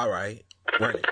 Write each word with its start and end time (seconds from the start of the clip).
All 0.00 0.08
right, 0.08 0.42
run 0.80 0.94
it. 0.94 1.04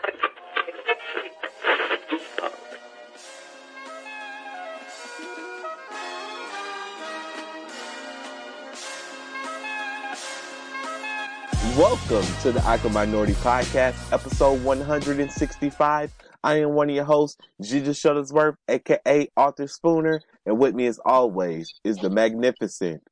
Welcome 11.76 12.24
to 12.40 12.52
the 12.52 12.62
Awkward 12.64 12.94
Minority 12.94 13.34
Podcast, 13.34 14.10
episode 14.10 14.64
165. 14.64 16.12
I 16.42 16.54
am 16.54 16.72
one 16.72 16.88
of 16.88 16.96
your 16.96 17.04
hosts, 17.04 17.36
Jesus 17.60 18.00
Shuttlesworth, 18.00 18.54
aka 18.68 19.28
Arthur 19.36 19.66
Spooner, 19.66 20.22
and 20.46 20.58
with 20.58 20.74
me 20.74 20.86
as 20.86 20.98
always 21.04 21.74
is 21.84 21.98
the 21.98 22.08
magnificent, 22.08 23.02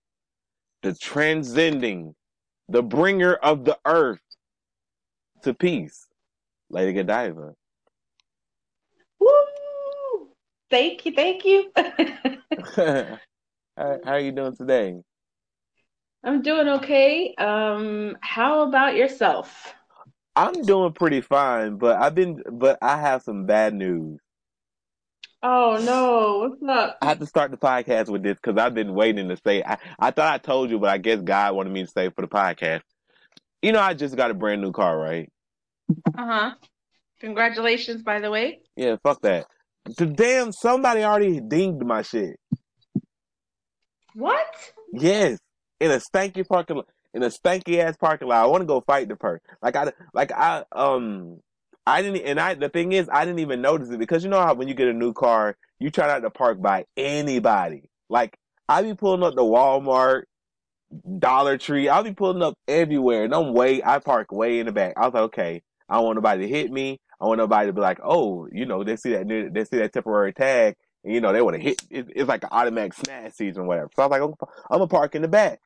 the 0.82 0.94
transcending, 0.94 2.14
the 2.66 2.82
bringer 2.82 3.34
of 3.34 3.66
the 3.66 3.78
earth 3.84 4.20
to 5.46 5.54
peace, 5.54 6.06
Lady 6.70 6.92
Godiva. 6.92 7.54
Woo! 9.20 10.28
Thank 10.68 11.06
you, 11.06 11.12
thank 11.12 11.44
you. 11.44 11.70
how, 11.76 13.18
how 13.76 14.00
are 14.04 14.18
you 14.18 14.32
doing 14.32 14.56
today? 14.56 14.96
I'm 16.24 16.42
doing 16.42 16.68
okay. 16.68 17.32
Um, 17.38 18.16
how 18.20 18.66
about 18.66 18.96
yourself? 18.96 19.72
I'm 20.34 20.62
doing 20.62 20.92
pretty 20.92 21.20
fine, 21.20 21.76
but 21.76 21.96
I've 22.02 22.16
been, 22.16 22.42
but 22.50 22.78
I 22.82 22.98
have 22.98 23.22
some 23.22 23.46
bad 23.46 23.72
news. 23.72 24.18
Oh 25.44 25.80
no, 25.80 26.48
what's 26.48 26.76
up? 26.76 26.98
I 27.00 27.06
have 27.06 27.20
to 27.20 27.26
start 27.26 27.52
the 27.52 27.56
podcast 27.56 28.08
with 28.08 28.24
this 28.24 28.36
because 28.42 28.60
I've 28.60 28.74
been 28.74 28.94
waiting 28.94 29.28
to 29.28 29.36
say. 29.46 29.62
I, 29.62 29.78
I 30.00 30.10
thought 30.10 30.34
I 30.34 30.38
told 30.38 30.70
you, 30.70 30.80
but 30.80 30.90
I 30.90 30.98
guess 30.98 31.20
God 31.20 31.54
wanted 31.54 31.72
me 31.72 31.84
to 31.84 31.90
say 31.90 32.10
for 32.10 32.22
the 32.22 32.28
podcast. 32.28 32.80
You 33.62 33.70
know, 33.70 33.80
I 33.80 33.94
just 33.94 34.16
got 34.16 34.32
a 34.32 34.34
brand 34.34 34.60
new 34.60 34.72
car, 34.72 34.98
right? 34.98 35.30
Uh 36.16 36.26
huh. 36.26 36.50
Congratulations, 37.20 38.02
by 38.02 38.20
the 38.20 38.30
way. 38.30 38.60
Yeah, 38.76 38.96
fuck 39.02 39.20
that. 39.22 39.46
The 39.96 40.06
damn 40.06 40.52
somebody 40.52 41.02
already 41.02 41.40
dinged 41.40 41.84
my 41.84 42.02
shit. 42.02 42.38
What? 44.14 44.46
Yes, 44.92 45.38
in 45.80 45.90
a 45.90 45.98
stanky 45.98 46.46
parking 46.46 46.76
lot, 46.76 46.88
in 47.14 47.22
a 47.22 47.28
stanky 47.28 47.78
ass 47.78 47.96
parking 47.96 48.28
lot. 48.28 48.42
I 48.42 48.46
want 48.46 48.62
to 48.62 48.66
go 48.66 48.80
fight 48.80 49.08
the 49.08 49.16
person. 49.16 49.40
Like 49.62 49.76
I, 49.76 49.92
like 50.12 50.32
I, 50.32 50.64
um, 50.72 51.40
I 51.86 52.02
didn't, 52.02 52.22
and 52.22 52.40
I. 52.40 52.54
The 52.54 52.68
thing 52.68 52.92
is, 52.92 53.08
I 53.12 53.24
didn't 53.24 53.40
even 53.40 53.60
notice 53.60 53.90
it 53.90 53.98
because 53.98 54.24
you 54.24 54.30
know 54.30 54.40
how 54.40 54.54
when 54.54 54.68
you 54.68 54.74
get 54.74 54.88
a 54.88 54.92
new 54.92 55.12
car, 55.12 55.56
you 55.78 55.90
try 55.90 56.06
not 56.06 56.20
to 56.20 56.30
park 56.30 56.60
by 56.60 56.86
anybody. 56.96 57.90
Like 58.08 58.36
I 58.68 58.82
be 58.82 58.94
pulling 58.94 59.22
up 59.22 59.34
the 59.34 59.42
Walmart, 59.42 60.24
Dollar 61.18 61.58
Tree. 61.58 61.88
I'll 61.88 62.02
be 62.02 62.14
pulling 62.14 62.42
up 62.42 62.54
everywhere, 62.66 63.24
and 63.24 63.34
I'm 63.34 63.52
way. 63.52 63.82
I 63.82 63.98
park 63.98 64.32
way 64.32 64.58
in 64.58 64.66
the 64.66 64.72
back. 64.72 64.94
I 64.96 65.06
was 65.06 65.14
like, 65.14 65.22
okay, 65.24 65.62
I 65.88 65.96
don't 65.96 66.04
want 66.04 66.16
nobody 66.16 66.46
to 66.46 66.52
hit 66.52 66.70
me. 66.70 66.98
I 67.20 67.26
want 67.26 67.38
nobody 67.38 67.68
to 67.68 67.72
be 67.72 67.80
like, 67.80 67.98
oh, 68.02 68.48
you 68.52 68.66
know, 68.66 68.84
they 68.84 68.96
see 68.96 69.12
that 69.12 69.28
they 69.28 69.64
see 69.64 69.78
that 69.78 69.92
temporary 69.92 70.32
tag, 70.32 70.74
and 71.04 71.14
you 71.14 71.20
know 71.20 71.32
they 71.32 71.40
want 71.42 71.56
to 71.56 71.62
hit. 71.62 71.80
It, 71.90 72.06
it's 72.14 72.28
like 72.28 72.42
an 72.44 72.50
automatic 72.52 72.94
smash 72.94 73.32
season, 73.32 73.62
or 73.62 73.66
whatever. 73.66 73.90
So 73.96 74.02
I 74.02 74.06
was 74.06 74.10
like, 74.10 74.22
I'm, 74.22 74.34
I'm 74.70 74.78
gonna 74.78 74.88
park 74.88 75.14
in 75.14 75.22
the 75.22 75.28
back. 75.28 75.60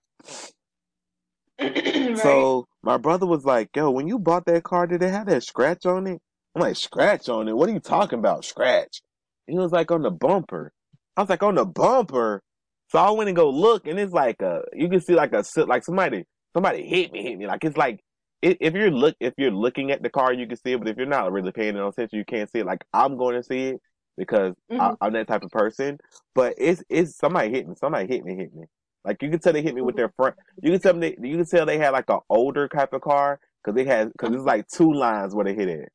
right. 1.60 2.16
So 2.18 2.66
my 2.82 2.98
brother 2.98 3.26
was 3.26 3.44
like, 3.44 3.70
"Yo, 3.74 3.90
when 3.90 4.06
you 4.06 4.18
bought 4.18 4.46
that 4.46 4.62
car, 4.62 4.86
did 4.86 5.02
it 5.02 5.10
have 5.10 5.26
that 5.26 5.42
scratch 5.42 5.86
on 5.86 6.06
it?" 6.06 6.20
I'm 6.54 6.62
like, 6.62 6.76
"Scratch 6.76 7.28
on 7.28 7.48
it? 7.48 7.56
What 7.56 7.68
are 7.68 7.72
you 7.72 7.80
talking 7.80 8.18
about? 8.18 8.44
Scratch?" 8.44 9.02
And 9.48 9.56
he 9.56 9.58
was 9.58 9.72
like, 9.72 9.90
"On 9.90 10.02
the 10.02 10.10
bumper." 10.10 10.72
I 11.16 11.22
was 11.22 11.30
like, 11.30 11.42
"On 11.42 11.56
the 11.56 11.64
bumper." 11.64 12.42
So 12.90 12.98
I 12.98 13.10
went 13.10 13.28
and 13.28 13.36
go 13.36 13.50
look, 13.50 13.86
and 13.86 13.98
it's 13.98 14.12
like 14.12 14.40
a 14.42 14.62
you 14.72 14.88
can 14.88 15.00
see 15.00 15.14
like 15.14 15.32
a 15.32 15.44
like 15.66 15.84
somebody 15.84 16.24
somebody 16.52 16.86
hit 16.86 17.12
me, 17.12 17.22
hit 17.22 17.38
me. 17.38 17.46
Like 17.46 17.64
it's 17.64 17.76
like 17.76 18.00
if 18.42 18.74
you're 18.74 18.90
look 18.90 19.16
if 19.20 19.34
you're 19.38 19.50
looking 19.50 19.90
at 19.90 20.02
the 20.02 20.10
car, 20.10 20.32
you 20.32 20.46
can 20.46 20.56
see 20.56 20.72
it, 20.72 20.78
but 20.78 20.88
if 20.88 20.96
you're 20.96 21.06
not 21.06 21.32
really 21.32 21.52
paying 21.52 21.76
attention, 21.76 22.18
you 22.18 22.24
can't 22.24 22.50
see 22.50 22.60
it. 22.60 22.66
Like 22.66 22.84
I'm 22.92 23.16
going 23.16 23.36
to 23.36 23.42
see 23.42 23.68
it 23.68 23.82
because 24.16 24.54
I, 24.78 24.92
Mhm. 24.92 24.96
I'm 25.00 25.12
that 25.14 25.28
type 25.28 25.42
of 25.44 25.50
person. 25.50 25.98
But 26.34 26.54
it's 26.58 26.82
it's 26.88 27.16
somebody 27.16 27.50
hit 27.50 27.68
me, 27.68 27.74
somebody 27.76 28.06
hit 28.06 28.24
me, 28.24 28.36
hit 28.36 28.54
me. 28.54 28.64
Like 29.04 29.22
you 29.22 29.30
can 29.30 29.40
tell 29.40 29.52
they 29.52 29.62
hit 29.62 29.74
me 29.74 29.82
with 29.82 29.96
their 29.96 30.10
front. 30.16 30.36
You 30.62 30.70
can 30.72 30.80
tell 30.80 30.94
they 30.94 31.16
you 31.20 31.36
can 31.36 31.46
tell 31.46 31.66
they 31.66 31.78
had 31.78 31.90
like 31.90 32.08
an 32.10 32.20
older 32.28 32.68
type 32.68 32.92
of 32.92 33.02
car 33.02 33.40
because 33.62 33.74
they 33.76 33.84
had 33.84 34.12
because 34.12 34.34
it's 34.34 34.44
like 34.44 34.68
two 34.68 34.92
lines 34.92 35.34
where 35.34 35.44
they 35.44 35.54
hit 35.54 35.68
it. 35.68 35.92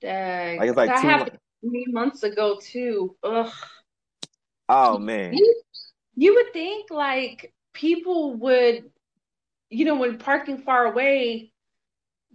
Dang. 0.00 0.58
Like 0.58 0.68
it's 0.68 0.76
like 0.76 0.90
that 0.90 1.00
two. 1.00 1.08
happened 1.08 1.38
me 1.62 1.84
months 1.88 2.22
ago 2.22 2.58
too. 2.60 3.16
Ugh. 3.22 3.52
Oh 4.68 4.98
man, 4.98 5.32
You, 5.32 5.62
you 6.16 6.34
would 6.34 6.52
think 6.52 6.90
like 6.90 7.52
people 7.72 8.34
would, 8.36 8.90
you 9.70 9.84
know, 9.84 9.96
when 9.96 10.18
parking 10.18 10.58
far 10.58 10.86
away, 10.86 11.52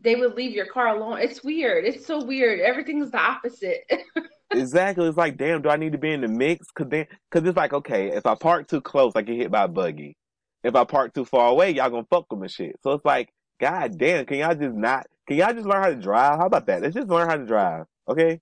they 0.02 0.16
would 0.16 0.36
leave 0.36 0.52
your 0.52 0.66
car 0.66 0.88
alone. 0.88 1.20
It's 1.20 1.44
weird. 1.44 1.86
It's 1.86 2.06
so 2.06 2.24
weird. 2.24 2.60
Everything's 2.60 3.12
the 3.12 3.20
opposite. 3.20 3.90
exactly. 4.52 5.08
It's 5.08 5.18
like 5.18 5.38
damn, 5.38 5.62
do 5.62 5.70
I 5.70 5.78
need 5.78 5.94
to 5.94 5.98
be 5.98 6.12
in 6.12 6.22
the 6.22 6.28
mix? 6.28 6.68
Cause 6.72 6.88
then, 6.90 7.08
cause 7.32 7.44
it's 7.46 7.58
like 7.58 7.74
okay, 7.74 8.10
if 8.10 8.26
I 8.26 8.36
park 8.36 8.68
too 8.68 8.82
close, 8.82 9.14
I 9.16 9.22
get 9.22 9.38
hit 9.38 9.52
by 9.52 9.64
a 9.64 9.68
buggy. 9.68 10.18
If 10.64 10.76
I 10.76 10.84
park 10.84 11.14
too 11.14 11.26
far 11.26 11.50
away, 11.50 11.72
y'all 11.72 11.90
gonna 11.90 12.06
fuck 12.10 12.32
with 12.32 12.40
my 12.40 12.48
shit. 12.48 12.76
So 12.84 12.92
it's 12.92 13.06
like, 13.06 13.30
god 13.60 13.98
damn, 13.98 14.26
can 14.26 14.38
y'all 14.38 14.56
just 14.56 14.76
not? 14.76 15.08
Can 15.28 15.38
y'all 15.38 15.54
just 15.54 15.66
learn 15.66 15.84
how 15.84 15.90
to 15.90 15.96
drive? 15.96 16.38
How 16.38 16.48
about 16.48 16.66
that? 16.68 16.82
Let's 16.82 16.96
just 16.96 17.08
learn 17.08 17.30
how 17.30 17.38
to 17.38 17.46
drive, 17.46 17.86
okay? 18.10 18.42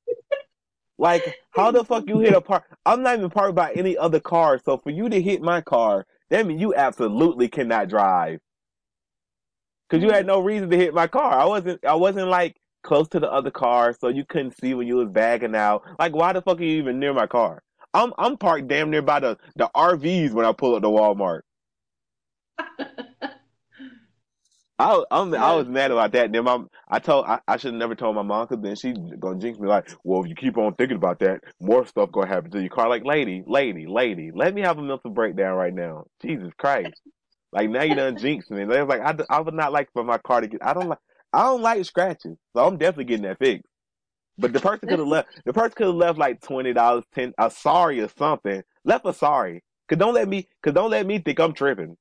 Like, 0.97 1.35
how 1.51 1.71
the 1.71 1.83
fuck 1.83 2.07
you 2.07 2.19
hit 2.19 2.33
a 2.33 2.41
park? 2.41 2.63
I'm 2.85 3.01
not 3.01 3.17
even 3.17 3.29
parked 3.31 3.55
by 3.55 3.71
any 3.73 3.97
other 3.97 4.19
car, 4.19 4.59
so 4.63 4.77
for 4.77 4.91
you 4.91 5.09
to 5.09 5.21
hit 5.21 5.41
my 5.41 5.61
car, 5.61 6.05
that 6.29 6.45
means 6.45 6.61
you 6.61 6.75
absolutely 6.75 7.47
cannot 7.47 7.89
drive. 7.89 8.39
Cause 9.91 10.01
you 10.03 10.11
had 10.11 10.27
no 10.27 10.41
reason 10.41 10.69
to 10.71 10.77
hit 10.77 10.95
my 10.95 11.07
car. 11.07 11.33
I 11.39 11.45
wasn't, 11.45 11.85
I 11.85 11.95
wasn't 11.95 12.29
like 12.29 12.57
close 12.83 13.09
to 13.09 13.21
the 13.21 13.31
other 13.31 13.51
car, 13.51 13.95
so 13.99 14.09
you 14.09 14.25
couldn't 14.25 14.57
see 14.59 14.73
when 14.75 14.87
you 14.87 14.97
was 14.97 15.09
bagging 15.09 15.55
out. 15.55 15.83
Like, 15.99 16.15
why 16.15 16.33
the 16.33 16.41
fuck 16.43 16.59
are 16.61 16.63
you 16.65 16.79
even 16.79 16.99
near 16.99 17.13
my 17.13 17.27
car? 17.27 17.63
I'm, 17.93 18.13
I'm 18.19 18.37
parked 18.37 18.69
damn 18.69 18.91
near 18.91 19.03
by 19.03 19.21
the, 19.21 19.37
the 19.57 19.71
RVs 19.75 20.33
when 20.33 20.45
I 20.47 20.53
pull 20.53 20.75
up 20.75 20.83
to 20.83 20.89
Walmart. 20.89 21.41
I, 24.79 24.89
was- 24.97 25.05
I'm, 25.11 25.35
I 25.35 25.53
was 25.53 25.67
mad 25.67 25.91
about 25.91 26.13
that. 26.13 26.31
Then 26.31 26.45
my, 26.45 26.59
I 26.89 26.99
told, 26.99 27.25
I, 27.27 27.39
I 27.47 27.57
should 27.57 27.73
have 27.73 27.79
never 27.79 27.95
told 27.95 28.15
my 28.15 28.23
mom 28.23 28.47
because 28.49 28.63
then 28.63 28.75
she 28.75 28.93
gonna 29.19 29.39
jinx 29.39 29.59
me 29.59 29.67
like, 29.69 29.89
well, 30.03 30.23
if 30.23 30.29
you 30.29 30.35
keep 30.35 30.57
on 30.57 30.75
thinking 30.75 30.97
about 30.97 31.19
that, 31.19 31.41
more 31.61 31.85
stuff 31.85 32.11
gonna 32.11 32.27
happen 32.27 32.51
to 32.51 32.61
your 32.61 32.69
car. 32.69 32.89
Like, 32.89 33.05
lady, 33.05 33.43
lady, 33.47 33.87
lady, 33.87 34.31
let 34.33 34.53
me 34.55 34.61
have 34.61 34.79
a 34.79 34.83
mental 34.83 35.11
breakdown 35.11 35.57
right 35.57 35.73
now. 35.73 36.05
Jesus 36.21 36.51
Christ. 36.57 37.01
Like 37.51 37.69
now 37.69 37.83
you 37.83 37.95
done 37.95 38.17
jinxed 38.17 38.49
me. 38.51 38.63
They 38.65 38.81
was 38.81 38.87
like, 38.87 39.01
I, 39.01 39.15
I 39.29 39.41
would 39.41 39.53
not 39.53 39.73
like 39.73 39.91
for 39.93 40.03
my 40.03 40.17
car 40.17 40.41
to 40.41 40.47
get, 40.47 40.63
I 40.63 40.73
don't 40.73 40.87
like, 40.89 40.99
I 41.33 41.43
don't 41.43 41.61
like 41.61 41.83
scratches. 41.85 42.37
So 42.55 42.65
I'm 42.65 42.77
definitely 42.77 43.05
getting 43.05 43.25
that 43.25 43.39
fixed. 43.39 43.65
But 44.37 44.53
the 44.53 44.59
person 44.59 44.87
could 44.89 44.99
have 44.99 45.07
left, 45.07 45.29
the 45.45 45.53
person 45.53 45.73
could 45.75 45.87
have 45.87 45.95
left 45.95 46.17
like 46.17 46.41
$20, 46.41 47.03
10, 47.13 47.33
a 47.37 47.51
sorry 47.51 47.99
or 47.99 48.09
something. 48.17 48.63
Left 48.85 49.05
a 49.05 49.13
sorry. 49.13 49.63
Cause 49.87 49.97
don't 49.97 50.13
let 50.13 50.27
me, 50.27 50.47
cause 50.63 50.73
don't 50.73 50.89
let 50.89 51.05
me 51.05 51.19
think 51.19 51.39
I'm 51.39 51.53
tripping. 51.53 51.97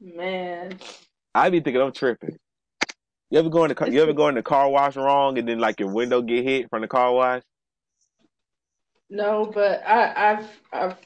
Man. 0.00 0.78
I 1.34 1.48
be 1.48 1.60
thinking 1.60 1.80
I'm 1.80 1.92
tripping. 1.92 2.36
You 3.30 3.38
ever 3.38 3.48
go 3.48 3.64
in 3.64 3.68
the 3.68 3.74
car, 3.74 3.88
you 3.88 4.02
ever 4.02 4.12
go 4.12 4.28
in 4.28 4.34
the 4.34 4.42
car 4.42 4.68
wash 4.68 4.96
wrong 4.96 5.38
and 5.38 5.48
then 5.48 5.58
like 5.60 5.80
your 5.80 5.92
window 5.92 6.20
get 6.20 6.44
hit 6.44 6.68
from 6.68 6.82
the 6.82 6.88
car 6.88 7.12
wash? 7.12 7.42
No, 9.08 9.50
but 9.52 9.82
I, 9.86 10.32
I've 10.32 10.60
I've 10.72 10.96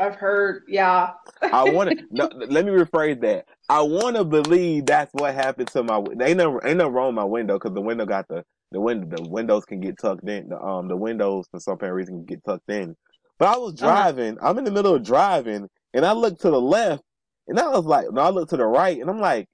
I've 0.00 0.16
heard, 0.16 0.64
yeah. 0.68 1.12
I 1.52 1.64
want 1.64 1.90
to. 1.90 1.96
No, 2.10 2.28
let 2.34 2.64
me 2.66 2.72
rephrase 2.72 3.20
that. 3.22 3.46
I 3.68 3.82
want 3.82 4.16
to 4.16 4.24
believe 4.24 4.86
that's 4.86 5.12
what 5.14 5.34
happened 5.34 5.70
to 5.72 5.82
my. 5.82 5.98
Ain't 6.22 6.38
no 6.38 6.60
ain't 6.64 6.78
no 6.78 6.88
wrong 6.88 7.08
with 7.08 7.16
my 7.16 7.24
window 7.24 7.56
because 7.58 7.74
the 7.74 7.82
window 7.82 8.06
got 8.06 8.28
the 8.28 8.44
the 8.72 8.80
window 8.80 9.16
the 9.16 9.22
windows 9.22 9.64
can 9.64 9.80
get 9.80 9.98
tucked 9.98 10.28
in. 10.28 10.50
The 10.50 10.60
um 10.60 10.88
the 10.88 10.96
windows 10.96 11.46
for 11.50 11.60
some 11.60 11.74
apparent 11.74 11.96
reason 11.96 12.16
can 12.18 12.26
get 12.26 12.44
tucked 12.44 12.70
in. 12.70 12.96
But 13.38 13.48
I 13.48 13.58
was 13.58 13.74
Uh-huh. 13.80 14.06
driving. 14.14 14.38
I'm 14.42 14.58
in 14.58 14.64
the 14.64 14.72
middle 14.72 14.94
of 14.94 15.04
driving, 15.04 15.68
and 15.94 16.06
I 16.06 16.12
look 16.12 16.38
to 16.40 16.50
the 16.50 16.60
left, 16.60 17.02
and 17.48 17.58
I 17.60 17.68
was 17.70 17.86
like, 17.86 18.12
no, 18.12 18.22
I 18.22 18.30
look 18.30 18.50
to 18.50 18.58
the 18.58 18.66
right, 18.66 19.00
and 19.00 19.10
I'm 19.10 19.20
like, 19.20 19.48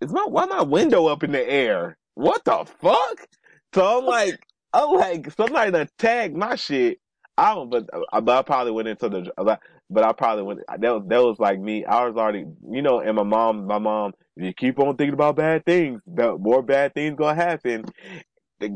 is 0.00 0.12
my 0.12 0.26
why 0.26 0.46
my 0.46 0.62
window 0.62 1.06
up 1.08 1.24
in 1.24 1.32
the 1.32 1.50
air? 1.50 1.96
What 2.14 2.44
the 2.44 2.66
fuck? 2.80 3.26
So 3.74 3.98
I'm 4.00 4.06
like, 4.06 4.46
I'm 4.72 4.90
like, 4.92 5.32
somebody 5.32 5.72
done 5.72 5.88
tagged 5.98 6.36
my 6.36 6.56
shit. 6.56 6.98
I 7.36 7.54
don't, 7.54 7.68
but, 7.68 7.88
uh, 7.92 8.20
but 8.20 8.38
I 8.38 8.42
probably 8.42 8.72
went 8.72 8.88
into 8.88 9.08
the, 9.08 9.58
but 9.90 10.04
I 10.04 10.12
probably 10.12 10.44
went. 10.44 10.60
That 10.68 10.94
was 10.94 11.02
that 11.08 11.22
was 11.22 11.38
like 11.38 11.58
me. 11.58 11.84
I 11.84 12.06
was 12.06 12.16
already, 12.16 12.44
you 12.70 12.82
know. 12.82 13.00
And 13.00 13.16
my 13.16 13.22
mom, 13.24 13.66
my 13.66 13.78
mom, 13.78 14.12
if 14.36 14.44
you 14.44 14.54
keep 14.54 14.78
on 14.78 14.96
thinking 14.96 15.14
about 15.14 15.36
bad 15.36 15.64
things, 15.64 16.00
more 16.06 16.62
bad 16.62 16.94
things 16.94 17.16
gonna 17.16 17.34
happen. 17.34 17.84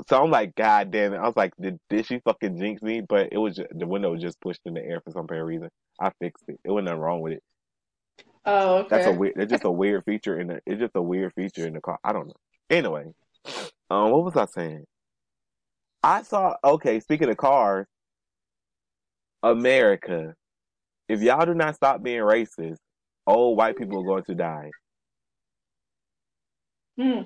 So 0.08 0.22
I'm 0.22 0.30
like, 0.30 0.54
God 0.54 0.90
damn 0.90 1.14
it! 1.14 1.18
I 1.18 1.26
was 1.26 1.36
like, 1.36 1.52
did, 1.60 1.78
did 1.88 2.04
she 2.06 2.18
fucking 2.18 2.58
jinx 2.58 2.82
me? 2.82 3.00
But 3.00 3.28
it 3.32 3.38
was 3.38 3.56
just, 3.56 3.68
the 3.70 3.86
window 3.86 4.12
was 4.12 4.20
just 4.20 4.40
pushed 4.40 4.60
in 4.66 4.74
the 4.74 4.82
air 4.82 5.00
for 5.02 5.12
some 5.12 5.24
apparent 5.24 5.46
reason. 5.46 5.70
I 6.00 6.10
fixed 6.20 6.44
it. 6.48 6.58
It 6.64 6.70
wasn't 6.70 6.86
nothing 6.86 7.00
wrong 7.00 7.20
with 7.20 7.34
it. 7.34 7.42
Oh, 8.44 8.86
That's 8.90 9.06
a 9.06 9.12
weird. 9.12 9.34
It's 9.36 9.50
just 9.50 9.64
a 9.64 9.70
weird 9.70 10.04
feature 10.04 10.38
in 10.38 10.48
the. 10.48 10.60
It's 10.66 10.80
just 10.80 10.96
a 10.96 11.02
weird 11.02 11.32
feature 11.34 11.66
in 11.66 11.74
the 11.74 11.80
car. 11.80 11.98
I 12.02 12.12
don't 12.12 12.26
know. 12.26 12.34
Anyway, 12.68 13.04
um, 13.88 14.10
what 14.10 14.24
was 14.24 14.36
I 14.36 14.46
saying? 14.46 14.84
I 16.02 16.22
saw. 16.22 16.54
Okay, 16.62 17.00
speaking 17.00 17.30
of 17.30 17.36
cars, 17.36 17.86
America. 19.42 20.34
If 21.08 21.22
y'all 21.22 21.46
do 21.46 21.54
not 21.54 21.74
stop 21.74 22.02
being 22.02 22.20
racist, 22.20 22.78
old 23.26 23.56
white 23.56 23.76
people 23.76 24.00
are 24.00 24.06
going 24.06 24.24
to 24.24 24.34
die. 24.34 24.70
Hmm. 26.98 27.22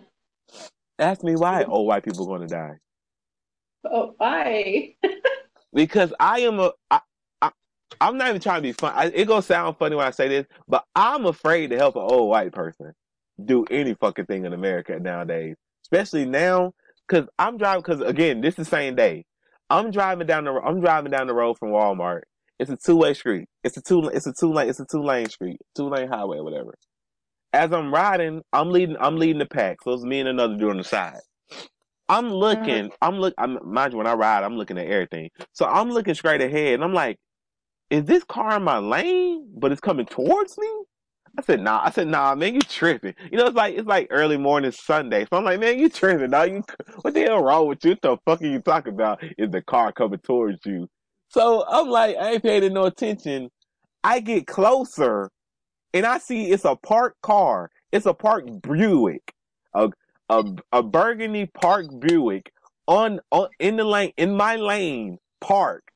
Ask 0.99 1.25
me 1.25 1.35
why 1.37 1.65
old 1.65 1.87
white 1.87 2.05
people 2.05 2.25
are 2.25 2.39
going 2.39 2.49
to 2.49 2.55
die. 2.55 2.75
Oh, 3.85 4.15
why? 4.19 4.95
Because 5.75 6.13
I 6.21 6.41
am 6.41 6.61
a, 6.61 6.73
I, 6.91 7.01
I, 7.41 7.51
I'm 7.99 8.19
not 8.19 8.29
even 8.29 8.43
trying 8.43 8.59
to 8.59 8.69
be 8.69 8.73
fun. 8.73 8.93
I, 8.95 9.07
it 9.07 9.27
gonna 9.27 9.41
sound 9.41 9.79
funny 9.79 9.97
when 9.97 10.07
I 10.07 10.11
say 10.11 10.29
this, 10.29 10.47
but 10.69 10.85
I'm 10.95 11.25
afraid 11.25 11.71
to 11.71 11.79
help 11.79 11.97
an 11.97 12.03
old 12.03 12.29
white 12.29 12.53
person 12.53 12.93
do 13.43 13.65
any 13.71 13.95
fucking 13.95 14.27
thing 14.27 14.45
in 14.45 14.53
America 14.53 14.99
nowadays, 15.01 15.57
especially 15.85 16.27
now. 16.27 16.75
Cause 17.09 17.25
I'm 17.39 17.57
driving, 17.57 17.83
cause 17.85 18.03
again, 18.03 18.43
this 18.43 18.53
is 18.53 18.57
the 18.57 18.65
same 18.67 18.97
day. 18.97 19.25
I'm 19.73 19.91
driving 19.91 20.27
down 20.27 20.45
the, 20.45 20.53
I'm 20.53 20.81
driving 20.81 21.11
down 21.11 21.27
the 21.27 21.35
road 21.35 21.59
from 21.59 21.71
Walmart. 21.71 22.23
It's 22.59 22.71
a 22.71 22.77
two 22.77 22.97
way 22.97 23.15
street. 23.15 23.47
It's 23.65 23.77
a 23.77 23.83
two, 23.83 24.07
it's 24.09 24.27
a 24.27 24.33
two 24.33 24.53
lane, 24.53 24.69
it's 24.69 24.81
a 24.81 24.85
two 24.85 25.03
lane 25.03 25.29
street, 25.31 25.57
two 25.75 25.89
lane 25.89 26.09
highway, 26.09 26.41
whatever. 26.41 26.75
As 27.55 27.73
I'm 27.73 27.93
riding, 27.93 28.43
I'm 28.53 28.71
leading, 28.71 28.97
I'm 29.01 29.17
leading 29.17 29.39
the 29.39 29.47
pack. 29.47 29.79
So 29.83 29.93
it's 29.93 30.05
me 30.05 30.21
and 30.21 30.29
another 30.29 30.57
dude 30.57 30.71
on 30.71 30.77
the 30.77 30.85
side. 30.85 31.21
I'm 32.09 32.31
looking, 32.31 32.87
mm-hmm. 32.87 32.95
I'm 33.01 33.15
look, 33.17 33.35
I'm 33.39 33.59
mind 33.65 33.93
you, 33.93 33.99
when 33.99 34.07
I 34.07 34.13
ride, 34.13 34.45
I'm 34.45 34.57
looking 34.57 34.77
at 34.77 34.87
everything. 34.87 35.31
So 35.53 35.65
I'm 35.65 35.91
looking 35.91 36.15
straight 36.15 36.43
ahead, 36.43 36.75
and 36.75 36.85
I'm 36.85 36.93
like, 36.93 37.17
is 37.89 38.05
this 38.05 38.25
car 38.25 38.57
in 38.57 38.63
my 38.63 38.79
lane? 38.79 39.49
But 39.57 39.73
it's 39.73 39.81
coming 39.81 40.07
towards 40.07 40.59
me. 40.59 40.69
I 41.39 41.43
said, 41.43 41.61
nah. 41.61 41.81
I 41.83 41.91
said, 41.91 42.09
nah, 42.09 42.35
man, 42.35 42.55
you 42.55 42.61
tripping. 42.61 43.15
You 43.31 43.39
know, 43.39 43.47
it's 43.47 43.57
like 43.57 43.77
it's 43.77 43.89
like 43.89 44.09
early 44.11 44.37
morning 44.37 44.73
Sunday. 44.73 45.27
So 45.31 45.39
I'm 45.39 45.45
like, 45.45 45.61
man, 45.61 45.79
you 45.79 45.89
tripping, 45.89 46.31
dog. 46.31 46.51
You 46.51 46.65
what 47.03 47.15
the 47.15 47.23
hell 47.23 47.43
wrong 47.43 47.69
with 47.69 47.85
you? 47.85 47.93
What 47.93 48.03
the 48.03 48.17
fuck 48.25 48.43
are 48.43 48.47
you 48.47 48.61
talking 48.61 48.93
about? 48.93 49.23
Is 49.39 49.51
the 49.51 49.63
car 49.63 49.93
coming 49.93 50.19
towards 50.19 50.65
you? 50.67 50.89
So 51.29 51.65
I'm 51.67 51.89
like, 51.89 52.17
I 52.17 52.33
ain't 52.33 52.43
paying 52.43 52.73
no 52.75 52.85
attention. 52.85 53.51
I 54.05 54.21
get 54.21 54.47
closer 54.47 55.31
and 55.95 56.07
I 56.07 56.19
see 56.19 56.51
it's 56.51 56.65
a 56.65 56.77
parked 56.77 57.21
car. 57.23 57.71
It's 57.93 58.07
a 58.07 58.15
parked 58.15 58.63
Buick. 58.63 59.33
A 59.75 59.91
a, 60.29 60.45
a 60.73 60.83
burgundy 60.83 61.47
parked 61.47 61.99
Buick 62.01 62.53
on, 62.87 63.21
on 63.31 63.49
in 63.59 63.77
the 63.77 63.85
lane 63.85 64.13
in 64.17 64.37
my 64.37 64.57
lane 64.57 65.19
parked 65.41 65.91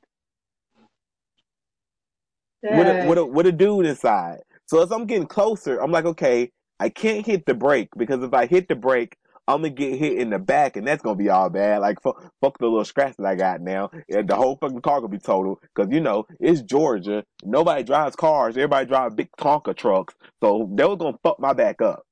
with 2.63 2.87
a, 2.87 3.07
with 3.07 3.17
a 3.17 3.25
with 3.25 3.45
a 3.47 3.51
dude 3.51 3.85
inside. 3.85 4.39
So 4.67 4.83
as 4.83 4.91
I'm 4.91 5.05
getting 5.05 5.27
closer, 5.27 5.79
I'm 5.81 5.91
like, 5.91 6.05
okay, 6.05 6.51
I 6.79 6.89
can't 6.89 7.25
hit 7.25 7.45
the 7.45 7.53
brake 7.53 7.89
because 7.97 8.23
if 8.23 8.33
I 8.33 8.47
hit 8.47 8.67
the 8.67 8.75
brake, 8.75 9.17
I'm 9.47 9.59
gonna 9.61 9.69
get 9.69 9.97
hit 9.97 10.17
in 10.17 10.29
the 10.29 10.39
back, 10.39 10.75
and 10.75 10.85
that's 10.85 11.01
gonna 11.01 11.15
be 11.15 11.29
all 11.29 11.49
bad. 11.49 11.79
Like 11.79 12.01
fuck, 12.01 12.21
fuck 12.41 12.57
the 12.59 12.65
little 12.65 12.83
scratch 12.83 13.15
that 13.17 13.25
I 13.25 13.35
got 13.35 13.61
now, 13.61 13.89
and 14.09 14.27
the 14.27 14.35
whole 14.35 14.57
fucking 14.57 14.81
car 14.81 14.99
gonna 14.99 15.09
be 15.09 15.19
total. 15.19 15.61
Because 15.73 15.93
you 15.93 16.01
know 16.01 16.27
it's 16.41 16.61
Georgia, 16.61 17.23
nobody 17.43 17.83
drives 17.83 18.17
cars, 18.17 18.57
everybody 18.57 18.87
drives 18.87 19.15
big 19.15 19.29
Tonka 19.39 19.75
trucks, 19.75 20.15
so 20.43 20.69
they 20.75 20.83
was 20.85 20.97
gonna 20.97 21.17
fuck 21.23 21.39
my 21.39 21.53
back 21.53 21.81
up. 21.81 22.03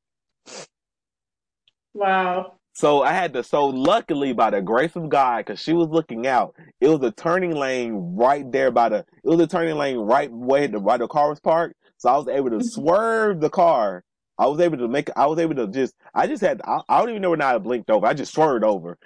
Wow. 1.93 2.53
So 2.73 3.03
I 3.03 3.13
had 3.13 3.33
to. 3.33 3.43
So 3.43 3.67
luckily, 3.67 4.33
by 4.33 4.51
the 4.51 4.61
grace 4.61 4.95
of 4.95 5.09
God, 5.09 5.39
because 5.45 5.59
she 5.59 5.73
was 5.73 5.89
looking 5.89 6.27
out, 6.27 6.55
it 6.81 6.89
was 6.89 7.01
a 7.03 7.11
turning 7.11 7.55
lane 7.55 8.15
right 8.17 8.49
there 8.51 8.71
by 8.71 8.89
the. 8.89 8.97
It 8.97 9.29
was 9.29 9.39
a 9.41 9.47
turning 9.47 9.75
lane 9.75 9.97
right 9.97 10.31
way 10.31 10.67
the 10.67 10.79
right 10.79 10.99
the 10.99 11.07
car 11.07 11.29
was 11.29 11.39
parked. 11.41 11.75
So 12.05 12.11
I 12.11 12.17
was 12.19 12.27
able 12.27 12.51
to 12.51 12.61
swerve 12.61 13.41
the 13.41 13.49
car. 13.49 14.03
I 14.37 14.45
was 14.45 14.59
able 14.59 14.77
to 14.77 14.87
make. 14.87 15.09
I 15.17 15.25
was 15.25 15.39
able 15.39 15.55
to 15.55 15.67
just. 15.67 15.95
I 16.13 16.27
just 16.27 16.43
had. 16.43 16.61
I, 16.63 16.81
I 16.87 16.99
don't 16.99 17.09
even 17.09 17.23
know 17.23 17.31
when 17.31 17.41
I 17.41 17.57
blinked 17.57 17.89
over. 17.89 18.05
I 18.05 18.13
just 18.13 18.31
swerved 18.31 18.63
over, 18.63 18.99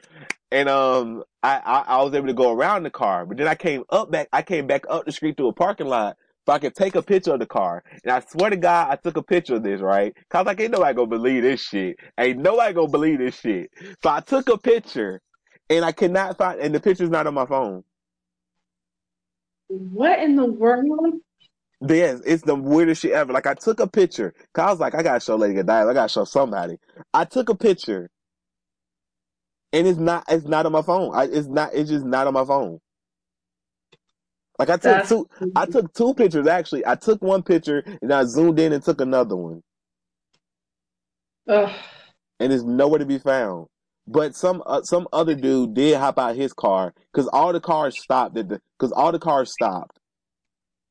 and 0.52 0.68
um, 0.68 1.24
I, 1.42 1.62
I 1.66 1.80
I 1.98 2.04
was 2.04 2.14
able 2.14 2.28
to 2.28 2.34
go 2.34 2.52
around 2.52 2.84
the 2.84 2.90
car. 2.92 3.26
But 3.26 3.38
then 3.38 3.48
I 3.48 3.56
came 3.56 3.86
up 3.90 4.12
back. 4.12 4.28
I 4.34 4.42
came 4.42 4.68
back 4.68 4.84
up 4.90 5.06
the 5.06 5.14
street 5.14 5.38
to 5.38 5.48
a 5.48 5.54
parking 5.54 5.88
lot 5.88 6.18
so 6.46 6.52
I 6.52 6.60
could 6.60 6.76
take 6.76 6.96
a 6.96 7.02
picture 7.02 7.34
of 7.34 7.40
the 7.40 7.46
car. 7.46 7.86
And 8.04 8.12
I 8.12 8.20
swear 8.20 8.50
to 8.50 8.58
God, 8.58 8.92
I 8.92 8.98
took 8.98 9.16
a 9.16 9.24
picture 9.24 9.56
of 9.56 9.64
this, 9.64 9.80
right? 9.80 10.14
Cause 10.30 10.46
like, 10.46 10.60
ain't 10.60 10.72
nobody 10.74 10.94
gonna 10.94 11.08
believe 11.08 11.44
this 11.44 11.62
shit. 11.62 11.98
Ain't 12.20 12.40
nobody 12.40 12.74
gonna 12.74 12.90
believe 12.90 13.20
this 13.20 13.40
shit. 13.40 13.72
So 14.04 14.10
I 14.10 14.20
took 14.20 14.50
a 14.50 14.58
picture 14.58 15.22
and 15.70 15.86
I 15.86 15.94
cannot 15.94 16.38
find, 16.38 16.60
and 16.60 16.76
the 16.76 16.82
picture's 16.82 17.12
not 17.12 17.28
on 17.28 17.36
my 17.36 17.46
phone. 17.46 17.86
What 19.70 20.20
in 20.20 20.36
the 20.36 20.46
world? 20.46 21.16
Yes, 21.88 22.22
it's 22.26 22.44
the 22.44 22.56
weirdest 22.56 23.02
shit 23.04 23.12
ever. 23.12 23.34
Like 23.34 23.48
I 23.48 23.56
took 23.56 23.80
a 23.80 23.88
picture. 23.88 24.34
Cause 24.54 24.66
I 24.66 24.72
was 24.72 24.80
like, 24.80 24.96
I 24.96 25.04
gotta 25.04 25.20
show 25.20 25.36
Lady 25.36 25.56
Godiva. 25.56 25.90
I 25.90 25.94
gotta 25.94 26.10
show 26.10 26.26
somebody. 26.26 26.78
I 27.14 27.26
took 27.26 27.50
a 27.50 27.56
picture 27.56 28.10
and 29.74 29.88
it's 29.88 30.00
not, 30.00 30.26
it's 30.30 30.46
not 30.46 30.66
on 30.66 30.74
my 30.74 30.82
phone. 30.84 31.16
I, 31.16 31.26
it's 31.26 31.48
not, 31.48 31.74
it's 31.74 31.90
just 31.90 32.06
not 32.06 32.28
on 32.28 32.34
my 32.34 32.46
phone. 32.46 32.80
Like 34.60 34.70
I 34.70 34.78
took 34.78 34.82
That's 34.84 35.10
two, 35.10 35.28
I 35.56 35.66
took 35.66 35.94
two 35.94 36.14
pictures 36.14 36.48
actually. 36.48 36.86
I 36.88 36.96
took 36.96 37.22
one 37.22 37.44
picture 37.44 37.84
and 38.02 38.14
I 38.14 38.24
zoomed 38.26 38.60
in 38.60 38.74
and 38.74 38.84
took 38.84 39.02
another 39.02 39.36
one, 39.36 39.62
Ugh. 41.50 41.72
and 42.40 42.54
it's 42.54 42.64
nowhere 42.64 43.00
to 43.00 43.06
be 43.08 43.20
found. 43.20 43.68
But 44.08 44.36
some 44.36 44.64
uh, 44.66 44.84
some 44.84 45.08
other 45.14 45.36
dude 45.36 45.76
did 45.76 45.98
hop 45.98 46.20
out 46.20 46.36
his 46.38 46.54
car 46.54 46.94
because 47.14 47.30
all 47.30 47.54
the 47.54 47.62
cars 47.62 48.00
stopped 48.02 48.38
at 48.38 48.50
the 48.50 48.62
because 48.80 48.94
all 48.94 49.12
the 49.14 49.20
cars 49.20 49.54
stopped. 49.54 49.99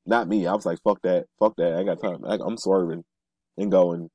Not 0.08 0.26
me. 0.26 0.46
I 0.46 0.54
was 0.54 0.64
like, 0.64 0.78
fuck 0.82 1.02
that, 1.02 1.26
fuck 1.38 1.54
that. 1.58 1.74
I 1.74 1.84
got 1.84 2.00
time. 2.00 2.24
I, 2.26 2.38
I'm 2.42 2.56
swerving 2.56 3.04
and 3.58 3.70
going. 3.70 4.08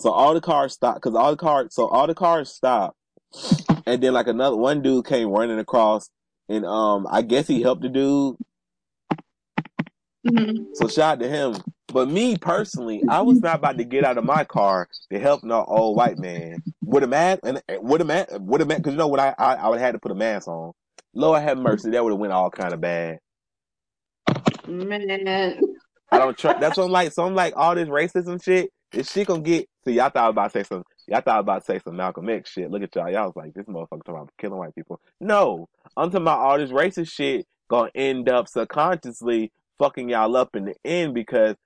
So 0.00 0.10
all 0.12 0.34
the 0.34 0.40
cars 0.40 0.72
stopped 0.72 1.02
because 1.02 1.16
all 1.16 1.32
the 1.32 1.36
cars. 1.36 1.74
So 1.74 1.88
all 1.88 2.06
the 2.06 2.14
cars 2.14 2.48
stopped, 2.48 2.96
and 3.86 4.00
then 4.00 4.12
like 4.12 4.28
another 4.28 4.56
one 4.56 4.82
dude 4.82 5.04
came 5.06 5.30
running 5.30 5.58
across, 5.58 6.10
and 6.48 6.64
um, 6.64 7.08
I 7.10 7.22
guess 7.22 7.48
he 7.48 7.60
helped 7.60 7.82
the 7.82 7.88
dude. 7.88 8.36
Mhm. 10.26 10.68
So 10.74 10.86
shout 10.88 11.14
out 11.14 11.20
to 11.20 11.28
him. 11.28 11.56
But 11.92 12.08
me 12.08 12.36
personally, 12.38 13.02
I 13.08 13.22
was 13.22 13.40
not 13.40 13.56
about 13.56 13.78
to 13.78 13.84
get 13.84 14.04
out 14.04 14.16
of 14.18 14.24
my 14.24 14.44
car 14.44 14.88
to 15.12 15.18
help 15.18 15.44
no 15.44 15.64
old 15.64 15.96
white 15.96 16.18
man 16.18 16.62
with 16.84 17.02
a 17.02 17.06
mask 17.06 17.40
and 17.44 17.60
with 17.80 18.00
a 18.00 18.04
mask 18.04 18.28
with 18.40 18.62
a 18.62 18.64
mask 18.64 18.78
because 18.78 18.92
you 18.92 18.98
know 18.98 19.08
what 19.08 19.20
I, 19.20 19.34
I 19.38 19.54
I 19.56 19.68
would 19.68 19.80
have 19.80 19.86
had 19.86 19.92
to 19.92 19.98
put 19.98 20.12
a 20.12 20.14
mask 20.16 20.48
on. 20.48 20.72
Lord 21.14 21.42
have 21.42 21.58
mercy, 21.58 21.90
that 21.90 22.02
would 22.02 22.10
have 22.12 22.18
went 22.20 22.32
all 22.32 22.50
kind 22.50 22.72
of 22.72 22.80
bad. 22.80 23.18
Man. 24.68 25.60
I 26.10 26.18
don't 26.18 26.36
trust. 26.36 26.60
That's 26.60 26.76
what 26.76 26.84
I'm 26.84 26.90
like. 26.90 27.12
So 27.12 27.24
I'm 27.24 27.34
like 27.34 27.54
all 27.56 27.74
this 27.74 27.88
racism 27.88 28.42
shit. 28.42 28.70
Is 28.92 29.10
she 29.10 29.24
gonna 29.24 29.42
get? 29.42 29.68
See, 29.84 29.92
y'all 29.94 30.10
thought 30.10 30.30
about 30.30 30.52
to 30.52 30.58
say 30.60 30.62
some. 30.64 30.84
Y'all 31.08 31.20
thought 31.20 31.40
about 31.40 31.60
to 31.60 31.64
say 31.66 31.80
some 31.84 31.96
Malcolm 31.96 32.28
X 32.28 32.50
shit. 32.50 32.70
Look 32.70 32.82
at 32.82 32.94
y'all. 32.94 33.10
Y'all 33.10 33.26
was 33.26 33.36
like, 33.36 33.52
this 33.54 33.66
motherfucker 33.66 34.04
talking 34.04 34.14
about 34.14 34.30
killing 34.38 34.58
white 34.58 34.74
people. 34.74 35.00
No, 35.20 35.68
I'm 35.96 36.10
talking 36.10 36.22
about 36.22 36.38
all 36.38 36.58
this 36.58 36.70
racist 36.70 37.10
shit 37.10 37.46
gonna 37.68 37.90
end 37.94 38.28
up 38.28 38.48
subconsciously 38.48 39.50
fucking 39.78 40.08
y'all 40.10 40.36
up 40.36 40.54
in 40.54 40.66
the 40.66 40.74
end 40.84 41.14
because 41.14 41.56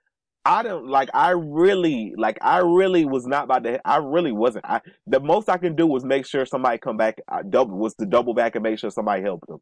I 0.45 0.63
don't 0.63 0.89
like. 0.89 1.11
I 1.13 1.31
really 1.31 2.15
like. 2.17 2.39
I 2.41 2.59
really 2.59 3.05
was 3.05 3.27
not 3.27 3.45
about 3.45 3.65
to. 3.65 3.87
I 3.87 3.97
really 3.97 4.33
wasn't. 4.33 4.65
I 4.65 4.81
the 5.07 5.21
most 5.21 5.49
I 5.51 5.59
can 5.59 5.77
do 5.77 5.87
was 5.87 6.05
make 6.05 6.25
sure 6.27 6.47
somebody 6.47 6.79
come 6.79 6.97
back. 6.97 7.19
I 7.29 7.43
double 7.43 7.77
was 7.77 7.95
to 7.97 8.07
double 8.07 8.33
back 8.33 8.55
and 8.55 8.63
make 8.63 8.79
sure 8.79 8.91
somebody 8.91 9.21
helped 9.23 9.47
them 9.47 9.59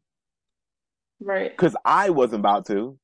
Right. 1.19 1.51
because 1.51 1.75
I 1.83 2.09
wasn't 2.11 2.39
about 2.39 2.65
to. 2.67 2.97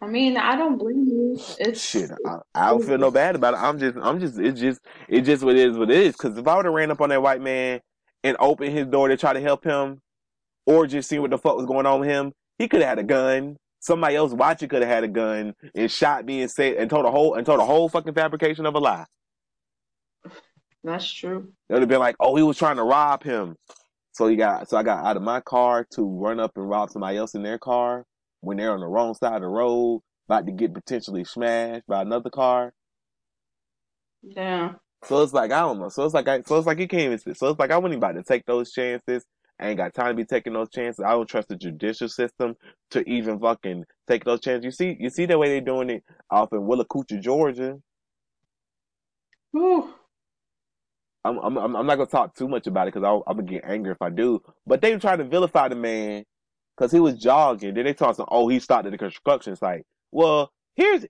I 0.00 0.06
mean, 0.06 0.36
I 0.36 0.56
don't 0.56 0.78
blame 0.78 1.04
you. 1.06 1.38
It's 1.58 1.80
Shit, 1.82 2.10
I, 2.26 2.36
I 2.54 2.70
don't 2.70 2.84
feel 2.84 2.98
no 2.98 3.10
bad 3.10 3.34
about 3.34 3.54
it. 3.54 3.58
I'm 3.58 3.78
just, 3.78 3.96
I'm 4.00 4.20
just, 4.20 4.38
it's 4.38 4.60
just, 4.60 4.80
it's 5.08 5.26
just 5.26 5.42
what 5.42 5.56
it 5.56 5.68
is. 5.68 5.76
What 5.76 5.90
it 5.90 5.96
is. 5.96 6.12
Because 6.12 6.36
if 6.38 6.46
I 6.46 6.56
would 6.56 6.64
have 6.64 6.74
ran 6.74 6.90
up 6.90 7.00
on 7.00 7.08
that 7.10 7.22
white 7.22 7.40
man 7.40 7.80
and 8.22 8.36
opened 8.40 8.72
his 8.72 8.86
door 8.86 9.08
to 9.08 9.16
try 9.16 9.32
to 9.32 9.40
help 9.40 9.64
him, 9.64 10.00
or 10.66 10.86
just 10.86 11.08
see 11.08 11.18
what 11.18 11.30
the 11.30 11.38
fuck 11.38 11.56
was 11.56 11.66
going 11.66 11.86
on 11.86 12.00
with 12.00 12.08
him, 12.08 12.32
he 12.58 12.68
could 12.68 12.80
have 12.80 12.90
had 12.90 12.98
a 12.98 13.04
gun. 13.04 13.56
Somebody 13.80 14.16
else 14.16 14.32
watching 14.32 14.68
could 14.68 14.82
have 14.82 14.90
had 14.90 15.04
a 15.04 15.08
gun 15.08 15.54
and 15.74 15.90
shot 15.90 16.24
me 16.24 16.42
and 16.42 16.50
said 16.50 16.74
and 16.74 16.90
told 16.90 17.06
a 17.06 17.10
whole 17.10 17.34
and 17.34 17.46
told 17.46 17.60
a 17.60 17.64
whole 17.64 17.88
fucking 17.88 18.14
fabrication 18.14 18.66
of 18.66 18.74
a 18.74 18.78
lie. 18.78 19.06
that's 20.82 21.10
true. 21.10 21.52
They 21.68 21.74
would 21.74 21.82
have 21.82 21.88
been 21.88 22.00
like, 22.00 22.16
oh, 22.20 22.36
he 22.36 22.42
was 22.42 22.58
trying 22.58 22.76
to 22.76 22.82
rob 22.82 23.22
him. 23.22 23.56
So 24.12 24.26
he 24.26 24.36
got, 24.36 24.68
so 24.68 24.76
I 24.76 24.82
got 24.82 25.04
out 25.06 25.16
of 25.16 25.22
my 25.22 25.40
car 25.40 25.86
to 25.92 26.02
run 26.02 26.40
up 26.40 26.56
and 26.56 26.68
rob 26.68 26.90
somebody 26.90 27.16
else 27.16 27.34
in 27.34 27.42
their 27.42 27.58
car 27.58 28.04
when 28.40 28.56
they're 28.56 28.72
on 28.72 28.80
the 28.80 28.86
wrong 28.86 29.14
side 29.14 29.36
of 29.36 29.42
the 29.42 29.48
road, 29.48 30.02
about 30.28 30.46
to 30.46 30.52
get 30.52 30.74
potentially 30.74 31.24
smashed 31.24 31.86
by 31.86 32.02
another 32.02 32.30
car. 32.30 32.72
Yeah. 34.22 34.72
So 35.04 35.22
it's 35.22 35.32
like 35.32 35.52
I 35.52 35.60
don't 35.60 35.78
know. 35.78 35.88
So 35.88 36.04
it's 36.04 36.14
like 36.14 36.28
I, 36.28 36.42
so 36.42 36.58
it's 36.58 36.66
like 36.66 36.78
you 36.78 36.88
can't 36.88 37.02
even. 37.02 37.34
So 37.34 37.48
it's 37.48 37.58
like 37.58 37.70
I 37.70 37.78
wasn't 37.78 37.94
even 37.94 38.04
about 38.04 38.16
to 38.16 38.22
take 38.22 38.44
those 38.46 38.72
chances. 38.72 39.24
I 39.60 39.68
ain't 39.68 39.76
got 39.76 39.94
time 39.94 40.08
to 40.08 40.14
be 40.14 40.24
taking 40.24 40.52
those 40.52 40.70
chances. 40.70 41.04
I 41.04 41.10
don't 41.10 41.28
trust 41.28 41.48
the 41.48 41.56
judicial 41.56 42.08
system 42.08 42.54
to 42.92 43.08
even 43.08 43.40
fucking 43.40 43.84
take 44.06 44.24
those 44.24 44.40
chances. 44.40 44.64
You 44.64 44.70
see, 44.70 44.96
you 45.00 45.10
see 45.10 45.26
the 45.26 45.38
way 45.38 45.48
they're 45.48 45.60
doing 45.60 45.90
it 45.90 46.04
off 46.30 46.52
in 46.52 46.60
Willacoochee, 46.60 47.20
Georgia. 47.20 47.78
Whew. 49.52 49.92
I'm 51.24 51.38
I'm 51.38 51.58
I'm 51.58 51.76
I'm 51.76 51.86
not 51.86 51.96
gonna 51.96 52.06
talk 52.06 52.34
too 52.34 52.48
much 52.48 52.66
about 52.66 52.88
it 52.88 52.94
because 52.94 53.22
I'm 53.26 53.36
gonna 53.36 53.48
get 53.48 53.64
angry 53.64 53.92
if 53.92 54.00
I 54.00 54.10
do. 54.10 54.40
But 54.66 54.80
they 54.80 54.92
were 54.92 55.00
trying 55.00 55.18
to 55.18 55.24
vilify 55.24 55.68
the 55.68 55.74
man 55.74 56.24
because 56.78 56.92
he 56.92 57.00
was 57.00 57.16
jogging. 57.16 57.74
Then 57.74 57.86
they 57.86 57.94
talking, 57.94 58.26
oh, 58.30 58.48
he 58.48 58.60
stopped 58.60 58.86
at 58.86 58.92
the 58.92 58.98
construction 58.98 59.56
site. 59.56 59.84
Well, 60.12 60.52
here's 60.76 61.06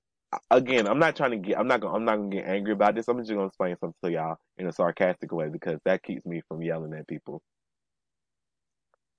again. 0.51 0.89
I'm 0.89 1.01
not 1.01 1.17
trying 1.17 1.33
to 1.33 1.39
get. 1.39 1.59
I'm 1.59 1.69
not 1.69 1.81
gonna. 1.83 1.97
I'm 1.97 2.07
not 2.07 2.19
gonna 2.19 2.31
get 2.31 2.47
angry 2.47 2.75
about 2.75 2.97
this. 2.97 3.09
I'm 3.09 3.19
just 3.21 3.31
gonna 3.31 3.47
explain 3.47 3.77
something 3.81 3.97
to 4.05 4.13
y'all 4.13 4.39
in 4.59 4.69
a 4.69 4.75
sarcastic 4.75 5.33
way 5.33 5.51
because 5.51 5.81
that 5.87 6.05
keeps 6.05 6.27
me 6.27 6.43
from 6.49 6.63
yelling 6.63 6.95
at 6.95 7.09
people. 7.09 7.43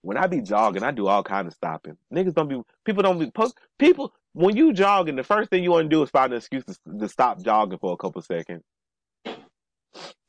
When 0.03 0.17
I 0.17 0.27
be 0.27 0.41
jogging, 0.41 0.83
I 0.83 0.91
do 0.91 1.07
all 1.07 1.23
kind 1.23 1.47
of 1.47 1.53
stopping. 1.53 1.97
Niggas 2.13 2.35
don't 2.35 2.49
be. 2.49 2.61
People 2.85 3.03
don't 3.03 3.19
be. 3.19 3.31
post- 3.31 3.57
People 3.79 4.13
when 4.33 4.57
you 4.57 4.73
jogging, 4.73 5.17
the 5.17 5.23
first 5.23 5.49
thing 5.51 5.63
you 5.63 5.71
want 5.71 5.85
to 5.85 5.95
do 5.95 6.03
is 6.03 6.11
find 6.11 6.33
an 6.33 6.37
excuse 6.39 6.65
to, 6.65 6.77
to 6.99 7.09
stop 7.09 7.41
jogging 7.43 7.79
for 7.79 7.93
a 7.93 7.97
couple 7.97 8.21
seconds. 8.23 8.63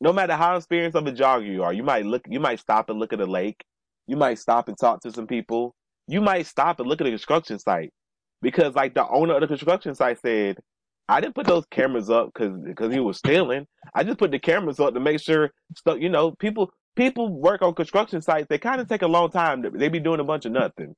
no 0.00 0.12
matter 0.14 0.34
how 0.36 0.56
experienced 0.56 0.96
of 0.96 1.08
a 1.08 1.12
jogger 1.12 1.46
you 1.46 1.64
are, 1.64 1.74
you 1.74 1.84
might 1.84 2.06
look, 2.06 2.22
you 2.28 2.40
might 2.40 2.60
stop 2.60 2.90
and 2.90 3.00
look 3.00 3.14
at 3.14 3.20
a 3.20 3.26
lake. 3.26 3.64
You 4.08 4.16
might 4.16 4.38
stop 4.40 4.68
and 4.68 4.78
talk 4.78 5.02
to 5.02 5.12
some 5.12 5.28
people. 5.28 5.74
You 6.10 6.20
might 6.20 6.46
stop 6.46 6.80
and 6.80 6.88
look 6.88 7.00
at 7.00 7.04
the 7.04 7.10
construction 7.10 7.58
site 7.58 7.92
because, 8.42 8.74
like, 8.74 8.94
the 8.94 9.06
owner 9.08 9.34
of 9.34 9.42
the 9.42 9.46
construction 9.46 9.94
site 9.94 10.18
said, 10.20 10.58
"I 11.08 11.20
didn't 11.20 11.36
put 11.36 11.46
those 11.46 11.66
cameras 11.70 12.10
up 12.10 12.30
because 12.34 12.58
because 12.64 12.92
he 12.92 12.98
was 12.98 13.18
stealing. 13.18 13.66
I 13.94 14.02
just 14.02 14.18
put 14.18 14.32
the 14.32 14.40
cameras 14.40 14.80
up 14.80 14.94
to 14.94 15.00
make 15.00 15.20
sure 15.20 15.52
stuff. 15.76 15.98
You 16.00 16.08
know, 16.08 16.32
people 16.32 16.72
people 16.96 17.28
work 17.28 17.62
on 17.62 17.74
construction 17.74 18.20
sites. 18.22 18.48
They 18.48 18.58
kind 18.58 18.80
of 18.80 18.88
take 18.88 19.02
a 19.02 19.06
long 19.06 19.30
time. 19.30 19.62
They 19.62 19.88
be 19.88 20.00
doing 20.00 20.18
a 20.20 20.24
bunch 20.24 20.46
of 20.46 20.52
nothing. 20.52 20.96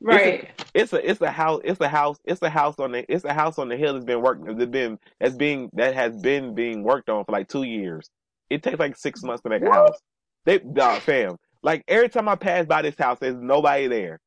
Right. 0.00 0.50
It's 0.74 0.92
a 0.92 1.08
it's 1.08 1.20
a 1.20 1.30
house 1.30 1.60
it's 1.62 1.80
a 1.80 1.88
house 1.88 2.18
it's 2.24 2.42
a 2.42 2.50
house 2.50 2.74
on 2.80 2.90
the 2.90 3.04
it's 3.08 3.24
a 3.24 3.32
house 3.32 3.58
on 3.58 3.68
the 3.68 3.76
hill 3.76 3.92
that's 3.92 4.04
been 4.04 4.20
working 4.20 4.56
that's 4.56 4.70
been 4.70 4.98
that's 5.20 5.36
being 5.36 5.70
that 5.74 5.94
has 5.94 6.16
been 6.16 6.54
being 6.54 6.82
worked 6.82 7.08
on 7.08 7.24
for 7.24 7.30
like 7.30 7.48
two 7.48 7.62
years. 7.62 8.10
It 8.50 8.64
takes 8.64 8.80
like 8.80 8.96
six 8.96 9.22
months 9.22 9.42
to 9.44 9.48
make 9.48 9.62
a 9.62 9.70
house. 9.70 9.96
They 10.44 10.58
dog 10.58 11.02
fam. 11.02 11.36
Like 11.62 11.84
every 11.88 12.08
time 12.08 12.28
I 12.28 12.36
pass 12.36 12.66
by 12.66 12.82
this 12.82 12.96
house, 12.98 13.18
there's 13.20 13.36
nobody 13.36 13.86
there. 13.88 14.20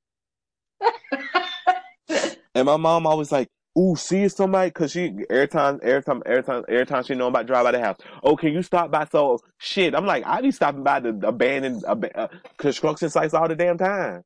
And 2.56 2.66
my 2.68 2.78
mom 2.78 3.06
always 3.06 3.34
like, 3.34 3.50
"Ooh, 3.78 3.98
see 3.98 4.30
somebody," 4.30 4.70
because 4.70 4.92
she 4.94 5.14
every 5.30 5.50
time, 5.50 5.78
every 5.84 6.02
time, 6.02 6.24
every 6.26 6.42
time, 6.42 6.64
every 6.70 6.86
time 6.86 7.04
she 7.04 7.14
know 7.14 7.28
I'm 7.28 7.34
about 7.34 7.42
to 7.42 7.48
drive 7.48 7.66
by 7.66 7.72
the 7.72 7.82
house. 7.82 7.98
Oh, 8.24 8.38
can 8.38 8.54
you 8.54 8.62
stop 8.62 8.92
by? 8.92 9.06
So 9.12 9.40
shit, 9.58 9.94
I'm 9.94 10.06
like, 10.06 10.24
I 10.26 10.40
be 10.40 10.52
stopping 10.52 10.84
by 10.84 11.02
the 11.02 11.10
abandoned 11.28 11.84
ab- 11.86 12.12
uh, 12.16 12.30
construction 12.58 13.10
sites 13.10 13.34
all 13.34 13.50
the 13.50 13.56
damn 13.56 13.78
time. 13.78 14.24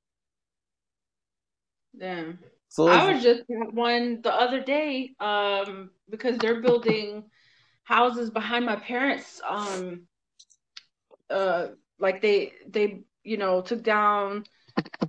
Damn. 1.99 2.37
So 2.67 2.87
I 2.87 3.11
was 3.11 3.23
just 3.23 3.41
at 3.49 3.73
one 3.73 4.21
the 4.21 4.31
other 4.31 4.61
day, 4.61 5.15
um, 5.19 5.89
because 6.07 6.37
they're 6.37 6.61
building 6.61 7.23
houses 7.83 8.29
behind 8.29 8.67
my 8.67 8.75
parents. 8.75 9.41
Um, 9.47 10.03
uh, 11.31 11.69
like 11.99 12.21
they 12.21 12.53
they 12.67 13.01
you 13.23 13.37
know 13.37 13.61
took 13.61 13.83
down 13.83 14.43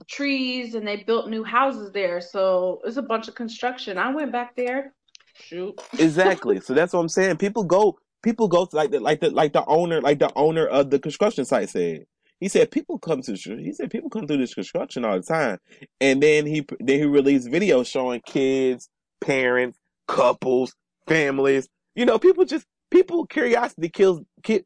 trees 0.09 0.75
and 0.75 0.87
they 0.87 0.97
built 0.97 1.28
new 1.28 1.44
houses 1.44 1.92
there. 1.92 2.20
So 2.20 2.80
it's 2.85 2.97
a 2.97 3.02
bunch 3.02 3.28
of 3.28 3.35
construction. 3.35 3.99
I 3.99 4.12
went 4.12 4.32
back 4.32 4.56
there. 4.56 4.94
Shoot. 5.35 5.80
exactly. 5.99 6.61
So 6.61 6.75
that's 6.75 6.92
what 6.92 7.00
I'm 7.00 7.09
saying. 7.09 7.37
People 7.38 7.64
go, 7.64 7.99
people 8.23 8.49
go 8.49 8.66
to 8.66 8.76
like 8.76 8.90
the 8.90 9.00
like 9.00 9.20
the 9.20 9.30
like 9.30 9.52
the 9.52 9.64
owner, 9.66 10.00
like 10.00 10.18
the 10.18 10.32
owner 10.35 10.66
of 10.66 10.90
the 10.90 10.99
construction 10.99 11.44
site 11.44 11.70
said. 11.70 12.06
He 12.40 12.49
said 12.49 12.70
people 12.70 12.99
come 12.99 13.20
to 13.23 13.35
he 13.35 13.73
said 13.73 13.90
people 13.90 14.09
come 14.09 14.26
through 14.26 14.38
this 14.38 14.54
construction 14.54 15.04
all 15.04 15.16
the 15.16 15.23
time, 15.23 15.59
and 16.00 16.23
then 16.23 16.47
he 16.47 16.66
then 16.80 16.99
he 16.99 17.04
released 17.04 17.49
videos 17.49 17.87
showing 17.87 18.23
kids, 18.25 18.88
parents, 19.20 19.78
couples, 20.09 20.75
families. 21.06 21.68
You 21.94 22.06
know, 22.06 22.18
people 22.18 22.44
just 22.47 22.66
people 22.90 23.26
curiosity 23.26 23.88
kills. 23.88 24.23
Ki- 24.42 24.64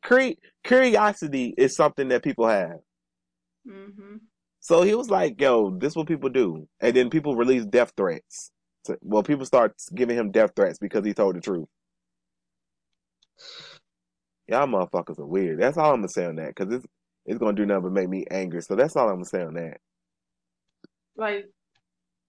Curiosity 0.65 1.55
is 1.59 1.77
something 1.77 2.09
that 2.09 2.23
people 2.23 2.49
have. 2.49 2.79
hmm 3.67 4.17
So 4.61 4.83
he 4.83 4.95
was 4.95 5.11
like, 5.11 5.41
"Yo, 5.41 5.71
this 5.79 5.93
is 5.93 5.97
what 5.97 6.09
people 6.09 6.31
do," 6.31 6.69
and 6.81 6.97
then 6.97 7.11
people 7.11 7.37
release 7.37 7.67
death 7.67 7.93
threats. 7.97 8.51
So, 8.87 8.97
well, 9.03 9.23
people 9.23 9.47
start 9.47 9.75
giving 9.95 10.17
him 10.19 10.31
death 10.33 10.53
threats 10.57 10.79
because 10.79 11.05
he 11.07 11.15
told 11.15 11.37
the 11.37 11.41
truth. 11.41 11.69
Y'all 14.49 14.67
motherfuckers 14.67 15.19
are 15.19 15.27
weird. 15.27 15.61
That's 15.61 15.79
all 15.79 15.93
I'm 15.93 15.99
gonna 15.99 16.09
say 16.09 16.27
on 16.27 16.37
that 16.37 16.55
because 16.55 16.75
it's 16.75 16.87
it's 17.27 17.39
gonna 17.39 17.55
do 17.55 17.67
nothing 17.67 17.85
but 17.85 17.93
make 17.93 18.09
me 18.09 18.27
angry. 18.31 18.63
So 18.63 18.77
that's 18.77 18.97
all 18.97 19.09
I'm 19.09 19.17
gonna 19.17 19.25
say 19.27 19.43
on 19.43 19.55
that. 19.55 19.79
Like 21.17 21.47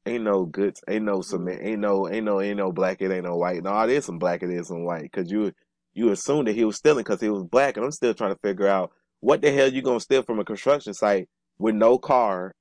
Ain't 0.07 0.23
no 0.23 0.45
goods, 0.45 0.83
ain't 0.87 1.05
no 1.05 1.21
cement, 1.21 1.61
ain't 1.63 1.81
no, 1.81 2.07
ain't 2.09 2.25
no, 2.25 2.41
ain't 2.41 2.57
no 2.57 2.71
black. 2.71 3.01
It 3.01 3.11
ain't 3.11 3.25
no 3.25 3.37
white. 3.37 3.63
No, 3.63 3.79
it 3.81 3.89
is 3.91 4.05
some 4.05 4.19
black. 4.19 4.43
It 4.43 4.51
is 4.51 4.67
some 4.67 4.85
white. 4.85 5.03
Because 5.03 5.31
you 5.31 5.51
you 5.95 6.11
assume 6.11 6.45
that 6.45 6.55
he 6.55 6.65
was 6.65 6.75
stealing 6.75 7.03
because 7.03 7.21
he 7.21 7.29
was 7.29 7.43
black, 7.43 7.77
and 7.77 7.85
I'm 7.85 7.91
still 7.91 8.13
trying 8.13 8.33
to 8.33 8.39
figure 8.43 8.67
out 8.67 8.91
what 9.21 9.41
the 9.41 9.51
hell 9.51 9.71
you 9.71 9.81
gonna 9.81 9.99
steal 9.99 10.21
from 10.21 10.39
a 10.39 10.45
construction 10.45 10.93
site 10.93 11.27
with 11.57 11.73
no 11.73 11.97
car 11.97 12.53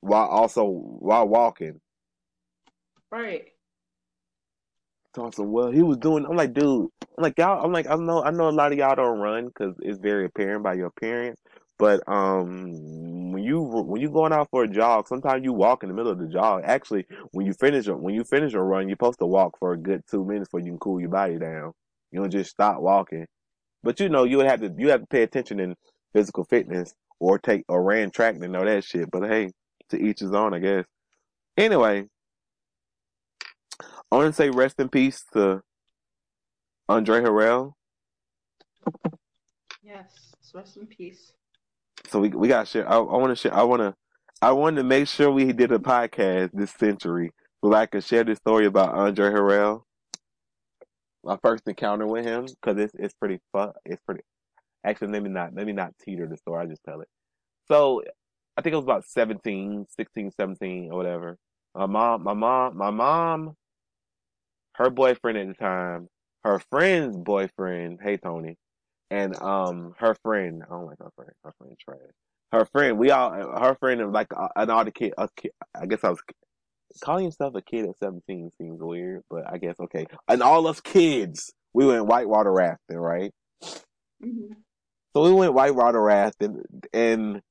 while 0.00 0.26
also 0.26 0.64
while 0.66 1.26
walking. 1.26 1.80
right. 3.10 3.46
Talking 5.14 5.50
well, 5.50 5.70
he 5.70 5.82
was 5.82 5.96
doing. 5.96 6.26
I'm 6.26 6.36
like, 6.36 6.52
dude. 6.52 6.88
I'm 7.16 7.22
like 7.22 7.38
y'all. 7.38 7.64
I'm 7.64 7.72
like, 7.72 7.88
I 7.88 7.96
know. 7.96 8.22
I 8.22 8.30
know 8.30 8.48
a 8.48 8.50
lot 8.50 8.72
of 8.72 8.78
y'all 8.78 8.96
don't 8.96 9.18
run 9.20 9.46
because 9.46 9.74
it's 9.80 9.98
very 9.98 10.26
apparent 10.26 10.62
by 10.62 10.74
your 10.74 10.86
appearance. 10.86 11.38
But 11.78 12.02
um, 12.08 13.32
when 13.32 13.42
you 13.42 13.60
when 13.62 14.00
you 14.00 14.10
going 14.10 14.32
out 14.32 14.48
for 14.50 14.64
a 14.64 14.68
jog, 14.68 15.08
sometimes 15.08 15.44
you 15.44 15.52
walk 15.52 15.82
in 15.82 15.88
the 15.88 15.94
middle 15.94 16.12
of 16.12 16.18
the 16.18 16.26
jog. 16.28 16.62
Actually, 16.64 17.06
when 17.32 17.46
you 17.46 17.54
finish 17.54 17.86
when 17.86 18.14
you 18.14 18.24
finish 18.24 18.54
a 18.54 18.60
run, 18.60 18.88
you're 18.88 18.96
supposed 18.96 19.18
to 19.20 19.26
walk 19.26 19.58
for 19.58 19.72
a 19.72 19.78
good 19.78 20.02
two 20.10 20.24
minutes 20.24 20.48
before 20.48 20.60
you 20.60 20.72
can 20.72 20.78
cool 20.78 21.00
your 21.00 21.10
body 21.10 21.38
down. 21.38 21.72
You 22.14 22.20
don't 22.20 22.30
just 22.30 22.50
stop 22.50 22.80
walking. 22.80 23.26
But 23.82 23.98
you 23.98 24.08
know, 24.08 24.22
you 24.22 24.36
would 24.36 24.46
have 24.46 24.60
to 24.60 24.72
you 24.78 24.90
have 24.90 25.00
to 25.00 25.06
pay 25.08 25.24
attention 25.24 25.58
in 25.58 25.74
physical 26.12 26.44
fitness 26.44 26.94
or 27.18 27.40
take 27.40 27.64
or 27.68 27.82
ran 27.82 28.12
track 28.12 28.36
and 28.36 28.56
all 28.56 28.64
that 28.64 28.84
shit. 28.84 29.10
But 29.10 29.24
hey, 29.24 29.50
to 29.88 30.00
each 30.00 30.20
his 30.20 30.32
own, 30.32 30.54
I 30.54 30.60
guess. 30.60 30.84
Anyway, 31.56 32.06
I 33.80 34.16
want 34.16 34.28
to 34.28 34.32
say 34.32 34.50
rest 34.50 34.78
in 34.78 34.88
peace 34.88 35.24
to 35.32 35.62
Andre 36.88 37.20
Harrell. 37.20 37.72
Yes. 39.82 40.34
Rest 40.54 40.76
in 40.76 40.86
peace. 40.86 41.32
So 42.10 42.20
we 42.20 42.28
we 42.28 42.46
got 42.46 42.66
to 42.66 42.66
share. 42.66 42.88
I, 42.88 42.98
I 42.98 43.00
want 43.00 43.30
to 43.30 43.36
share. 43.36 43.52
I 43.52 43.64
want 43.64 43.80
to. 43.80 43.94
I 44.40 44.52
wanted 44.52 44.76
to 44.76 44.84
make 44.84 45.08
sure 45.08 45.32
we 45.32 45.52
did 45.52 45.72
a 45.72 45.80
podcast 45.80 46.50
this 46.52 46.70
century 46.70 47.32
so 47.64 47.74
I 47.74 47.86
could 47.86 48.04
share 48.04 48.22
this 48.22 48.38
story 48.38 48.66
about 48.66 48.94
Andre 48.94 49.30
Harrell. 49.30 49.83
My 51.24 51.38
first 51.42 51.64
encounter 51.68 52.06
with 52.06 52.24
him 52.26 52.46
because 52.46 52.78
it's 52.78 52.94
it's 52.98 53.14
pretty 53.14 53.40
fun. 53.52 53.72
It's 53.84 54.02
pretty. 54.02 54.22
Actually, 54.84 55.12
let 55.12 55.22
me 55.22 55.30
not 55.30 55.54
let 55.54 55.66
me 55.66 55.72
not 55.72 55.94
teeter 56.04 56.26
the 56.28 56.36
story. 56.36 56.64
I 56.64 56.66
just 56.66 56.84
tell 56.84 57.00
it. 57.00 57.08
So 57.68 58.02
I 58.56 58.62
think 58.62 58.74
it 58.74 58.76
was 58.76 58.84
about 58.84 59.06
17, 59.06 59.86
16, 59.88 60.30
17 60.32 60.92
or 60.92 60.96
whatever. 60.98 61.38
My 61.74 61.86
mom, 61.86 62.22
my 62.24 62.34
mom, 62.34 62.76
my 62.76 62.90
mom, 62.90 63.56
her 64.74 64.90
boyfriend 64.90 65.38
at 65.38 65.48
the 65.48 65.54
time, 65.54 66.08
her 66.44 66.60
friend's 66.70 67.16
boyfriend. 67.16 68.00
Hey 68.02 68.16
Tony, 68.18 68.56
and 69.10 69.40
um 69.42 69.94
her 69.98 70.16
friend. 70.22 70.62
I 70.66 70.70
don't 70.70 70.86
like 70.86 70.98
her 71.00 71.10
friend. 71.16 71.32
Her 71.44 71.54
friend 71.58 71.76
trash. 71.78 71.98
Her 72.52 72.66
friend. 72.66 72.98
We 72.98 73.10
all. 73.10 73.32
Her 73.32 73.76
friend 73.80 74.00
and 74.00 74.12
like 74.12 74.28
uh, 74.36 74.48
an 74.56 74.70
all 74.70 74.84
the 74.84 74.92
kid. 74.92 75.14
I 75.18 75.86
guess 75.86 76.04
I 76.04 76.10
was 76.10 76.20
calling 77.02 77.26
yourself 77.26 77.54
a 77.54 77.62
kid 77.62 77.86
at 77.88 77.98
seventeen 77.98 78.50
seems 78.58 78.80
weird, 78.82 79.22
but 79.30 79.44
I 79.52 79.58
guess 79.58 79.76
okay. 79.80 80.06
And 80.28 80.42
all 80.42 80.66
us 80.66 80.80
kids, 80.80 81.52
we 81.72 81.86
went 81.86 82.06
whitewater 82.06 82.52
rafting, 82.52 82.98
right? 82.98 83.32
hmm 84.22 84.52
So 85.14 85.24
we 85.24 85.32
went 85.32 85.54
whitewater 85.54 86.00
rafting, 86.02 86.62
and 86.92 87.42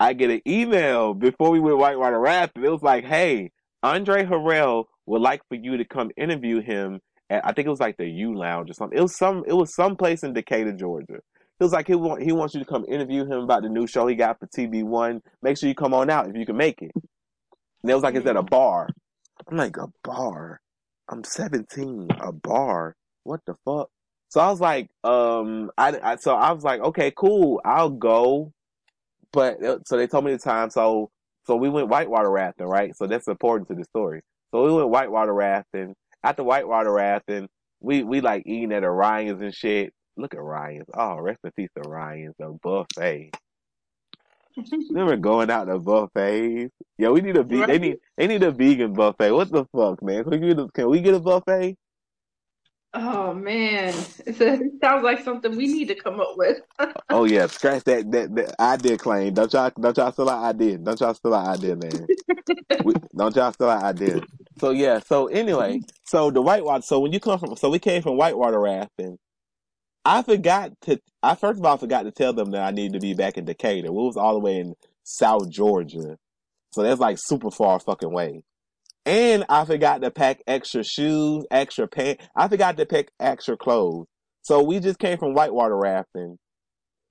I 0.00 0.12
get 0.14 0.30
an 0.30 0.42
email 0.46 1.14
before 1.14 1.50
we 1.50 1.60
went 1.60 1.78
whitewater 1.78 2.20
rafting. 2.20 2.64
It 2.64 2.70
was 2.72 2.82
like, 2.82 3.04
"Hey, 3.04 3.50
Andre 3.82 4.24
Harrell 4.24 4.84
would 5.06 5.22
like 5.22 5.42
for 5.48 5.56
you 5.56 5.76
to 5.78 5.84
come 5.84 6.10
interview 6.16 6.60
him 6.60 7.00
at 7.30 7.44
I 7.46 7.52
think 7.52 7.66
it 7.66 7.70
was 7.70 7.80
like 7.80 7.96
the 7.96 8.08
U 8.08 8.34
Lounge 8.36 8.70
or 8.70 8.74
something. 8.74 8.98
It 8.98 9.02
was 9.02 9.16
some 9.16 9.44
it 9.46 9.54
was 9.54 9.74
some 9.74 9.96
place 9.96 10.22
in 10.22 10.32
Decatur, 10.34 10.72
Georgia. 10.72 11.16
It 11.16 11.64
was 11.64 11.72
like 11.72 11.88
he 11.88 11.94
want 11.94 12.22
he 12.22 12.32
wants 12.32 12.54
you 12.54 12.60
to 12.60 12.66
come 12.66 12.84
interview 12.88 13.24
him 13.24 13.40
about 13.40 13.62
the 13.62 13.68
new 13.68 13.86
show 13.86 14.06
he 14.06 14.14
got 14.14 14.38
for 14.38 14.46
TV 14.46 14.82
One. 14.84 15.20
Make 15.42 15.58
sure 15.58 15.68
you 15.68 15.74
come 15.74 15.94
on 15.94 16.10
out 16.10 16.28
if 16.28 16.36
you 16.36 16.46
can 16.46 16.56
make 16.56 16.82
it. 16.82 16.92
And 17.82 17.90
it 17.90 17.94
was 17.94 18.02
like 18.02 18.14
it's 18.14 18.26
at 18.26 18.36
a 18.36 18.42
bar. 18.42 18.88
I'm 19.46 19.56
like 19.56 19.76
a 19.76 19.88
bar. 20.02 20.60
I'm 21.08 21.24
17. 21.24 22.08
A 22.20 22.32
bar. 22.32 22.94
What 23.24 23.40
the 23.46 23.54
fuck? 23.64 23.88
So 24.30 24.40
I 24.40 24.50
was 24.50 24.60
like, 24.60 24.90
um, 25.04 25.70
I, 25.78 25.98
I 26.02 26.16
so 26.16 26.34
I 26.34 26.52
was 26.52 26.64
like, 26.64 26.80
okay, 26.80 27.12
cool, 27.16 27.60
I'll 27.64 27.90
go. 27.90 28.52
But 29.32 29.62
uh, 29.64 29.78
so 29.86 29.96
they 29.96 30.06
told 30.06 30.24
me 30.24 30.32
the 30.32 30.38
time. 30.38 30.70
So 30.70 31.10
so 31.46 31.56
we 31.56 31.70
went 31.70 31.88
whitewater 31.88 32.30
rafting, 32.30 32.66
right? 32.66 32.94
So 32.96 33.06
that's 33.06 33.28
important 33.28 33.68
to 33.68 33.74
the 33.74 33.84
story. 33.84 34.20
So 34.50 34.64
we 34.64 34.72
went 34.72 34.90
whitewater 34.90 35.32
rafting. 35.32 35.94
After 36.22 36.44
whitewater 36.44 36.92
rafting, 36.92 37.48
we 37.80 38.02
we 38.02 38.20
like 38.20 38.42
eating 38.46 38.72
at 38.72 38.84
Orion's 38.84 39.40
and 39.40 39.54
shit. 39.54 39.94
Look 40.16 40.34
at 40.34 40.42
Ryan's. 40.42 40.88
Oh, 40.94 41.16
rest 41.18 41.38
in 41.44 41.52
peace, 41.56 41.70
Orion's, 41.78 42.34
the 42.38 42.58
buffet. 42.62 43.30
Remember 44.92 45.16
going 45.16 45.50
out 45.50 45.66
to 45.66 45.78
buffets? 45.78 46.72
Yo, 46.98 47.12
we 47.12 47.22
need 47.22 47.36
a 47.36 47.44
ve- 47.44 47.64
they 47.64 47.78
Right. 47.78 47.80
need 47.80 47.98
they 48.16 48.26
need 48.28 48.42
a 48.42 48.52
vegan 48.52 48.94
buffet. 48.94 49.32
What 49.32 49.52
the 49.52 49.66
fuck, 49.76 50.02
man? 50.02 50.24
Can 50.24 50.32
we 50.32 50.38
get 50.48 50.58
a, 50.60 50.68
can 50.74 50.90
we 50.90 51.00
get 51.00 51.14
a 51.14 51.20
buffet? 51.20 51.76
Oh 52.94 53.34
man, 53.34 53.94
a, 53.94 54.26
it 54.26 54.72
sounds 54.82 55.04
like 55.04 55.24
something 55.24 55.56
we 55.56 55.68
need 55.68 55.88
to 55.88 55.94
come 55.96 56.20
up 56.20 56.34
with. 56.36 56.58
Oh 57.10 57.24
yeah, 57.24 57.46
scratch 57.48 57.84
that 57.84 58.10
that, 58.12 58.34
that 58.36 58.60
idea 58.60 58.98
claim. 58.98 59.34
Don't 59.34 59.52
y'all 59.52 59.72
don't 59.80 59.96
y'all 59.96 60.12
steal 60.12 60.28
our 60.30 60.44
idea. 60.50 60.78
Don't 60.78 61.00
y'all 61.00 61.14
steal 61.14 61.34
our 61.34 61.54
idea, 61.54 61.76
man. 61.76 62.10
We, 62.84 62.94
don't 63.16 63.34
y'all 63.36 63.52
steal 63.52 63.68
our 63.70 63.84
idea. 63.84 64.22
So 64.60 64.70
yeah, 64.70 65.00
so 65.00 65.28
anyway, 65.28 65.82
so 66.04 66.30
the 66.30 66.42
whitewater 66.42 66.82
so 66.82 67.00
when 67.00 67.12
you 67.12 67.20
come 67.20 67.38
from 67.38 67.56
so 67.56 67.70
we 67.70 67.78
came 67.80 68.02
from 68.02 68.16
whitewater 68.16 68.60
rafting. 68.60 69.18
I 70.04 70.22
forgot 70.22 70.72
to 70.82 71.00
I 71.22 71.34
first 71.34 71.58
of 71.58 71.66
all 71.66 71.76
forgot 71.76 72.02
to 72.02 72.10
tell 72.10 72.32
them 72.32 72.52
that 72.52 72.62
I 72.62 72.70
needed 72.70 72.94
to 72.94 73.00
be 73.00 73.14
back 73.14 73.36
in 73.36 73.44
Decatur. 73.44 73.92
We 73.92 73.98
was 73.98 74.16
all 74.16 74.34
the 74.34 74.40
way 74.40 74.58
in 74.58 74.74
South 75.04 75.50
Georgia. 75.50 76.16
So 76.72 76.82
that's 76.82 77.00
like 77.00 77.16
super 77.18 77.50
far 77.50 77.80
fucking 77.80 78.12
way. 78.12 78.42
And 79.06 79.44
I 79.48 79.64
forgot 79.64 80.02
to 80.02 80.10
pack 80.10 80.42
extra 80.46 80.84
shoes, 80.84 81.46
extra 81.50 81.88
pants. 81.88 82.24
I 82.36 82.48
forgot 82.48 82.76
to 82.76 82.86
pack 82.86 83.06
extra 83.18 83.56
clothes. 83.56 84.06
So 84.42 84.62
we 84.62 84.80
just 84.80 84.98
came 84.98 85.18
from 85.18 85.34
whitewater 85.34 85.76
rafting. 85.76 86.38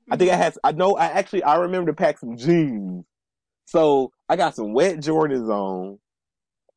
I 0.09 0.15
think 0.15 0.31
I 0.31 0.35
mm-hmm. 0.35 0.43
had, 0.43 0.53
I 0.63 0.71
know, 0.73 0.95
I 0.95 1.05
actually, 1.07 1.43
I 1.43 1.57
remember 1.57 1.91
to 1.91 1.95
pack 1.95 2.19
some 2.19 2.37
jeans. 2.37 3.03
So 3.65 4.11
I 4.29 4.35
got 4.35 4.55
some 4.55 4.73
wet 4.73 4.97
Jordans 4.97 5.49
on 5.49 5.99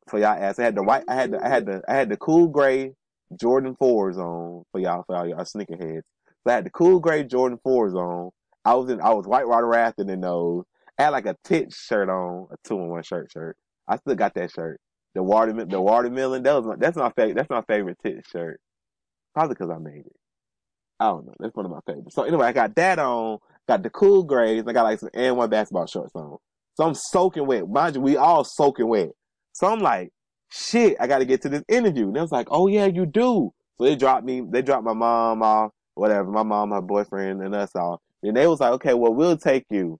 for 0.09 0.19
y'all 0.19 0.27
ass. 0.29 0.59
I 0.59 0.63
had 0.63 0.75
the 0.75 0.83
white, 0.83 1.03
I 1.07 1.15
had 1.15 1.31
the, 1.31 1.45
I 1.45 1.49
had 1.49 1.65
the, 1.65 1.81
I 1.87 1.93
had 1.93 2.09
the 2.09 2.17
cool 2.17 2.47
gray 2.47 2.93
Jordan 3.39 3.75
fours 3.77 4.17
on 4.17 4.63
for 4.71 4.79
y'all, 4.79 5.03
for 5.05 5.15
y'all, 5.15 5.27
y'all 5.27 5.39
sneakerheads. 5.39 6.01
So 6.43 6.51
I 6.51 6.53
had 6.53 6.65
the 6.65 6.69
cool 6.69 6.99
gray 6.99 7.23
Jordan 7.23 7.59
fours 7.63 7.93
on. 7.93 8.31
I 8.65 8.75
was 8.75 8.89
in, 8.89 9.01
I 9.01 9.13
was 9.13 9.25
whitewater 9.25 9.67
rafting 9.67 10.09
in 10.09 10.21
those. 10.21 10.65
I 10.97 11.03
had 11.03 11.09
like 11.09 11.25
a 11.25 11.35
tit 11.43 11.73
shirt 11.73 12.09
on, 12.09 12.47
a 12.51 12.55
two 12.67 12.75
in 12.75 12.89
one 12.89 13.03
shirt 13.03 13.31
shirt. 13.31 13.57
I 13.87 13.97
still 13.97 14.15
got 14.15 14.33
that 14.35 14.51
shirt. 14.51 14.79
The 15.13 15.23
water, 15.23 15.53
the 15.65 15.81
watermelon. 15.81 16.43
That 16.43 16.53
was 16.53 16.65
my, 16.65 16.75
that's 16.77 16.97
my 16.97 17.11
favorite. 17.11 17.35
That's 17.35 17.49
my 17.49 17.63
favorite 17.63 17.97
tit 18.03 18.23
shirt. 18.31 18.59
Probably 19.33 19.55
because 19.55 19.69
I 19.69 19.77
made 19.77 20.05
it. 20.05 20.15
I 20.99 21.05
don't 21.05 21.25
know. 21.25 21.33
That's 21.39 21.55
one 21.55 21.65
of 21.65 21.71
my 21.71 21.79
favorites. 21.87 22.15
So 22.15 22.23
anyway, 22.23 22.47
I 22.47 22.53
got 22.53 22.75
that 22.75 22.99
on. 22.99 23.39
Got 23.67 23.83
the 23.83 23.89
cool 23.89 24.23
grays. 24.23 24.63
I 24.67 24.73
got 24.73 24.83
like 24.83 24.99
some 24.99 25.09
and 25.13 25.35
one 25.35 25.49
basketball 25.49 25.87
shorts 25.87 26.15
on. 26.15 26.37
So 26.75 26.85
I'm 26.85 26.93
soaking 26.93 27.47
wet. 27.47 27.67
Mind 27.67 27.95
you, 27.95 28.01
we 28.01 28.17
all 28.17 28.43
soaking 28.43 28.87
wet. 28.87 29.09
So 29.53 29.67
I'm 29.67 29.79
like, 29.79 30.11
shit, 30.51 30.97
I 30.99 31.07
got 31.07 31.19
to 31.19 31.25
get 31.25 31.41
to 31.43 31.49
this 31.49 31.63
interview. 31.67 32.07
And 32.07 32.15
they 32.15 32.21
was 32.21 32.31
like, 32.31 32.47
oh 32.51 32.67
yeah, 32.67 32.85
you 32.85 33.05
do. 33.05 33.51
So 33.77 33.85
they 33.85 33.95
dropped 33.95 34.25
me. 34.25 34.41
They 34.41 34.61
dropped 34.61 34.83
my 34.83 34.93
mom 34.93 35.41
off, 35.41 35.71
whatever. 35.95 36.29
My 36.29 36.43
mom, 36.43 36.69
my 36.69 36.81
boyfriend, 36.81 37.41
and 37.41 37.55
us 37.55 37.71
all. 37.75 38.01
And 38.21 38.37
they 38.37 38.47
was 38.47 38.59
like, 38.59 38.73
okay, 38.73 38.93
well, 38.93 39.13
we'll 39.13 39.37
take 39.37 39.65
you. 39.69 39.99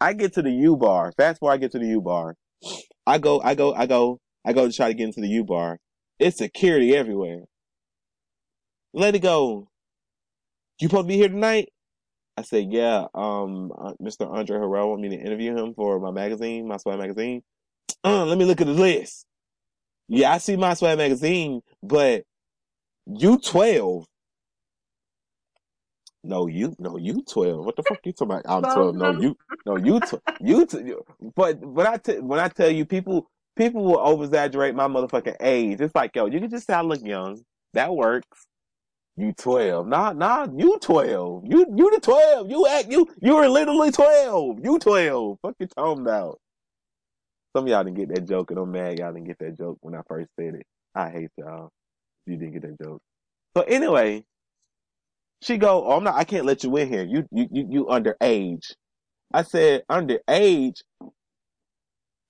I 0.00 0.12
get 0.12 0.34
to 0.34 0.42
the 0.42 0.52
U 0.52 0.76
bar. 0.76 1.12
Fast 1.16 1.40
forward, 1.40 1.54
I 1.54 1.56
get 1.56 1.72
to 1.72 1.78
the 1.78 1.88
U 1.88 2.00
bar. 2.00 2.36
I 3.06 3.18
go, 3.18 3.40
I 3.40 3.54
go, 3.54 3.74
I 3.74 3.86
go, 3.86 4.20
I 4.44 4.52
go 4.52 4.68
to 4.68 4.72
try 4.72 4.88
to 4.88 4.94
get 4.94 5.06
into 5.06 5.20
the 5.20 5.28
U 5.28 5.44
bar. 5.44 5.78
It's 6.18 6.38
security 6.38 6.94
everywhere. 6.94 7.44
Let 8.92 9.14
it 9.14 9.20
go. 9.20 9.68
You 10.80 10.88
supposed 10.88 11.04
to 11.04 11.08
be 11.08 11.16
here 11.16 11.28
tonight? 11.28 11.70
I 12.36 12.42
said, 12.42 12.66
yeah. 12.70 13.06
Um, 13.14 13.72
uh, 13.76 13.94
Mr. 14.00 14.30
Andre 14.30 14.58
Harrell 14.58 14.90
want 14.90 15.00
me 15.00 15.08
to 15.08 15.16
interview 15.16 15.56
him 15.56 15.74
for 15.74 15.98
my 15.98 16.12
magazine, 16.12 16.68
my 16.68 16.76
swag 16.76 16.98
magazine. 16.98 17.42
Uh, 18.04 18.24
let 18.24 18.38
me 18.38 18.44
look 18.44 18.60
at 18.60 18.66
the 18.68 18.72
list. 18.72 19.26
Yeah, 20.08 20.32
I 20.32 20.38
see 20.38 20.56
my 20.56 20.74
swag 20.74 20.98
magazine, 20.98 21.62
but 21.82 22.24
you 23.06 23.38
twelve. 23.38 24.06
No, 26.24 26.46
you, 26.48 26.74
no, 26.78 26.96
you 26.98 27.22
twelve. 27.22 27.64
What 27.64 27.76
the 27.76 27.82
fuck 27.84 28.00
you 28.04 28.12
talking 28.12 28.32
about? 28.36 28.44
I'm 28.46 28.66
twelve. 28.66 28.96
No, 28.96 29.10
you, 29.10 29.36
no, 29.66 29.76
you, 29.76 30.00
tw- 30.00 30.22
you, 30.40 30.66
t- 30.66 30.94
but 31.36 31.60
when 31.60 31.86
I 31.86 31.96
t- 31.98 32.20
when 32.20 32.40
I 32.40 32.48
tell 32.48 32.70
you, 32.70 32.84
people 32.86 33.28
people 33.56 33.84
will 33.84 34.00
over 34.00 34.24
exaggerate 34.24 34.74
my 34.74 34.88
motherfucking 34.88 35.36
age. 35.40 35.80
It's 35.80 35.94
like, 35.94 36.16
yo, 36.16 36.26
you 36.26 36.40
can 36.40 36.50
just 36.50 36.66
say 36.66 36.74
I 36.74 36.82
look 36.82 37.02
young. 37.04 37.42
That 37.74 37.94
works. 37.94 38.46
You 39.16 39.32
twelve. 39.34 39.86
Nah, 39.88 40.12
nah, 40.14 40.48
you 40.56 40.78
twelve. 40.80 41.44
You 41.46 41.66
you 41.76 41.90
the 41.94 42.00
twelve. 42.00 42.50
You 42.50 42.66
act 42.68 42.90
you 42.90 43.08
you 43.22 43.36
were 43.36 43.48
literally 43.48 43.92
twelve. 43.92 44.60
You 44.64 44.78
twelve. 44.80 45.38
Fuck 45.42 45.56
you 45.60 45.68
talking 45.68 46.02
about. 46.02 46.40
Some 47.56 47.64
of 47.64 47.70
y'all 47.70 47.84
didn't 47.84 47.96
get 47.96 48.14
that 48.14 48.28
joke, 48.28 48.50
and 48.50 48.58
I'm 48.60 48.70
mad 48.72 48.98
y'all 48.98 49.12
didn't 49.12 49.26
get 49.28 49.38
that 49.40 49.58
joke 49.58 49.78
when 49.80 49.94
I 49.94 50.00
first 50.08 50.28
said 50.38 50.54
it. 50.54 50.66
I 50.94 51.10
hate 51.10 51.30
y'all. 51.36 51.70
You 52.26 52.36
didn't 52.36 52.52
get 52.54 52.62
that 52.62 52.84
joke. 52.84 53.00
So 53.56 53.62
anyway, 53.64 54.24
she 55.42 55.58
go, 55.58 55.86
oh, 55.86 55.96
I'm 55.96 56.04
not, 56.04 56.16
I 56.16 56.24
can't 56.24 56.46
let 56.46 56.64
you 56.64 56.76
in 56.76 56.88
here. 56.88 57.04
You, 57.04 57.26
you, 57.32 57.48
you, 57.52 57.68
you 57.70 57.84
underage. 57.86 58.72
I 59.32 59.42
said, 59.42 59.82
underage? 59.90 60.82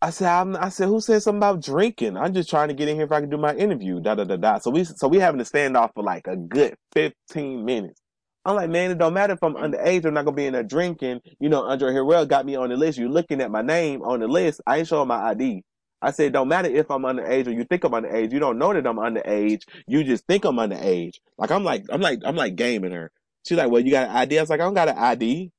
I 0.00 0.10
said, 0.10 0.28
I'm, 0.28 0.56
I 0.56 0.68
said, 0.68 0.88
who 0.88 1.00
said 1.00 1.22
something 1.22 1.38
about 1.38 1.62
drinking? 1.62 2.16
I'm 2.16 2.34
just 2.34 2.50
trying 2.50 2.68
to 2.68 2.74
get 2.74 2.88
in 2.88 2.96
here 2.96 3.06
if 3.06 3.12
I 3.12 3.20
can 3.20 3.30
do 3.30 3.38
my 3.38 3.54
interview. 3.54 4.00
Da 4.00 4.14
da 4.14 4.24
da 4.24 4.36
da. 4.36 4.58
So 4.58 4.70
we, 4.70 4.84
so 4.84 5.08
we 5.08 5.18
having 5.18 5.38
to 5.40 5.44
stand 5.44 5.76
off 5.76 5.90
for 5.94 6.04
like 6.04 6.26
a 6.28 6.36
good 6.36 6.74
15 6.94 7.64
minutes. 7.64 8.00
I'm 8.48 8.56
like, 8.56 8.70
man, 8.70 8.90
it 8.90 8.96
don't 8.96 9.12
matter 9.12 9.34
if 9.34 9.42
I'm 9.42 9.52
mm-hmm. 9.52 9.74
underage. 9.74 10.06
I'm 10.06 10.14
not 10.14 10.24
gonna 10.24 10.34
be 10.34 10.46
in 10.46 10.54
there 10.54 10.62
drinking. 10.62 11.20
You 11.38 11.50
know, 11.50 11.64
Andre 11.64 11.92
Harrell 11.92 12.26
got 12.26 12.46
me 12.46 12.56
on 12.56 12.70
the 12.70 12.78
list. 12.78 12.96
You 12.96 13.10
looking 13.10 13.42
at 13.42 13.50
my 13.50 13.60
name 13.60 14.00
on 14.00 14.20
the 14.20 14.26
list? 14.26 14.62
I 14.66 14.78
ain't 14.78 14.88
showing 14.88 15.08
my 15.08 15.22
ID. 15.22 15.64
I 16.00 16.12
said, 16.12 16.32
don't 16.32 16.48
matter 16.48 16.70
if 16.70 16.90
I'm 16.90 17.02
underage 17.02 17.46
or 17.46 17.50
you 17.50 17.64
think 17.64 17.84
I'm 17.84 17.92
underage. 17.92 18.32
You 18.32 18.38
don't 18.38 18.56
know 18.56 18.72
that 18.72 18.86
I'm 18.86 18.96
underage. 18.96 19.64
You 19.86 20.02
just 20.02 20.26
think 20.26 20.46
I'm 20.46 20.56
underage. 20.56 21.16
Like 21.36 21.50
I'm 21.50 21.62
like, 21.62 21.84
I'm 21.90 22.00
like, 22.00 22.20
I'm 22.24 22.36
like 22.36 22.56
gaming 22.56 22.92
her. 22.92 23.12
She's 23.46 23.58
like, 23.58 23.70
well, 23.70 23.82
you 23.82 23.90
got 23.90 24.08
an 24.08 24.16
ID? 24.16 24.38
I 24.38 24.42
was 24.42 24.48
like, 24.48 24.60
I 24.60 24.64
don't 24.64 24.74
got 24.74 24.88
an 24.88 24.96
ID. 24.96 25.52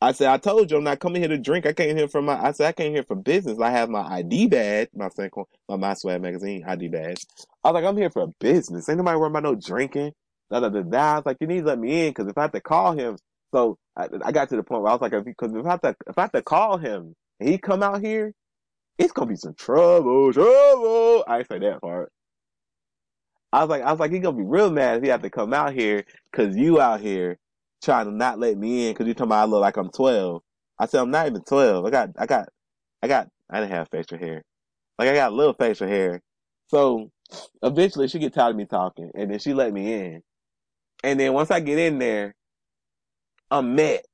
I 0.00 0.12
said, 0.12 0.28
I 0.28 0.36
told 0.38 0.70
you 0.70 0.76
I'm 0.76 0.84
not 0.84 1.00
coming 1.00 1.22
here 1.22 1.28
to 1.30 1.36
drink. 1.36 1.66
I 1.66 1.72
came 1.72 1.96
here 1.96 2.08
for 2.08 2.22
my, 2.22 2.40
I 2.40 2.52
said, 2.52 2.68
I 2.68 2.72
came 2.72 2.92
here 2.92 3.02
for 3.02 3.16
business. 3.16 3.58
I 3.58 3.70
have 3.70 3.90
my 3.90 4.02
ID 4.02 4.46
badge, 4.46 4.90
my 4.94 5.08
my 5.68 5.76
My 5.76 5.94
Swag 5.94 6.22
magazine 6.22 6.62
ID 6.64 6.88
badge. 6.88 7.26
I 7.64 7.70
was 7.70 7.74
like, 7.74 7.84
I'm 7.84 7.96
here 7.96 8.08
for 8.10 8.28
business. 8.38 8.88
Ain't 8.88 8.98
nobody 8.98 9.18
worried 9.18 9.30
about 9.30 9.42
no 9.42 9.56
drinking. 9.56 10.12
Da, 10.50 10.60
da, 10.60 10.68
da, 10.68 10.82
da. 10.82 10.98
I 10.98 11.16
was 11.16 11.26
like, 11.26 11.36
you 11.40 11.46
need 11.46 11.60
to 11.60 11.66
let 11.66 11.78
me 11.78 12.06
in 12.06 12.10
because 12.10 12.28
if 12.28 12.36
I 12.36 12.42
have 12.42 12.52
to 12.52 12.60
call 12.60 12.92
him, 12.92 13.16
so 13.52 13.78
I, 13.96 14.08
I, 14.24 14.32
got 14.32 14.48
to 14.50 14.56
the 14.56 14.62
point 14.62 14.82
where 14.82 14.90
I 14.90 14.94
was 14.94 15.00
like, 15.00 15.12
because 15.24 15.52
if, 15.52 15.58
if 15.58 15.66
I 15.66 15.70
have 15.70 15.80
to, 15.82 15.96
if 16.08 16.18
I 16.18 16.22
have 16.22 16.32
to 16.32 16.42
call 16.42 16.78
him 16.78 17.14
and 17.38 17.48
he 17.48 17.58
come 17.58 17.82
out 17.82 18.00
here, 18.00 18.32
it's 18.98 19.12
gonna 19.12 19.30
be 19.30 19.36
some 19.36 19.54
trouble, 19.54 20.32
trouble. 20.32 21.24
I 21.26 21.42
say 21.44 21.58
that 21.60 21.80
part. 21.80 22.12
I 23.52 23.60
was 23.60 23.70
like, 23.70 23.82
I 23.82 23.90
was 23.90 24.00
like, 24.00 24.12
he's 24.12 24.22
gonna 24.22 24.36
be 24.36 24.44
real 24.44 24.70
mad 24.70 24.98
if 24.98 25.02
he 25.02 25.08
have 25.08 25.22
to 25.22 25.30
come 25.30 25.52
out 25.52 25.72
here 25.72 26.04
because 26.30 26.56
you 26.56 26.80
out 26.80 27.00
here 27.00 27.38
trying 27.82 28.06
to 28.06 28.12
not 28.12 28.38
let 28.38 28.56
me 28.56 28.86
in 28.88 28.92
because 28.92 29.06
you 29.06 29.14
talking 29.14 29.28
about 29.28 29.42
I 29.42 29.46
look 29.46 29.60
like 29.60 29.76
I'm 29.76 29.90
12. 29.90 30.42
I 30.78 30.86
said, 30.86 31.00
I'm 31.00 31.10
not 31.10 31.26
even 31.26 31.42
12. 31.42 31.84
I 31.84 31.90
got, 31.90 32.10
I 32.18 32.26
got, 32.26 32.48
I 33.02 33.08
got, 33.08 33.28
I 33.50 33.60
didn't 33.60 33.72
have 33.72 33.88
facial 33.90 34.18
hair. 34.18 34.42
Like 34.98 35.08
I 35.08 35.14
got 35.14 35.32
a 35.32 35.34
little 35.34 35.54
facial 35.54 35.88
hair. 35.88 36.20
So 36.68 37.10
eventually 37.62 38.08
she 38.08 38.18
get 38.18 38.34
tired 38.34 38.50
of 38.50 38.56
me 38.56 38.66
talking 38.66 39.10
and 39.14 39.30
then 39.30 39.38
she 39.38 39.54
let 39.54 39.72
me 39.72 39.92
in. 39.94 40.22
And 41.02 41.18
then 41.18 41.32
once 41.32 41.50
I 41.50 41.60
get 41.60 41.78
in 41.78 41.98
there, 41.98 42.34
I'm 43.50 43.74
met 43.74 44.04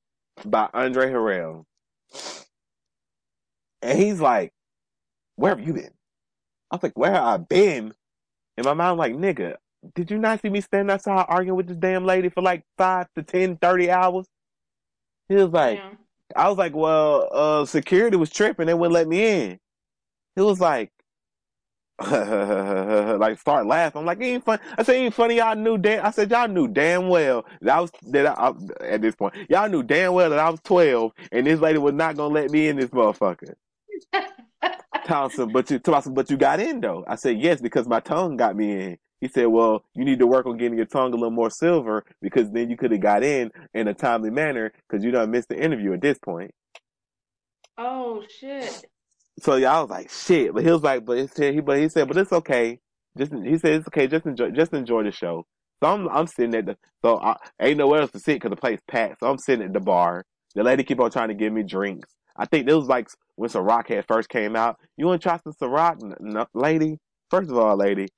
by 0.44 0.68
Andre 0.72 1.10
Harrell. 1.10 1.64
And 3.82 3.98
he's 3.98 4.20
like, 4.20 4.52
where 5.36 5.54
have 5.54 5.66
you 5.66 5.74
been? 5.74 5.90
I 6.70 6.76
was 6.76 6.82
like, 6.82 6.98
where 6.98 7.12
have 7.12 7.24
I 7.24 7.36
been? 7.36 7.94
In 8.56 8.64
my 8.64 8.74
mind, 8.74 8.98
like, 8.98 9.14
nigga, 9.14 9.56
did 9.94 10.10
you 10.10 10.18
not 10.18 10.40
see 10.40 10.48
me 10.48 10.60
standing 10.60 10.92
outside 10.92 11.26
arguing 11.28 11.56
with 11.56 11.68
this 11.68 11.76
damn 11.76 12.04
lady 12.04 12.28
for 12.28 12.42
like 12.42 12.64
five 12.78 13.06
to 13.14 13.22
ten, 13.22 13.56
thirty 13.56 13.90
hours? 13.90 14.26
He 15.28 15.34
was 15.34 15.50
like, 15.50 15.78
yeah. 15.78 15.90
I 16.34 16.48
was 16.48 16.58
like, 16.58 16.74
well, 16.74 17.28
uh, 17.32 17.64
security 17.66 18.16
was 18.16 18.30
tripping. 18.30 18.66
They 18.66 18.74
wouldn't 18.74 18.94
let 18.94 19.08
me 19.08 19.42
in. 19.44 19.58
He 20.34 20.42
was 20.42 20.60
like, 20.60 20.90
like 23.18 23.38
start 23.40 23.66
laughing. 23.66 24.00
I'm 24.00 24.06
like, 24.06 24.20
ain't 24.20 24.44
fun. 24.44 24.58
I 24.76 24.82
said, 24.82 24.96
ain't 24.96 25.14
funny. 25.14 25.36
Y'all 25.36 25.56
knew 25.56 25.78
damn. 25.78 26.04
I 26.04 26.10
said, 26.10 26.30
y'all 26.30 26.46
knew 26.48 26.68
damn 26.68 27.08
well 27.08 27.46
that 27.62 27.74
I 27.74 27.80
was 27.80 27.90
that 28.08 28.38
I, 28.38 28.52
at 28.80 29.00
this 29.00 29.14
point. 29.14 29.34
Y'all 29.48 29.68
knew 29.68 29.82
damn 29.82 30.12
well 30.12 30.28
that 30.28 30.38
I 30.38 30.50
was 30.50 30.60
12, 30.64 31.12
and 31.32 31.46
this 31.46 31.58
lady 31.58 31.78
was 31.78 31.94
not 31.94 32.16
gonna 32.16 32.34
let 32.34 32.50
me 32.50 32.68
in 32.68 32.76
this 32.76 32.90
motherfucker. 32.90 33.54
Thompson, 35.06 35.52
but 35.52 35.70
you, 35.70 35.78
Thompson, 35.78 36.12
but 36.12 36.30
you 36.30 36.36
got 36.36 36.60
in 36.60 36.80
though. 36.80 37.04
I 37.08 37.14
said 37.14 37.38
yes 37.38 37.62
because 37.62 37.86
my 37.86 38.00
tongue 38.00 38.36
got 38.36 38.56
me 38.56 38.72
in. 38.72 38.98
He 39.20 39.28
said, 39.28 39.46
well, 39.46 39.82
you 39.94 40.04
need 40.04 40.18
to 40.18 40.26
work 40.26 40.44
on 40.44 40.58
getting 40.58 40.76
your 40.76 40.86
tongue 40.86 41.12
a 41.12 41.16
little 41.16 41.30
more 41.30 41.48
silver 41.48 42.04
because 42.20 42.50
then 42.50 42.68
you 42.68 42.76
could 42.76 42.90
have 42.90 43.00
got 43.00 43.22
in 43.22 43.50
in 43.72 43.88
a 43.88 43.94
timely 43.94 44.30
manner 44.30 44.72
because 44.86 45.02
you 45.02 45.10
don't 45.10 45.30
miss 45.30 45.46
the 45.46 45.58
interview 45.58 45.94
at 45.94 46.02
this 46.02 46.18
point. 46.18 46.52
Oh 47.78 48.22
shit. 48.28 48.84
So 49.40 49.56
y'all 49.56 49.82
was 49.82 49.90
like 49.90 50.10
shit, 50.10 50.54
but 50.54 50.64
he 50.64 50.70
was 50.70 50.82
like, 50.82 51.04
but 51.04 51.30
he, 51.36 51.60
but 51.60 51.78
he 51.78 51.88
said, 51.88 52.08
but 52.08 52.16
it's 52.16 52.32
okay. 52.32 52.78
Just 53.18 53.32
he 53.32 53.58
said 53.58 53.74
it's 53.74 53.88
okay. 53.88 54.06
Just 54.06 54.26
enjoy, 54.26 54.50
just 54.50 54.72
enjoy 54.72 55.02
the 55.02 55.10
show. 55.12 55.46
So 55.82 55.90
I'm 55.90 56.08
I'm 56.08 56.26
sitting 56.26 56.54
at 56.54 56.66
the 56.66 56.76
so 57.04 57.18
I 57.20 57.36
ain't 57.60 57.78
nowhere 57.78 58.00
else 58.02 58.12
to 58.12 58.18
sit 58.18 58.36
because 58.36 58.50
the 58.50 58.56
place 58.56 58.80
packed. 58.88 59.20
So 59.20 59.30
I'm 59.30 59.38
sitting 59.38 59.66
at 59.66 59.72
the 59.72 59.80
bar. 59.80 60.24
The 60.54 60.62
lady 60.62 60.84
keep 60.84 61.00
on 61.00 61.10
trying 61.10 61.28
to 61.28 61.34
give 61.34 61.52
me 61.52 61.62
drinks. 61.62 62.08
I 62.36 62.46
think 62.46 62.66
this 62.66 62.74
was 62.74 62.88
like 62.88 63.08
when 63.36 63.50
Ciroc 63.50 63.88
had 63.88 64.06
first 64.06 64.28
came 64.28 64.56
out. 64.56 64.78
You 64.96 65.06
want 65.06 65.20
to 65.20 65.28
try 65.28 65.38
some 65.38 65.52
Ciroc, 65.52 66.18
no, 66.20 66.46
lady? 66.54 66.98
First 67.30 67.50
of 67.50 67.58
all, 67.58 67.76
lady, 67.76 68.08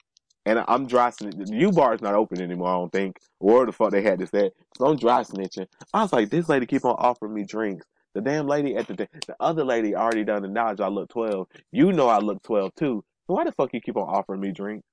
and 0.47 0.65
I'm 0.69 0.87
dry 0.87 1.11
snitching. 1.11 1.47
The 1.47 1.57
U 1.57 1.73
bar 1.73 1.95
is 1.95 2.01
not 2.01 2.15
open 2.15 2.41
anymore, 2.41 2.69
I 2.69 2.75
don't 2.75 2.93
think. 2.93 3.19
Or 3.41 3.67
the 3.67 3.73
fuck 3.73 3.91
they 3.91 4.03
had 4.03 4.19
this 4.19 4.33
at. 4.35 4.53
So 4.77 4.87
I'm 4.87 4.97
dry 4.97 5.23
snitching. 5.23 5.67
I 5.93 6.03
was 6.03 6.13
like, 6.13 6.31
this 6.31 6.49
lady 6.49 6.67
keep 6.67 6.85
on 6.85 6.97
offering 6.99 7.35
me 7.35 7.45
drinks. 7.45 7.87
The 8.15 8.21
damn 8.21 8.47
lady 8.47 8.77
at 8.77 8.87
the 8.89 8.95
the 8.95 9.37
other 9.41 9.65
lady 9.65 9.95
already 9.95 10.25
done 10.25 10.43
the 10.43 10.49
knowledge 10.49 10.81
I 10.81 10.89
look 10.89 11.09
12. 11.11 11.47
You 11.73 11.93
know 11.93 12.09
I 12.09 12.19
look 12.19 12.43
12 12.43 12.75
too. 12.75 13.05
So 13.27 13.35
why 13.35 13.45
the 13.45 13.53
fuck 13.53 13.73
you 13.75 13.81
keep 13.81 13.97
on 13.97 14.09
offering 14.09 14.41
me 14.41 14.53
drinks? 14.53 14.87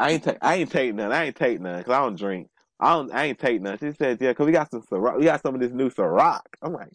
I 0.00 0.12
ain't 0.12 0.24
take 0.24 0.38
I 0.40 0.54
ain't 0.56 0.70
take 0.70 0.94
none. 0.94 1.12
I 1.12 1.26
ain't 1.26 1.36
take 1.36 1.60
none 1.60 1.78
because 1.78 1.92
I 1.92 2.00
don't 2.00 2.18
drink. 2.18 2.48
I 2.80 2.94
don't. 2.94 3.12
I 3.12 3.24
ain't 3.26 3.38
take 3.38 3.60
none. 3.60 3.78
She 3.78 3.92
said, 3.92 4.18
yeah, 4.20 4.30
because 4.30 4.46
we 4.46 4.52
got 4.52 4.70
some 4.70 4.82
Ciroc. 4.82 5.18
We 5.18 5.24
got 5.24 5.42
some 5.42 5.54
of 5.54 5.60
this 5.60 5.72
new 5.72 5.90
Ciroc. 5.90 6.42
I'm 6.62 6.72
like, 6.72 6.90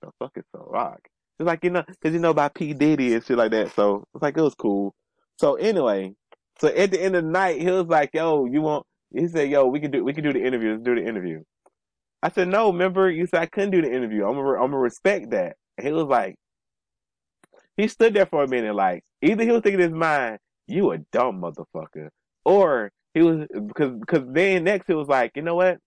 the 0.00 0.10
fuck 0.18 0.32
is 0.36 0.44
Ciroc? 0.54 0.98
It's 1.38 1.46
like 1.46 1.62
you 1.64 1.70
know, 1.70 1.84
because 1.86 2.14
you 2.14 2.20
know 2.20 2.30
about 2.30 2.54
P 2.54 2.72
Diddy 2.74 3.14
and 3.14 3.24
shit 3.24 3.36
like 3.36 3.50
that. 3.52 3.74
So 3.74 4.04
it's 4.14 4.22
like 4.22 4.36
it 4.36 4.42
was 4.42 4.54
cool. 4.54 4.94
So 5.38 5.54
anyway, 5.56 6.14
so 6.58 6.68
at 6.68 6.90
the 6.90 7.02
end 7.02 7.16
of 7.16 7.24
the 7.24 7.30
night, 7.30 7.60
he 7.60 7.70
was 7.70 7.86
like, 7.86 8.10
"Yo, 8.14 8.46
you 8.46 8.62
want?" 8.62 8.86
He 9.14 9.28
said, 9.28 9.50
"Yo, 9.50 9.66
we 9.66 9.80
can 9.80 9.90
do 9.90 10.04
we 10.04 10.12
can 10.14 10.24
do 10.24 10.32
the 10.32 10.44
interview. 10.44 10.72
Let's 10.72 10.82
do 10.82 10.94
the 10.94 11.04
interview." 11.06 11.42
I 12.22 12.30
said, 12.30 12.48
"No, 12.48 12.72
remember 12.72 13.10
you 13.10 13.26
said 13.26 13.40
I 13.42 13.46
couldn't 13.46 13.70
do 13.72 13.82
the 13.82 13.92
interview. 13.92 14.26
I'm 14.26 14.34
gonna 14.34 14.52
I'm 14.54 14.70
gonna 14.70 14.78
respect 14.78 15.30
that." 15.30 15.56
And 15.78 15.86
he 15.86 15.92
was 15.92 16.04
like, 16.06 16.36
he 17.76 17.88
stood 17.88 18.14
there 18.14 18.26
for 18.26 18.42
a 18.44 18.48
minute, 18.48 18.74
like 18.74 19.04
either 19.22 19.44
he 19.44 19.50
was 19.50 19.62
thinking 19.62 19.80
in 19.80 19.90
his 19.90 19.98
mind, 19.98 20.38
"You 20.66 20.92
a 20.92 20.98
dumb 21.12 21.40
motherfucker," 21.42 22.10
or 22.44 22.92
he 23.14 23.22
was 23.22 23.46
because 23.66 23.92
because 23.98 24.24
then 24.28 24.64
next 24.64 24.86
he 24.86 24.94
was 24.94 25.08
like 25.08 25.32
you 25.36 25.42
know 25.42 25.54
what, 25.56 25.78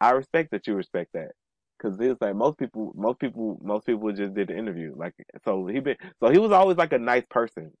I 0.00 0.10
respect 0.12 0.50
that 0.52 0.66
you 0.66 0.74
respect 0.74 1.10
that 1.14 1.32
because 1.78 1.98
it's 2.00 2.20
like 2.20 2.34
most 2.34 2.58
people 2.58 2.92
most 2.96 3.18
people 3.20 3.58
most 3.62 3.86
people 3.86 4.12
just 4.12 4.34
did 4.34 4.48
the 4.48 4.56
interview 4.56 4.94
like 4.96 5.14
so 5.44 5.66
he 5.66 5.80
been 5.80 5.96
so 6.20 6.30
he 6.30 6.38
was 6.38 6.52
always 6.52 6.76
like 6.76 6.92
a 6.92 6.98
nice 6.98 7.24
person. 7.30 7.72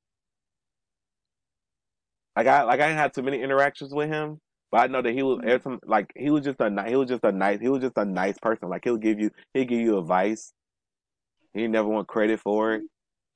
Like 2.36 2.46
I 2.46 2.62
like 2.64 2.80
I 2.80 2.88
didn't 2.88 2.98
have 2.98 3.12
too 3.12 3.22
many 3.22 3.42
interactions 3.42 3.92
with 3.94 4.08
him, 4.08 4.40
but 4.76 4.82
I 4.82 4.86
know 4.88 5.00
that 5.00 5.14
he 5.14 5.22
was 5.22 5.40
every 5.42 5.60
time, 5.60 5.80
like 5.86 6.12
he 6.14 6.28
was 6.28 6.44
just 6.44 6.60
a 6.60 6.84
he 6.86 6.96
was 6.96 7.08
just 7.08 7.24
a 7.24 7.32
nice 7.32 7.60
he 7.62 7.68
was 7.70 7.80
just 7.80 7.96
a 7.96 8.04
nice 8.04 8.36
person. 8.38 8.68
Like 8.68 8.84
he'll 8.84 8.98
give 8.98 9.18
you 9.18 9.30
he'll 9.54 9.64
give 9.64 9.80
you 9.80 9.98
advice. 9.98 10.52
He 11.54 11.66
never 11.66 11.88
want 11.88 12.08
credit 12.08 12.40
for 12.40 12.74
it. 12.74 12.82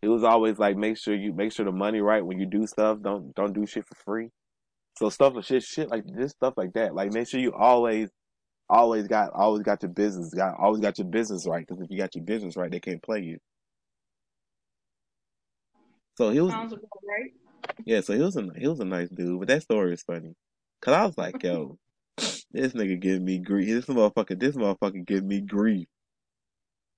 He 0.03 0.09
was 0.09 0.23
always 0.23 0.59
like 0.59 0.77
make 0.77 0.99
sure 0.99 1.15
you 1.15 1.33
make 1.33 1.53
sure 1.53 1.65
the 1.65 1.73
money 1.73 2.03
right 2.03 2.23
when 2.23 2.39
you 2.39 2.45
do 2.45 2.67
stuff. 2.67 2.99
Don't 3.01 3.35
don't 3.35 3.55
do 3.55 3.65
shit 3.65 3.87
for 3.89 3.95
free. 4.05 4.29
So 4.99 5.09
stuff 5.09 5.33
like 5.35 5.47
shit 5.47 5.63
shit 5.63 5.89
like 5.89 6.05
this 6.07 6.33
stuff 6.33 6.53
like 6.59 6.75
that. 6.75 6.95
Like 6.95 7.15
make 7.15 7.27
sure 7.27 7.41
you 7.41 7.55
always 7.55 8.11
always 8.69 9.09
got 9.09 9.33
always 9.33 9.63
got 9.63 9.83
your 9.83 9.93
business 9.93 10.35
got 10.35 10.59
always 10.59 10.83
got 10.83 10.99
your 10.99 11.07
business 11.07 11.47
right 11.47 11.67
because 11.67 11.83
if 11.83 11.91
you 11.91 11.97
got 11.97 12.15
your 12.15 12.25
business 12.25 12.55
right 12.55 12.71
they 12.71 12.81
can't 12.81 13.03
play 13.03 13.21
you. 13.23 13.39
So 16.19 16.33
he 16.33 16.41
was 16.43 16.53
right. 16.53 17.33
yeah. 17.87 18.03
So 18.03 18.13
he 18.13 18.21
was 18.21 18.37
a 18.37 18.47
he 18.59 18.69
was 18.69 18.81
a 18.81 18.85
nice 18.85 19.09
dude, 19.09 19.39
but 19.39 19.49
that 19.49 19.63
story 19.63 19.95
is 19.95 20.03
funny. 20.03 20.35
Cause 20.83 20.95
I 20.95 21.07
was 21.07 21.19
like, 21.19 21.43
yo, 21.43 21.79
this 22.19 22.73
nigga 22.73 23.01
giving 23.01 23.25
me 23.25 23.39
grief. 23.39 23.69
This 23.69 23.87
motherfucker, 23.87 24.39
this 24.39 24.57
motherfucker 24.57 25.07
giving 25.07 25.29
me 25.29 25.41
grief. 25.41 25.87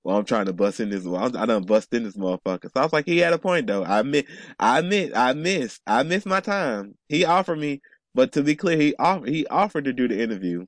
Well, 0.03 0.17
I'm 0.17 0.25
trying 0.25 0.47
to 0.47 0.53
bust 0.53 0.79
in 0.81 0.89
this. 0.89 1.05
Well, 1.05 1.35
I 1.37 1.45
done 1.45 1.63
bust 1.63 1.93
in 1.93 2.03
this 2.03 2.17
motherfucker. 2.17 2.65
So 2.65 2.71
I 2.75 2.83
was 2.83 2.93
like, 2.93 3.05
he 3.05 3.19
had 3.19 3.33
a 3.33 3.37
point 3.37 3.67
though. 3.67 3.83
I 3.83 4.03
miss, 4.03 4.23
I 4.59 4.81
miss, 4.81 5.11
I 5.15 5.33
missed, 5.33 5.81
I 5.87 6.03
missed 6.03 6.25
my 6.25 6.41
time. 6.41 6.95
He 7.07 7.25
offered 7.25 7.59
me, 7.59 7.81
but 8.13 8.33
to 8.33 8.43
be 8.43 8.55
clear, 8.55 8.77
he 8.77 8.95
offered, 8.99 9.29
he 9.29 9.47
offered 9.47 9.85
to 9.85 9.93
do 9.93 10.07
the 10.07 10.21
interview 10.21 10.65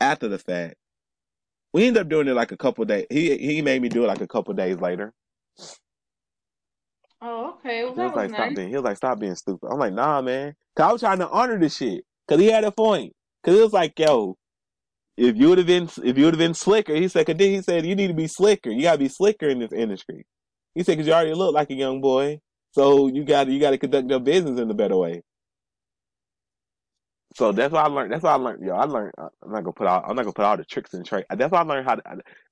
after 0.00 0.28
the 0.28 0.38
fact. 0.38 0.76
We 1.72 1.86
ended 1.86 2.02
up 2.02 2.08
doing 2.08 2.28
it 2.28 2.34
like 2.34 2.52
a 2.52 2.56
couple 2.56 2.84
days. 2.84 3.06
He 3.10 3.36
he 3.36 3.62
made 3.62 3.82
me 3.82 3.88
do 3.88 4.04
it 4.04 4.08
like 4.08 4.20
a 4.20 4.28
couple 4.28 4.54
days 4.54 4.80
later. 4.80 5.12
Oh, 7.22 7.54
okay. 7.58 7.84
Well, 7.84 7.94
He 7.94 8.00
was 8.00 8.12
was 8.12 8.16
like, 8.16 8.30
stop 8.30 8.54
being. 8.54 8.68
He 8.68 8.74
was 8.74 8.84
like, 8.84 8.96
stop 8.96 9.18
being 9.20 9.34
stupid. 9.34 9.68
I'm 9.70 9.78
like, 9.78 9.92
nah, 9.92 10.20
man. 10.22 10.54
Cause 10.76 10.88
I 10.88 10.92
was 10.92 11.00
trying 11.02 11.18
to 11.18 11.28
honor 11.28 11.58
the 11.58 11.68
shit. 11.68 12.04
Cause 12.28 12.40
he 12.40 12.46
had 12.46 12.64
a 12.64 12.72
point. 12.72 13.12
Cause 13.44 13.56
it 13.58 13.62
was 13.62 13.72
like, 13.72 13.98
yo, 13.98 14.36
if 15.16 15.36
you 15.36 15.48
would 15.50 15.58
have 15.58 15.66
been, 15.66 15.88
if 16.04 16.18
you 16.18 16.24
would 16.26 16.34
have 16.34 16.38
been 16.38 16.54
slicker, 16.54 16.94
he 16.94 17.08
said, 17.08 17.26
cause 17.26 17.36
then 17.36 17.50
he 17.50 17.62
said, 17.62 17.86
you 17.86 17.96
need 17.96 18.08
to 18.08 18.14
be 18.14 18.28
slicker. 18.28 18.70
You 18.70 18.82
gotta 18.82 18.98
be 18.98 19.08
slicker 19.08 19.48
in 19.48 19.58
this 19.60 19.72
industry. 19.72 20.26
He 20.74 20.82
said, 20.82 20.98
cause 20.98 21.06
you 21.06 21.12
already 21.12 21.34
look 21.34 21.54
like 21.54 21.70
a 21.70 21.74
young 21.74 22.00
boy. 22.00 22.40
So 22.72 23.08
you 23.08 23.24
gotta, 23.24 23.52
you 23.52 23.60
gotta 23.60 23.78
conduct 23.78 24.10
your 24.10 24.20
business 24.20 24.60
in 24.60 24.70
a 24.70 24.74
better 24.74 24.96
way. 24.96 25.22
So 27.36 27.52
that's 27.52 27.72
what 27.72 27.84
I 27.84 27.88
learned. 27.88 28.12
That's 28.12 28.22
what 28.24 28.32
I 28.32 28.36
learned. 28.36 28.64
Yo, 28.66 28.74
I 28.74 28.84
learned. 28.84 29.12
uh, 29.18 29.28
I'm 29.44 29.52
not 29.52 29.62
gonna 29.64 29.72
put 29.72 29.86
all. 29.86 30.02
I'm 30.04 30.16
not 30.16 30.22
gonna 30.24 30.32
put 30.32 30.44
all 30.44 30.56
the 30.56 30.64
tricks 30.64 30.94
and 30.94 31.06
trade. 31.06 31.26
That's 31.30 31.52
why 31.52 31.60
I 31.60 31.62
learned 31.62 31.86
how 31.86 31.96
to. 31.96 32.02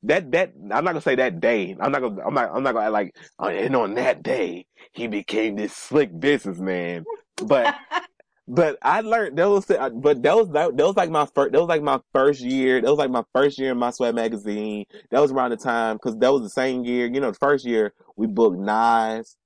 That 0.05 0.31
that. 0.33 0.53
I'm 0.57 0.85
not 0.85 0.93
gonna 0.93 1.01
say 1.01 1.17
that 1.17 1.41
day. 1.41 1.77
I'm 1.81 1.91
not 1.93 2.01
gonna. 2.01 2.23
I'm 2.25 2.35
not. 2.35 2.51
I'm 2.55 2.63
not 2.63 2.75
gonna 2.75 2.91
like. 2.91 3.17
Oh, 3.41 3.49
and 3.49 3.75
on 3.75 3.95
that 3.95 4.23
day, 4.23 4.67
he 4.93 5.09
became 5.09 5.57
this 5.57 5.75
slick 5.75 6.19
businessman. 6.19 7.07
But 7.45 7.75
but 8.49 8.79
I 8.83 9.01
learned 9.01 9.39
that 9.39 9.49
was. 9.49 9.67
But 9.67 10.23
that 10.23 10.37
was 10.37 10.49
that, 10.51 10.77
that 10.77 10.87
was 10.87 10.97
like 10.97 11.11
my 11.11 11.27
first. 11.35 11.53
That 11.53 11.61
was 11.61 11.69
like 11.69 11.83
my 11.83 12.01
first 12.13 12.41
year. 12.41 12.81
That 12.81 12.89
was 12.91 12.99
like 12.99 13.11
my 13.11 13.25
first 13.35 13.59
year 13.59 13.73
in 13.73 13.79
my 13.79 13.91
sweat 13.91 14.15
magazine. 14.15 14.85
That 15.11 15.21
was 15.21 15.33
around 15.33 15.51
the 15.51 15.57
time 15.57 15.97
because 15.97 16.17
that 16.19 16.33
was 16.33 16.43
the 16.43 16.51
same 16.51 16.85
year. 16.85 17.07
You 17.07 17.21
know, 17.21 17.33
the 17.33 17.39
first 17.39 17.67
year 17.67 17.95
we 18.17 18.29
booked 18.29 18.59
Nas. 18.59 19.37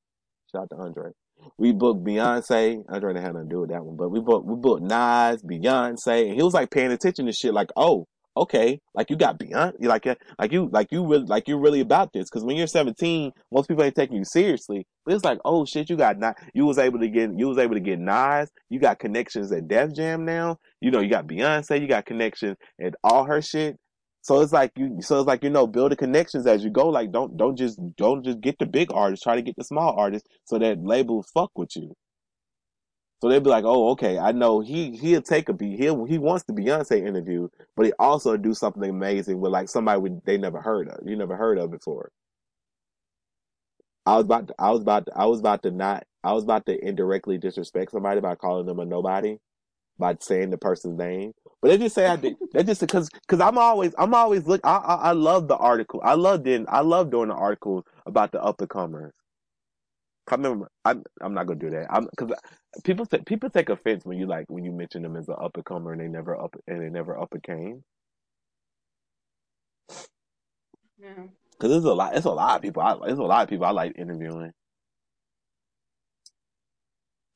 Shout 0.53 0.65
out 0.65 0.71
to 0.71 0.77
Andre. 0.77 1.13
We 1.59 1.73
booked 1.73 2.05
Beyonce. 2.05 2.85
Andre 2.89 3.13
didn't 3.15 3.25
have 3.25 3.35
nothing 3.35 3.49
to 3.49 3.55
do 3.55 3.61
with 3.61 3.71
that 3.71 3.85
one, 3.85 3.97
but 3.97 4.11
we 4.11 4.21
booked 4.21 4.47
we 4.47 4.57
booked 4.57 4.83
Nas, 4.83 5.43
Beyonce, 5.43 6.29
and 6.29 6.35
he 6.35 6.43
was 6.43 6.55
like 6.55 6.71
paying 6.71 6.93
attention 6.93 7.27
to 7.27 7.33
shit. 7.33 7.55
Like, 7.55 7.71
oh, 7.77 8.07
okay, 8.37 8.81
like 8.95 9.11
you 9.11 9.17
got 9.17 9.39
Beyonce, 9.39 9.85
like 9.85 10.07
uh, 10.07 10.15
like 10.39 10.53
you 10.53 10.69
like 10.73 10.89
you 10.91 11.07
really 11.07 11.27
like 11.27 11.49
you're 11.49 11.61
really 11.61 11.81
about 11.81 12.13
this. 12.13 12.29
Because 12.31 12.45
when 12.45 12.57
you're 12.57 12.67
17, 12.67 13.33
most 13.51 13.69
people 13.69 13.85
ain't 13.85 13.95
taking 13.95 14.17
you 14.17 14.25
seriously. 14.25 14.87
But 15.05 15.15
it's 15.15 15.25
like, 15.25 15.39
oh 15.45 15.65
shit, 15.65 15.91
you 15.91 15.97
got 15.97 16.19
not 16.19 16.37
you 16.55 16.65
was 16.65 16.79
able 16.79 17.01
to 17.01 17.09
get 17.09 17.31
you 17.37 17.49
was 17.49 17.59
able 17.59 17.75
to 17.75 17.81
get 17.81 17.99
Nas. 17.99 18.51
You 18.69 18.81
got 18.81 18.99
connections 18.99 19.53
at 19.53 19.69
Def 19.69 19.95
Jam 19.95 20.25
now. 20.25 20.59
You 20.81 20.91
know, 20.91 21.01
you 21.01 21.11
got 21.11 21.27
Beyonce. 21.27 21.81
You 21.81 21.89
got 21.89 22.07
connections 22.07 22.57
at 22.81 22.95
all 23.05 23.25
her 23.25 23.43
shit. 23.43 23.79
So 24.23 24.41
it's 24.41 24.53
like 24.53 24.73
you, 24.77 24.99
so 25.03 25.19
it's 25.21 25.27
like 25.29 25.45
you 25.45 25.51
know, 25.51 25.67
build 25.67 25.93
the 25.93 25.97
connections 25.97 26.47
as 26.47 26.65
you 26.65 26.71
go. 26.71 26.89
Like 26.89 27.13
don't 27.13 27.37
don't 27.37 27.57
just 27.57 27.81
don't 27.97 28.25
just 28.25 28.41
get 28.41 28.59
the 28.59 28.67
big 28.67 28.93
artists. 28.93 29.25
Try 29.25 29.37
to 29.37 29.43
get 29.43 29.57
the 29.57 29.65
small 29.65 29.95
artists 29.99 30.29
so 30.45 30.59
that 30.59 30.85
labels 30.85 31.31
fuck 31.35 31.51
with 31.57 31.77
you. 31.77 31.95
So 33.21 33.29
they'd 33.29 33.43
be 33.43 33.51
like, 33.51 33.65
oh, 33.65 33.91
okay, 33.93 34.19
I 34.19 34.33
know 34.33 34.61
he 34.61 34.97
he'll 34.97 35.23
take 35.23 35.49
a 35.49 35.53
beat. 35.55 35.79
He 35.79 35.87
he 35.87 36.19
wants 36.19 36.45
the 36.45 36.53
Beyonce 36.53 37.07
interview, 37.07 37.49
but 37.77 37.87
he 37.87 37.93
also 37.99 38.37
do 38.37 38.55
something 38.55 38.89
amazing 38.91 39.41
with 39.41 39.53
like 39.53 39.69
somebody 39.69 40.01
with, 40.01 40.25
they 40.25 40.39
never 40.39 40.61
heard 40.61 40.89
of. 40.89 41.01
You 41.09 41.17
never 41.17 41.37
heard 41.37 41.59
of 41.59 41.71
before. 41.71 42.11
I 44.07 44.17
was 44.17 44.25
about 44.27 44.49
to, 44.49 44.55
I 44.59 44.71
was 44.71 44.81
about 44.83 45.07
to, 45.07 45.13
I 45.17 45.27
was 45.27 45.41
about 45.41 45.63
to 45.65 45.71
not 45.71 46.05
I 46.25 46.33
was 46.33 46.45
about 46.45 46.67
to 46.67 46.87
indirectly 46.87 47.39
disrespect 47.39 47.93
somebody 47.93 48.21
by 48.21 48.35
calling 48.37 48.67
them 48.67 48.81
a 48.81 48.85
nobody 48.85 49.39
by 49.99 50.17
saying 50.21 50.51
the 50.51 50.59
person's 50.59 50.99
name. 50.99 51.33
But 51.63 51.71
they 51.71 51.79
just 51.79 51.97
say 51.97 52.07
I 52.09 52.17
did. 52.17 52.37
They 52.55 52.65
just 52.65 52.83
because 52.83 53.11
because 53.11 53.41
I'm 53.41 53.59
always 53.59 53.95
I'm 53.99 54.15
always 54.15 54.47
look. 54.49 54.63
I, 54.65 54.79
I 54.79 54.97
I 54.97 55.13
love 55.13 55.49
the 55.49 55.59
article. 55.59 56.01
I 56.05 56.15
love 56.15 56.45
doing 56.45 56.67
I 56.69 56.83
love 56.83 57.13
doing 57.13 57.31
the 57.31 57.37
articles 57.37 57.85
about 58.07 58.33
the 58.33 58.43
up 58.43 58.61
and 58.63 58.71
comers. 58.71 59.15
I 60.31 60.37
remember 60.37 60.71
I'm 60.85 61.05
I'm 61.23 61.35
not 61.35 61.47
gonna 61.47 61.61
do 61.61 61.71
that. 61.71 61.89
I'm 61.91 62.07
because 62.07 62.37
people 62.85 63.07
take 63.07 63.27
people 63.27 63.51
take 63.51 63.71
offense 63.71 64.05
when 64.07 64.19
you 64.19 64.27
like 64.27 64.47
when 64.51 64.65
you 64.65 64.73
mention 64.73 65.03
them 65.03 65.17
as 65.17 65.29
an 65.29 65.37
up 65.41 65.57
and 65.57 65.65
comer 65.67 65.93
and 65.93 66.01
they 66.03 66.09
never 66.09 66.41
up 66.41 66.57
and 66.69 66.83
they 66.83 66.91
never 66.91 67.21
up 67.21 67.33
and 67.35 67.43
came. 67.43 67.85
Yeah. 71.01 71.25
Because 71.53 71.71
there's 71.71 71.85
a 71.85 71.95
lot. 71.95 72.17
It's 72.17 72.27
a 72.27 72.31
lot 72.31 72.57
of 72.57 72.63
people. 72.63 72.83
I 72.83 72.97
there's 73.07 73.19
a 73.19 73.25
lot 73.25 73.45
of 73.45 73.51
people 73.51 73.67
I 73.67 73.71
like 73.73 73.95
interviewing. 73.99 74.53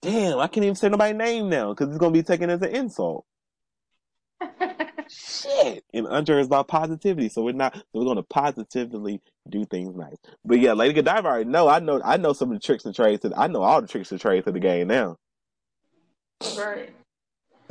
Damn, 0.03 0.39
I 0.41 0.49
can't 0.49 0.65
even 0.65 0.77
say 0.77 0.89
nobody's 0.91 1.17
name 1.17 1.51
now 1.51 1.71
because 1.75 1.89
it's 1.91 1.99
gonna 1.99 2.13
be 2.13 2.23
taken 2.25 2.51
as 2.51 2.63
an 2.63 2.75
insult. 2.75 3.27
Shit. 5.09 5.85
And 5.93 6.07
Under 6.07 6.39
is 6.39 6.47
about 6.47 6.69
positivity, 6.69 7.29
so 7.29 7.43
we're 7.43 7.53
not. 7.53 7.75
So 7.75 7.85
we're 7.95 8.05
gonna 8.05 8.23
positively 8.23 9.21
do 9.49 9.65
things 9.65 9.95
nice. 9.95 10.17
But 10.45 10.61
yeah, 10.61 10.73
Lady 10.73 10.95
Godiva 10.95 11.29
already 11.29 11.49
know. 11.49 11.69
I 11.69 11.79
know. 11.79 12.01
I 12.05 12.17
know 12.17 12.33
some 12.33 12.51
of 12.51 12.57
the 12.57 12.65
tricks 12.65 12.85
and 12.85 12.95
trades. 12.95 13.23
To, 13.23 13.33
I 13.37 13.47
know 13.47 13.63
all 13.63 13.81
the 13.81 13.89
tricks 13.89 14.11
and 14.11 14.21
trades 14.21 14.45
to 14.47 14.53
the 14.53 14.61
game 14.61 14.89
now. 14.89 15.17
right. 16.59 16.91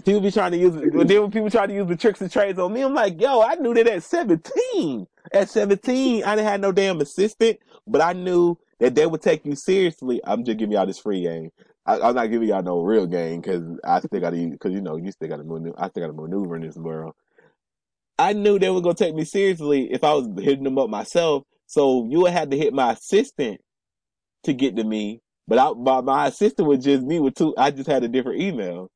People 0.04 0.21
be 0.21 0.32
trying 0.32 0.51
to 0.51 0.58
use. 0.58 0.73
Then 0.75 0.91
when 0.93 1.32
people 1.32 1.49
try 1.49 1.65
to 1.65 1.73
use 1.73 1.88
the 1.88 1.95
tricks 1.95 2.21
and 2.21 2.32
trades 2.32 2.60
on 2.60 2.71
me, 2.71 2.82
I'm 2.82 2.93
like, 2.93 3.19
yo, 3.19 3.41
I 3.41 3.56
knew 3.56 3.73
that 3.73 3.88
at 3.88 4.04
17. 4.04 5.08
At 5.34 5.49
17, 5.49 6.23
I 6.23 6.36
didn't 6.36 6.47
have 6.47 6.60
no 6.60 6.71
damn 6.71 7.01
assistant, 7.01 7.58
but 7.88 8.01
I 8.01 8.13
knew 8.13 8.58
that 8.80 8.93
they 8.93 9.08
would 9.08 9.21
take 9.21 9.45
you 9.45 9.56
seriously. 9.56 10.21
I'm 10.23 10.43
just 10.43 10.60
giving 10.60 10.73
y'all 10.73 10.86
this 10.86 10.99
free 10.99 11.23
game. 11.23 11.49
I, 11.86 12.00
I'm 12.00 12.15
not 12.15 12.28
giving 12.28 12.48
y'all 12.48 12.63
no 12.63 12.82
real 12.82 13.06
game 13.08 13.41
because 13.41 13.63
I 13.84 14.00
still 14.00 14.19
got 14.19 14.32
to. 14.32 14.50
Because 14.50 14.71
you 14.71 14.82
know, 14.82 14.98
you 14.98 15.12
still 15.12 15.30
got 15.30 15.38
to 15.38 15.43
maneuver. 15.43 15.76
I 15.78 15.89
still 15.89 16.04
got 16.04 16.15
to 16.15 16.21
maneuver 16.21 16.56
in 16.56 16.63
this 16.63 16.76
world. 16.76 17.13
I 18.17 18.34
knew 18.34 18.58
they 18.58 18.69
were 18.69 18.82
gonna 18.82 18.95
take 18.95 19.13
me 19.13 19.26
seriously 19.26 19.91
if 19.91 20.04
I 20.04 20.13
was 20.13 20.28
hitting 20.43 20.63
them 20.63 20.78
up 20.78 20.89
myself. 20.89 21.43
So 21.67 22.08
you 22.10 22.21
would 22.21 22.32
have 22.32 22.50
to 22.50 22.58
hit 22.58 22.74
my 22.74 22.93
assistant 22.93 23.60
to 24.43 24.54
get 24.54 24.76
to 24.78 24.84
me. 24.84 25.21
But 25.48 25.60
I, 25.60 25.71
my, 25.74 26.02
my 26.02 26.28
assistant 26.28 26.67
was 26.67 26.84
just 26.84 27.04
me 27.04 27.19
with 27.19 27.36
two. 27.36 27.54
I 27.58 27.71
just 27.71 27.89
had 27.89 28.04
a 28.04 28.08
different 28.08 28.41
email. 28.41 28.89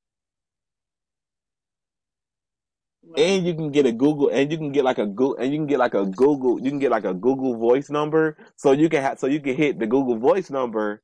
and 3.17 3.45
you 3.45 3.56
can 3.56 3.71
get 3.71 3.86
a 3.86 3.91
Google, 3.91 4.30
and 4.30 4.52
you 4.52 4.58
can 4.58 4.71
get 4.71 4.84
like 4.84 4.97
a 4.97 5.06
Google, 5.06 5.38
and 5.38 5.52
you 5.52 5.60
can 5.60 5.67
get 5.67 5.80
like 5.80 5.93
a 5.93 6.06
Google, 6.06 6.60
you 6.60 6.69
can 6.69 6.80
get 6.80 6.91
like 6.91 7.06
a 7.06 7.13
Google 7.13 7.58
Voice 7.58 7.89
number, 7.89 8.38
so 8.56 8.71
you 8.71 8.89
can 8.89 9.02
have, 9.02 9.19
so 9.19 9.28
you 9.28 9.39
can 9.39 9.56
hit 9.56 9.80
the 9.80 9.88
Google 9.88 10.17
Voice 10.17 10.49
number, 10.49 11.02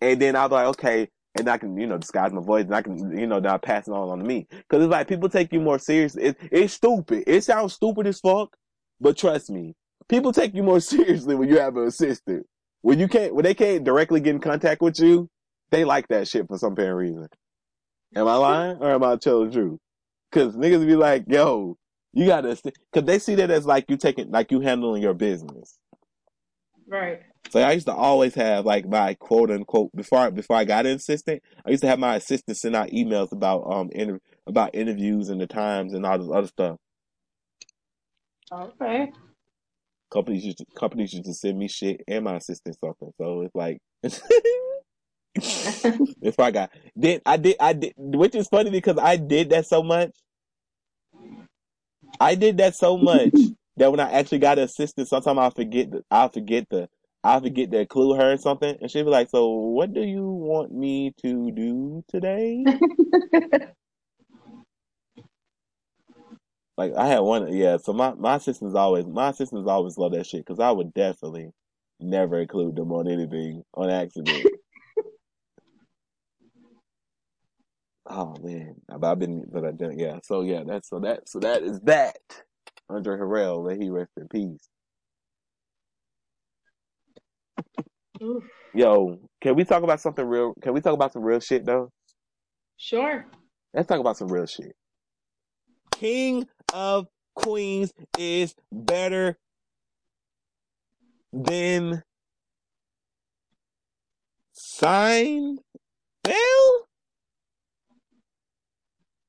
and 0.00 0.20
then 0.20 0.36
I'll 0.36 0.48
be 0.48 0.54
like, 0.54 0.66
okay, 0.68 1.08
and 1.38 1.48
I 1.48 1.58
can, 1.58 1.76
you 1.76 1.86
know, 1.86 1.98
disguise 1.98 2.32
my 2.32 2.42
voice, 2.42 2.64
and 2.64 2.74
I 2.74 2.82
can, 2.82 3.16
you 3.16 3.26
know, 3.26 3.38
now 3.38 3.58
pass 3.58 3.88
it 3.88 3.92
on 3.92 4.08
on 4.08 4.18
to 4.18 4.24
me, 4.24 4.46
because 4.50 4.84
it's 4.84 4.90
like 4.90 5.08
people 5.08 5.28
take 5.28 5.52
you 5.52 5.60
more 5.60 5.78
seriously. 5.78 6.24
It, 6.24 6.36
it's 6.50 6.74
stupid. 6.74 7.24
It 7.26 7.44
sounds 7.44 7.74
stupid 7.74 8.06
as 8.06 8.20
fuck, 8.20 8.56
but 9.00 9.16
trust 9.16 9.50
me, 9.50 9.74
people 10.08 10.32
take 10.32 10.54
you 10.54 10.62
more 10.62 10.80
seriously 10.94 11.34
when 11.34 11.48
you 11.48 11.58
have 11.58 11.76
an 11.76 11.86
assistant. 11.86 12.46
When 12.82 12.98
you 12.98 13.08
can't, 13.08 13.34
when 13.34 13.44
they 13.44 13.54
can't 13.54 13.84
directly 13.84 14.20
get 14.20 14.34
in 14.36 14.40
contact 14.40 14.80
with 14.80 15.00
you, 15.00 15.28
they 15.70 15.84
like 15.84 16.08
that 16.08 16.28
shit 16.28 16.46
for 16.46 16.58
some 16.58 16.74
apparent 16.74 16.96
reason. 16.96 17.26
Am 18.14 18.28
I 18.28 18.36
lying 18.36 18.76
or 18.78 18.92
am 18.92 19.02
I 19.02 19.16
telling 19.16 19.50
the 19.50 19.54
truth? 19.54 19.80
Cause 20.30 20.54
niggas 20.54 20.86
be 20.86 20.94
like, 20.94 21.24
yo, 21.26 21.76
you 22.12 22.26
gotta, 22.26 22.56
cause 22.92 23.04
they 23.04 23.18
see 23.18 23.34
that 23.36 23.50
as 23.50 23.66
like 23.66 23.86
you 23.88 23.96
taking, 23.96 24.30
like 24.30 24.52
you 24.52 24.60
handling 24.60 25.02
your 25.02 25.14
business. 25.14 25.78
Right. 26.88 27.22
So 27.50 27.60
I 27.60 27.72
used 27.72 27.86
to 27.86 27.94
always 27.94 28.34
have 28.34 28.66
like 28.66 28.88
my 28.88 29.14
quote 29.14 29.50
unquote 29.50 29.94
before 29.94 30.18
I, 30.18 30.30
before 30.30 30.56
I 30.56 30.64
got 30.64 30.86
an 30.86 30.96
assistant, 30.96 31.42
I 31.64 31.70
used 31.70 31.82
to 31.82 31.88
have 31.88 31.98
my 31.98 32.16
assistant 32.16 32.58
send 32.58 32.76
out 32.76 32.90
emails 32.90 33.32
about 33.32 33.70
um 33.70 33.88
inter- 33.92 34.20
about 34.46 34.74
interviews 34.74 35.28
and 35.28 35.40
the 35.40 35.46
times 35.46 35.94
and 35.94 36.04
all 36.04 36.18
this 36.18 36.30
other 36.32 36.48
stuff. 36.48 36.76
Okay. 38.52 39.12
Companies 40.10 40.44
used 40.44 40.58
to, 40.58 40.66
companies 40.76 41.12
used 41.12 41.26
to 41.26 41.34
send 41.34 41.58
me 41.58 41.68
shit 41.68 42.02
and 42.06 42.24
my 42.24 42.36
assistant 42.36 42.76
something. 42.82 43.12
So 43.18 43.42
it's 43.42 43.54
like 43.54 43.78
why 46.36 46.46
I 46.46 46.50
got. 46.50 46.70
Then 46.94 47.20
I 47.26 47.36
did. 47.36 47.56
I 47.60 47.72
did, 47.72 47.94
which 47.96 48.34
is 48.34 48.48
funny 48.48 48.70
because 48.70 48.98
I 48.98 49.16
did 49.16 49.50
that 49.50 49.66
so 49.66 49.82
much. 49.82 50.10
I 52.20 52.34
did 52.34 52.58
that 52.58 52.76
so 52.76 52.96
much 52.96 53.34
that 53.76 53.90
when 53.90 54.00
I 54.00 54.12
actually 54.12 54.38
got 54.38 54.58
an 54.58 54.64
assistant, 54.64 55.08
sometimes 55.08 55.38
I 55.38 55.50
forget. 55.50 55.90
The, 55.90 56.02
I 56.10 56.28
forget 56.28 56.68
the. 56.70 56.88
I 57.26 57.40
forget 57.40 57.70
to 57.72 57.80
include 57.80 58.18
her 58.20 58.32
or 58.34 58.38
something, 58.38 58.76
and 58.80 58.90
she'd 58.90 59.04
be 59.04 59.10
like, 59.10 59.30
"So, 59.30 59.48
what 59.50 59.92
do 59.94 60.02
you 60.02 60.26
want 60.28 60.72
me 60.72 61.12
to 61.22 61.50
do 61.52 62.04
today?" 62.08 62.64
like 66.78 66.94
I 66.94 67.06
had 67.08 67.20
one, 67.20 67.52
yeah. 67.54 67.76
So 67.78 67.92
my 67.92 68.14
my 68.14 68.36
assistants 68.36 68.74
always, 68.76 69.06
my 69.06 69.30
assistants 69.30 69.68
always 69.68 69.98
love 69.98 70.12
that 70.12 70.26
shit 70.26 70.44
because 70.46 70.60
I 70.60 70.70
would 70.70 70.94
definitely 70.94 71.50
never 72.00 72.40
include 72.40 72.76
them 72.76 72.92
on 72.92 73.08
anything 73.08 73.62
on 73.74 73.90
accident. 73.90 74.46
Oh 78.08 78.34
man, 78.42 78.76
but 78.88 79.04
I've 79.04 79.18
been, 79.18 79.44
but 79.52 79.64
I 79.64 79.72
done, 79.72 79.98
yeah. 79.98 80.18
So 80.22 80.42
yeah, 80.42 80.62
that's 80.66 80.88
so 80.90 81.00
that 81.00 81.28
so 81.28 81.40
that 81.40 81.62
is 81.62 81.80
that. 81.82 82.16
Andre 82.88 83.18
Harrell, 83.18 83.64
let 83.66 83.80
he 83.82 83.90
rest 83.90 84.12
in 84.16 84.28
peace. 84.28 84.68
Oof. 88.22 88.44
Yo, 88.74 89.18
can 89.40 89.54
we 89.54 89.64
talk 89.64 89.82
about 89.82 90.00
something 90.00 90.26
real? 90.26 90.54
Can 90.62 90.72
we 90.72 90.80
talk 90.80 90.94
about 90.94 91.12
some 91.12 91.22
real 91.22 91.40
shit 91.40 91.64
though? 91.64 91.90
Sure. 92.76 93.26
Let's 93.72 93.88
talk 93.88 94.00
about 94.00 94.16
some 94.16 94.28
real 94.28 94.46
shit. 94.46 94.74
King 95.92 96.46
of 96.72 97.06
Queens 97.34 97.92
is 98.18 98.54
better 98.72 99.38
than 101.32 102.02
Seinfeld. 104.54 105.58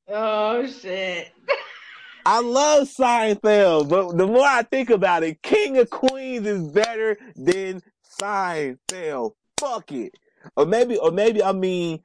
Oh 0.10 0.68
shit. 0.68 1.32
I 2.26 2.42
love 2.42 2.90
Seinfeld, 2.90 3.88
but 3.88 4.18
the 4.18 4.28
more 4.28 4.46
I 4.46 4.64
think 4.64 4.90
about 4.90 5.24
it, 5.24 5.42
King 5.42 5.78
of 5.78 5.90
Queens 5.90 6.46
is 6.46 6.62
better 6.68 7.18
than 7.38 7.82
Seinfeld. 8.20 9.32
Fuck 9.60 9.92
it. 9.92 10.14
Or 10.56 10.66
maybe, 10.66 10.98
or 10.98 11.12
maybe 11.12 11.44
I 11.44 11.52
mean, 11.52 12.02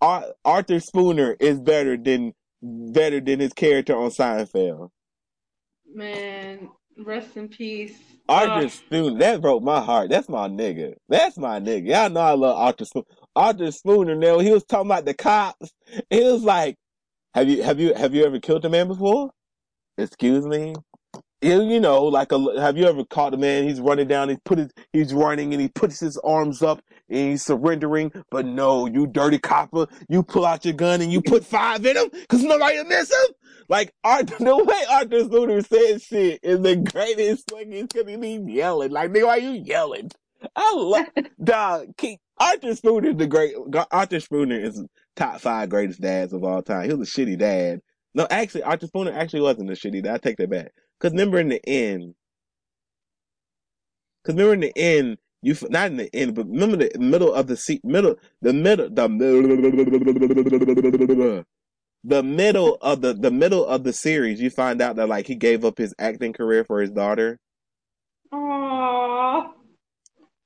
Ar- 0.00 0.32
Arthur 0.44 0.80
Spooner 0.80 1.36
is 1.40 1.60
better 1.60 1.96
than 1.96 2.32
better 2.62 3.20
than 3.20 3.40
his 3.40 3.52
character 3.52 3.96
on 3.96 4.10
Seinfeld. 4.10 4.90
Man, 5.94 6.70
rest 6.98 7.36
in 7.36 7.48
peace. 7.48 7.98
Arthur 8.28 8.66
Ugh. 8.66 8.70
Spooner, 8.70 9.18
that 9.18 9.40
broke 9.42 9.62
my 9.62 9.80
heart. 9.80 10.10
That's 10.10 10.28
my 10.28 10.48
nigga. 10.48 10.94
That's 11.08 11.36
my 11.36 11.60
nigga. 11.60 11.88
Y'all 11.88 12.10
know 12.10 12.20
I 12.20 12.32
love 12.32 12.56
Arthur 12.56 12.84
Spooner. 12.84 13.06
Arthur 13.34 13.70
Spooner. 13.72 14.14
Now 14.14 14.38
he 14.38 14.52
was 14.52 14.64
talking 14.64 14.86
about 14.90 15.04
the 15.04 15.14
cops. 15.14 15.72
He 16.08 16.22
was 16.22 16.42
like, 16.42 16.76
"Have 17.34 17.48
you 17.48 17.62
have 17.62 17.80
you 17.80 17.94
have 17.94 18.14
you 18.14 18.24
ever 18.24 18.38
killed 18.40 18.64
a 18.64 18.70
man 18.70 18.88
before?" 18.88 19.30
Excuse 19.98 20.46
me. 20.46 20.74
You, 21.42 21.62
you 21.64 21.80
know, 21.80 22.04
like 22.04 22.30
a, 22.32 22.60
have 22.60 22.78
you 22.78 22.86
ever 22.86 23.04
caught 23.04 23.34
a 23.34 23.36
man? 23.36 23.64
He's 23.64 23.80
running 23.80 24.08
down. 24.08 24.28
He 24.28 24.36
put 24.44 24.58
his, 24.58 24.70
he's 24.92 25.12
running 25.12 25.52
and 25.52 25.60
he 25.60 25.68
puts 25.68 25.98
his 25.98 26.16
arms 26.18 26.62
up 26.62 26.80
and 27.08 27.30
he's 27.30 27.44
surrendering. 27.44 28.12
But 28.30 28.46
no, 28.46 28.86
you 28.86 29.08
dirty 29.08 29.38
copper, 29.38 29.88
you 30.08 30.22
pull 30.22 30.46
out 30.46 30.64
your 30.64 30.74
gun 30.74 31.00
and 31.00 31.12
you 31.12 31.20
put 31.20 31.44
five 31.44 31.84
in 31.84 31.96
him 31.96 32.10
because 32.12 32.44
nobody 32.44 32.78
will 32.78 32.84
miss 32.84 33.10
him. 33.10 33.34
Like 33.68 33.92
Arthur, 34.04 34.36
the 34.44 34.56
way 34.64 34.84
Arthur 34.90 35.24
Spooner 35.24 35.62
says 35.62 36.04
shit 36.04 36.40
is 36.42 36.60
the 36.60 36.76
greatest 36.76 37.46
because 37.48 38.22
he's 38.22 38.40
yelling. 38.46 38.90
Like, 38.90 39.10
nigga, 39.10 39.26
why 39.26 39.36
you 39.36 39.52
yelling? 39.52 40.10
I 40.54 40.74
love 40.74 41.06
dog. 41.44 41.96
King, 41.96 42.18
Arthur 42.38 42.74
Spooner 42.74 43.10
is 43.10 43.16
the 43.16 43.26
great. 43.26 43.54
Arthur 43.90 44.20
Spooner 44.20 44.60
is 44.60 44.84
top 45.16 45.40
five 45.40 45.70
greatest 45.70 46.00
dads 46.00 46.32
of 46.32 46.44
all 46.44 46.62
time. 46.62 46.88
He 46.88 46.94
was 46.94 47.08
a 47.08 47.20
shitty 47.20 47.38
dad. 47.38 47.80
No, 48.14 48.26
actually, 48.30 48.62
Arthur 48.62 48.86
Spooner 48.86 49.12
actually 49.12 49.40
wasn't 49.40 49.70
a 49.70 49.74
shitty 49.74 50.02
dad. 50.04 50.14
I 50.14 50.18
take 50.18 50.36
that 50.36 50.50
back. 50.50 50.72
Because 51.02 51.14
remember 51.14 51.40
in 51.40 51.48
the 51.50 51.68
end, 51.68 52.14
because 54.22 54.36
remember 54.38 54.54
in 54.54 54.60
the 54.60 54.78
end, 54.78 55.18
you 55.42 55.56
not 55.70 55.90
in 55.90 55.96
the 55.96 56.14
end, 56.14 56.36
but 56.36 56.46
remember 56.48 56.76
the 56.76 56.92
middle 57.00 57.34
of 57.34 57.48
the 57.48 57.56
seat, 57.56 57.84
middle, 57.84 58.16
the 58.40 58.52
middle, 58.52 58.88
the 58.88 59.08
the 62.04 62.22
middle 62.22 62.78
of 62.80 63.00
the 63.02 63.14
the 63.14 63.32
middle 63.32 63.66
of 63.66 63.84
the 63.84 63.92
series, 63.92 64.40
you 64.40 64.50
find 64.50 64.80
out 64.80 64.96
that 64.96 65.08
like 65.08 65.26
he 65.26 65.34
gave 65.34 65.64
up 65.64 65.78
his 65.78 65.94
acting 65.98 66.32
career 66.32 66.64
for 66.64 66.80
his 66.80 66.90
daughter. 66.90 67.40
Aww. 68.32 69.50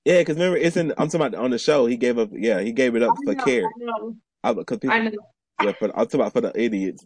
Yeah, 0.06 0.20
because 0.20 0.36
remember 0.36 0.58
it's 0.58 0.76
in. 0.76 0.92
I'm 0.98 1.08
talking 1.08 1.26
about 1.26 1.34
on 1.34 1.50
the 1.50 1.58
show. 1.58 1.86
He 1.86 1.96
gave 1.98 2.18
up. 2.18 2.30
Yeah, 2.32 2.60
he 2.60 2.72
gave 2.72 2.96
it 2.96 3.02
up 3.02 3.14
I 3.18 3.24
for 3.24 3.34
know, 3.34 3.44
Carrie. 3.44 3.64
I 3.64 3.72
know. 3.78 4.16
I 4.44 4.54
people, 4.54 4.90
know. 5.00 5.10
yeah, 5.60 5.72
for 5.72 5.86
I'm 5.86 6.06
talking 6.06 6.20
about 6.20 6.32
for 6.32 6.40
the 6.42 6.52
idiots. 6.60 7.04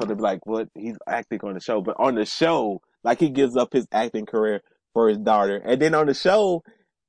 So 0.00 0.06
they're 0.06 0.16
like, 0.16 0.46
what? 0.46 0.68
He's 0.74 0.96
acting 1.08 1.40
on 1.44 1.54
the 1.54 1.60
show, 1.60 1.80
but 1.82 1.96
on 1.98 2.14
the 2.16 2.24
show, 2.26 2.80
like 3.04 3.20
he 3.20 3.30
gives 3.30 3.56
up 3.56 3.72
his 3.72 3.86
acting 3.92 4.26
career 4.26 4.62
for 4.94 5.08
his 5.08 5.18
daughter, 5.18 5.56
and 5.64 5.80
then 5.80 5.94
on 5.94 6.06
the 6.06 6.14
show, 6.14 6.62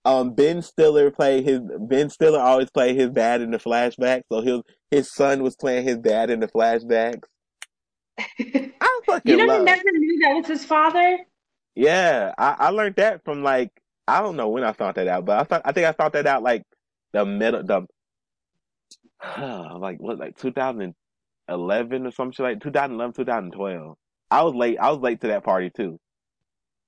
um, 0.05 0.33
Ben 0.33 0.61
Stiller 0.61 1.11
played 1.11 1.45
his 1.45 1.61
Ben 1.79 2.09
Stiller 2.09 2.39
always 2.39 2.69
played 2.71 2.95
his 2.97 3.11
dad 3.11 3.41
in 3.41 3.51
the 3.51 3.57
flashback, 3.59 4.23
so 4.31 4.41
his 4.41 4.61
his 4.91 5.13
son 5.13 5.43
was 5.43 5.55
playing 5.55 5.85
his 5.87 5.97
dad 5.99 6.29
in 6.29 6.39
the 6.41 6.47
flashbacks. 6.47 7.23
I 8.19 9.01
fucking 9.05 9.23
You 9.25 9.45
know, 9.45 9.47
love. 9.47 9.63
never 9.63 9.83
knew 9.93 10.19
that 10.21 10.35
was 10.35 10.47
his 10.47 10.65
father. 10.65 11.19
Yeah, 11.75 12.33
I, 12.37 12.55
I 12.59 12.69
learned 12.69 12.95
that 12.97 13.23
from 13.23 13.43
like 13.43 13.71
I 14.07 14.21
don't 14.21 14.35
know 14.35 14.49
when 14.49 14.63
I 14.63 14.73
found 14.73 14.95
that 14.95 15.07
out, 15.07 15.25
but 15.25 15.39
I 15.39 15.43
thought 15.43 15.61
I 15.65 15.71
think 15.71 15.87
I 15.87 15.93
found 15.93 16.13
that 16.13 16.27
out 16.27 16.43
like 16.43 16.63
the 17.13 17.25
middle 17.25 17.63
the 17.63 17.85
like 19.79 19.99
what 19.99 20.19
like 20.19 20.37
2011 21.51 22.07
or 22.07 22.11
some 22.11 22.31
shit 22.31 22.43
like 22.43 22.61
2011 22.61 23.13
2012. 23.13 23.95
I 24.29 24.43
was 24.43 24.53
late. 24.55 24.77
I 24.79 24.91
was 24.91 24.99
late 24.99 25.21
to 25.21 25.27
that 25.27 25.43
party 25.43 25.69
too, 25.75 25.99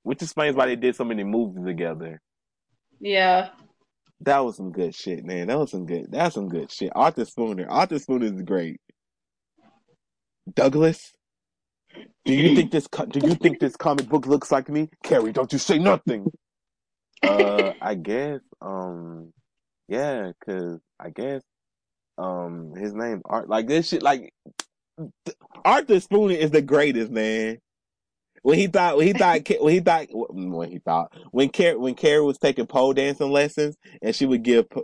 which 0.03 0.21
explains 0.21 0.55
why 0.55 0.65
they 0.67 0.75
did 0.75 0.95
so 0.95 1.03
many 1.03 1.23
movies 1.23 1.65
together. 1.65 2.21
Yeah. 2.99 3.49
That 4.21 4.39
was 4.45 4.55
some 4.57 4.71
good 4.71 4.95
shit, 4.95 5.25
man. 5.25 5.47
That 5.47 5.59
was 5.59 5.71
some 5.71 5.85
good. 5.85 6.05
That's 6.09 6.35
some 6.35 6.47
good 6.47 6.71
shit. 6.71 6.91
Arthur 6.95 7.25
Spooner. 7.25 7.67
Arthur 7.69 7.99
Spooner 7.99 8.27
is 8.27 8.41
great. 8.43 8.79
Douglas, 10.53 11.11
do 12.25 12.33
you 12.33 12.55
think 12.55 12.71
this? 12.71 12.87
co- 12.87 13.05
Do 13.05 13.19
you 13.27 13.35
think 13.35 13.59
this 13.59 13.75
comic 13.75 14.07
book 14.07 14.25
looks 14.27 14.51
like 14.51 14.69
me? 14.69 14.89
Carrie, 15.03 15.33
don't 15.33 15.51
you 15.51 15.59
say 15.59 15.77
nothing. 15.77 16.25
Uh, 17.21 17.73
I 17.81 17.95
guess. 17.95 18.39
Um, 18.61 19.33
yeah, 19.87 20.31
cause 20.45 20.79
I 20.99 21.09
guess. 21.09 21.41
Um, 22.17 22.73
his 22.75 22.93
name 22.93 23.21
Art. 23.25 23.49
Like 23.49 23.67
this 23.67 23.89
shit. 23.89 24.03
Like 24.03 24.33
th- 25.25 25.37
Arthur 25.65 25.99
Spooner 25.99 26.35
is 26.35 26.51
the 26.51 26.61
greatest, 26.61 27.11
man. 27.11 27.59
When 28.43 28.57
he 28.59 28.67
thought, 28.67 28.97
when 28.97 29.07
he 29.07 29.13
thought, 29.13 29.47
when 29.61 29.73
he 29.73 29.79
thought, 29.79 30.07
when 30.11 30.71
he 30.71 30.79
thought, 30.79 31.13
when 31.31 31.49
Carrie, 31.49 31.77
when 31.77 31.95
Carrie 31.95 32.21
was 32.23 32.37
taking 32.37 32.67
pole 32.67 32.93
dancing 32.93 33.31
lessons, 33.31 33.77
and 34.01 34.15
she 34.15 34.25
would 34.25 34.43
give 34.43 34.69
P- 34.69 34.81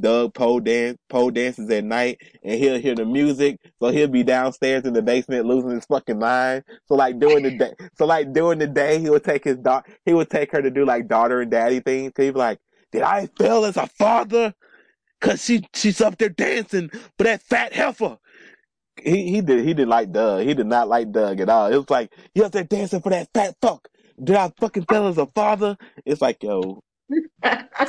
Doug 0.00 0.34
pole 0.34 0.60
dance, 0.60 0.98
pole 1.08 1.30
dances 1.30 1.70
at 1.70 1.84
night, 1.84 2.20
and 2.44 2.58
he'll 2.60 2.78
hear 2.80 2.94
the 2.94 3.04
music, 3.06 3.58
so 3.80 3.88
he'll 3.90 4.08
be 4.08 4.22
downstairs 4.22 4.84
in 4.84 4.92
the 4.94 5.02
basement 5.02 5.46
losing 5.46 5.70
his 5.70 5.86
fucking 5.86 6.18
mind. 6.18 6.64
So 6.86 6.94
like 6.94 7.18
during 7.18 7.44
the 7.44 7.52
day, 7.52 7.72
so 7.96 8.06
like 8.06 8.32
during 8.32 8.58
the 8.58 8.66
day, 8.68 8.98
he 9.00 9.10
would 9.10 9.24
take 9.24 9.44
his 9.44 9.56
daughter, 9.58 9.90
he 10.04 10.14
would 10.14 10.30
take 10.30 10.52
her 10.52 10.62
to 10.62 10.70
do 10.70 10.84
like 10.84 11.08
daughter 11.08 11.40
and 11.40 11.50
daddy 11.50 11.80
things. 11.80 12.12
He'd 12.16 12.32
be 12.32 12.38
like, 12.38 12.58
"Did 12.92 13.02
I 13.02 13.26
fail 13.38 13.64
as 13.64 13.76
a 13.78 13.86
father? 13.86 14.54
Cause 15.22 15.44
she 15.44 15.64
she's 15.74 16.02
up 16.02 16.18
there 16.18 16.30
dancing 16.30 16.90
for 16.90 17.24
that 17.24 17.42
fat 17.42 17.74
heifer." 17.74 18.18
he 19.02 19.30
he 19.30 19.40
did 19.40 19.60
he 19.60 19.74
didn't 19.74 19.88
like 19.90 20.12
Doug. 20.12 20.46
He 20.46 20.54
did 20.54 20.66
not 20.66 20.88
like 20.88 21.12
Doug 21.12 21.40
at 21.40 21.48
all. 21.48 21.72
It 21.72 21.76
was 21.76 21.90
like 21.90 22.12
you 22.34 22.44
up 22.44 22.52
there 22.52 22.64
dancing 22.64 23.02
for 23.02 23.10
that 23.10 23.28
fat 23.34 23.56
fuck. 23.62 23.88
Did 24.22 24.36
I 24.36 24.52
fucking 24.60 24.86
fail 24.86 25.08
as 25.08 25.18
a 25.18 25.26
father? 25.26 25.76
It's 26.06 26.22
like 26.22 26.42
yo, 26.42 26.80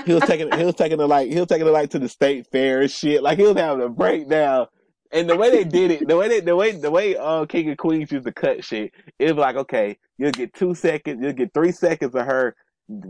he 0.06 0.14
was 0.14 0.24
taking 0.26 0.52
he 0.58 0.66
was 0.66 0.76
taking 0.76 1.00
it 1.00 1.06
like 1.06 1.32
he 1.32 1.40
was 1.40 1.48
taking 1.48 1.68
it 1.68 1.72
like 1.72 1.92
to 1.92 2.00
the 2.00 2.10
state 2.10 2.48
fair 2.52 2.82
and 2.82 2.92
shit. 2.92 3.24
Like 3.24 3.38
he 3.40 3.46
was 3.46 3.58
having 3.58 3.86
a 3.86 3.90
breakdown. 3.90 4.68
And 5.12 5.30
the 5.30 5.38
way 5.38 5.52
they 5.52 5.64
did 5.64 5.92
it, 5.92 6.08
the 6.08 6.18
way 6.18 6.28
they, 6.28 6.40
the 6.42 6.56
way 6.56 6.72
the 6.72 6.92
way 6.92 7.16
uh 7.18 7.46
King 7.46 7.70
of 7.72 7.78
Queens 7.78 8.12
used 8.12 8.26
to 8.26 8.34
cut 8.34 8.66
shit, 8.66 8.94
it 9.20 9.26
was 9.36 9.42
like 9.42 9.56
okay, 9.58 9.98
you'll 10.18 10.32
get 10.32 10.54
two 10.54 10.76
seconds, 10.76 11.22
you'll 11.24 11.34
get 11.34 11.54
three 11.54 11.72
seconds 11.72 12.16
of 12.16 12.26
her 12.26 12.56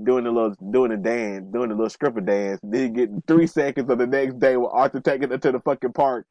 doing 0.03 0.23
the 0.23 0.31
little 0.31 0.55
doing 0.71 0.91
the 0.91 0.97
dance, 0.97 1.45
doing 1.51 1.69
the 1.69 1.75
little 1.75 1.89
stripper 1.89 2.21
dance. 2.21 2.59
Then 2.63 2.81
you 2.81 2.89
get 2.89 3.27
three 3.27 3.47
seconds 3.47 3.89
of 3.89 3.97
the 3.97 4.07
next 4.07 4.39
day 4.39 4.57
with 4.57 4.69
Arthur 4.71 4.99
taking 4.99 5.29
her 5.29 5.37
to 5.37 5.51
the 5.51 5.59
fucking 5.59 5.93
park. 5.93 6.25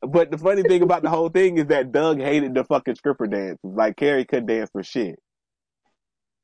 But 0.00 0.30
the 0.30 0.38
funny 0.38 0.62
thing 0.62 0.82
about 0.82 1.02
the 1.02 1.10
whole 1.10 1.28
thing 1.28 1.58
is 1.58 1.66
that 1.66 1.92
Doug 1.92 2.20
hated 2.20 2.54
the 2.54 2.64
fucking 2.64 2.94
stripper 2.94 3.26
dances. 3.26 3.58
Like 3.62 3.96
Carrie 3.96 4.24
couldn't 4.24 4.46
dance 4.46 4.70
for 4.70 4.82
shit. 4.82 5.18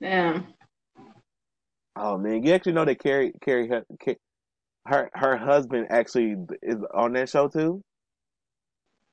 Yeah. 0.00 0.40
Oh 1.96 2.18
man, 2.18 2.44
you 2.44 2.52
actually 2.52 2.72
know 2.72 2.84
that 2.84 2.98
Carrie 2.98 3.32
Carrie 3.42 3.68
her 3.68 3.84
her, 4.86 5.10
her 5.14 5.36
husband 5.36 5.88
actually 5.90 6.36
is 6.62 6.78
on 6.94 7.12
that 7.14 7.28
show 7.28 7.48
too. 7.48 7.82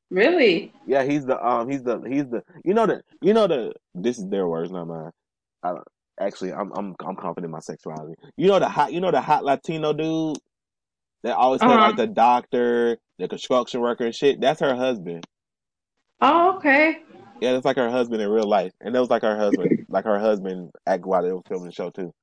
Really? 0.10 0.72
Yeah, 0.86 1.04
he's 1.04 1.26
the 1.26 1.44
um 1.46 1.70
he's 1.70 1.84
the 1.84 2.00
he's 2.08 2.28
the 2.30 2.44
you 2.64 2.74
know 2.74 2.86
the 2.86 3.02
you 3.22 3.34
know 3.34 3.48
the 3.48 3.74
this 3.94 4.18
is 4.18 4.28
their 4.30 4.48
words 4.48 4.72
not 4.72 4.88
mine. 4.88 5.12
I, 5.64 5.74
actually 6.20 6.54
I'm 6.54 6.72
I'm 6.74 6.96
I'm 7.06 7.16
confident 7.16 7.46
in 7.46 7.52
my 7.52 7.60
sexuality. 7.60 8.16
You 8.36 8.48
know 8.48 8.60
the 8.60 8.70
hot 8.70 8.94
you 8.94 9.00
know 9.02 9.12
the 9.12 9.22
hot 9.22 9.44
Latino 9.44 9.94
dude. 9.94 10.38
They 11.24 11.32
always 11.32 11.62
Uh-huh. 11.62 11.76
like 11.78 11.96
the 11.96 12.08
doctor, 12.08 12.98
the 13.18 13.28
construction 13.28 13.82
worker 13.82 14.06
and 14.06 14.16
shit. 14.16 14.40
That's 14.40 14.60
her 14.62 14.76
husband. 14.76 15.26
Oh, 16.22 16.58
okay. 16.58 17.00
Yeah, 17.42 17.54
that's 17.54 17.66
like 17.66 17.78
her 17.78 17.90
husband 17.92 18.22
in 18.22 18.30
real 18.30 18.48
life, 18.48 18.74
and 18.82 18.96
that 18.96 19.00
was 19.00 19.10
like 19.10 19.22
her 19.22 19.38
husband, 19.38 19.86
like 19.90 20.06
her 20.06 20.20
husband 20.20 20.72
act 20.86 21.06
while 21.06 21.22
they 21.24 21.32
were 21.32 21.42
filming 21.48 21.68
the 21.68 21.72
show 21.72 21.90
too. 21.90 22.14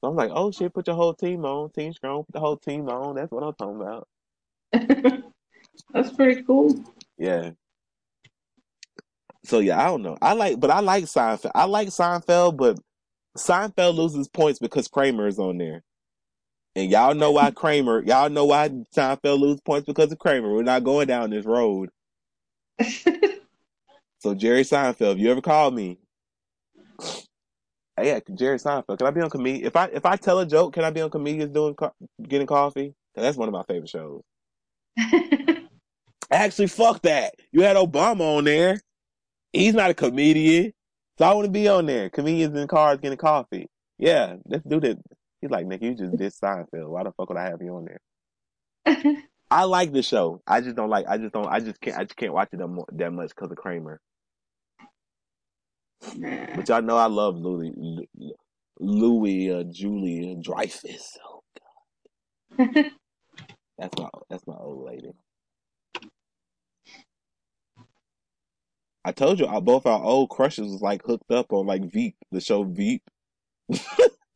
So 0.00 0.10
I'm 0.10 0.16
like, 0.16 0.30
oh 0.32 0.50
shit, 0.50 0.72
put 0.74 0.86
your 0.86 0.96
whole 0.96 1.14
team 1.14 1.44
on, 1.44 1.70
team 1.70 1.92
strong, 1.92 2.24
put 2.24 2.32
the 2.32 2.40
whole 2.40 2.56
team 2.56 2.88
on. 2.88 3.14
That's 3.16 3.30
what 3.30 3.42
I'm 3.42 3.54
talking 3.54 3.80
about. 3.80 4.08
That's 5.92 6.10
pretty 6.16 6.42
cool. 6.42 6.74
Yeah. 7.18 7.50
So 9.44 9.58
yeah, 9.60 9.80
I 9.80 9.84
don't 9.86 10.02
know. 10.02 10.16
I 10.20 10.32
like, 10.32 10.58
but 10.58 10.70
I 10.70 10.80
like 10.80 11.04
Seinfeld. 11.04 11.50
I 11.54 11.64
like 11.66 11.88
Seinfeld, 11.88 12.56
but 12.56 12.78
Seinfeld 13.36 13.96
loses 13.96 14.28
points 14.28 14.58
because 14.58 14.88
Kramer 14.88 15.26
is 15.26 15.38
on 15.38 15.58
there. 15.58 15.82
And 16.76 16.90
y'all 16.90 17.14
know 17.14 17.32
why 17.32 17.50
Kramer, 17.52 18.02
y'all 18.04 18.30
know 18.30 18.46
why 18.46 18.68
Seinfeld 18.96 19.40
loses 19.40 19.60
points 19.60 19.86
because 19.86 20.12
of 20.12 20.18
Kramer. 20.18 20.52
We're 20.52 20.62
not 20.62 20.84
going 20.84 21.08
down 21.08 21.30
this 21.30 21.46
road. 21.46 21.90
So 24.24 24.34
Jerry 24.34 24.62
Seinfeld, 24.62 25.16
if 25.16 25.18
you 25.18 25.30
ever 25.30 25.42
call 25.42 25.70
me, 25.70 25.98
hey, 27.94 28.06
yeah, 28.06 28.20
Jerry 28.34 28.56
Seinfeld, 28.56 28.96
can 28.96 29.06
I 29.06 29.10
be 29.10 29.20
on 29.20 29.28
comedian? 29.28 29.66
If 29.66 29.76
I 29.76 29.84
if 29.88 30.06
I 30.06 30.16
tell 30.16 30.38
a 30.38 30.46
joke, 30.46 30.72
can 30.72 30.82
I 30.82 30.88
be 30.88 31.02
on 31.02 31.10
comedians 31.10 31.50
doing 31.52 31.74
co- 31.74 31.92
getting 32.26 32.46
coffee? 32.46 32.94
that's 33.14 33.36
one 33.36 33.48
of 33.48 33.52
my 33.52 33.64
favorite 33.64 33.90
shows. 33.90 34.22
Actually, 36.30 36.68
fuck 36.68 37.02
that. 37.02 37.34
You 37.52 37.64
had 37.64 37.76
Obama 37.76 38.38
on 38.38 38.44
there. 38.44 38.80
He's 39.52 39.74
not 39.74 39.90
a 39.90 39.94
comedian, 39.94 40.72
so 41.18 41.24
I 41.26 41.34
want 41.34 41.46
to 41.46 41.50
be 41.50 41.68
on 41.68 41.86
there. 41.86 42.10
Comedians 42.10 42.56
in 42.58 42.68
cars 42.68 42.98
getting 43.00 43.18
coffee. 43.18 43.68
Yeah, 43.98 44.36
let's 44.46 44.64
do 44.64 44.80
that. 44.80 44.98
He's 45.40 45.50
like, 45.50 45.66
Nick, 45.66 45.82
you 45.82 45.94
just 45.94 46.16
did 46.16 46.32
Seinfeld. 46.32 46.88
Why 46.88 47.04
the 47.04 47.12
fuck 47.12 47.28
would 47.28 47.38
I 47.38 47.44
have 47.44 47.62
you 47.62 47.76
on 47.76 47.86
there? 48.86 49.16
I 49.50 49.64
like 49.64 49.92
the 49.92 50.02
show. 50.02 50.42
I 50.46 50.60
just 50.60 50.76
don't 50.76 50.90
like. 50.90 51.06
I 51.08 51.18
just 51.18 51.32
don't. 51.32 51.46
I 51.46 51.60
just 51.60 51.80
can't. 51.80 51.96
I 51.96 52.04
just 52.04 52.16
can't 52.16 52.32
watch 52.32 52.48
it 52.52 52.58
that, 52.58 53.10
much 53.12 53.30
because 53.30 53.50
of 53.50 53.56
Kramer. 53.56 54.00
But 56.00 56.68
y'all 56.68 56.82
know 56.82 56.96
I 56.96 57.06
love 57.06 57.36
Louis, 57.36 57.72
Louis, 58.80 59.50
uh, 59.52 59.64
Julia 59.64 60.36
Dreyfus. 60.36 61.18
Oh 61.24 61.42
God, 62.58 62.86
that's 63.78 63.98
my 63.98 64.08
that's 64.28 64.46
my 64.46 64.56
old 64.58 64.86
lady. 64.86 65.12
I 69.04 69.12
told 69.12 69.38
you, 69.38 69.46
our, 69.46 69.60
both 69.60 69.86
our 69.86 70.02
old 70.02 70.30
crushes 70.30 70.72
was 70.72 70.82
like 70.82 71.02
hooked 71.04 71.30
up 71.30 71.52
on 71.52 71.66
like 71.66 71.84
Veep, 71.84 72.16
the 72.32 72.40
show 72.40 72.64
Veep. 72.64 73.02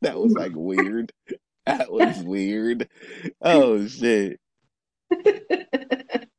that 0.01 0.19
was 0.19 0.33
like 0.33 0.53
weird. 0.55 1.11
That 1.65 1.91
was 1.91 2.17
weird. 2.17 2.89
Oh 3.41 3.85
shit. 3.85 4.39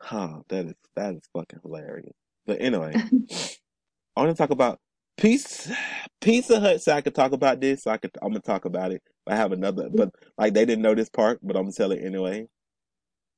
Huh, 0.00 0.40
that 0.50 0.66
is 0.66 0.74
that 0.94 1.14
is 1.16 1.22
fucking 1.32 1.58
hilarious. 1.62 2.14
But 2.46 2.60
anyway, 2.60 2.94
I 2.94 4.20
want 4.20 4.30
to 4.30 4.34
talk 4.34 4.50
about 4.50 4.78
Pizza 5.16 5.76
Pizza 6.20 6.60
Hut. 6.60 6.80
So 6.80 6.92
I 6.92 7.00
could 7.00 7.14
talk 7.14 7.32
about 7.32 7.60
this. 7.60 7.82
So 7.82 7.90
I 7.90 7.96
could. 7.96 8.12
I'm 8.22 8.28
gonna 8.28 8.40
talk 8.40 8.66
about 8.66 8.92
it. 8.92 9.02
I 9.26 9.34
have 9.34 9.50
another, 9.50 9.88
but 9.92 10.10
like 10.38 10.54
they 10.54 10.64
didn't 10.64 10.82
know 10.82 10.94
this 10.94 11.08
part, 11.10 11.40
but 11.42 11.56
I'm 11.56 11.64
gonna 11.64 11.72
tell 11.72 11.90
it 11.90 12.04
anyway. 12.04 12.46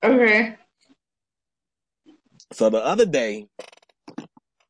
okay. 0.05 0.57
So 2.53 2.71
the 2.71 2.85
other 2.85 3.07
day, 3.07 3.47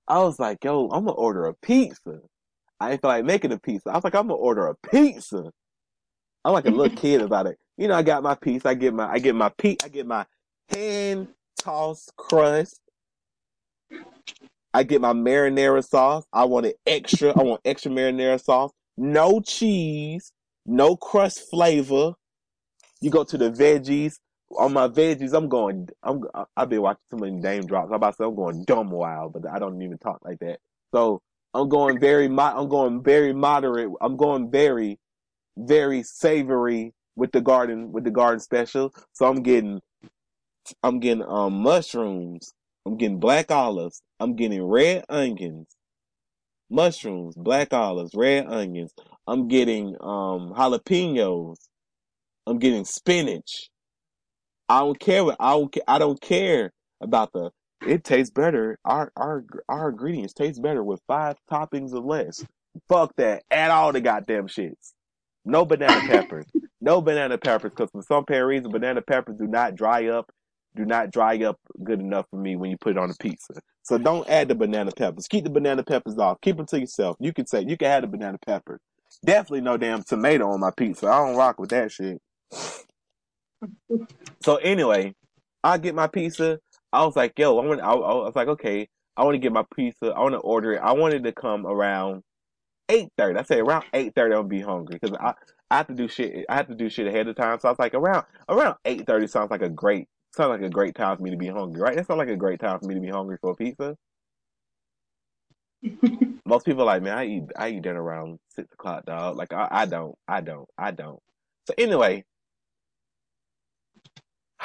I 0.07 0.19
was 0.19 0.39
like, 0.39 0.65
"Yo, 0.65 0.85
I'm 0.89 1.05
gonna 1.05 1.13
order 1.13 1.47
a 1.47 1.55
pizza." 1.55 2.21
I 2.81 2.91
didn't 2.91 3.03
feel 3.03 3.11
like 3.11 3.25
making 3.25 3.53
a 3.53 3.59
pizza. 3.59 3.91
I 3.91 3.95
was 3.95 4.05
like, 4.05 4.15
"I'm 4.15 4.29
gonna 4.29 4.35
order 4.35 4.67
a 4.67 4.75
pizza." 4.91 5.51
I'm 6.45 6.53
like 6.53 6.67
a 6.67 6.71
little 6.71 6.97
kid 6.97 7.21
about 7.21 7.47
it. 7.47 7.59
You 7.77 7.89
know, 7.89 7.95
I 7.95 8.03
got 8.03 8.23
my 8.23 8.35
piece. 8.35 8.65
I 8.65 8.75
get 8.75 8.95
my, 8.95 9.11
I 9.11 9.19
get 9.19 9.35
my 9.35 9.51
pe, 9.51 9.77
I 9.85 9.89
get 9.89 10.07
my 10.07 10.27
hand 10.71 11.29
tossed 11.59 12.15
crust. 12.17 12.81
I 14.75 14.83
get 14.83 15.01
my 15.01 15.13
marinara 15.13 15.87
sauce. 15.87 16.25
I 16.33 16.45
want 16.45 16.67
it 16.67 16.77
extra. 16.87 17.39
I 17.39 17.43
want 17.43 17.61
extra 17.65 17.91
marinara 17.91 18.43
sauce. 18.43 18.73
No 18.97 19.41
cheese. 19.41 20.33
No 20.67 20.97
crust 20.97 21.51
flavor. 21.51 22.13
You 23.01 23.11
go 23.11 23.25
to 23.25 23.39
the 23.39 23.51
veggies. 23.51 24.19
On 24.57 24.73
my 24.73 24.89
veggies, 24.89 25.35
I'm 25.35 25.49
going. 25.49 25.89
I'm. 26.03 26.23
I've 26.57 26.69
been 26.71 26.83
watching 26.83 27.03
so 27.11 27.17
many 27.19 27.37
name 27.37 27.67
drops. 27.67 27.89
I'm 27.91 27.95
about 27.97 28.11
to 28.13 28.17
say 28.17 28.25
I'm 28.25 28.35
going 28.35 28.65
dumb 28.65 28.91
wild, 28.91 29.35
but 29.35 29.47
I 29.51 29.59
don't 29.59 29.83
even 29.83 29.99
talk 29.99 30.21
like 30.25 30.39
that. 30.41 30.59
So 30.95 31.21
I'm 31.55 31.69
going 31.69 32.01
very. 32.01 32.29
Mo- 32.29 32.55
I'm 32.57 32.69
going 32.69 33.03
very 33.03 33.33
moderate. 33.35 33.91
I'm 34.01 34.17
going 34.17 34.51
very, 34.51 34.99
very 35.59 36.03
savory 36.03 36.93
with 37.17 37.33
the 37.33 37.41
garden 37.43 37.93
with 37.93 38.05
the 38.05 38.11
garden 38.11 38.41
special. 38.41 38.93
So 39.13 39.27
I'm 39.27 39.43
getting. 39.43 39.81
I'm 40.83 41.01
getting 41.01 41.25
um 41.25 41.55
mushrooms. 41.63 42.55
I'm 42.87 42.97
getting 42.97 43.21
black 43.21 43.51
olives. 43.53 44.03
I'm 44.21 44.37
getting 44.37 44.65
red 44.65 45.05
onions, 45.11 45.69
mushrooms, 46.71 47.37
black 47.37 47.73
olives, 47.75 48.13
red 48.15 48.47
onions. 48.47 48.93
I'm 49.27 49.49
getting 49.49 49.97
um 50.01 50.53
jalapenos. 50.57 51.57
I'm 52.47 52.59
getting 52.59 52.85
spinach. 52.85 53.71
I 54.69 54.81
don't 54.81 54.99
care 54.99 55.25
what 55.25 55.37
I 55.41 55.53
don't. 55.53 55.77
I 55.89 55.99
don't 55.99 56.21
care 56.21 56.73
about 57.01 57.33
the. 57.33 57.51
It 57.87 58.05
tastes 58.05 58.33
better. 58.33 58.79
Our 58.85 59.13
our 59.17 59.45
our 59.69 59.91
ingredients 59.91 60.35
taste 60.35 60.63
better 60.63 60.85
with 60.85 61.01
five 61.07 61.37
toppings 61.51 61.93
or 61.93 62.01
less. 62.01 62.45
Fuck 62.89 63.15
that. 63.17 63.45
Add 63.51 63.71
all 63.71 63.93
the 63.93 64.01
goddamn 64.01 64.49
shits. 64.49 64.93
No 65.45 65.65
banana 65.65 66.01
peppers. 66.07 66.47
No 66.81 67.01
banana 67.03 67.39
peppers 67.39 67.71
because 67.71 67.91
for 67.91 68.03
some 68.03 68.19
apparent 68.25 68.49
reason 68.49 68.73
banana 68.73 69.03
peppers 69.03 69.37
do 69.39 69.47
not 69.47 69.75
dry 69.77 70.07
up. 70.09 70.31
Do 70.77 70.85
not 70.85 71.11
dry 71.11 71.43
up 71.45 71.59
good 71.83 72.01
enough 72.01 72.27
for 72.31 72.37
me 72.37 72.57
when 72.57 72.71
you 72.71 72.77
put 72.79 72.93
it 72.93 72.99
on 72.99 73.11
a 73.11 73.15
pizza. 73.15 73.55
So 73.83 73.99
don't 73.99 74.29
add 74.29 74.49
the 74.49 74.55
banana 74.55 74.93
peppers. 74.93 75.27
Keep 75.29 75.45
the 75.45 75.51
banana 75.51 75.83
peppers 75.83 76.19
off. 76.19 76.41
Keep 76.43 76.59
them 76.59 76.67
to 76.67 76.81
yourself. 76.81 77.17
You 77.21 77.33
can 77.33 77.47
say 77.47 77.65
you 77.67 77.77
can 77.77 77.89
have 77.89 78.03
the 78.03 78.09
banana 78.09 78.39
peppers. 78.47 78.81
Definitely 79.25 79.63
no 79.63 79.77
damn 79.77 80.03
tomato 80.05 80.51
on 80.51 80.61
my 80.61 80.71
pizza. 80.77 81.09
I 81.09 81.27
don't 81.27 81.37
rock 81.37 81.59
with 81.59 81.71
that 81.71 81.91
shit. 81.91 82.21
So 84.43 84.57
anyway, 84.57 85.15
I 85.65 85.79
get 85.79 85.95
my 85.95 86.07
pizza. 86.07 86.61
I 86.93 87.05
was 87.05 87.17
like, 87.17 87.39
yo, 87.39 87.59
I 87.59 87.67
want. 87.67 87.81
I, 87.81 87.93
I 87.93 88.15
was 88.15 88.37
like, 88.37 88.49
okay, 88.49 88.89
I 89.17 89.25
want 89.25 89.35
to 89.35 89.39
get 89.41 89.53
my 89.53 89.65
pizza. 89.75 90.09
I 90.09 90.21
want 90.21 90.35
to 90.35 90.41
order 90.41 90.75
it. 90.75 90.81
I 90.83 90.93
wanted 90.93 91.25
to 91.25 91.33
come 91.33 91.67
around 91.67 92.23
eight 92.89 93.11
thirty. 93.19 93.39
I 93.39 93.43
said 93.45 93.61
around 93.61 93.85
eight 93.95 94.15
thirty, 94.15 94.35
I'm 94.35 94.41
gonna 94.43 94.49
be 94.49 94.61
hungry 94.63 94.99
because 95.01 95.17
I 95.21 95.35
I 95.71 95.79
have 95.79 95.89
to 95.89 95.95
do 95.95 96.09
shit. 96.09 96.47
I 96.49 96.57
have 96.57 96.69
to 96.69 96.75
do 96.75 96.89
shit 96.91 97.07
ahead 97.07 97.29
of 97.29 97.37
time. 97.37 97.61
So 97.61 97.69
I 97.69 97.73
was 97.73 97.79
like, 97.79 97.95
around 97.95 98.25
around 98.49 98.77
eight 98.85 99.07
thirty 99.07 99.27
sounds 99.27 99.51
like 99.51 99.63
a 99.63 99.69
great 99.71 100.09
sounds 100.37 100.51
like 100.51 100.63
a 100.63 100.71
great 100.71 100.95
time 100.95 101.17
for 101.17 101.23
me 101.25 101.31
to 101.33 101.37
be 101.39 101.49
hungry, 101.49 101.81
right? 101.83 101.97
That 101.97 102.07
sounds 102.07 102.19
like 102.19 102.29
a 102.29 102.37
great 102.37 102.61
time 102.61 102.79
for 102.81 102.87
me 102.87 102.95
to 102.95 103.01
be 103.01 103.11
hungry 103.11 103.39
for 103.41 103.53
a 103.53 103.57
pizza. 103.57 103.97
Most 106.47 106.67
people 106.67 106.83
are 106.83 106.87
like, 106.87 107.03
man, 107.03 107.19
I 107.19 107.27
eat 107.27 107.45
I 107.57 107.69
eat 107.71 107.83
dinner 107.83 108.03
around 108.03 108.39
six 108.51 108.73
o'clock, 108.73 109.07
dog. 109.07 109.37
Like 109.37 109.53
I, 109.53 109.69
I 109.71 109.87
don't, 109.87 110.15
I 110.29 110.41
don't, 110.41 110.69
I 110.79 110.91
don't. 110.93 111.21
So 111.69 111.75
anyway, 111.79 112.25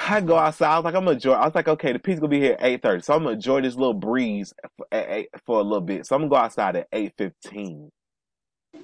I 0.05 0.21
go 0.21 0.37
outside. 0.37 0.73
I 0.73 0.77
was 0.77 0.85
like, 0.85 0.95
I'm 0.95 1.05
gonna 1.05 1.15
enjoy. 1.15 1.33
I 1.33 1.45
was 1.45 1.55
like, 1.55 1.67
okay, 1.67 1.93
the 1.93 1.99
pizza 1.99 2.19
gonna 2.21 2.29
be 2.29 2.39
here 2.39 2.53
at 2.53 2.63
eight 2.63 2.81
thirty, 2.81 3.01
so 3.01 3.13
I'm 3.13 3.23
gonna 3.23 3.35
enjoy 3.35 3.61
this 3.61 3.75
little 3.75 3.93
breeze 3.93 4.53
for, 4.77 4.85
at 4.91 5.27
for 5.45 5.59
a 5.59 5.63
little 5.63 5.81
bit. 5.81 6.05
So 6.05 6.15
I'm 6.15 6.23
gonna 6.23 6.29
go 6.29 6.35
outside 6.35 6.75
at 6.75 6.87
eight 6.91 7.13
fifteen. 7.17 7.89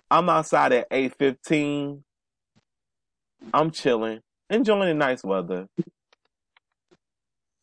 I'm 0.09 0.29
outside 0.29 0.71
at 0.71 0.87
eight 0.91 1.13
fifteen. 1.17 2.03
I'm 3.53 3.71
chilling, 3.71 4.21
enjoying 4.49 4.87
the 4.87 4.93
nice 4.93 5.23
weather. 5.23 5.67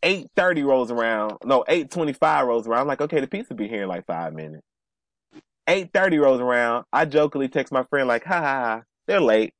Eight 0.02 0.28
thirty 0.36 0.62
rolls 0.62 0.90
around. 0.90 1.38
No, 1.44 1.64
eight 1.66 1.90
twenty 1.90 2.12
five 2.12 2.46
rolls 2.46 2.66
around. 2.66 2.82
I'm 2.82 2.86
like, 2.86 3.00
okay, 3.00 3.20
the 3.20 3.26
pizza 3.26 3.54
be 3.54 3.68
here 3.68 3.84
in 3.84 3.88
like 3.88 4.06
five 4.06 4.34
minutes. 4.34 4.62
Eight 5.66 5.90
thirty 5.92 6.18
rolls 6.18 6.40
around. 6.40 6.84
I 6.92 7.06
jokingly 7.06 7.48
text 7.48 7.72
my 7.72 7.84
friend 7.84 8.06
like, 8.06 8.24
ha 8.24 8.40
ha 8.40 8.42
ha, 8.42 8.82
they're 9.06 9.20
late. 9.20 9.54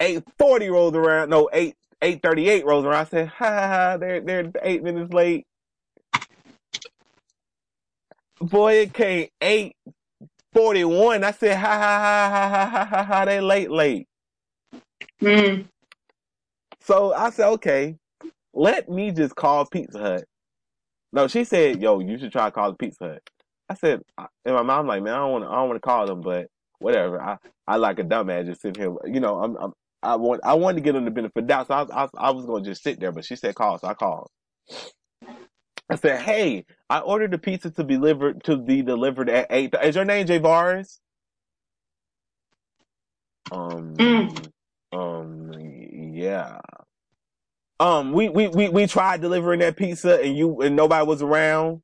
840 0.00 0.70
rolls 0.70 0.94
around, 0.94 1.30
no, 1.30 1.48
8, 1.52 1.74
838 2.02 2.64
rolls 2.64 2.84
around. 2.84 2.94
I 2.94 3.04
said, 3.04 3.28
ha 3.28 3.44
ha 3.44 3.68
ha, 3.68 3.96
they're, 3.98 4.20
they're 4.20 4.50
eight 4.62 4.82
minutes 4.82 5.12
late. 5.12 5.46
Boy, 8.40 8.74
it 8.80 8.94
came 8.94 9.28
841. 9.42 11.22
I 11.24 11.30
said, 11.32 11.58
ha 11.58 11.66
ha 11.66 11.78
ha 11.78 12.48
ha 12.48 12.66
ha 12.66 12.84
ha 12.84 13.04
ha, 13.04 13.24
they 13.26 13.40
late, 13.40 13.70
late. 13.70 14.06
Mm. 15.20 15.66
So 16.80 17.12
I 17.12 17.30
said, 17.30 17.48
okay, 17.48 17.96
let 18.54 18.88
me 18.88 19.12
just 19.12 19.36
call 19.36 19.66
Pizza 19.66 19.98
Hut. 19.98 20.24
No, 21.12 21.28
she 21.28 21.44
said, 21.44 21.82
yo, 21.82 22.00
you 22.00 22.18
should 22.18 22.32
try 22.32 22.46
to 22.46 22.50
call 22.50 22.70
the 22.70 22.76
Pizza 22.78 23.04
Hut. 23.04 23.22
I 23.68 23.74
said, 23.74 24.00
in 24.46 24.54
my 24.54 24.62
mind, 24.62 24.88
like, 24.88 25.02
man, 25.02 25.14
I 25.14 25.18
don't 25.18 25.32
want 25.32 25.44
to, 25.44 25.50
I 25.50 25.54
don't 25.56 25.68
want 25.68 25.76
to 25.76 25.86
call 25.86 26.06
them, 26.06 26.22
but 26.22 26.46
whatever. 26.78 27.20
I, 27.20 27.36
I 27.66 27.76
like 27.76 27.98
a 27.98 28.04
dumbass 28.04 28.46
just 28.46 28.62
sitting 28.62 28.82
here. 28.82 28.94
You 29.04 29.20
know, 29.20 29.40
I'm, 29.42 29.56
I'm, 29.56 29.72
I 30.02 30.16
want, 30.16 30.42
I 30.44 30.54
wanted 30.54 30.76
to 30.76 30.82
get 30.82 30.92
them 30.94 31.04
the 31.06 31.12
benefit 31.12 31.38
of 31.44 31.48
doubt, 31.48 31.68
so 31.68 31.74
I, 31.74 31.82
was- 31.82 31.90
I, 31.92 32.02
was- 32.02 32.12
I 32.18 32.30
was 32.32 32.46
going 32.46 32.64
to 32.64 32.70
just 32.70 32.82
sit 32.82 33.00
there, 33.00 33.12
but 33.12 33.24
she 33.24 33.36
said 33.36 33.54
call, 33.56 33.78
so 33.78 33.88
I 33.88 33.94
called. 33.94 34.30
I 35.90 35.96
said, 35.96 36.20
hey, 36.22 36.66
I 36.90 37.00
ordered 37.00 37.32
the 37.32 37.38
pizza 37.38 37.70
to 37.72 37.84
be 37.84 37.94
delivered 37.96 38.44
to 38.44 38.56
be 38.58 38.82
delivered 38.82 39.30
at 39.30 39.48
eight. 39.50 39.74
Is 39.82 39.96
your 39.96 40.04
name 40.04 40.26
Javaris? 40.26 40.98
Um, 43.52 43.94
Mm. 43.98 44.50
um, 44.92 45.52
yeah. 46.14 46.60
Um, 47.80 48.12
we, 48.12 48.28
we, 48.28 48.48
we, 48.48 48.68
we 48.70 48.86
tried 48.86 49.20
delivering 49.20 49.60
that 49.60 49.76
pizza 49.76 50.20
and 50.22 50.36
you, 50.36 50.60
and 50.62 50.76
nobody 50.76 51.06
was 51.06 51.22
around 51.22 51.82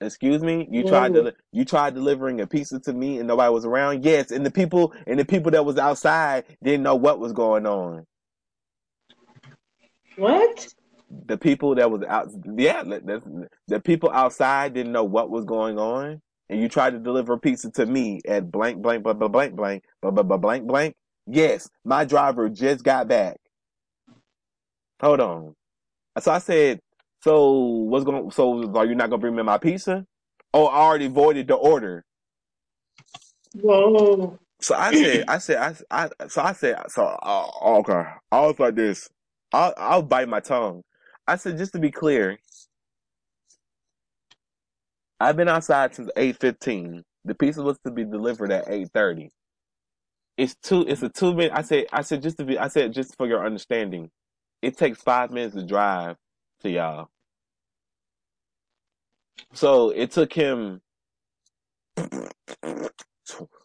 excuse 0.00 0.42
me? 0.42 0.66
You 0.70 0.84
tried 0.84 1.12
mm-hmm. 1.12 1.26
to 1.26 1.34
you 1.52 1.64
tried 1.64 1.94
delivering 1.94 2.40
a 2.40 2.46
pizza 2.46 2.80
to 2.80 2.92
me 2.92 3.18
and 3.18 3.28
nobody 3.28 3.52
was 3.52 3.64
around? 3.64 4.04
Yes 4.04 4.30
and 4.30 4.44
the 4.44 4.50
people 4.50 4.94
and 5.06 5.18
the 5.18 5.24
people 5.24 5.50
that 5.52 5.64
was 5.64 5.78
outside 5.78 6.44
didn't 6.62 6.82
know 6.82 6.94
what 6.94 7.18
was 7.18 7.32
going 7.32 7.66
on. 7.66 8.06
What? 10.16 10.68
The 11.26 11.36
people 11.36 11.74
that 11.74 11.90
was 11.90 12.02
out 12.02 12.30
yeah 12.56 12.82
the, 12.82 13.48
the 13.66 13.80
people 13.80 14.10
outside 14.10 14.74
didn't 14.74 14.92
know 14.92 15.04
what 15.04 15.30
was 15.30 15.44
going 15.44 15.78
on 15.78 16.20
and 16.48 16.60
you 16.60 16.68
tried 16.68 16.90
to 16.90 16.98
deliver 16.98 17.36
pizza 17.38 17.70
to 17.72 17.86
me 17.86 18.20
at 18.26 18.50
blank 18.50 18.80
blank 18.80 19.02
blah 19.02 19.12
blah 19.12 19.28
blank 19.28 19.54
blank 19.54 19.84
blah 20.02 20.10
blah 20.10 20.22
blah 20.22 20.36
blank 20.36 20.66
blank? 20.66 20.94
Yes 21.26 21.68
my 21.84 22.04
driver 22.04 22.48
just 22.48 22.84
got 22.84 23.08
back. 23.08 23.38
Hold 25.00 25.20
on. 25.20 25.54
So 26.18 26.32
i 26.32 26.38
said 26.38 26.80
so 27.22 27.52
what's 27.58 28.04
going? 28.04 28.30
So 28.30 28.72
are 28.76 28.86
you 28.86 28.94
not 28.94 29.10
gonna 29.10 29.20
bring 29.20 29.36
me 29.36 29.42
my 29.42 29.58
pizza? 29.58 30.06
Oh, 30.54 30.66
I 30.66 30.78
already 30.80 31.08
voided 31.08 31.48
the 31.48 31.54
order. 31.54 32.04
Whoa. 33.54 34.38
So 34.60 34.74
I 34.74 34.92
said, 34.92 35.24
I 35.28 35.38
said, 35.38 35.58
I, 35.90 36.04
I 36.04 36.28
so 36.28 36.42
I 36.42 36.52
said, 36.52 36.78
so 36.90 37.04
uh, 37.04 37.48
okay. 37.80 38.04
I 38.32 38.40
was 38.40 38.58
like 38.58 38.74
this. 38.76 39.08
I'll, 39.52 39.74
I'll 39.76 40.02
bite 40.02 40.28
my 40.28 40.40
tongue. 40.40 40.82
I 41.26 41.36
said, 41.36 41.58
just 41.58 41.72
to 41.74 41.78
be 41.78 41.90
clear, 41.90 42.38
I've 45.20 45.36
been 45.36 45.48
outside 45.48 45.94
since 45.94 46.10
eight 46.16 46.38
fifteen. 46.40 47.04
The 47.24 47.34
pizza 47.34 47.62
was 47.62 47.78
to 47.86 47.92
be 47.92 48.04
delivered 48.04 48.52
at 48.52 48.68
eight 48.68 48.90
thirty. 48.94 49.30
It's 50.38 50.56
two. 50.62 50.82
It's 50.88 51.02
a 51.02 51.08
two 51.10 51.34
minute. 51.34 51.52
I 51.54 51.62
said. 51.62 51.86
I 51.92 52.02
said 52.02 52.22
just 52.22 52.38
to 52.38 52.44
be. 52.44 52.58
I 52.58 52.68
said 52.68 52.92
just 52.92 53.16
for 53.16 53.26
your 53.26 53.44
understanding, 53.46 54.10
it 54.62 54.76
takes 54.78 55.02
five 55.02 55.30
minutes 55.30 55.54
to 55.56 55.64
drive 55.66 56.16
to 56.60 56.70
y'all. 56.70 57.08
So 59.54 59.90
it 59.90 60.12
took 60.12 60.32
him. 60.32 60.80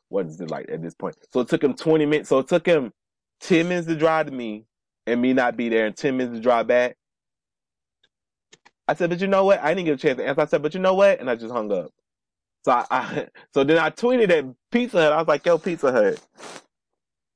What 0.10 0.28
is 0.28 0.40
it 0.40 0.50
like 0.52 0.70
at 0.72 0.82
this 0.82 0.94
point? 0.94 1.18
So 1.34 1.42
it 1.42 1.50
took 1.50 1.64
him 1.64 1.74
twenty 1.74 2.06
minutes. 2.06 2.30
So 2.30 2.40
it 2.40 2.48
took 2.48 2.66
him 2.66 2.94
ten 3.42 3.68
minutes 3.68 3.88
to 3.88 3.96
drive 3.96 4.28
to 4.28 4.32
me, 4.32 4.66
and 5.08 5.22
me 5.22 5.34
not 5.34 5.58
be 5.58 5.70
there, 5.70 5.88
and 5.88 5.98
ten 5.98 6.18
minutes 6.18 6.38
to 6.38 6.42
drive 6.42 6.68
back. 6.68 6.96
I 8.88 8.94
said, 8.96 9.10
but 9.10 9.22
you 9.22 9.28
know 9.28 9.46
what? 9.46 9.62
I 9.62 9.74
didn't 9.74 9.86
get 9.86 9.96
a 9.96 9.98
chance 9.98 10.18
to 10.18 10.28
answer. 10.28 10.42
I 10.42 10.46
said, 10.46 10.62
but 10.62 10.74
you 10.74 10.80
know 10.80 10.94
what? 10.94 11.20
And 11.20 11.30
I 11.30 11.36
just 11.36 11.54
hung 11.54 11.72
up. 11.72 11.92
So 12.66 12.72
I, 12.74 12.86
I 12.92 13.28
so 13.54 13.64
then 13.64 13.80
I 13.80 13.90
tweeted 13.92 14.30
at 14.32 14.46
Pizza 14.72 15.02
Hut. 15.02 15.14
I 15.14 15.18
was 15.18 15.28
like, 15.28 15.46
yo, 15.46 15.58
Pizza 15.58 15.92
Hut, 15.92 16.22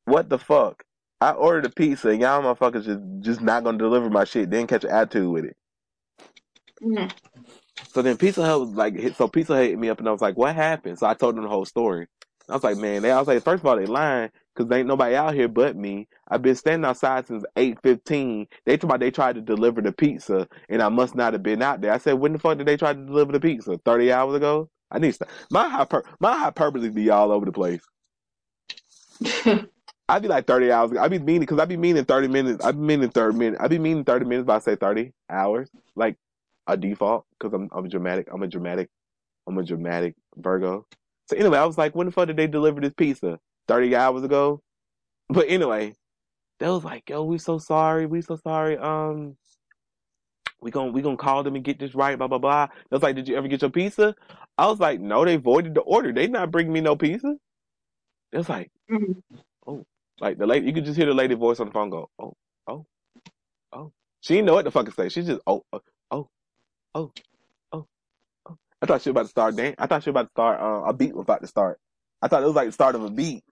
what 0.05 0.30
the 0.30 0.39
fuck? 0.39 0.84
I 1.22 1.32
ordered 1.32 1.65
a 1.65 1.70
pizza 1.70 2.09
and 2.09 2.22
y'all 2.22 2.41
motherfuckers 2.43 2.86
just 2.86 3.01
just 3.22 3.41
not 3.41 3.63
gonna 3.63 3.78
deliver 3.78 4.09
my 4.09 4.26
shit. 4.26 4.49
Didn't 4.49 4.70
catch 4.70 4.84
an 4.86 4.91
attitude 4.91 5.30
with 5.32 5.45
it. 5.45 5.57
Mm. 6.84 7.11
So 7.93 8.01
then 8.01 8.17
Pizza 8.17 8.45
Hut 8.45 8.59
was 8.59 8.70
like, 8.72 8.95
so 9.15 9.28
Pizza 9.28 9.55
Hut 9.55 9.65
hit 9.65 9.80
me 9.80 9.89
up 9.89 9.99
and 9.99 10.07
I 10.07 10.11
was 10.11 10.22
like, 10.22 10.38
what 10.38 10.55
happened? 10.55 10.99
So 10.99 11.07
I 11.07 11.15
told 11.15 11.36
them 11.36 11.43
the 11.43 11.49
whole 11.49 11.65
story. 11.65 12.07
I 12.49 12.53
was 12.53 12.63
like, 12.63 12.78
man, 12.78 13.03
they, 13.03 13.11
I 13.11 13.20
was 13.20 13.28
like, 13.28 13.43
first 13.43 13.61
of 13.61 13.67
all, 13.67 13.78
they 13.78 13.86
lying 13.86 14.32
because 14.55 14.70
there 14.70 14.80
ain't 14.80 14.88
nobody 14.88 15.15
out 15.15 15.36
here 15.36 15.47
but 15.47 15.76
me. 15.76 16.07
I've 16.30 16.41
been 16.41 16.55
standing 16.55 16.86
outside 16.86 17.28
since 17.28 17.43
eight 17.57 17.78
fifteen. 17.84 18.47
They 18.65 18.78
told 18.78 18.93
me 18.93 18.99
they 18.99 19.11
tried 19.11 19.36
to 19.36 19.41
deliver 19.41 19.82
the 19.82 19.91
pizza 19.91 20.47
and 20.70 20.82
I 20.82 20.89
must 20.89 21.15
not 21.15 21.34
have 21.34 21.43
been 21.43 21.61
out 21.61 21.82
there. 21.82 21.93
I 21.93 21.99
said, 21.99 22.13
when 22.13 22.34
the 22.34 22.39
fuck 22.39 22.57
did 22.57 22.67
they 22.67 22.78
try 22.78 22.93
to 22.93 23.05
deliver 23.05 23.34
the 23.34 23.39
pizza? 23.39 23.78
Thirty 23.86 24.11
hours 24.11 24.36
ago? 24.36 24.70
I 24.91 24.99
need 24.99 25.09
to 25.09 25.13
stop. 25.13 25.30
My 25.51 25.70
hyper, 25.70 26.05
my 26.20 26.38
hyperbole 26.38 26.89
be 26.89 27.09
all 27.09 27.32
over 27.32 27.45
the 27.45 27.51
place. 27.51 27.82
I'd 30.10 30.24
be 30.24 30.28
like 30.28 30.47
30 30.47 30.72
hours. 30.72 30.91
I'd 30.97 31.12
be 31.12 31.20
meaning, 31.20 31.45
cause 31.47 31.60
I'd 31.60 31.70
be 31.70 31.78
meaning 31.78 32.03
30 32.05 32.28
minutes. 32.30 32.66
I'd 32.66 32.76
be 32.76 32.82
meaning 32.82 33.10
30 33.12 33.38
minutes. 33.38 33.62
I'd 33.62 33.70
be 33.70 33.80
meaning 33.80 34.03
30 34.03 34.26
minutes, 34.26 34.47
but 34.47 34.55
I 34.55 34.60
say 34.60 34.76
30 34.76 35.14
hours, 35.30 35.70
like 35.95 36.18
a 36.68 36.76
default, 36.76 37.26
cause 37.39 37.53
I'm, 37.53 37.70
I'm 37.72 37.88
dramatic. 37.89 38.28
I'm 38.34 38.41
a 38.43 38.47
dramatic, 38.47 38.89
I'm 39.47 39.57
a 39.57 39.64
dramatic 39.64 40.16
Virgo. 40.36 40.88
So 41.30 41.38
anyway, 41.38 41.60
I 41.60 41.66
was 41.66 41.78
like, 41.78 41.95
when 41.95 42.07
the 42.07 42.12
fuck 42.12 42.28
did 42.28 42.38
they 42.38 42.47
deliver 42.47 42.82
this 42.82 42.93
pizza? 42.93 43.39
30 43.68 43.95
hours 43.95 44.24
ago? 44.24 44.62
But 45.30 45.45
anyway, 45.47 45.93
they 46.60 46.68
was 46.68 46.84
like, 46.84 47.10
yo, 47.10 47.24
we 47.24 47.38
so 47.38 47.60
sorry. 47.60 48.07
We 48.07 48.22
so 48.22 48.36
sorry. 48.36 48.78
Um, 48.78 49.38
we 50.60 50.72
gonna, 50.72 50.91
we 50.91 51.03
gonna 51.03 51.18
call 51.18 51.43
them 51.43 51.55
and 51.55 51.64
get 51.64 51.80
this 51.80 51.93
right, 51.95 52.18
blah, 52.18 52.28
blah, 52.28 52.39
blah. 52.39 52.68
They 52.68 52.95
was 52.95 53.03
like, 53.03 53.16
did 53.16 53.28
you 53.28 53.38
ever 53.38 53.47
get 53.47 53.62
your 53.62 53.70
pizza? 53.70 54.16
I 54.57 54.68
was 54.68 54.80
like, 54.80 54.99
no, 54.99 55.24
they 55.24 55.38
voided 55.38 55.76
the 55.76 55.82
order. 55.82 56.12
They 56.12 56.28
not 56.28 56.51
bringing 56.51 56.74
me 56.74 56.82
no 56.82 56.95
pizza. 56.95 57.36
It 58.32 58.38
was 58.38 58.49
like, 58.49 58.72
Mm. 58.91 59.22
Like 60.22 60.38
the 60.38 60.47
lady, 60.47 60.67
you 60.67 60.74
could 60.74 60.86
just 60.86 60.97
hear 60.97 61.05
the 61.05 61.13
lady 61.13 61.36
voice 61.36 61.59
on 61.59 61.67
the 61.67 61.74
phone 61.74 61.89
go, 61.89 62.09
oh, 62.20 62.34
oh, 62.67 62.86
oh. 63.72 63.91
She 64.22 64.36
didn't 64.36 64.47
know 64.47 64.55
what 64.55 64.65
the 64.65 64.72
fuck 64.72 64.86
to 64.86 64.91
say. 64.91 65.09
She 65.09 65.22
just, 65.22 65.41
oh, 65.47 65.63
oh, 65.72 65.82
oh, 66.11 66.30
oh, 66.93 67.11
oh, 67.72 67.88
oh. 68.45 68.57
I 68.82 68.86
thought 68.86 69.01
she 69.01 69.09
was 69.09 69.13
about 69.13 69.24
to 69.24 69.30
start 69.30 69.55
dance. 69.55 69.76
I 69.80 69.88
thought 69.88 70.03
she 70.03 70.09
was 70.09 70.13
about 70.13 70.28
to 70.28 70.32
start, 70.32 70.61
uh, 70.61 70.89
a 70.89 70.93
beat 70.93 71.15
was 71.15 71.24
about 71.24 71.41
to 71.41 71.47
start. 71.47 71.80
I 72.22 72.28
thought 72.28 72.43
it 72.43 72.47
was 72.47 72.55
like 72.55 72.67
the 72.67 72.74
start 72.74 72.95
of 72.95 73.03
a 73.03 73.09
beat. 73.09 73.43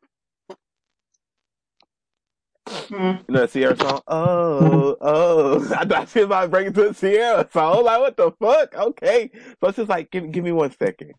Mm. 2.68 3.24
You 3.28 3.34
know 3.34 3.46
the 3.46 3.48
Ciara 3.48 3.78
song? 3.78 4.02
Oh, 4.08 4.98
oh. 5.00 5.76
I 5.78 5.86
thought 5.86 6.10
she 6.10 6.20
was 6.20 6.26
about 6.26 6.42
to 6.44 6.48
bring 6.50 6.68
it 6.68 6.76
to 6.76 6.90
the 6.90 6.94
Ciara 6.94 7.48
song. 7.52 7.84
Like, 7.86 8.00
what 8.00 8.18
the 8.18 8.32
fuck? 8.32 8.76
Okay. 8.76 9.32
So 9.64 9.72
she's 9.72 9.88
like, 9.88 10.12
give, 10.12 10.32
give 10.32 10.44
me 10.44 10.52
one 10.52 10.72
second. 10.72 11.14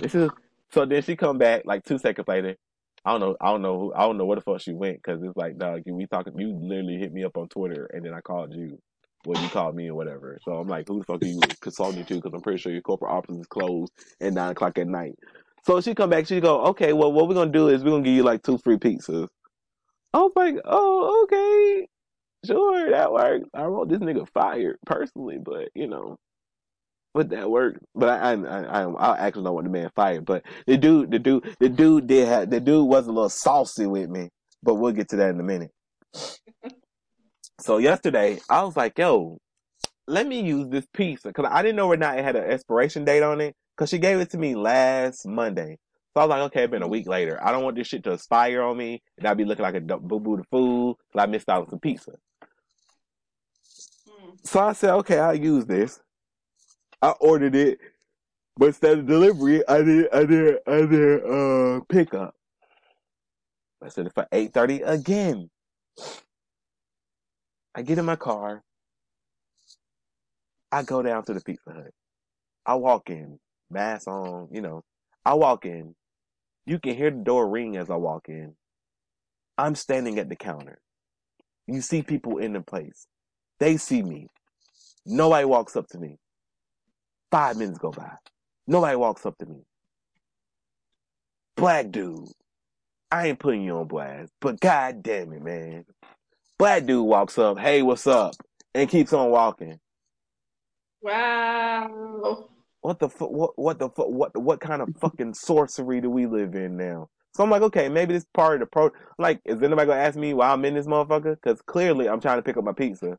This 0.00 0.14
is, 0.14 0.30
so 0.72 0.84
then 0.84 1.02
she 1.02 1.16
come 1.16 1.38
back 1.38 1.62
like 1.66 1.84
two 1.84 1.98
seconds 1.98 2.26
later. 2.26 2.56
I 3.04 3.12
don't 3.12 3.20
know. 3.20 3.36
I 3.40 3.50
don't 3.50 3.62
know. 3.62 3.78
who- 3.78 3.94
I 3.94 4.02
don't 4.02 4.18
know 4.18 4.24
where 4.26 4.36
the 4.36 4.42
fuck 4.42 4.60
she 4.60 4.72
went 4.72 4.96
because 5.02 5.22
it's 5.22 5.36
like, 5.36 5.58
dog, 5.58 5.82
you 5.86 5.94
we 5.94 6.06
talking. 6.06 6.38
You 6.38 6.56
literally 6.60 6.98
hit 6.98 7.12
me 7.12 7.24
up 7.24 7.36
on 7.36 7.48
Twitter 7.48 7.86
and 7.92 8.04
then 8.04 8.14
I 8.14 8.20
called 8.20 8.54
you. 8.54 8.78
Well, 9.26 9.40
you 9.42 9.48
called 9.50 9.76
me 9.76 9.88
or 9.88 9.94
whatever. 9.94 10.38
So 10.44 10.52
I'm 10.52 10.68
like, 10.68 10.88
who 10.88 10.98
the 10.98 11.04
fuck 11.04 11.22
are 11.22 11.26
you 11.26 11.40
consulting 11.60 12.04
to? 12.04 12.14
Because 12.16 12.32
I'm 12.34 12.40
pretty 12.40 12.58
sure 12.58 12.72
your 12.72 12.82
corporate 12.82 13.12
office 13.12 13.36
is 13.38 13.46
closed 13.46 13.92
at 14.20 14.32
nine 14.32 14.50
o'clock 14.50 14.78
at 14.78 14.88
night. 14.88 15.14
So 15.64 15.80
she 15.80 15.94
come 15.94 16.10
back. 16.10 16.26
She 16.26 16.40
go, 16.40 16.62
okay. 16.66 16.92
Well, 16.92 17.12
what 17.12 17.28
we're 17.28 17.34
gonna 17.34 17.52
do 17.52 17.68
is 17.68 17.84
we're 17.84 17.90
gonna 17.90 18.02
give 18.04 18.14
you 18.14 18.24
like 18.24 18.42
two 18.42 18.58
free 18.58 18.76
pizzas. 18.78 19.28
I 20.14 20.18
was 20.18 20.32
like, 20.36 20.56
oh, 20.64 21.22
okay, 21.24 21.86
sure, 22.46 22.90
that 22.90 23.12
works. 23.12 23.48
I 23.54 23.66
want 23.68 23.88
this 23.90 24.00
nigga 24.00 24.28
fired 24.34 24.76
personally, 24.84 25.38
but 25.42 25.68
you 25.74 25.86
know, 25.86 26.16
but 27.14 27.30
that 27.30 27.50
worked. 27.50 27.80
But 27.94 28.08
I, 28.08 28.32
I, 28.32 28.62
I, 28.62 28.90
I 28.90 29.26
actually 29.26 29.44
don't 29.44 29.54
want 29.54 29.66
the 29.66 29.70
man 29.70 29.90
fired. 29.94 30.24
But 30.24 30.44
the 30.66 30.76
dude, 30.76 31.10
the 31.10 31.18
dude, 31.18 31.56
the 31.60 31.68
dude 31.68 32.06
did 32.06 32.28
have, 32.28 32.50
the 32.50 32.60
dude 32.60 32.88
was 32.88 33.06
a 33.06 33.12
little 33.12 33.28
saucy 33.28 33.86
with 33.86 34.08
me. 34.08 34.30
But 34.62 34.74
we'll 34.74 34.92
get 34.92 35.08
to 35.10 35.16
that 35.16 35.30
in 35.30 35.40
a 35.40 35.44
minute. 35.44 35.70
So 37.60 37.78
yesterday, 37.78 38.40
I 38.50 38.64
was 38.64 38.76
like, 38.76 38.98
yo, 38.98 39.38
let 40.08 40.26
me 40.26 40.40
use 40.40 40.68
this 40.68 40.84
pizza 40.92 41.28
because 41.28 41.46
I 41.48 41.62
didn't 41.62 41.76
know 41.76 41.86
or 41.86 41.96
not 41.96 42.18
it 42.18 42.24
had 42.24 42.34
an 42.34 42.50
expiration 42.50 43.04
date 43.04 43.22
on 43.22 43.40
it 43.40 43.54
because 43.76 43.88
she 43.88 43.98
gave 43.98 44.18
it 44.18 44.30
to 44.30 44.38
me 44.38 44.56
last 44.56 45.26
Monday. 45.28 45.78
So 46.12 46.20
I 46.20 46.24
was 46.24 46.30
like, 46.30 46.40
okay, 46.42 46.64
it's 46.64 46.70
been 46.72 46.82
a 46.82 46.88
week 46.88 47.06
later. 47.06 47.38
I 47.40 47.52
don't 47.52 47.62
want 47.62 47.76
this 47.76 47.86
shit 47.86 48.02
to 48.04 48.12
expire 48.12 48.62
on 48.62 48.76
me 48.76 49.00
and 49.16 49.28
I'll 49.28 49.36
be 49.36 49.44
looking 49.44 49.62
like 49.62 49.76
a 49.76 49.80
boo 49.80 50.18
boo 50.18 50.38
to 50.38 50.44
fool 50.50 50.98
because 51.12 51.22
I 51.22 51.30
missed 51.30 51.48
out 51.48 51.62
on 51.62 51.70
some 51.70 51.78
pizza. 51.78 52.10
Mm. 54.08 54.38
So 54.42 54.60
I 54.60 54.72
said, 54.72 54.94
okay, 54.94 55.20
I'll 55.20 55.34
use 55.34 55.64
this. 55.64 56.00
I 57.02 57.10
ordered 57.20 57.56
it, 57.56 57.80
but 58.56 58.66
instead 58.68 58.98
of 59.00 59.06
delivery, 59.06 59.66
I 59.68 59.82
did, 59.82 60.08
I 60.12 60.24
did, 60.24 60.58
I 60.66 60.86
did, 60.86 61.24
uh, 61.24 61.80
pickup. 61.88 62.34
I 63.82 63.88
said 63.88 64.06
it 64.06 64.14
for 64.14 64.26
8.30 64.32 64.88
again. 64.88 65.50
I 67.74 67.82
get 67.82 67.98
in 67.98 68.04
my 68.04 68.16
car. 68.16 68.62
I 70.72 70.82
go 70.84 71.02
down 71.02 71.24
to 71.24 71.34
the 71.34 71.40
Pizza 71.40 71.72
Hut. 71.72 71.92
I 72.66 72.74
walk 72.76 73.10
in, 73.10 73.38
mask 73.70 74.08
on, 74.08 74.48
you 74.52 74.60
know. 74.60 74.82
I 75.24 75.34
walk 75.34 75.66
in. 75.66 75.94
You 76.66 76.78
can 76.78 76.96
hear 76.96 77.10
the 77.10 77.18
door 77.18 77.48
ring 77.48 77.76
as 77.76 77.90
I 77.90 77.96
walk 77.96 78.28
in. 78.28 78.54
I'm 79.58 79.74
standing 79.74 80.18
at 80.18 80.28
the 80.28 80.36
counter. 80.36 80.78
You 81.66 81.80
see 81.80 82.02
people 82.02 82.38
in 82.38 82.52
the 82.54 82.60
place. 82.62 83.06
They 83.60 83.76
see 83.76 84.02
me. 84.02 84.28
Nobody 85.06 85.44
walks 85.44 85.76
up 85.76 85.88
to 85.88 85.98
me. 85.98 86.18
Five 87.32 87.56
minutes 87.56 87.78
go 87.78 87.90
by. 87.90 88.12
Nobody 88.68 88.96
walks 88.96 89.26
up 89.26 89.38
to 89.38 89.46
me. 89.46 89.62
Black 91.56 91.90
dude. 91.90 92.28
I 93.10 93.28
ain't 93.28 93.38
putting 93.40 93.62
you 93.62 93.78
on 93.78 93.88
blast, 93.88 94.32
but 94.40 94.60
god 94.60 95.02
damn 95.02 95.32
it, 95.32 95.42
man. 95.42 95.86
Black 96.58 96.86
dude 96.86 97.06
walks 97.06 97.38
up, 97.38 97.58
hey, 97.58 97.82
what's 97.82 98.06
up? 98.06 98.34
And 98.74 98.88
keeps 98.88 99.12
on 99.14 99.30
walking. 99.30 99.80
Wow. 101.02 102.48
What 102.82 102.98
the 102.98 103.08
fu- 103.08 103.26
what 103.26 103.58
what 103.58 103.78
the 103.78 103.88
fu- 103.90 104.10
what 104.10 104.36
what 104.40 104.60
kind 104.60 104.82
of 104.82 104.90
fucking 105.00 105.34
sorcery 105.34 106.00
do 106.00 106.10
we 106.10 106.26
live 106.26 106.54
in 106.54 106.76
now? 106.76 107.08
So 107.34 107.44
I'm 107.44 107.50
like, 107.50 107.62
okay, 107.62 107.88
maybe 107.88 108.14
this 108.14 108.26
part 108.34 108.54
of 108.54 108.60
the 108.60 108.66
pro. 108.66 108.90
Like, 109.18 109.40
is 109.44 109.62
anybody 109.62 109.86
gonna 109.88 110.00
ask 110.00 110.18
me 110.18 110.34
why 110.34 110.50
I'm 110.50 110.64
in 110.64 110.74
this 110.74 110.86
motherfucker? 110.86 111.36
Because 111.36 111.62
clearly 111.62 112.08
I'm 112.08 112.20
trying 112.20 112.38
to 112.38 112.42
pick 112.42 112.56
up 112.56 112.64
my 112.64 112.72
pizza. 112.72 113.18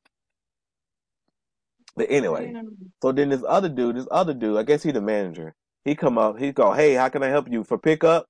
But 1.95 2.07
anyway, 2.09 2.53
so 3.01 3.11
then 3.11 3.29
this 3.29 3.43
other 3.47 3.69
dude, 3.69 3.97
this 3.97 4.07
other 4.09 4.33
dude, 4.33 4.57
I 4.57 4.63
guess 4.63 4.83
he 4.83 4.91
the 4.91 5.01
manager. 5.01 5.53
He 5.85 5.95
come 5.95 6.17
up, 6.17 6.39
he 6.39 6.51
go, 6.51 6.71
hey, 6.71 6.93
how 6.93 7.09
can 7.09 7.23
I 7.23 7.27
help 7.27 7.51
you 7.51 7.63
for 7.63 7.77
pickup? 7.77 8.27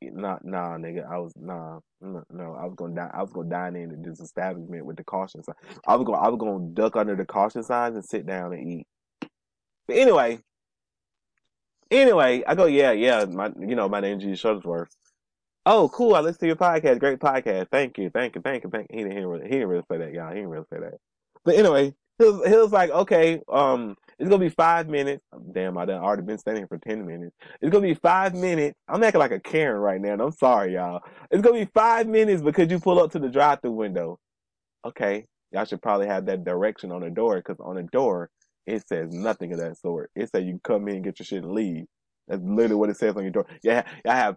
nah, 0.00 0.38
nah, 0.42 0.76
nigga. 0.76 1.08
I 1.10 1.18
was 1.18 1.32
nah, 1.36 1.80
no, 2.00 2.24
no. 2.30 2.54
I 2.54 2.64
was 2.64 2.74
gonna 2.76 2.94
die. 2.94 3.10
I 3.12 3.22
was 3.22 3.32
gonna 3.32 3.48
dine 3.48 3.76
in 3.76 4.02
this 4.02 4.20
establishment 4.20 4.86
with 4.86 4.96
the 4.96 5.04
caution 5.04 5.42
sign. 5.42 5.54
I 5.86 5.96
was 5.96 6.06
gonna, 6.06 6.18
I 6.18 6.28
was 6.28 6.38
gonna 6.38 6.68
duck 6.68 6.96
under 6.96 7.16
the 7.16 7.24
caution 7.24 7.62
signs 7.62 7.96
and 7.96 8.04
sit 8.04 8.26
down 8.26 8.52
and 8.52 8.68
eat. 8.68 8.86
But 9.86 9.96
anyway, 9.96 10.40
anyway, 11.90 12.42
I 12.46 12.54
go, 12.54 12.66
yeah, 12.66 12.92
yeah. 12.92 13.24
My, 13.24 13.52
you 13.58 13.74
know, 13.74 13.88
my 13.88 14.00
name's 14.00 14.22
G. 14.22 14.32
Shuttlesworth. 14.32 14.88
Oh, 15.66 15.88
cool. 15.88 16.14
I 16.14 16.20
listen 16.20 16.40
to 16.40 16.46
your 16.46 16.56
podcast. 16.56 17.00
Great 17.00 17.18
podcast. 17.18 17.68
Thank 17.70 17.98
you, 17.98 18.10
thank 18.10 18.34
you, 18.34 18.42
thank 18.42 18.64
you, 18.64 18.70
thank 18.70 18.86
you. 18.90 18.98
He 18.98 19.04
didn't, 19.04 19.16
he 19.16 19.22
didn't, 19.22 19.42
he 19.42 19.48
didn't 19.50 19.68
really 19.68 19.84
say 19.90 19.98
that, 19.98 20.12
y'all. 20.12 20.28
He 20.30 20.36
didn't 20.36 20.50
really 20.50 20.66
say 20.72 20.80
that. 20.80 20.94
But 21.44 21.56
anyway, 21.56 21.94
he 22.18 22.24
was, 22.24 22.46
he 22.46 22.56
like, 22.56 22.90
okay, 22.90 23.40
um, 23.52 23.96
it's 24.18 24.28
gonna 24.28 24.44
be 24.44 24.48
five 24.48 24.88
minutes. 24.88 25.24
Damn, 25.52 25.76
I 25.76 25.84
done 25.84 26.02
already 26.02 26.22
been 26.22 26.38
standing 26.38 26.62
here 26.62 26.68
for 26.68 26.78
ten 26.78 27.06
minutes. 27.06 27.34
It's 27.60 27.70
gonna 27.70 27.86
be 27.86 27.94
five 27.94 28.34
minutes. 28.34 28.78
I'm 28.88 29.02
acting 29.02 29.18
like 29.18 29.32
a 29.32 29.40
Karen 29.40 29.80
right 29.80 30.00
now, 30.00 30.12
and 30.12 30.22
I'm 30.22 30.32
sorry, 30.32 30.74
y'all. 30.74 31.00
It's 31.30 31.42
gonna 31.42 31.64
be 31.64 31.70
five 31.74 32.06
minutes 32.06 32.42
because 32.42 32.70
you 32.70 32.78
pull 32.78 33.00
up 33.00 33.12
to 33.12 33.18
the 33.18 33.28
drive-through 33.28 33.72
window. 33.72 34.18
Okay, 34.84 35.26
y'all 35.50 35.64
should 35.64 35.82
probably 35.82 36.06
have 36.06 36.26
that 36.26 36.44
direction 36.44 36.92
on 36.92 37.00
the 37.00 37.10
door 37.10 37.36
because 37.36 37.56
on 37.60 37.76
the 37.76 37.82
door 37.82 38.30
it 38.66 38.86
says 38.88 39.12
nothing 39.12 39.52
of 39.52 39.58
that 39.58 39.78
sort. 39.78 40.10
It 40.14 40.30
says 40.30 40.44
you 40.44 40.52
can 40.52 40.60
come 40.64 40.88
in, 40.88 41.02
get 41.02 41.18
your 41.18 41.26
shit, 41.26 41.42
and 41.42 41.52
leave. 41.52 41.86
That's 42.28 42.42
literally 42.42 42.76
what 42.76 42.90
it 42.90 42.96
says 42.96 43.16
on 43.16 43.22
your 43.22 43.32
door. 43.32 43.46
Yeah, 43.62 43.84
I 44.06 44.14
have 44.16 44.36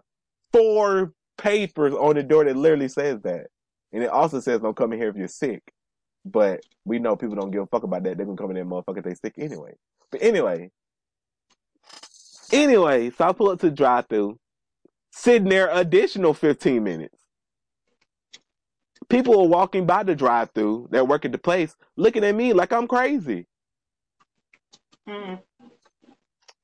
four 0.52 1.12
papers 1.38 1.94
on 1.94 2.16
the 2.16 2.22
door 2.22 2.44
that 2.44 2.56
literally 2.56 2.88
says 2.88 3.20
that, 3.22 3.46
and 3.92 4.02
it 4.02 4.10
also 4.10 4.40
says 4.40 4.60
don't 4.60 4.76
come 4.76 4.92
in 4.92 4.98
here 4.98 5.08
if 5.08 5.16
you're 5.16 5.28
sick. 5.28 5.62
But 6.24 6.60
we 6.84 6.98
know 6.98 7.16
people 7.16 7.36
don't 7.36 7.50
give 7.50 7.62
a 7.62 7.66
fuck 7.66 7.82
about 7.82 8.02
that. 8.04 8.16
They're 8.16 8.26
gonna 8.26 8.36
come 8.36 8.50
in 8.50 8.56
there, 8.56 8.64
motherfucker, 8.64 8.98
if 8.98 9.04
they 9.04 9.14
sick 9.14 9.34
anyway. 9.38 9.74
But 10.10 10.22
anyway, 10.22 10.70
anyway, 12.52 13.10
so 13.10 13.28
I 13.28 13.32
pull 13.32 13.50
up 13.50 13.60
to 13.60 13.70
the 13.70 13.76
drive 13.76 14.06
through, 14.08 14.38
sitting 15.10 15.48
there 15.48 15.68
additional 15.70 16.34
15 16.34 16.82
minutes. 16.82 17.14
People 19.08 19.40
are 19.40 19.48
walking 19.48 19.86
by 19.86 20.02
the 20.02 20.14
drive 20.14 20.50
through 20.54 20.88
that 20.90 21.08
work 21.08 21.24
at 21.24 21.32
the 21.32 21.38
place 21.38 21.74
looking 21.96 22.24
at 22.24 22.34
me 22.34 22.52
like 22.52 22.72
I'm 22.72 22.86
crazy. 22.86 23.46
Mm. 25.08 25.40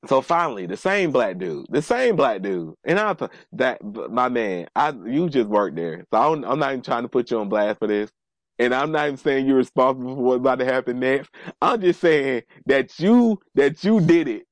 So 0.07 0.21
finally, 0.21 0.67
the 0.67 0.77
same 0.77 1.11
black 1.11 1.37
dude, 1.39 1.65
the 1.69 1.81
same 1.81 2.15
black 2.15 2.41
dude, 2.41 2.75
and 2.83 2.99
I 2.99 3.13
thought 3.13 3.31
that 3.53 3.83
my 3.83 4.29
man, 4.29 4.67
I 4.75 4.89
you 4.91 5.29
just 5.29 5.49
worked 5.49 5.75
there, 5.75 6.05
so 6.11 6.19
I 6.19 6.23
don't, 6.25 6.45
I'm 6.45 6.59
not 6.59 6.71
even 6.71 6.81
trying 6.83 7.03
to 7.03 7.09
put 7.09 7.31
you 7.31 7.39
on 7.39 7.49
blast 7.49 7.79
for 7.79 7.87
this, 7.87 8.11
and 8.59 8.73
I'm 8.75 8.91
not 8.91 9.07
even 9.07 9.17
saying 9.17 9.47
you're 9.47 9.57
responsible 9.57 10.15
for 10.15 10.21
what's 10.23 10.39
about 10.39 10.59
to 10.59 10.65
happen 10.65 10.99
next. 10.99 11.31
I'm 11.61 11.81
just 11.81 12.01
saying 12.01 12.43
that 12.67 12.99
you 12.99 13.39
that 13.55 13.83
you 13.83 14.01
did 14.01 14.27
it, 14.27 14.45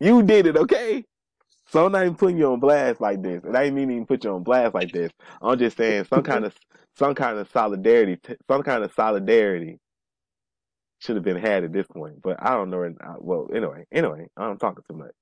you 0.00 0.22
did 0.22 0.46
it, 0.46 0.56
okay? 0.56 1.04
So 1.68 1.86
I'm 1.86 1.92
not 1.92 2.02
even 2.02 2.16
putting 2.16 2.38
you 2.38 2.52
on 2.52 2.60
blast 2.60 3.00
like 3.00 3.22
this, 3.22 3.44
and 3.44 3.56
I 3.56 3.64
didn't 3.64 3.80
even 3.80 4.06
put 4.06 4.24
you 4.24 4.32
on 4.32 4.44
blast 4.44 4.74
like 4.74 4.92
this. 4.92 5.12
I'm 5.42 5.58
just 5.58 5.76
saying 5.76 6.06
some 6.06 6.22
kind 6.24 6.44
of 6.44 6.54
some 6.98 7.14
kind 7.14 7.38
of 7.38 7.50
solidarity, 7.50 8.18
some 8.50 8.62
kind 8.62 8.84
of 8.84 8.92
solidarity 8.94 9.78
should 11.00 11.16
have 11.16 11.24
been 11.24 11.38
had 11.38 11.64
at 11.64 11.72
this 11.72 11.86
point. 11.88 12.22
But 12.22 12.42
I 12.42 12.50
don't 12.52 12.70
know. 12.70 12.94
Well, 13.20 13.48
anyway, 13.54 13.86
anyway, 13.92 14.28
I'm 14.36 14.58
talking 14.58 14.84
too 14.90 14.96
much. 14.96 15.12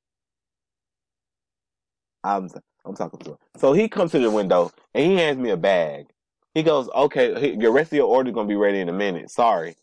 I'm 2.25 2.49
I'm 2.85 2.95
talking 2.97 3.21
too 3.21 3.33
much. 3.33 3.41
So 3.59 3.73
he 3.73 3.89
comes 3.89 4.13
to 4.13 4.19
the 4.19 4.31
window 4.31 4.73
and 4.95 5.07
he 5.07 5.17
hands 5.17 5.39
me 5.39 5.51
a 5.51 5.57
bag. 5.57 6.07
He 6.55 6.63
goes, 6.63 6.89
"Okay, 6.95 7.55
your 7.55 7.73
rest 7.73 7.93
of 7.93 7.97
your 7.97 8.09
order's 8.09 8.35
gonna 8.35 8.49
be 8.49 8.57
ready 8.57 8.81
in 8.81 8.89
a 8.89 8.93
minute. 8.93 9.31
Sorry." 9.31 9.77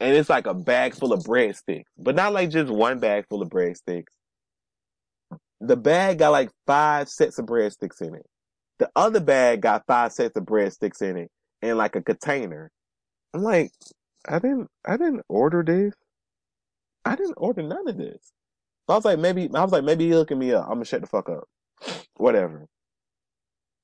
And 0.00 0.14
it's 0.16 0.28
like 0.30 0.46
a 0.46 0.54
bag 0.54 0.94
full 0.94 1.12
of 1.12 1.20
breadsticks, 1.24 1.84
but 1.96 2.14
not 2.14 2.32
like 2.32 2.50
just 2.50 2.70
one 2.72 2.98
bag 2.98 3.26
full 3.28 3.42
of 3.42 3.48
breadsticks. 3.48 4.12
The 5.60 5.76
bag 5.76 6.18
got 6.18 6.30
like 6.30 6.50
five 6.66 7.08
sets 7.08 7.38
of 7.38 7.46
breadsticks 7.46 8.02
in 8.02 8.14
it. 8.16 8.26
The 8.78 8.90
other 8.96 9.20
bag 9.20 9.62
got 9.62 9.86
five 9.86 10.12
sets 10.12 10.36
of 10.36 10.44
breadsticks 10.44 11.02
in 11.02 11.16
it 11.16 11.30
and 11.62 11.78
like 11.78 11.94
a 11.96 12.02
container. 12.02 12.70
I'm 13.32 13.42
like, 13.42 13.70
I 14.28 14.38
didn't 14.40 14.68
I 14.84 14.96
didn't 14.96 15.22
order 15.28 15.62
this. 15.62 15.94
I 17.04 17.16
didn't 17.16 17.34
order 17.36 17.62
none 17.62 17.88
of 17.88 17.96
this. 17.96 18.32
So 18.86 18.94
I 18.94 18.96
was 18.96 19.04
like, 19.04 19.18
maybe 19.20 19.48
I 19.54 19.62
was 19.62 19.72
like, 19.72 19.84
maybe 19.84 20.06
he 20.06 20.10
hooking 20.10 20.38
me 20.38 20.52
up. 20.52 20.64
I'm 20.64 20.74
gonna 20.74 20.84
shut 20.84 21.00
the 21.00 21.06
fuck 21.06 21.28
up. 21.28 21.44
Whatever. 22.16 22.66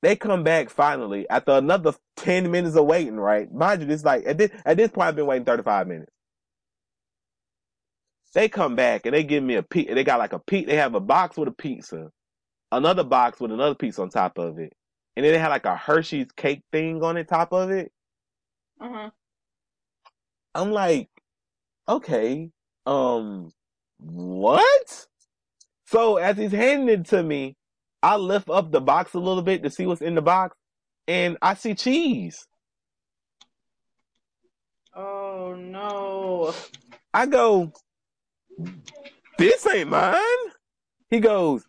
They 0.02 0.16
come 0.16 0.44
back 0.44 0.70
finally 0.70 1.28
after 1.28 1.52
another 1.52 1.94
ten 2.16 2.50
minutes 2.50 2.76
of 2.76 2.86
waiting, 2.86 3.16
right? 3.16 3.52
Mind 3.52 3.82
you, 3.82 3.88
this 3.88 4.04
like 4.04 4.26
at 4.26 4.38
this 4.38 4.50
at 4.64 4.76
this 4.76 4.90
point 4.90 5.08
I've 5.08 5.16
been 5.16 5.26
waiting 5.26 5.44
35 5.44 5.88
minutes. 5.88 6.12
They 8.34 8.48
come 8.48 8.76
back 8.76 9.06
and 9.06 9.14
they 9.14 9.24
give 9.24 9.42
me 9.44 9.56
a 9.56 9.62
pizza. 9.62 9.94
They 9.94 10.04
got 10.04 10.18
like 10.20 10.32
a 10.32 10.38
pizza. 10.38 10.70
They 10.70 10.76
have 10.76 10.94
a 10.94 11.00
box 11.00 11.36
with 11.36 11.48
a 11.48 11.52
pizza, 11.52 12.10
another 12.72 13.04
box 13.04 13.40
with 13.40 13.52
another 13.52 13.74
piece 13.76 13.98
on 13.98 14.10
top 14.10 14.38
of 14.38 14.58
it, 14.58 14.72
and 15.16 15.24
then 15.24 15.32
they 15.32 15.38
had 15.38 15.48
like 15.50 15.66
a 15.66 15.76
Hershey's 15.76 16.28
cake 16.36 16.62
thing 16.72 17.02
on 17.02 17.16
the 17.16 17.24
top 17.24 17.52
of 17.52 17.70
it. 17.70 17.92
Uh-huh. 18.80 19.10
I'm 20.54 20.72
like, 20.72 21.08
okay, 21.88 22.50
um, 22.86 23.52
what? 23.98 25.06
So 25.86 26.18
as 26.18 26.38
he's 26.38 26.52
handing 26.52 26.90
it 27.00 27.06
to 27.08 27.22
me, 27.22 27.56
I 28.02 28.16
lift 28.16 28.48
up 28.48 28.70
the 28.70 28.80
box 28.80 29.14
a 29.14 29.18
little 29.18 29.42
bit 29.42 29.62
to 29.62 29.70
see 29.70 29.86
what's 29.86 30.02
in 30.02 30.14
the 30.14 30.22
box, 30.22 30.56
and 31.06 31.36
I 31.42 31.54
see 31.54 31.74
cheese. 31.74 32.46
Oh 34.94 35.54
no. 35.58 36.54
I 37.12 37.26
go, 37.26 37.72
this 39.38 39.66
ain't 39.66 39.90
mine. 39.90 40.16
He 41.10 41.20
goes, 41.20 41.64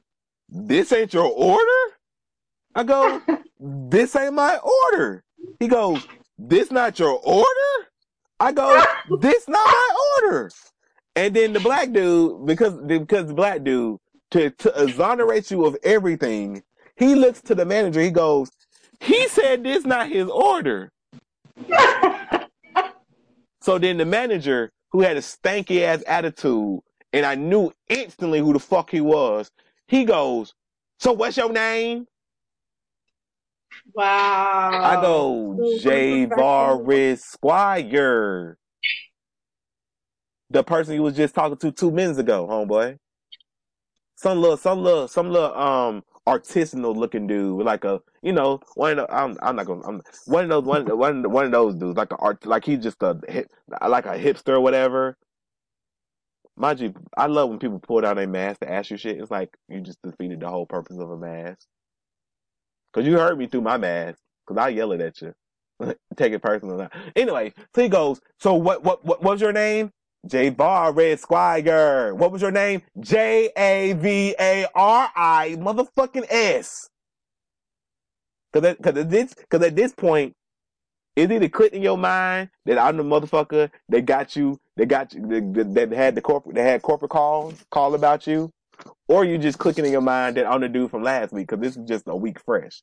this 0.49 0.91
ain't 0.91 1.13
your 1.13 1.32
order? 1.32 1.95
I 2.75 2.84
go, 2.84 3.21
this 3.59 4.15
ain't 4.15 4.34
my 4.34 4.57
order. 4.57 5.23
He 5.59 5.67
goes, 5.67 6.05
this 6.38 6.71
not 6.71 6.99
your 6.99 7.19
order? 7.23 7.89
I 8.39 8.51
go, 8.51 8.84
this 9.19 9.47
not 9.47 9.65
my 9.65 9.95
order. 10.17 10.51
And 11.15 11.36
then 11.36 11.53
the 11.53 11.59
black 11.59 11.91
dude, 11.91 12.45
because 12.45 12.73
because 12.86 13.27
the 13.27 13.34
black 13.34 13.63
dude, 13.63 13.99
to, 14.32 14.49
to 14.51 14.84
exonerate 14.84 15.51
you 15.51 15.65
of 15.65 15.77
everything, 15.84 16.63
he 16.95 17.15
looks 17.15 17.41
to 17.43 17.55
the 17.55 17.65
manager, 17.65 18.01
he 18.01 18.11
goes, 18.11 18.51
he 18.99 19.27
said 19.27 19.63
this 19.63 19.86
not 19.86 20.09
his 20.09 20.27
order. 20.30 20.91
so 23.61 23.77
then 23.80 23.97
the 23.97 24.05
manager, 24.05 24.71
who 24.91 25.01
had 25.01 25.17
a 25.17 25.21
stanky 25.21 25.82
ass 25.82 26.03
attitude, 26.07 26.80
and 27.13 27.25
I 27.25 27.36
knew 27.36 27.71
instantly 27.88 28.39
who 28.39 28.53
the 28.53 28.59
fuck 28.59 28.89
he 28.91 29.01
was, 29.01 29.49
he 29.88 30.03
goes, 30.03 30.53
So 30.99 31.13
what's 31.13 31.38
your 31.38 31.51
name? 31.51 32.05
Wow. 33.93 34.69
I 34.84 35.01
go, 35.01 35.57
Javaris 35.82 37.19
Squire. 37.19 38.57
The 40.51 40.63
person 40.63 40.95
you 40.95 41.03
was 41.03 41.15
just 41.15 41.36
talking 41.36 41.57
to 41.57 41.71
two 41.71 41.91
minutes 41.91 42.19
ago, 42.19 42.47
homeboy. 42.47 42.97
Some 44.20 44.41
little, 44.41 44.57
some 44.57 44.84
little, 44.84 45.07
some 45.07 45.30
little, 45.32 45.57
um, 45.57 46.03
artisanal 46.28 46.93
looking 46.93 47.26
dude 47.26 47.63
like 47.63 47.86
a, 47.86 48.01
you 48.22 48.34
know, 48.34 48.59
one 48.76 48.99
of 48.99 49.07
the, 49.07 49.15
I'm, 49.15 49.38
I'm 49.41 49.55
not 49.55 49.65
gonna, 49.65 49.88
I'm 49.88 50.01
one 50.26 50.43
of 50.43 50.49
those, 50.49 50.65
one, 50.65 50.97
one, 50.97 51.32
one 51.32 51.45
of 51.45 51.51
those 51.53 51.76
dudes, 51.76 51.95
like 51.97 52.11
a 52.11 52.17
art, 52.17 52.45
like 52.45 52.65
he's 52.65 52.80
just 52.80 53.01
a 53.01 53.17
hip, 53.30 53.49
like 53.88 54.05
a 54.05 54.20
hipster 54.20 54.49
or 54.49 54.59
whatever. 54.59 55.17
Mind 56.57 56.82
you, 56.82 56.93
I 57.15 57.28
love 57.28 57.49
when 57.49 57.59
people 57.59 57.80
pull 57.80 58.01
down 58.01 58.17
their 58.17 58.28
mask 58.28 58.59
to 58.59 58.70
ask 58.70 58.91
you 58.91 58.97
shit. 58.97 59.22
It's 59.22 59.32
like 59.32 59.55
you 59.70 59.80
just 59.80 60.01
defeated 60.03 60.41
the 60.41 60.49
whole 60.49 60.65
purpose 60.65 60.97
of 60.97 61.09
a 61.09 61.17
mask. 61.17 61.65
Cause 62.93 63.05
you 63.05 63.17
heard 63.17 63.38
me 63.38 63.47
through 63.47 63.61
my 63.61 63.78
mask. 63.78 64.20
Cause 64.47 64.57
I 64.57 64.70
yell 64.70 64.91
it 64.91 64.99
at 64.99 65.22
you. 65.22 65.34
Take 66.17 66.34
it 66.34 66.41
personal. 66.41 66.89
Anyway, 67.15 67.53
so 67.74 67.82
he 67.82 67.88
goes, 67.88 68.20
so 68.38 68.55
what, 68.55 68.84
what, 68.84 69.05
what 69.05 69.24
was 69.24 69.39
your 69.39 69.53
name? 69.53 69.93
J 70.28 70.49
Bar 70.49 70.91
Red 70.93 71.20
Squire. 71.20 72.13
What 72.13 72.32
was 72.32 72.41
your 72.41 72.51
name? 72.51 72.82
J 72.99 73.49
A 73.57 73.93
V 73.93 74.36
A 74.39 74.65
R 74.76 75.09
I 75.15 75.55
motherfucking 75.59 76.26
S. 76.30 76.89
Cause 78.51 78.63
at, 78.63 78.82
cause 78.82 78.97
at 78.97 79.09
this, 79.09 79.36
cause 79.49 79.61
at 79.61 79.76
this 79.76 79.93
point, 79.93 80.34
it's 81.15 81.32
either 81.32 81.49
clicked 81.49 81.76
in 81.76 81.84
your 81.84 81.97
mind 81.97 82.49
that 82.65 82.80
I'm 82.80 82.97
the 82.97 83.03
motherfucker 83.03 83.70
that 83.89 84.05
got 84.05 84.36
you, 84.36 84.59
that 84.78 84.88
got 84.88 85.13
you, 85.13 85.22
that, 85.28 85.74
that 85.76 85.91
had 85.91 86.15
the 86.15 86.22
corporate, 86.22 86.55
that 86.55 86.63
had 86.63 86.82
corporate 86.82 87.11
calls, 87.11 87.63
call 87.70 87.93
about 87.93 88.26
you, 88.26 88.51
or 89.07 89.26
you 89.26 89.38
just 89.38 89.59
clicking 89.59 89.86
in 89.86 89.91
your 89.91 90.01
mind 90.01 90.38
that 90.38 90.47
I'm 90.47 90.61
the 90.61 90.70
dude 90.70 90.89
from 90.89 91.03
last 91.03 91.32
week 91.32 91.47
because 91.47 91.61
this 91.61 91.78
is 91.78 91.88
just 91.88 92.07
a 92.07 92.15
week 92.15 92.39
fresh. 92.43 92.82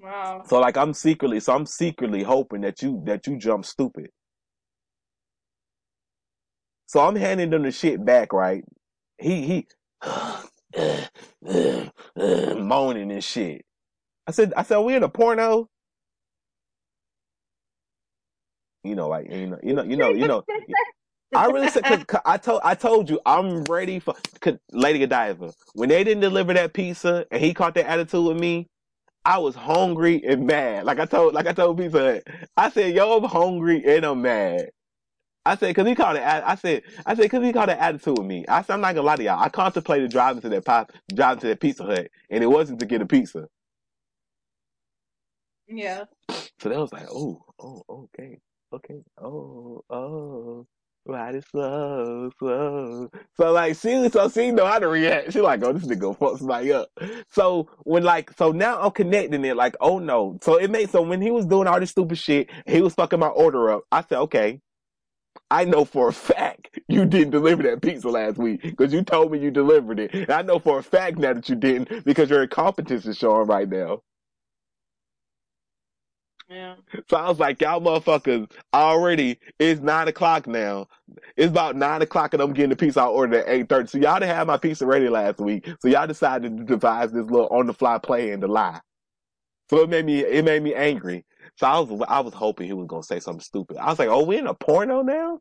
Wow. 0.00 0.42
So 0.46 0.60
like 0.60 0.76
I'm 0.76 0.94
secretly, 0.94 1.40
so 1.40 1.54
I'm 1.54 1.66
secretly 1.66 2.22
hoping 2.22 2.62
that 2.62 2.82
you 2.82 3.02
that 3.06 3.26
you 3.26 3.38
jump 3.38 3.64
stupid. 3.64 4.10
So 6.94 7.00
I'm 7.00 7.16
handing 7.16 7.50
them 7.50 7.64
the 7.64 7.72
shit 7.72 8.04
back, 8.04 8.32
right? 8.32 8.64
He 9.18 9.42
he 9.42 9.66
moaning 12.54 13.10
and 13.10 13.24
shit. 13.24 13.64
I 14.28 14.30
said 14.30 14.54
I 14.56 14.62
said 14.62 14.78
we 14.78 14.94
in 14.94 15.02
a 15.02 15.08
porno. 15.08 15.68
You 18.84 18.94
know, 18.94 19.08
like 19.08 19.28
you 19.28 19.48
know, 19.48 19.58
you 19.60 19.74
know, 19.74 19.82
you 19.82 19.96
know, 19.96 20.12
you 20.12 20.24
know, 20.28 20.44
I 21.34 21.46
really 21.46 21.66
said, 21.66 21.82
because 21.88 22.20
I 22.24 22.38
told, 22.38 22.60
I 22.62 22.76
told 22.76 23.10
you, 23.10 23.20
I'm 23.26 23.64
ready 23.64 23.98
for, 23.98 24.14
cause 24.40 24.58
Lady 24.70 25.00
Godiva. 25.00 25.52
When 25.74 25.88
they 25.88 26.04
didn't 26.04 26.20
deliver 26.20 26.54
that 26.54 26.74
pizza 26.74 27.26
and 27.32 27.42
he 27.42 27.54
caught 27.54 27.74
that 27.74 27.88
attitude 27.88 28.24
with 28.24 28.38
me, 28.38 28.68
I 29.24 29.38
was 29.38 29.56
hungry 29.56 30.22
and 30.24 30.46
mad. 30.46 30.84
Like 30.84 31.00
I 31.00 31.06
told, 31.06 31.34
like 31.34 31.48
I 31.48 31.52
told 31.52 31.78
Pizza 31.78 32.22
Hut. 32.24 32.50
I 32.56 32.70
said, 32.70 32.94
yo, 32.94 33.16
I'm 33.16 33.24
hungry 33.24 33.82
and 33.84 34.04
I'm 34.04 34.22
mad. 34.22 34.70
I 35.46 35.56
said, 35.56 35.74
cause 35.76 35.86
he 35.86 35.94
called 35.94 36.16
it, 36.16 36.22
I 36.22 36.54
said, 36.54 36.82
I 37.04 37.14
said, 37.14 37.30
cause 37.30 37.44
he 37.44 37.52
called 37.52 37.68
it 37.68 37.78
attitude 37.78 38.18
with 38.18 38.26
me. 38.26 38.46
I 38.48 38.62
said, 38.62 38.74
I'm 38.74 38.80
not 38.80 38.94
gonna 38.94 39.06
lie 39.06 39.16
to 39.16 39.22
y'all. 39.24 39.42
I 39.42 39.48
contemplated 39.50 40.10
driving 40.10 40.40
to 40.42 40.48
that 40.48 40.64
pop, 40.64 40.92
driving 41.14 41.40
to 41.40 41.48
that 41.48 41.60
Pizza 41.60 41.84
Hut 41.84 42.08
and 42.30 42.42
it 42.42 42.46
wasn't 42.46 42.78
to 42.80 42.86
get 42.86 43.02
a 43.02 43.06
pizza. 43.06 43.48
Yeah. 45.68 46.04
So 46.60 46.68
that 46.68 46.78
was 46.78 46.92
like, 46.92 47.06
oh, 47.10 47.44
oh, 47.60 47.82
okay, 47.88 48.38
okay, 48.72 49.02
oh, 49.22 49.82
oh, 49.90 50.66
ride 51.06 51.34
it 51.34 51.44
slow, 51.50 52.30
slow. 52.38 53.10
So 53.36 53.52
like, 53.52 53.76
she, 53.76 54.08
so 54.08 54.28
she 54.30 54.50
know 54.50 54.66
how 54.66 54.78
to 54.78 54.88
react. 54.88 55.32
She 55.32 55.40
like, 55.42 55.62
oh, 55.64 55.72
this 55.74 55.86
nigga 55.86 56.00
gonna 56.00 56.14
fuck 56.14 56.38
somebody 56.38 56.72
up. 56.72 56.88
So 57.30 57.68
when 57.84 58.02
like, 58.02 58.32
so 58.38 58.52
now 58.52 58.80
I'm 58.80 58.92
connecting 58.92 59.44
it 59.44 59.56
like, 59.56 59.76
oh 59.80 59.98
no. 59.98 60.38
So 60.42 60.56
it 60.58 60.70
made, 60.70 60.90
so 60.90 61.02
when 61.02 61.20
he 61.20 61.30
was 61.30 61.46
doing 61.46 61.66
all 61.66 61.80
this 61.80 61.90
stupid 61.90 62.18
shit, 62.18 62.48
he 62.66 62.80
was 62.80 62.94
fucking 62.94 63.20
my 63.20 63.28
order 63.28 63.70
up. 63.70 63.82
I 63.92 64.02
said, 64.02 64.18
okay. 64.20 64.60
I 65.50 65.64
know 65.64 65.84
for 65.84 66.08
a 66.08 66.12
fact 66.12 66.78
you 66.88 67.04
didn't 67.04 67.30
deliver 67.30 67.62
that 67.64 67.82
pizza 67.82 68.08
last 68.08 68.38
week 68.38 68.62
because 68.62 68.92
you 68.92 69.02
told 69.02 69.32
me 69.32 69.38
you 69.38 69.50
delivered 69.50 70.00
it. 70.00 70.14
And 70.14 70.30
I 70.30 70.42
know 70.42 70.58
for 70.58 70.78
a 70.78 70.82
fact 70.82 71.18
now 71.18 71.34
that 71.34 71.48
you 71.48 71.56
didn't 71.56 72.04
because 72.04 72.30
your 72.30 72.42
incompetence 72.42 73.06
is 73.06 73.18
showing 73.18 73.46
right 73.48 73.68
now. 73.68 74.02
Yeah. 76.48 76.76
So 77.10 77.16
I 77.16 77.28
was 77.28 77.38
like, 77.38 77.60
y'all 77.60 77.80
motherfuckers, 77.80 78.50
already, 78.74 79.38
it's 79.58 79.80
nine 79.80 80.08
o'clock 80.08 80.46
now. 80.46 80.88
It's 81.36 81.50
about 81.50 81.76
nine 81.76 82.02
o'clock 82.02 82.34
and 82.34 82.42
I'm 82.42 82.52
getting 82.52 82.70
the 82.70 82.76
pizza 82.76 83.00
I 83.02 83.06
ordered 83.06 83.38
at 83.40 83.48
eight 83.48 83.68
thirty. 83.68 83.88
So 83.88 83.98
y'all 83.98 84.20
didn't 84.20 84.36
have 84.36 84.46
my 84.46 84.58
pizza 84.58 84.86
ready 84.86 85.08
last 85.08 85.40
week. 85.40 85.68
So 85.80 85.88
y'all 85.88 86.06
decided 86.06 86.56
to 86.58 86.64
devise 86.64 87.12
this 87.12 87.26
little 87.26 87.48
on 87.48 87.66
the 87.66 87.74
fly 87.74 87.98
plan 87.98 88.40
to 88.42 88.46
lie. 88.48 88.80
So 89.70 89.82
it 89.82 89.90
made 89.90 90.06
me, 90.06 90.20
it 90.20 90.44
made 90.44 90.62
me 90.62 90.74
angry. 90.74 91.24
So 91.56 91.66
I 91.66 91.78
was, 91.78 92.06
I 92.08 92.20
was 92.20 92.34
hoping 92.34 92.66
he 92.66 92.72
was 92.72 92.86
gonna 92.88 93.02
say 93.02 93.20
something 93.20 93.40
stupid. 93.40 93.76
I 93.76 93.90
was 93.90 93.98
like, 93.98 94.08
oh, 94.08 94.24
we 94.24 94.38
in 94.38 94.46
a 94.46 94.54
porno 94.54 95.02
now? 95.02 95.40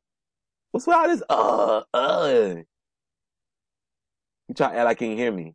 What's 0.72 0.88
with 0.88 0.96
all 0.96 1.08
this, 1.08 1.24
uh, 1.30 1.82
uh? 1.94 2.56
You 4.48 4.56
try 4.56 4.72
to 4.72 4.78
act 4.78 4.86
like 4.86 5.02
you 5.02 5.08
can 5.10 5.18
hear 5.18 5.32
me. 5.32 5.54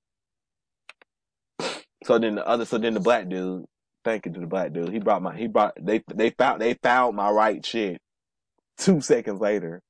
So 2.04 2.18
then 2.18 2.36
the 2.36 2.46
other, 2.46 2.64
so 2.64 2.78
then 2.78 2.94
the 2.94 3.00
black 3.00 3.28
dude, 3.28 3.64
thank 4.04 4.26
you 4.26 4.32
to 4.32 4.40
the 4.40 4.46
black 4.46 4.72
dude. 4.72 4.90
He 4.90 4.98
brought 5.00 5.22
my, 5.22 5.36
he 5.36 5.46
brought, 5.46 5.74
they, 5.80 6.02
they 6.14 6.30
found, 6.30 6.60
they 6.60 6.74
found 6.74 7.16
my 7.16 7.30
right 7.30 7.64
shit 7.64 8.00
two 8.78 9.00
seconds 9.00 9.40
later. 9.40 9.80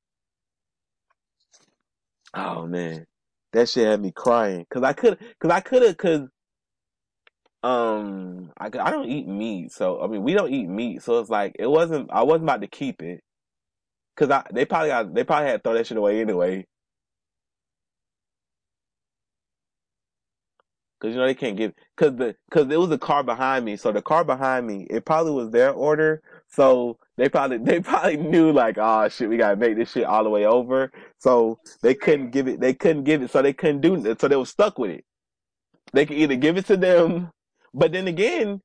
Oh 2.35 2.67
man, 2.67 3.07
that 3.53 3.69
shit 3.69 3.87
had 3.87 4.03
me 4.03 4.13
crying. 4.15 4.67
Cause 4.71 4.83
I 4.83 4.93
could, 4.93 5.19
cause 5.41 5.51
I 5.51 5.61
could 5.61 5.83
have, 5.83 5.97
cause, 5.97 6.29
um, 7.63 8.53
I, 8.59 8.67
I 8.67 8.91
don't 8.91 9.09
eat 9.09 9.27
meat. 9.27 9.73
So, 9.73 10.03
I 10.03 10.07
mean, 10.07 10.23
we 10.23 10.35
don't 10.35 10.53
eat 10.53 10.69
meat. 10.69 11.03
So 11.03 11.19
it's 11.21 11.31
like, 11.31 11.57
it 11.59 11.67
wasn't, 11.69 12.11
I 12.13 12.23
wasn't 12.23 12.45
about 12.45 12.61
to 12.63 12.69
keep 12.69 13.03
it. 13.03 13.23
Cause 14.17 14.31
I, 14.31 14.45
they 14.53 14.65
probably 14.65 14.89
got, 14.89 15.15
they 15.15 15.25
probably 15.25 15.49
had 15.49 15.57
to 15.59 15.63
throw 15.63 15.75
that 15.75 15.87
shit 15.87 15.97
away 15.97 16.21
anyway. 16.21 16.67
Cause 21.01 21.13
you 21.13 21.17
know 21.17 21.27
they 21.27 21.35
can't 21.35 21.57
give, 21.57 21.73
cause 21.97 22.17
the, 22.17 22.35
cause 22.51 22.67
it 22.71 22.79
was 22.79 22.91
a 22.91 22.99
car 22.99 23.23
behind 23.23 23.65
me. 23.65 23.77
So 23.77 23.93
the 23.93 24.03
car 24.03 24.25
behind 24.25 24.67
me, 24.67 24.87
it 24.91 25.05
probably 25.05 25.33
was 25.33 25.51
their 25.51 25.71
order. 25.71 26.23
So 26.49 26.99
they 27.17 27.29
probably, 27.29 27.59
they 27.63 27.81
probably 27.81 28.17
knew 28.17 28.53
like, 28.53 28.79
oh 28.79 29.09
shit, 29.09 29.29
we 29.29 29.37
gotta 29.37 29.57
make 29.57 29.77
this 29.77 29.93
shit 29.93 30.05
all 30.05 30.25
the 30.25 30.31
way 30.31 30.47
over. 30.47 30.91
So 31.19 31.61
they 31.83 31.95
couldn't 31.95 32.31
give 32.31 32.49
it, 32.49 32.61
they 32.61 32.75
couldn't 32.75 33.05
give 33.05 33.23
it. 33.23 33.31
So 33.31 33.43
they 33.43 33.53
couldn't 33.53 33.81
do 33.83 33.95
it. 34.07 34.21
So 34.21 34.29
they 34.29 34.37
were 34.37 34.47
stuck 34.47 34.79
with 34.79 34.91
it. 34.91 35.05
They 35.93 36.07
could 36.07 36.19
either 36.19 36.37
give 36.37 36.57
it 36.57 36.67
to 36.67 36.77
them, 36.77 37.31
but 37.79 37.93
then 37.93 38.09
again, 38.09 38.63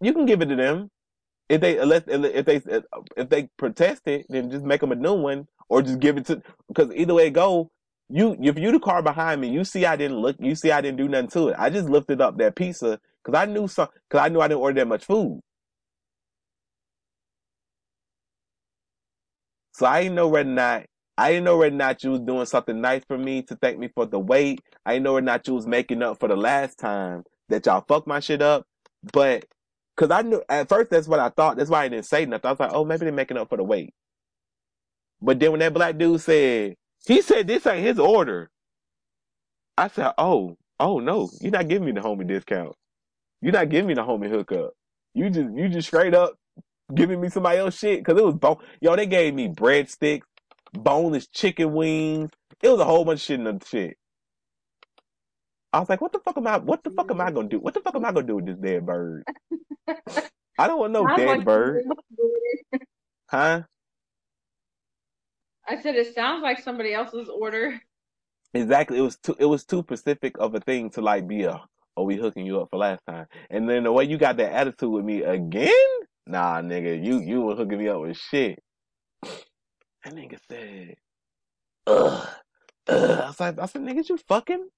you 0.00 0.14
can 0.14 0.26
give 0.26 0.42
it 0.42 0.46
to 0.48 0.56
them. 0.56 0.90
If 1.48 1.60
they, 1.62 1.78
unless, 1.78 2.04
if 2.08 2.46
they, 2.46 2.56
if 3.16 3.28
they 3.28 3.48
protest 3.58 4.02
it, 4.06 4.26
then 4.28 4.50
just 4.50 4.64
make 4.64 4.80
them 4.82 4.92
a 4.92 4.96
new 4.96 5.14
one 5.14 5.48
or 5.68 5.82
just 5.82 6.00
give 6.00 6.18
it 6.18 6.26
to, 6.26 6.42
cause 6.74 6.90
either 6.94 7.14
way 7.14 7.28
it 7.28 7.32
go, 7.34 7.70
you, 8.10 8.36
if 8.40 8.58
you 8.58 8.72
the 8.72 8.80
car 8.80 9.02
behind 9.02 9.40
me, 9.40 9.50
you 9.50 9.64
see 9.64 9.86
I 9.86 9.96
didn't 9.96 10.18
look, 10.18 10.36
you 10.40 10.56
see 10.56 10.72
I 10.72 10.80
didn't 10.80 10.98
do 10.98 11.08
nothing 11.08 11.28
to 11.30 11.48
it. 11.50 11.56
I 11.58 11.70
just 11.70 11.88
lifted 11.88 12.20
up 12.20 12.38
that 12.38 12.56
pizza 12.56 13.00
cause 13.24 13.34
I 13.36 13.46
knew 13.46 13.68
some, 13.68 13.88
cause 14.10 14.20
I 14.22 14.28
knew 14.28 14.40
I 14.40 14.48
didn't 14.48 14.60
order 14.62 14.80
that 14.80 14.88
much 14.88 15.04
food. 15.04 15.40
So 19.72 19.86
I 19.86 20.02
didn't 20.04 20.16
know 20.16 20.28
whether 20.28 20.50
or 20.50 20.54
not, 20.54 20.86
I 21.18 21.32
didn't 21.32 21.44
know 21.44 21.58
whether 21.58 21.74
or 21.74 21.78
not 21.78 22.04
you 22.04 22.12
was 22.12 22.20
doing 22.20 22.46
something 22.46 22.80
nice 22.80 23.04
for 23.06 23.18
me 23.18 23.42
to 23.44 23.56
thank 23.56 23.78
me 23.78 23.88
for 23.94 24.06
the 24.06 24.18
wait. 24.18 24.60
I 24.86 24.94
didn't 24.94 25.04
know 25.04 25.14
whether 25.14 25.24
or 25.24 25.26
not 25.26 25.48
you 25.48 25.54
was 25.54 25.66
making 25.66 26.02
up 26.02 26.20
for 26.20 26.28
the 26.28 26.36
last 26.36 26.78
time 26.78 27.24
that 27.48 27.66
y'all 27.66 27.84
fucked 27.86 28.06
my 28.06 28.20
shit 28.20 28.42
up. 28.42 28.66
But, 29.12 29.46
cause 29.96 30.10
I 30.10 30.22
knew, 30.22 30.42
at 30.48 30.68
first 30.68 30.90
that's 30.90 31.08
what 31.08 31.20
I 31.20 31.30
thought. 31.30 31.56
That's 31.56 31.70
why 31.70 31.84
I 31.84 31.88
didn't 31.88 32.06
say 32.06 32.26
nothing. 32.26 32.48
I 32.48 32.52
was 32.52 32.60
like, 32.60 32.72
oh, 32.72 32.84
maybe 32.84 33.00
they're 33.04 33.12
making 33.12 33.36
up 33.36 33.48
for 33.48 33.56
the 33.56 33.64
wait. 33.64 33.94
But 35.20 35.40
then 35.40 35.52
when 35.52 35.60
that 35.60 35.74
black 35.74 35.98
dude 35.98 36.20
said, 36.20 36.76
he 37.06 37.22
said 37.22 37.46
this 37.46 37.66
ain't 37.66 37.86
his 37.86 37.98
order. 37.98 38.50
I 39.78 39.88
said, 39.88 40.12
oh, 40.18 40.56
oh 40.80 40.98
no, 40.98 41.30
you're 41.40 41.52
not 41.52 41.68
giving 41.68 41.86
me 41.86 41.92
the 41.92 42.00
homie 42.00 42.26
discount. 42.26 42.74
You're 43.40 43.52
not 43.52 43.68
giving 43.68 43.88
me 43.88 43.94
the 43.94 44.02
homie 44.02 44.30
hookup. 44.30 44.72
You 45.14 45.30
just, 45.30 45.54
you 45.54 45.68
just 45.68 45.88
straight 45.88 46.14
up 46.14 46.34
giving 46.94 47.20
me 47.20 47.28
somebody 47.28 47.58
else 47.58 47.78
shit. 47.78 48.04
Cause 48.04 48.18
it 48.18 48.24
was 48.24 48.34
bone, 48.34 48.58
yo, 48.80 48.96
they 48.96 49.06
gave 49.06 49.34
me 49.34 49.48
breadsticks, 49.48 50.22
boneless 50.72 51.26
chicken 51.28 51.74
wings. 51.74 52.30
It 52.62 52.68
was 52.68 52.80
a 52.80 52.84
whole 52.84 53.04
bunch 53.04 53.20
of 53.20 53.24
shit 53.24 53.40
in 53.40 53.44
the 53.44 53.64
shit. 53.66 53.96
I 55.76 55.80
was 55.80 55.90
like, 55.90 56.00
what 56.00 56.12
the 56.12 56.20
fuck 56.20 56.38
am 56.38 56.46
I, 56.46 56.56
what 56.56 56.82
the 56.82 56.90
fuck 56.90 57.10
am 57.10 57.20
I 57.20 57.30
gonna 57.30 57.48
do? 57.48 57.60
What 57.60 57.74
the 57.74 57.80
fuck 57.80 57.94
am 57.94 58.06
I 58.06 58.12
gonna 58.12 58.26
do 58.26 58.36
with 58.36 58.46
this 58.46 58.56
dead 58.56 58.86
bird? 58.86 59.24
I 60.58 60.66
don't 60.66 60.78
want 60.78 60.92
no 60.94 61.06
Sounds 61.16 61.18
dead 61.18 61.44
bird. 61.44 61.84
Huh? 63.28 63.62
I 65.68 65.82
said 65.82 65.96
it 65.96 66.14
sounds 66.14 66.42
like 66.42 66.60
somebody 66.60 66.94
else's 66.94 67.28
order. 67.28 67.78
Exactly. 68.54 68.96
It 68.96 69.02
was 69.02 69.18
too, 69.18 69.36
it 69.38 69.44
was 69.44 69.66
too 69.66 69.80
specific 69.82 70.36
of 70.38 70.54
a 70.54 70.60
thing 70.60 70.88
to 70.90 71.02
like 71.02 71.28
be 71.28 71.42
a, 71.42 71.60
oh, 71.94 72.04
we 72.04 72.16
hooking 72.16 72.46
you 72.46 72.58
up 72.62 72.70
for 72.70 72.78
last 72.78 73.02
time. 73.06 73.26
And 73.50 73.68
then 73.68 73.84
the 73.84 73.92
way 73.92 74.04
you 74.04 74.16
got 74.16 74.38
that 74.38 74.52
attitude 74.52 74.90
with 74.90 75.04
me 75.04 75.24
again? 75.24 75.72
Nah, 76.26 76.62
nigga, 76.62 77.04
you, 77.04 77.20
you 77.20 77.42
were 77.42 77.54
hooking 77.54 77.78
me 77.78 77.88
up 77.88 78.00
with 78.00 78.16
shit. 78.16 78.62
That 79.22 80.14
nigga 80.14 80.38
said, 80.48 80.94
ugh, 81.86 82.26
ugh. 82.88 83.20
I 83.20 83.26
was 83.26 83.40
like, 83.40 83.58
I 83.58 83.66
said, 83.66 83.82
nigga, 83.82 84.08
you 84.08 84.16
fucking? 84.16 84.68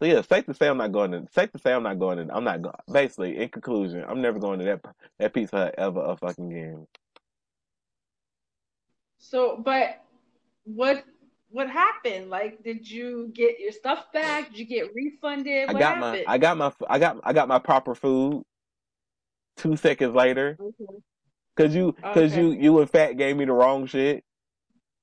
So 0.00 0.06
yeah, 0.06 0.22
safe 0.22 0.46
to 0.46 0.54
say 0.54 0.66
I'm 0.66 0.78
not 0.78 0.92
going 0.92 1.12
to, 1.12 1.26
safe 1.30 1.52
to 1.52 1.58
say 1.58 1.74
I'm 1.74 1.82
not 1.82 1.98
going 1.98 2.26
to, 2.26 2.34
I'm 2.34 2.42
not 2.42 2.62
going, 2.62 2.74
basically, 2.90 3.36
in 3.36 3.50
conclusion, 3.50 4.02
I'm 4.08 4.22
never 4.22 4.38
going 4.38 4.58
to 4.60 4.64
that, 4.64 4.80
that 5.18 5.34
Pizza 5.34 5.56
Hut 5.56 5.74
ever 5.76 6.00
a 6.00 6.16
fucking 6.16 6.48
game. 6.48 6.86
So, 9.18 9.60
but 9.62 10.02
what 10.64 11.04
what 11.50 11.68
happened? 11.68 12.30
Like, 12.30 12.62
did 12.64 12.90
you 12.90 13.30
get 13.34 13.60
your 13.60 13.72
stuff 13.72 14.10
back? 14.12 14.48
Did 14.50 14.58
you 14.58 14.64
get 14.64 14.94
refunded? 14.94 15.68
I 15.68 15.72
What 15.74 15.80
got 15.80 15.98
my. 15.98 16.24
I 16.26 16.38
got 16.38 16.56
my, 16.56 16.72
I 16.88 16.98
got, 16.98 17.20
I 17.22 17.32
got 17.34 17.48
my 17.48 17.58
proper 17.58 17.94
food 17.94 18.42
two 19.58 19.76
seconds 19.76 20.14
later. 20.14 20.56
Okay. 20.58 20.98
Cause 21.56 21.74
you, 21.74 21.94
cause 22.02 22.32
Okay. 22.32 22.40
you, 22.40 22.52
you 22.52 22.80
in 22.80 22.86
fact 22.86 23.18
gave 23.18 23.36
me 23.36 23.44
the 23.44 23.52
wrong 23.52 23.84
shit. 23.86 24.24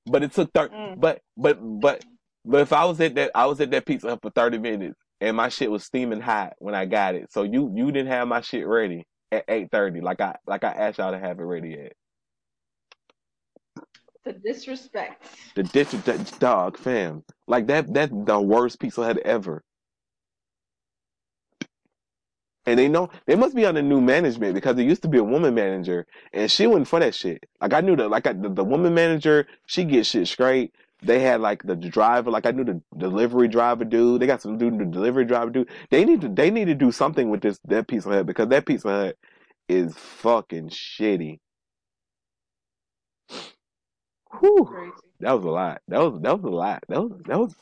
But 0.06 0.24
it 0.24 0.32
took 0.32 0.52
thirty. 0.52 0.74
Mm. 0.74 0.98
But 0.98 1.20
but 1.36 1.58
but 1.60 2.04
but 2.48 2.62
if 2.62 2.72
I 2.72 2.86
was 2.86 3.00
at 3.02 3.16
that, 3.16 3.32
I 3.36 3.46
was 3.46 3.60
at 3.60 3.72
that 3.72 3.86
Pizza 3.86 4.10
Hut 4.10 4.20
for 4.22 4.30
thirty 4.30 4.58
minutes, 4.58 5.00
and 5.20 5.36
my 5.36 5.50
shit 5.50 5.70
was 5.70 5.84
steaming 5.84 6.22
hot 6.22 6.54
when 6.60 6.74
I 6.74 6.86
got 6.86 7.16
it. 7.16 7.32
So 7.32 7.44
you 7.44 7.72
you 7.74 7.92
didn't 7.92 8.08
have 8.10 8.28
my 8.28 8.42
shit 8.42 8.66
ready 8.66 9.06
at 9.32 9.44
eight 9.48 9.70
thirty, 9.72 10.00
like 10.02 10.22
I 10.22 10.36
like 10.46 10.64
I 10.64 10.70
asked 10.70 10.98
y'all 10.98 11.12
to 11.12 11.20
have 11.20 11.40
it 11.40 11.44
ready 11.44 11.74
at. 11.74 11.94
The 14.24 14.34
disrespect. 14.34 15.26
The 15.56 15.64
disrespect, 15.64 16.40
dog 16.40 16.78
fam, 16.78 17.24
like 17.48 17.68
that 17.68 17.92
that's 17.94 18.12
the 18.12 18.40
worst 18.40 18.80
Pizza 18.80 19.04
Hut 19.04 19.18
ever. 19.18 19.62
And 22.66 22.78
they 22.78 22.88
know 22.88 23.10
they 23.26 23.36
must 23.36 23.56
be 23.56 23.64
on 23.64 23.76
under 23.76 23.82
new 23.82 24.00
management 24.00 24.54
because 24.54 24.76
there 24.76 24.84
used 24.86 25.02
to 25.02 25.08
be 25.08 25.18
a 25.18 25.24
woman 25.24 25.54
manager 25.54 26.06
and 26.32 26.50
she 26.50 26.66
wasn't 26.66 26.88
for 26.88 27.00
that 27.00 27.14
shit. 27.14 27.44
Like 27.60 27.72
I 27.74 27.80
knew 27.80 27.96
that, 27.96 28.10
like 28.10 28.26
I, 28.26 28.34
the, 28.34 28.50
the 28.50 28.64
woman 28.64 28.94
manager, 28.94 29.48
she 29.66 29.84
gets 29.84 30.10
shit 30.10 30.28
straight. 30.28 30.72
They 31.02 31.20
had 31.20 31.40
like 31.40 31.62
the 31.62 31.76
driver, 31.76 32.30
like 32.30 32.46
I 32.46 32.50
knew 32.50 32.64
the 32.64 32.82
delivery 32.96 33.48
driver 33.48 33.84
dude. 33.84 34.20
They 34.20 34.26
got 34.26 34.42
some 34.42 34.58
dude, 34.58 34.78
the 34.78 34.84
delivery 34.84 35.24
driver 35.24 35.50
dude. 35.50 35.68
They 35.90 36.04
need 36.04 36.20
to, 36.22 36.28
they 36.28 36.50
need 36.50 36.66
to 36.66 36.74
do 36.74 36.90
something 36.90 37.30
with 37.30 37.40
this 37.40 37.60
that 37.66 37.86
Pizza 37.86 38.08
Hut 38.08 38.26
because 38.26 38.48
that 38.48 38.66
Pizza 38.66 38.88
Hut 38.88 39.16
is 39.68 39.94
fucking 39.96 40.70
shitty. 40.70 41.38
Whew, 44.40 44.92
that 45.20 45.32
was 45.32 45.44
a 45.44 45.48
lot. 45.48 45.80
That 45.88 46.00
was 46.00 46.20
that 46.22 46.40
was 46.40 46.52
a 46.52 46.54
lot. 46.54 46.82
That 46.88 47.00
was 47.00 47.12
that 47.26 47.38
was 47.38 47.54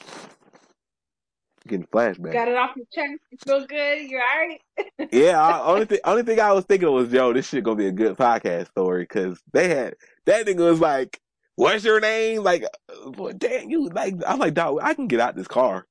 getting 1.66 1.87
flashback. 1.87 2.32
Got 2.32 2.49
it 2.49 2.57
off 2.57 2.76
your 2.76 2.87
chest. 2.93 3.20
You 3.30 3.39
feel 3.45 3.66
good? 3.66 4.11
You 4.11 4.18
alright? 4.18 4.61
yeah, 5.12 5.41
I, 5.41 5.62
only 5.66 5.84
thing 5.84 5.99
only 6.05 6.22
thing 6.22 6.41
I 6.41 6.53
was 6.53 6.64
thinking 6.64 6.91
was, 6.91 7.12
yo, 7.12 7.32
this 7.32 7.49
shit 7.49 7.64
gonna 7.64 7.76
be 7.76 7.87
a 7.87 7.93
good 7.93 8.16
podcast 8.16 8.68
story 8.68 9.03
because 9.03 9.41
they 9.53 9.68
had 9.68 9.95
that 10.26 10.47
nigga 10.47 10.70
was 10.70 10.80
like, 10.80 11.20
"What's 11.57 11.84
your 11.84 12.00
name?" 12.00 12.42
Like, 12.44 12.64
uh, 12.64 13.11
boy, 13.11 13.32
damn, 13.34 13.70
you 13.70 13.88
like. 13.90 14.16
I'm 14.26 14.40
like, 14.40 14.54
dog, 14.54 14.80
I 14.82 14.94
can 14.94 15.09
get 15.09 15.20
out 15.20 15.36
this 15.36 15.48
car. 15.48 15.86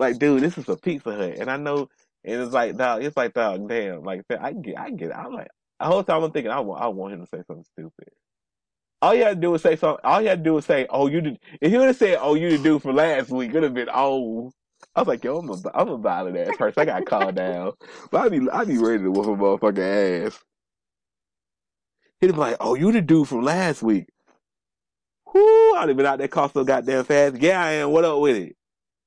Like, 0.00 0.18
dude, 0.18 0.42
this 0.42 0.58
is 0.58 0.68
a 0.68 0.76
Pizza 0.76 1.14
Hut, 1.14 1.36
and 1.38 1.50
I 1.50 1.56
know, 1.58 1.88
and 2.24 2.42
it's 2.42 2.52
like, 2.52 2.76
dog, 2.76 3.04
it's 3.04 3.16
like, 3.16 3.34
dog, 3.34 3.68
damn, 3.68 4.02
like, 4.04 4.22
I 4.30 4.52
get, 4.52 4.78
I 4.78 4.90
get. 4.90 5.16
I'm 5.16 5.32
like, 5.34 5.48
the 5.80 5.86
whole 5.86 6.04
time 6.04 6.24
I'm 6.24 6.32
thinking, 6.32 6.52
I 6.52 6.60
want, 6.60 6.82
I 6.82 6.88
want 6.88 7.14
him 7.14 7.20
to 7.20 7.26
say 7.26 7.42
something 7.46 7.64
stupid. 7.78 8.08
All 9.02 9.14
you 9.14 9.24
had 9.24 9.36
to 9.36 9.40
do 9.40 9.52
was 9.52 9.62
say 9.62 9.76
something. 9.76 10.00
All 10.04 10.20
you 10.20 10.28
had 10.28 10.40
to 10.40 10.44
do 10.44 10.54
was 10.54 10.64
say, 10.66 10.86
"Oh, 10.90 11.06
you 11.08 11.20
did." 11.20 11.38
If 11.60 11.70
he 11.70 11.78
would 11.78 11.86
have 11.88 11.96
said, 11.96 12.18
"Oh, 12.20 12.34
you 12.34 12.50
did 12.50 12.62
do 12.64 12.78
for 12.80 12.92
last 12.92 13.30
week," 13.30 13.50
it 13.50 13.54
would 13.54 13.62
have 13.64 13.74
been, 13.74 13.88
"Oh." 13.92 14.52
I 14.94 15.00
was 15.00 15.08
like, 15.08 15.24
"Yo, 15.24 15.38
I'm 15.38 15.50
a, 15.50 15.56
I'm 15.74 15.88
a 15.88 15.98
violent 15.98 16.36
ass 16.36 16.56
person. 16.56 16.80
I 16.82 16.84
got 16.86 17.06
called 17.06 17.36
down, 17.36 17.72
but 18.10 18.22
I 18.22 18.28
be, 18.28 18.50
I 18.50 18.64
be 18.64 18.78
ready 18.78 19.04
to 19.04 19.10
whoop 19.10 19.26
a 19.26 19.30
motherfucking 19.42 20.26
ass." 20.26 20.40
He'd 22.26 22.32
be 22.32 22.38
like, 22.38 22.56
"Oh, 22.60 22.74
you 22.74 22.92
the 22.92 23.02
dude 23.02 23.28
from 23.28 23.42
last 23.42 23.82
week." 23.82 24.08
Whoo! 25.32 25.74
I'd 25.76 25.88
have 25.88 25.96
been 25.96 26.06
out 26.06 26.18
there 26.18 26.28
car 26.28 26.50
so 26.50 26.64
goddamn 26.64 27.04
fast. 27.04 27.36
Yeah, 27.36 27.62
I 27.62 27.70
am. 27.72 27.90
What 27.90 28.04
up 28.04 28.20
with 28.20 28.36
it? 28.36 28.56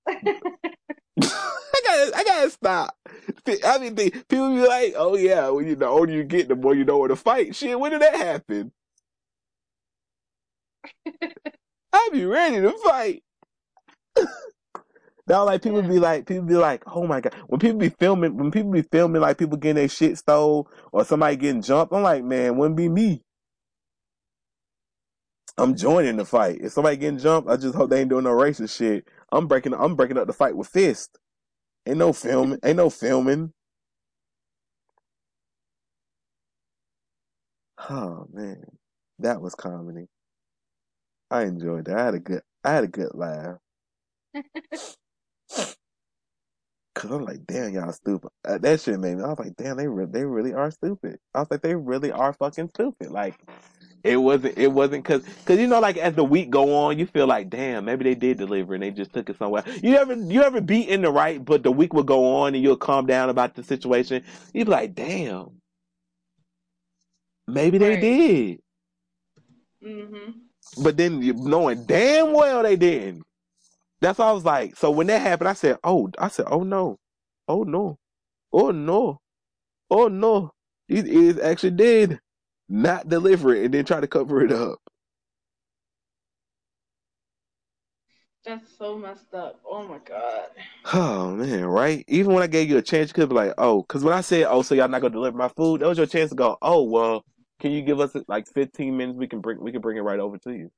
I 1.24 1.82
gotta, 1.86 2.18
I 2.18 2.24
gotta 2.24 2.50
stop. 2.52 2.96
I 3.66 3.78
mean, 3.80 3.96
people 3.96 4.56
be 4.56 4.68
like, 4.68 4.94
"Oh 4.98 5.16
yeah, 5.16 5.50
well, 5.50 5.62
you 5.62 5.76
the 5.76 5.88
older 5.88 6.12
you 6.14 6.24
get, 6.24 6.48
the 6.48 6.56
more 6.56 6.76
you 6.76 6.86
know 6.86 6.98
where 6.98 7.10
to 7.10 7.16
fight." 7.16 7.56
Shit, 7.56 7.80
when 7.80 7.92
did 7.92 8.02
that 8.02 8.16
happen? 8.16 8.72
I 11.94 12.10
be 12.12 12.26
ready 12.26 12.62
to 12.62 12.72
fight. 12.86 13.24
Now, 15.28 15.46
like 15.46 15.62
people 15.64 15.82
be 15.82 16.00
like, 16.00 16.28
people 16.28 16.44
be 16.46 16.56
like, 16.56 16.84
"Oh 16.88 17.06
my 17.08 17.22
god!" 17.22 17.34
When 17.48 17.60
people 17.60 17.80
be 17.80 17.90
filming, 17.90 18.38
when 18.38 18.52
people 18.52 18.72
be 18.72 18.84
filming, 18.84 19.22
like 19.22 19.38
people 19.38 19.58
getting 19.58 19.76
their 19.78 19.90
shit 19.90 20.18
stole 20.18 20.70
or 20.92 21.06
somebody 21.06 21.38
getting 21.38 21.62
jumped, 21.62 21.94
I'm 21.94 22.04
like, 22.04 22.24
man, 22.24 22.58
wouldn't 22.58 22.78
be 22.78 22.90
me. 22.90 23.24
I'm 25.58 25.76
joining 25.76 26.18
the 26.18 26.26
fight. 26.26 26.60
If 26.62 26.74
somebody 26.74 26.98
getting 26.98 27.20
jumped, 27.20 27.50
I 27.50 27.58
just 27.58 27.76
hope 27.76 27.90
they 27.90 28.02
ain't 28.02 28.10
doing 28.10 28.26
no 28.26 28.32
racist 28.32 28.78
shit. 28.78 29.08
I'm 29.32 29.48
breaking, 29.48 29.74
I'm 29.74 29.96
breaking 29.96 30.18
up 30.18 30.28
the 30.28 30.34
fight 30.34 30.56
with 30.58 30.68
fist. 30.70 31.18
Ain't 31.88 31.98
no 32.00 32.14
filming. 32.14 32.60
Ain't 32.64 32.78
no 32.78 32.90
filming. 32.90 33.54
Oh 37.90 38.28
man, 38.34 38.64
that 39.20 39.42
was 39.42 39.56
comedy. 39.56 40.08
I 41.32 41.44
enjoyed 41.44 41.86
that. 41.86 41.98
I 41.98 42.06
had 42.06 42.16
a 42.16 42.20
good. 42.20 42.42
I 42.64 42.72
had 42.74 42.84
a 42.86 42.88
good 42.88 43.12
laugh. 43.14 43.58
Cause 46.96 47.12
I'm 47.12 47.24
like, 47.26 47.46
damn, 47.48 47.74
y'all 47.74 47.92
stupid. 47.94 48.32
Uh, 48.46 48.58
that 48.60 48.82
shit 48.82 49.00
made 49.00 49.18
me. 49.18 49.24
I 49.24 49.28
was 49.30 49.40
like, 49.40 49.56
damn, 49.56 49.78
they 49.78 49.88
re- 49.88 50.08
they 50.10 50.26
really 50.26 50.54
are 50.54 50.72
stupid. 50.72 51.20
I 51.34 51.40
was 51.40 51.48
like, 51.50 51.62
they 51.62 51.76
really 51.76 52.12
are 52.12 52.34
fucking 52.34 52.70
stupid. 52.70 53.12
Like, 53.12 53.36
it 54.04 54.18
wasn't. 54.18 54.58
It 54.58 54.70
wasn't 54.70 55.04
because 55.06 55.24
because 55.24 55.60
you 55.60 55.68
know, 55.68 55.80
like 55.80 55.98
as 55.98 56.16
the 56.16 56.24
week 56.26 56.50
go 56.50 56.76
on, 56.86 57.00
you 57.00 57.06
feel 57.08 57.28
like, 57.28 57.50
damn, 57.50 57.86
maybe 57.86 58.04
they 58.04 58.16
did 58.16 58.38
deliver 58.38 58.74
and 58.76 58.84
they 58.84 58.92
just 58.92 59.14
took 59.14 59.30
it 59.30 59.38
somewhere. 59.38 59.64
You 59.84 59.98
ever 59.98 60.16
you 60.16 60.44
ever 60.44 60.62
be 60.62 60.82
in 60.90 61.02
the 61.04 61.12
right, 61.12 61.44
but 61.44 61.64
the 61.64 61.72
week 61.72 61.94
will 61.94 62.04
go 62.04 62.38
on 62.44 62.56
and 62.56 62.64
you'll 62.64 62.78
calm 62.78 63.06
down 63.08 63.30
about 63.30 63.56
the 63.56 63.64
situation. 63.64 64.24
You'd 64.54 64.66
be 64.66 64.72
like, 64.72 64.96
damn, 64.96 65.62
maybe 67.48 67.78
they 67.80 67.92
Right. 67.92 68.02
did. 68.02 68.60
hmm 69.84 70.32
But 70.84 70.98
then 70.98 71.22
you 71.22 71.34
knowing 71.34 71.86
damn 71.86 72.34
well 72.34 72.64
they 72.64 72.78
didn't. 72.78 73.24
That's 74.02 74.20
why 74.20 74.30
I 74.30 74.32
was 74.32 74.46
like, 74.46 74.76
so 74.76 74.92
when 74.92 75.08
that 75.08 75.22
happened, 75.22 75.50
I 75.50 75.54
said, 75.54 75.78
oh, 75.84 76.10
I 76.20 76.28
said, 76.28 76.46
oh 76.50 76.64
no, 76.64 76.98
oh 77.48 77.64
no, 77.64 77.98
oh 78.54 78.72
no, 78.72 79.20
oh 79.90 80.08
no. 80.08 80.52
These 80.88 81.04
idiots 81.06 81.40
actually 81.42 81.72
did 81.72 82.20
not 82.70 83.10
deliver 83.10 83.54
it 83.54 83.66
and 83.66 83.74
then 83.74 83.86
try 83.86 84.00
to 84.00 84.08
cover 84.08 84.44
it 84.44 84.52
up. 84.52 84.80
That's 88.46 88.78
so 88.78 88.98
messed 88.98 89.34
up. 89.34 89.60
Oh 89.70 89.86
my 89.86 89.98
god. 90.08 90.46
Oh 90.94 91.32
man, 91.32 91.66
right? 91.66 92.06
Even 92.08 92.34
when 92.34 92.44
I 92.44 92.48
gave 92.48 92.70
you 92.70 92.78
a 92.78 92.82
chance, 92.82 93.10
you 93.10 93.14
could 93.14 93.28
be 93.28 93.36
like, 93.36 93.54
oh, 93.58 93.82
because 93.82 94.06
when 94.06 94.14
I 94.14 94.22
said, 94.22 94.46
oh, 94.48 94.62
so 94.62 94.74
y'all 94.74 94.88
not 94.88 95.02
gonna 95.02 95.14
deliver 95.14 95.38
my 95.38 95.50
food, 95.50 95.82
that 95.82 95.88
was 95.88 95.98
your 95.98 96.08
chance 96.08 96.30
to 96.30 96.36
go, 96.36 96.58
oh, 96.62 96.84
well, 96.84 97.26
can 97.60 97.72
you 97.72 97.82
give 97.82 98.00
us 98.00 98.16
like 98.30 98.48
15 98.48 98.96
minutes? 98.96 99.18
We 99.18 99.28
can 99.28 99.42
bring, 99.42 99.60
we 99.60 99.74
can 99.74 99.82
bring 99.82 99.98
it 99.98 100.02
right 100.02 100.20
over 100.20 100.38
to 100.38 100.52
you. 100.54 100.72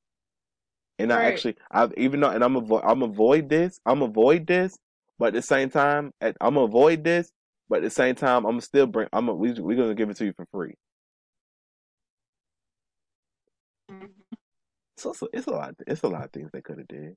And 1.00 1.14
I 1.14 1.24
actually, 1.26 1.58
I've 1.72 1.94
even 1.98 2.22
though, 2.22 2.32
and 2.32 2.44
I'm 2.44 2.56
avo- 2.56 2.84
I'm 2.86 3.04
avoid 3.04 3.50
this, 3.50 3.82
I'm 3.86 4.04
avoid 4.04 4.48
this, 4.48 4.78
but 5.20 5.30
at 5.30 5.34
the 5.36 5.44
same 5.44 5.72
time, 5.72 6.14
at, 6.22 6.38
I'm 6.42 6.58
avoid 6.58 7.04
this, 7.06 7.32
but 7.70 7.78
at 7.80 7.84
the 7.84 7.92
same 7.92 8.16
time, 8.16 8.46
I'm 8.46 8.62
still 8.62 8.88
bring, 8.88 9.10
I'm 9.14 9.30
a, 9.30 9.36
we 9.36 9.54
we 9.54 9.76
gonna 9.78 9.96
give 9.96 10.12
it 10.12 10.18
to 10.20 10.26
you 10.26 10.34
for 10.34 10.48
free. 10.54 10.76
So 14.98 15.12
it's 15.12 15.22
a, 15.24 15.28
it's 15.34 15.48
a 15.48 15.52
lot, 15.52 15.76
it's 15.88 16.04
a 16.04 16.08
lot 16.10 16.26
of 16.26 16.32
things 16.32 16.52
they 16.54 16.62
could 16.62 16.80
have 16.80 16.88
did. 16.88 17.16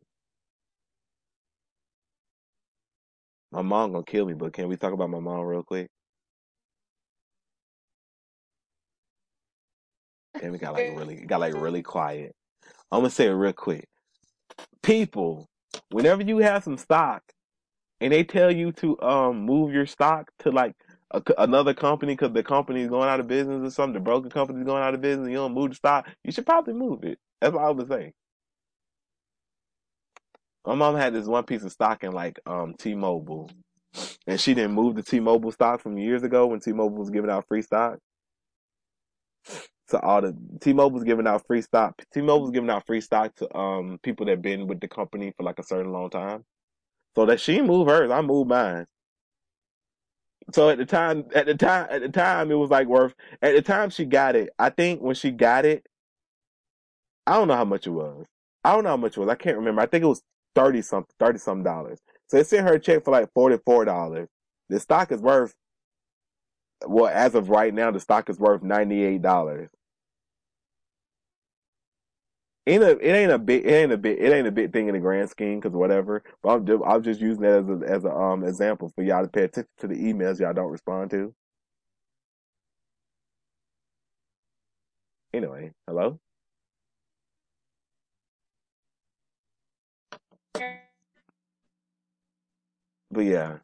My 3.52 3.62
mom 3.62 3.92
gonna 3.92 4.04
kill 4.04 4.26
me, 4.26 4.34
but 4.34 4.52
can 4.52 4.68
we 4.68 4.76
talk 4.76 4.92
about 4.94 5.10
my 5.10 5.20
mom 5.20 5.42
real 5.42 5.62
quick? 5.64 5.88
And 10.40 10.52
we 10.52 10.58
got 10.58 10.74
like 10.74 10.86
really, 10.88 11.16
got 11.26 11.40
like 11.40 11.54
really 11.54 11.82
quiet. 11.82 12.34
I'm 12.92 13.00
gonna 13.00 13.10
say 13.10 13.28
it 13.28 13.32
real 13.32 13.54
quick. 13.54 13.88
People, 14.82 15.48
whenever 15.90 16.22
you 16.22 16.38
have 16.38 16.64
some 16.64 16.78
stock 16.78 17.22
and 18.00 18.12
they 18.12 18.24
tell 18.24 18.52
you 18.52 18.72
to 18.72 19.00
um 19.02 19.38
move 19.46 19.72
your 19.74 19.86
stock 19.86 20.30
to 20.40 20.52
like 20.52 20.74
a, 21.12 21.22
another 21.38 21.74
company 21.74 22.14
because 22.14 22.32
the 22.32 22.44
company 22.44 22.82
is 22.82 22.90
going 22.90 23.08
out 23.10 23.20
of 23.20 23.28
business 23.28 23.62
or 23.66 23.70
something, 23.70 23.94
the 23.94 24.00
broker 24.00 24.30
company 24.30 24.60
is 24.60 24.66
going 24.66 24.84
out 24.84 24.94
of 24.94 25.02
business, 25.02 25.28
you 25.28 25.36
don't 25.36 25.54
move 25.54 25.70
the 25.70 25.76
stock, 25.76 26.08
you 26.24 26.32
should 26.32 26.46
probably 26.46 26.74
move 26.74 27.04
it. 27.04 27.18
That's 27.40 27.56
all 27.56 27.66
I 27.66 27.70
would 27.70 27.88
say. 27.88 28.14
My 30.66 30.76
mom 30.76 30.96
had 30.96 31.14
this 31.14 31.26
one 31.26 31.44
piece 31.44 31.64
of 31.64 31.72
stock 31.72 32.04
in 32.04 32.12
like 32.12 32.40
um 32.46 32.74
T-Mobile, 32.78 33.50
and 34.26 34.40
she 34.40 34.54
didn't 34.54 34.72
move 34.74 34.96
the 34.96 35.02
T-Mobile 35.04 35.52
stock 35.52 35.82
from 35.82 35.98
years 35.98 36.24
ago 36.24 36.48
when 36.48 36.60
T-Mobile 36.60 36.98
was 36.98 37.10
giving 37.10 37.30
out 37.30 37.48
free 37.48 37.62
stock. 37.62 37.98
So 39.92 39.98
all 39.98 40.22
the 40.22 40.34
T-Mobile 40.62 40.94
was 40.94 41.04
giving 41.04 41.26
out 41.26 41.46
free 41.46 41.60
stock. 41.60 42.02
T-Mobile 42.14 42.44
was 42.44 42.50
giving 42.50 42.70
out 42.70 42.86
free 42.86 43.02
stock 43.02 43.34
to 43.36 43.54
um 43.54 44.00
people 44.02 44.24
that 44.24 44.40
been 44.40 44.66
with 44.66 44.80
the 44.80 44.88
company 44.88 45.34
for 45.36 45.42
like 45.42 45.58
a 45.58 45.62
certain 45.62 45.92
long 45.92 46.08
time. 46.08 46.46
So 47.14 47.26
that 47.26 47.40
she 47.40 47.60
moved 47.60 47.90
hers, 47.90 48.10
I 48.10 48.22
moved 48.22 48.48
mine. 48.48 48.86
So 50.54 50.70
at 50.70 50.78
the 50.78 50.86
time, 50.86 51.26
at 51.34 51.44
the 51.44 51.54
time, 51.54 51.88
at 51.90 52.00
the 52.00 52.08
time, 52.08 52.50
it 52.50 52.54
was 52.54 52.70
like 52.70 52.86
worth. 52.86 53.14
At 53.42 53.54
the 53.54 53.60
time 53.60 53.90
she 53.90 54.06
got 54.06 54.34
it, 54.34 54.48
I 54.58 54.70
think 54.70 55.02
when 55.02 55.14
she 55.14 55.30
got 55.30 55.66
it, 55.66 55.86
I 57.26 57.34
don't 57.34 57.48
know 57.48 57.56
how 57.56 57.66
much 57.66 57.86
it 57.86 57.90
was. 57.90 58.24
I 58.64 58.72
don't 58.72 58.84
know 58.84 58.90
how 58.90 58.96
much 58.96 59.18
it 59.18 59.20
was. 59.20 59.28
I 59.28 59.34
can't 59.34 59.58
remember. 59.58 59.82
I 59.82 59.86
think 59.86 60.04
it 60.04 60.08
was 60.08 60.22
thirty 60.54 60.80
something, 60.80 61.14
thirty 61.20 61.38
some 61.38 61.62
dollars. 61.62 61.98
So 62.28 62.38
they 62.38 62.44
sent 62.44 62.66
her 62.66 62.76
a 62.76 62.80
check 62.80 63.04
for 63.04 63.10
like 63.10 63.30
forty 63.34 63.58
four 63.62 63.84
dollars. 63.84 64.28
The 64.70 64.80
stock 64.80 65.12
is 65.12 65.20
worth. 65.20 65.52
Well, 66.86 67.08
as 67.08 67.34
of 67.34 67.50
right 67.50 67.74
now, 67.74 67.90
the 67.90 68.00
stock 68.00 68.30
is 68.30 68.38
worth 68.38 68.62
ninety 68.62 69.04
eight 69.04 69.20
dollars. 69.20 69.68
Ain't 72.66 72.82
a, 72.84 72.90
it 72.98 73.12
ain't 73.12 73.32
a 73.32 73.38
big, 73.38 73.66
it 73.66 73.72
ain't 73.72 73.92
a 73.92 73.98
big, 73.98 74.18
it 74.20 74.32
ain't 74.32 74.46
a 74.48 74.52
big 74.52 74.72
thing 74.72 74.88
in 74.88 74.94
the 74.94 75.00
grand 75.00 75.30
scheme 75.30 75.60
because 75.60 75.74
whatever. 75.76 76.22
But 76.42 76.50
I'm 76.50 76.66
just, 76.66 76.82
I'm 76.86 77.02
just 77.02 77.20
using 77.20 77.42
that 77.42 77.60
as 77.60 77.68
a, 77.68 77.80
as 77.86 78.04
a 78.04 78.12
um 78.14 78.44
example 78.44 78.92
for 78.94 79.02
y'all 79.04 79.24
to 79.24 79.28
pay 79.30 79.44
attention 79.44 79.70
to 79.80 79.88
the 79.88 79.96
emails 79.96 80.40
y'all 80.40 80.54
don't 80.54 80.70
respond 80.72 81.10
to. 81.12 81.34
Anyway, 85.34 85.72
hello. 85.88 86.20
But 93.10 93.22
yeah, 93.26 93.58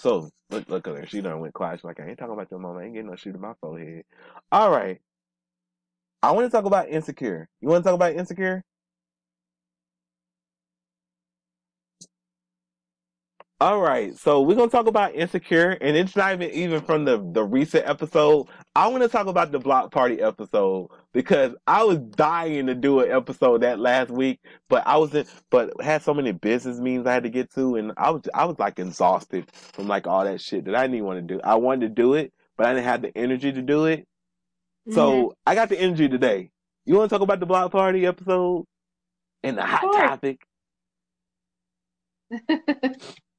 so 0.00 0.30
look, 0.50 0.68
look 0.68 0.88
at 0.88 0.96
her. 0.96 1.06
She 1.06 1.20
done 1.22 1.40
went 1.40 1.54
quiet. 1.54 1.80
She's 1.80 1.84
like, 1.84 2.00
I 2.00 2.08
ain't 2.08 2.18
talking 2.18 2.34
about 2.34 2.50
your 2.50 2.60
mama. 2.60 2.80
I 2.80 2.84
ain't 2.84 2.94
getting 2.94 3.10
no 3.10 3.16
shit 3.16 3.34
in 3.34 3.40
my 3.40 3.54
forehead. 3.60 4.04
All 4.52 4.70
right. 4.70 5.00
I 6.22 6.32
want 6.32 6.46
to 6.46 6.50
talk 6.50 6.64
about 6.64 6.88
insecure. 6.88 7.48
You 7.60 7.68
want 7.68 7.84
to 7.84 7.88
talk 7.90 7.94
about 7.94 8.14
insecure? 8.14 8.64
All 13.60 13.80
right, 13.80 14.16
so 14.16 14.40
we're 14.42 14.54
gonna 14.54 14.70
talk 14.70 14.86
about 14.86 15.16
insecure, 15.16 15.70
and 15.80 15.96
it's 15.96 16.14
not 16.14 16.32
even 16.32 16.50
even 16.50 16.80
from 16.80 17.04
the 17.04 17.18
the 17.32 17.42
recent 17.42 17.88
episode. 17.88 18.46
I 18.76 18.86
want 18.86 19.02
to 19.02 19.08
talk 19.08 19.26
about 19.26 19.50
the 19.50 19.58
block 19.58 19.90
party 19.90 20.20
episode 20.20 20.90
because 21.12 21.56
I 21.66 21.82
was 21.82 21.98
dying 21.98 22.66
to 22.68 22.76
do 22.76 23.00
an 23.00 23.10
episode 23.10 23.62
that 23.62 23.80
last 23.80 24.10
week, 24.10 24.38
but 24.68 24.86
I 24.86 24.96
was 24.98 25.12
in, 25.12 25.26
but 25.50 25.72
had 25.82 26.02
so 26.02 26.14
many 26.14 26.30
business 26.30 26.78
meetings 26.78 27.06
I 27.08 27.14
had 27.14 27.24
to 27.24 27.30
get 27.30 27.52
to, 27.54 27.74
and 27.74 27.92
I 27.96 28.10
was 28.10 28.22
I 28.32 28.44
was 28.44 28.60
like 28.60 28.78
exhausted 28.78 29.50
from 29.52 29.88
like 29.88 30.06
all 30.06 30.22
that 30.24 30.40
shit 30.40 30.64
that 30.66 30.76
I 30.76 30.86
didn't 30.86 31.04
want 31.04 31.26
to 31.26 31.34
do. 31.34 31.40
I 31.42 31.56
wanted 31.56 31.80
to 31.88 31.88
do 32.02 32.14
it, 32.14 32.32
but 32.56 32.66
I 32.66 32.74
didn't 32.74 32.84
have 32.84 33.02
the 33.02 33.18
energy 33.18 33.50
to 33.50 33.62
do 33.62 33.86
it. 33.86 34.06
So 34.94 35.34
I 35.46 35.54
got 35.54 35.68
the 35.68 35.78
energy 35.78 36.08
today. 36.08 36.50
You 36.86 36.96
want 36.96 37.10
to 37.10 37.14
talk 37.14 37.22
about 37.22 37.40
the 37.40 37.46
block 37.46 37.70
party 37.72 38.06
episode? 38.06 38.64
and 39.42 39.56
the 39.56 39.62
hot 39.64 39.92
topic. 39.92 40.40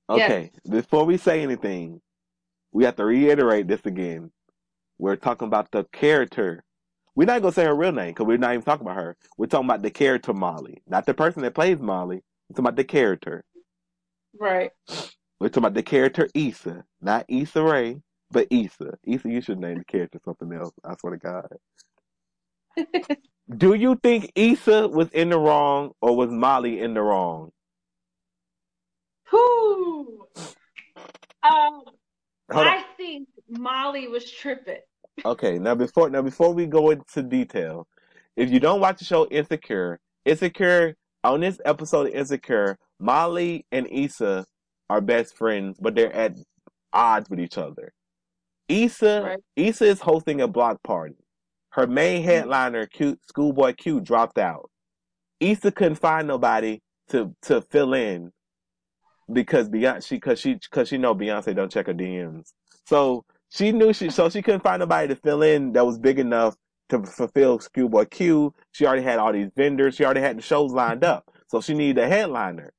Okay, 0.09 0.51
before 0.67 1.05
we 1.05 1.17
say 1.17 1.43
anything, 1.43 2.01
we 2.71 2.83
have 2.85 2.95
to 2.95 3.05
reiterate 3.05 3.67
this 3.67 3.85
again. 3.85 4.31
We're 4.97 5.17
talking 5.17 5.47
about 5.47 5.69
the 5.71 5.83
character. 5.93 6.63
We're 7.15 7.25
not 7.25 7.41
gonna 7.43 7.51
say 7.53 7.65
her 7.65 7.75
real 7.75 7.91
name 7.91 8.07
because 8.09 8.25
we're 8.25 8.37
not 8.39 8.53
even 8.53 8.63
talking 8.63 8.87
about 8.87 8.95
her. 8.95 9.17
We're 9.37 9.45
talking 9.45 9.67
about 9.67 9.83
the 9.83 9.91
character 9.91 10.33
Molly, 10.33 10.81
not 10.87 11.05
the 11.05 11.13
person 11.13 11.43
that 11.43 11.53
plays 11.53 11.79
Molly. 11.79 12.23
We're 12.49 12.53
talking 12.55 12.65
about 12.65 12.75
the 12.77 12.83
character. 12.85 13.43
right. 14.39 14.71
We're 15.39 15.49
talking 15.49 15.63
about 15.63 15.73
the 15.75 15.83
character 15.83 16.27
Issa, 16.33 16.85
not 17.01 17.25
Issa 17.29 17.61
Rae, 17.61 18.01
but 18.31 18.47
Issa. 18.49 18.97
Issa, 19.03 19.29
you 19.29 19.41
should 19.41 19.59
name 19.59 19.79
the 19.79 19.85
character 19.85 20.19
something 20.23 20.51
else. 20.53 20.73
I 20.83 20.95
swear 20.95 21.17
to 21.17 21.19
God. 21.19 21.47
Do 23.57 23.73
you 23.73 23.99
think 24.01 24.31
Issa 24.35 24.87
was 24.87 25.09
in 25.09 25.29
the 25.29 25.39
wrong 25.39 25.91
or 26.01 26.15
was 26.15 26.29
Molly 26.29 26.79
in 26.79 26.93
the 26.93 27.01
wrong? 27.01 27.51
Who? 29.31 30.27
Um, 31.43 31.83
I 32.51 32.83
think 32.97 33.27
Molly 33.49 34.07
was 34.07 34.29
tripping. 34.29 34.77
Okay, 35.25 35.59
now 35.59 35.75
before 35.75 36.09
now 36.09 36.21
before 36.21 36.53
we 36.53 36.65
go 36.65 36.91
into 36.91 37.23
detail, 37.23 37.87
if 38.35 38.49
you 38.51 38.59
don't 38.59 38.79
watch 38.79 38.99
the 38.99 39.05
show 39.05 39.25
Insecure, 39.27 39.99
Insecure 40.25 40.95
on 41.23 41.41
this 41.41 41.59
episode 41.65 42.07
of 42.07 42.13
Insecure, 42.13 42.77
Molly 42.99 43.65
and 43.71 43.87
Issa 43.91 44.45
are 44.89 45.01
best 45.01 45.35
friends, 45.35 45.77
but 45.79 45.95
they're 45.95 46.13
at 46.13 46.37
odds 46.93 47.29
with 47.29 47.39
each 47.39 47.57
other. 47.57 47.93
Issa 48.69 49.21
Right. 49.23 49.39
Issa 49.55 49.85
is 49.85 49.99
hosting 49.99 50.41
a 50.41 50.47
block 50.47 50.81
party. 50.83 51.15
Her 51.71 51.87
main 51.87 52.21
mm-hmm. 52.21 52.29
headliner, 52.29 52.85
Q, 52.85 53.17
Schoolboy 53.27 53.73
Q, 53.73 53.99
dropped 53.99 54.37
out. 54.37 54.69
Issa 55.39 55.71
couldn't 55.71 55.95
find 55.95 56.27
nobody 56.27 56.81
to 57.09 57.35
to 57.43 57.61
fill 57.61 57.93
in 57.93 58.31
because 59.31 59.69
Beyonce, 59.69 60.05
she 60.07 60.15
because 60.15 60.39
she 60.39 60.55
because 60.55 60.87
she 60.87 60.97
know 60.97 61.15
Beyonce 61.15 61.55
don't 61.55 61.71
check 61.71 61.87
her 61.87 61.93
DMs. 61.93 62.53
So 62.85 63.25
she 63.49 63.71
knew 63.71 63.93
she 63.93 64.09
so 64.09 64.29
she 64.29 64.41
couldn't 64.41 64.63
find 64.63 64.79
nobody 64.79 65.07
to 65.09 65.15
fill 65.15 65.41
in 65.41 65.73
that 65.73 65.85
was 65.85 65.97
big 65.97 66.19
enough 66.19 66.55
to 66.89 67.03
fulfill 67.03 67.59
Schoolboy 67.59 68.05
Q. 68.05 68.53
She 68.71 68.85
already 68.85 69.03
had 69.03 69.19
all 69.19 69.33
these 69.33 69.49
vendors. 69.55 69.95
She 69.95 70.05
already 70.05 70.21
had 70.21 70.37
the 70.37 70.41
shows 70.41 70.71
lined 70.71 71.03
up. 71.03 71.31
So 71.47 71.61
she 71.61 71.73
needed 71.73 72.03
a 72.03 72.07
headliner. 72.07 72.73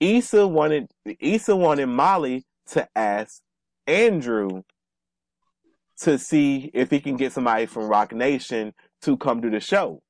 Issa 0.00 0.46
wanted 0.46 0.88
Issa 1.20 1.54
wanted 1.54 1.86
Molly 1.86 2.44
to 2.68 2.88
ask 2.96 3.40
Andrew 3.86 4.62
to 6.00 6.18
see 6.18 6.70
if 6.74 6.90
he 6.90 7.00
can 7.00 7.16
get 7.16 7.32
somebody 7.32 7.66
from 7.66 7.88
Roc 7.88 8.12
Nation 8.12 8.72
to 9.02 9.16
come 9.16 9.40
do 9.40 9.50
the 9.50 9.60
show. 9.60 10.02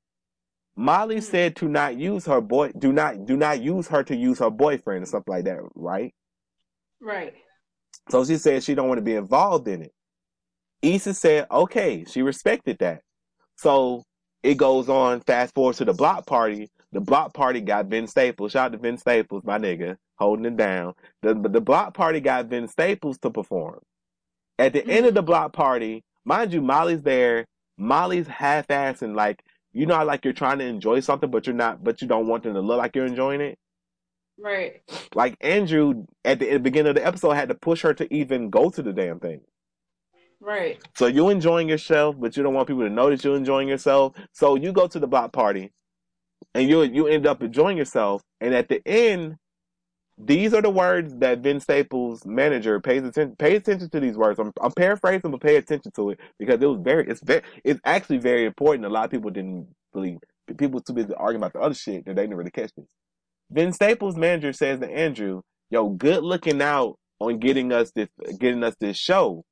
Molly 0.77 1.17
Mhm. 1.17 1.23
said 1.23 1.57
to 1.57 1.69
not 1.69 1.97
use 1.97 2.25
her 2.27 2.41
boy 2.41 2.73
do 2.79 2.93
not 2.93 3.27
do 3.27 3.37
not 3.37 3.61
use 3.61 3.89
her 3.89 4.03
to 4.05 4.17
use 4.17 4.39
her 4.39 4.51
boyfriend 4.51 5.03
or 5.03 5.07
something 5.07 5.33
like 5.33 5.45
that, 5.45 5.61
right? 5.75 6.15
Right. 7.01 7.35
So 8.11 8.25
she 8.25 8.37
said 8.39 8.63
she 8.63 8.75
don't 8.75 8.89
want 8.89 8.99
to 8.99 9.05
be 9.05 9.15
involved 9.15 9.69
in 9.69 9.83
it. 9.83 9.93
Issa 10.83 11.15
said, 11.15 11.47
okay, 11.51 12.05
she 12.05 12.23
respected 12.23 12.79
that. 12.79 13.03
So 13.57 14.03
it 14.43 14.57
goes 14.57 14.89
on, 14.89 15.21
fast 15.21 15.55
forward 15.55 15.77
to 15.77 15.85
the 15.85 15.93
block 15.93 16.27
party. 16.27 16.71
The 16.91 17.01
block 17.01 17.33
party 17.35 17.61
got 17.61 17.89
Ben 17.89 18.07
Staples. 18.07 18.53
Shout 18.53 18.67
out 18.67 18.73
to 18.73 18.79
Ben 18.79 18.99
Staples, 18.99 19.45
my 19.45 19.59
nigga, 19.59 19.97
holding 20.23 20.47
it 20.47 20.57
down. 20.57 20.95
The, 21.23 21.35
the 21.35 21.61
block 21.61 21.95
party 21.95 22.21
got 22.21 22.47
Vince 22.47 22.73
Staples 22.73 23.19
to 23.19 23.31
perform. 23.31 23.81
At 24.59 24.73
the 24.73 24.87
end 24.87 25.07
of 25.07 25.15
the 25.15 25.21
mm-hmm. 25.21 25.27
block 25.27 25.53
party, 25.53 26.05
mind 26.25 26.53
you, 26.53 26.63
Molly's 26.63 27.03
there. 27.03 27.47
Molly's 27.79 28.27
half-assing, 28.27 29.15
like, 29.17 29.43
you 29.73 29.87
know, 29.87 29.97
how, 29.97 30.05
like 30.05 30.25
you're 30.25 30.35
trying 30.35 30.59
to 30.59 30.65
enjoy 30.65 31.01
something, 31.01 31.31
but 31.31 31.47
you're 31.47 31.57
not, 31.57 31.83
but 31.83 32.01
you 32.03 32.09
don't 32.09 32.27
want 32.27 32.43
them 32.43 32.55
to 32.55 32.61
look 32.61 32.79
like 32.79 32.95
you're 32.95 33.07
enjoying 33.07 33.41
it. 33.41 33.59
Right. 34.39 34.83
Like 35.15 35.37
Andrew 35.41 36.07
at 36.25 36.39
the, 36.39 36.51
at 36.51 36.53
the 36.55 36.61
beginning 36.61 36.91
of 36.91 36.97
the 36.97 37.07
episode 37.07 37.33
had 37.33 37.49
to 37.49 37.55
push 37.55 37.83
her 37.83 37.95
to 37.95 38.13
even 38.15 38.51
go 38.51 38.71
to 38.71 38.83
the 38.83 38.93
damn 38.93 39.21
thing. 39.21 39.41
Right. 40.41 40.81
So 40.97 41.07
you 41.07 41.29
enjoying 41.29 41.69
yourself, 41.69 42.17
but 42.19 42.37
you 42.37 42.43
don't 42.43 42.55
want 42.55 42.69
people 42.69 42.83
to 42.83 42.91
know 42.91 43.09
that 43.11 43.23
you're 43.23 43.37
enjoying 43.37 43.69
yourself. 43.69 44.15
So 44.33 44.57
you 44.57 44.73
go 44.73 44.87
to 44.89 44.99
the 44.99 45.07
block 45.07 45.33
party, 45.33 45.71
and 46.55 46.69
you 46.69 46.83
you 46.83 47.07
end 47.07 47.27
up 47.27 47.43
enjoying 47.43 47.79
yourself. 47.79 48.23
And 48.41 48.53
at 48.53 48.69
the 48.69 48.83
end, 48.87 49.37
these 50.19 50.53
are 50.55 50.63
the 50.63 50.71
words 50.71 51.15
that 51.17 51.41
Vince 51.41 51.65
Staples' 51.65 52.25
manager 52.27 52.81
pays 52.81 53.03
attention. 53.03 53.37
Pay 53.37 53.57
attention 53.57 53.91
to 53.91 54.01
these 54.01 54.17
words. 54.17 54.39
I'm, 54.39 54.53
I'm 54.61 54.73
paraphrasing, 54.73 55.31
but 55.31 55.41
pay 55.41 55.57
attention 55.57 55.93
to 55.97 56.11
it 56.11 56.21
because 56.39 56.61
it 56.61 56.67
was 56.67 56.81
very. 56.83 57.09
It's 57.09 57.23
very. 57.23 57.43
It's 57.65 57.81
actually 57.85 58.19
very 58.19 58.45
important. 58.45 58.87
A 58.87 58.91
lot 58.91 59.05
of 59.05 59.11
people 59.11 59.31
didn't 59.31 59.69
believe. 59.93 60.19
People 60.59 60.81
too 60.81 60.93
busy 60.93 61.15
arguing 61.15 61.43
about 61.43 61.55
the 61.55 61.61
other 61.61 61.75
shit 61.75 62.05
that 62.05 62.17
they 62.17 62.23
didn't 62.23 62.37
really 62.37 62.51
catch 62.51 62.73
this. 62.77 62.87
Vince 63.51 63.77
Staples' 63.77 64.17
manager 64.17 64.53
says 64.53 64.81
to 64.81 64.91
Andrew, 64.91 65.43
"Yo, 65.71 65.89
good 65.89 66.23
looking 66.23 66.61
out 66.61 66.99
on 67.19 67.39
getting 67.39 67.73
us 67.73 67.91
this, 67.93 68.09
getting 68.39 68.63
us 68.63 68.75
this 68.81 68.97
show." 68.97 69.45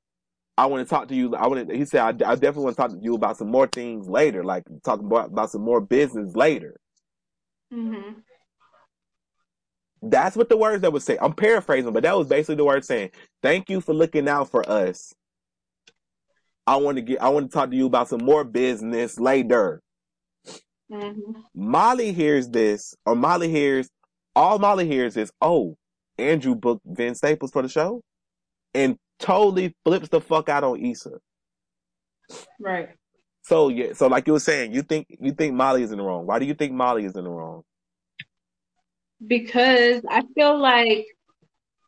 I 0.58 0.66
want 0.66 0.86
to 0.86 0.90
talk 0.90 1.08
to 1.08 1.14
you. 1.14 1.34
I 1.34 1.46
want 1.46 1.70
to, 1.70 1.74
he 1.74 1.86
said, 1.86 2.00
I, 2.02 2.08
I 2.08 2.34
definitely 2.34 2.64
want 2.64 2.76
to 2.76 2.82
talk 2.82 2.90
to 2.90 2.98
you 3.00 3.14
about 3.14 3.38
some 3.38 3.50
more 3.50 3.66
things 3.66 4.08
later, 4.08 4.44
like 4.44 4.64
talking 4.84 5.06
about, 5.06 5.28
about 5.28 5.50
some 5.50 5.62
more 5.62 5.80
business 5.80 6.36
later. 6.36 6.78
Mm-hmm. 7.72 8.20
That's 10.02 10.36
what 10.36 10.48
the 10.48 10.56
words 10.56 10.82
that 10.82 10.92
would 10.92 11.02
say. 11.02 11.18
I'm 11.20 11.34
paraphrasing, 11.34 11.92
but 11.92 12.02
that 12.04 12.16
was 12.16 12.26
basically 12.26 12.56
the 12.56 12.64
word 12.64 12.84
saying, 12.84 13.10
thank 13.42 13.68
you 13.68 13.80
for 13.80 13.92
looking 13.92 14.28
out 14.28 14.50
for 14.50 14.68
us. 14.68 15.12
I 16.66 16.76
want 16.76 16.96
to 16.96 17.02
get, 17.02 17.20
I 17.20 17.28
want 17.28 17.50
to 17.50 17.54
talk 17.54 17.70
to 17.70 17.76
you 17.76 17.86
about 17.86 18.08
some 18.08 18.24
more 18.24 18.44
business 18.44 19.18
later. 19.18 19.82
Mm-hmm. 20.90 21.40
Molly 21.54 22.12
hears 22.12 22.48
this, 22.48 22.94
or 23.04 23.14
Molly 23.14 23.50
hears, 23.50 23.90
all 24.34 24.58
Molly 24.58 24.86
hears 24.86 25.16
is, 25.16 25.30
oh, 25.40 25.76
Andrew 26.18 26.54
booked 26.54 26.82
Vince 26.84 27.18
Staples 27.18 27.50
for 27.50 27.62
the 27.62 27.68
show 27.68 28.02
and 28.74 28.96
totally 29.18 29.74
flips 29.84 30.08
the 30.08 30.20
fuck 30.20 30.48
out 30.48 30.64
on 30.64 30.84
Issa. 30.84 31.18
Right. 32.58 32.90
So 33.42 33.68
yeah, 33.68 33.94
so 33.94 34.06
like 34.06 34.26
you 34.26 34.34
were 34.34 34.40
saying, 34.40 34.72
you 34.72 34.82
think 34.82 35.06
you 35.08 35.32
think 35.32 35.54
Molly 35.54 35.82
is 35.82 35.92
in 35.92 35.98
the 35.98 36.04
wrong. 36.04 36.26
Why 36.26 36.38
do 36.38 36.44
you 36.44 36.54
think 36.54 36.72
Molly 36.72 37.04
is 37.04 37.16
in 37.16 37.24
the 37.24 37.30
wrong? 37.30 37.62
Because 39.26 40.02
I 40.08 40.22
feel 40.34 40.58
like 40.58 41.06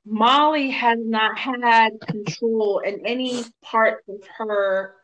Molly 0.05 0.71
has 0.71 0.99
not 1.01 1.39
had 1.39 1.93
control 2.01 2.81
in 2.81 3.07
any 3.07 3.45
part 3.63 4.05
of 4.09 4.23
her 4.39 4.97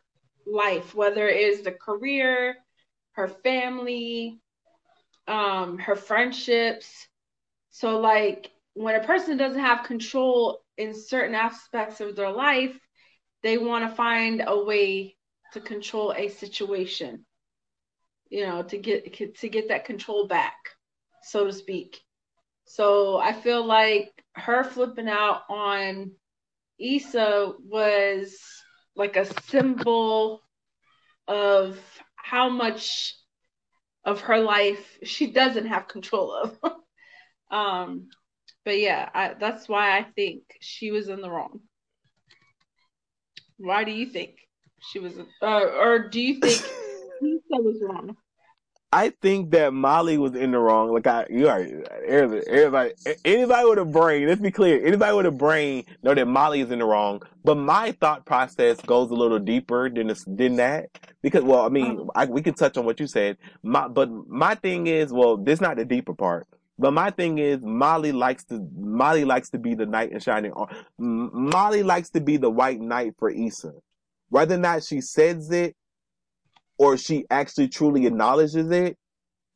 life, 0.45 0.93
whether 0.93 1.27
it 1.27 1.39
is 1.39 1.61
the 1.61 1.71
career, 1.71 2.55
her 3.13 3.27
family, 3.27 4.39
um, 5.27 5.77
her 5.77 5.95
friendships. 5.95 7.07
So, 7.71 7.99
like, 7.99 8.51
when 8.73 8.95
a 8.95 9.03
person 9.03 9.37
doesn't 9.37 9.59
have 9.59 9.85
control 9.85 10.59
in 10.77 10.93
certain 10.93 11.35
aspects 11.35 12.01
of 12.01 12.15
their 12.15 12.31
life, 12.31 12.77
they 13.41 13.57
want 13.57 13.89
to 13.89 13.95
find 13.95 14.43
a 14.45 14.63
way 14.63 15.15
to 15.53 15.61
control 15.61 16.13
a 16.13 16.27
situation, 16.27 17.25
you 18.29 18.45
know, 18.45 18.63
to 18.63 18.77
get 18.77 19.37
to 19.37 19.49
get 19.49 19.69
that 19.69 19.85
control 19.85 20.27
back, 20.27 20.57
so 21.23 21.45
to 21.45 21.53
speak. 21.53 21.99
So 22.69 23.17
I 23.17 23.33
feel 23.33 23.65
like 23.65 24.11
her 24.35 24.63
flipping 24.63 25.09
out 25.09 25.41
on 25.49 26.11
Issa 26.79 27.53
was 27.67 28.39
like 28.95 29.17
a 29.17 29.25
symbol 29.49 30.43
of 31.27 31.79
how 32.15 32.47
much 32.47 33.15
of 34.05 34.21
her 34.21 34.37
life 34.37 34.99
she 35.01 35.31
doesn't 35.31 35.65
have 35.65 35.87
control 35.87 36.31
of. 36.31 36.59
um, 37.51 38.09
but 38.63 38.77
yeah, 38.77 39.09
I, 39.15 39.33
that's 39.33 39.67
why 39.67 39.97
I 39.97 40.03
think 40.03 40.43
she 40.61 40.91
was 40.91 41.09
in 41.09 41.21
the 41.21 41.29
wrong. 41.31 41.61
Why 43.57 43.83
do 43.83 43.91
you 43.91 44.05
think 44.05 44.35
she 44.91 44.99
was, 44.99 45.13
uh, 45.41 45.45
or 45.45 46.07
do 46.07 46.21
you 46.21 46.39
think 46.39 46.59
Issa 47.23 47.61
was 47.63 47.81
wrong? 47.81 48.15
I 48.91 49.11
think 49.21 49.51
that 49.51 49.71
Molly 49.71 50.17
was 50.17 50.35
in 50.35 50.51
the 50.51 50.57
wrong. 50.57 50.91
Like 50.91 51.05
I, 51.05 51.27
you 51.29 51.47
are 51.47 51.63
everybody, 52.07 52.93
anybody 53.23 53.69
with 53.69 53.77
a 53.77 53.85
brain. 53.85 54.27
Let's 54.27 54.41
be 54.41 54.49
clear. 54.49 54.83
Anybody 54.83 55.15
with 55.15 55.27
a 55.27 55.31
brain 55.31 55.85
know 56.01 56.15
that 56.15 56.27
Molly 56.27 56.61
is 56.61 56.71
in 56.71 56.79
the 56.79 56.85
wrong. 56.85 57.21
But 57.43 57.55
my 57.55 57.91
thought 57.91 58.25
process 58.25 58.81
goes 58.81 59.11
a 59.11 59.13
little 59.13 59.37
deeper 59.37 59.89
than 59.89 60.07
this, 60.07 60.23
than 60.25 60.55
that. 60.55 60.89
Because, 61.21 61.43
well, 61.43 61.65
I 61.65 61.69
mean, 61.69 62.07
I, 62.15 62.25
we 62.25 62.41
can 62.41 62.55
touch 62.55 62.77
on 62.77 62.85
what 62.85 62.99
you 62.99 63.05
said. 63.05 63.37
My, 63.61 63.87
but 63.87 64.09
my 64.27 64.55
thing 64.55 64.87
is, 64.87 65.13
well, 65.13 65.37
this 65.37 65.55
is 65.55 65.61
not 65.61 65.77
the 65.77 65.85
deeper 65.85 66.15
part. 66.15 66.47
But 66.79 66.91
my 66.91 67.11
thing 67.11 67.37
is, 67.37 67.59
Molly 67.61 68.11
likes 68.11 68.45
to 68.45 68.67
Molly 68.75 69.25
likes 69.25 69.49
to 69.51 69.59
be 69.59 69.75
the 69.75 69.85
knight 69.85 70.13
in 70.13 70.19
shining 70.19 70.53
armor. 70.53 70.73
Molly 70.97 71.83
likes 71.83 72.09
to 72.11 72.21
be 72.21 72.37
the 72.37 72.49
white 72.49 72.79
knight 72.79 73.13
for 73.19 73.29
Issa, 73.29 73.73
whether 74.29 74.55
or 74.55 74.59
not 74.59 74.83
she 74.83 75.01
says 75.01 75.51
it 75.51 75.75
or 76.79 76.97
she 76.97 77.25
actually 77.29 77.67
truly 77.67 78.07
acknowledges 78.07 78.71
it, 78.71 78.97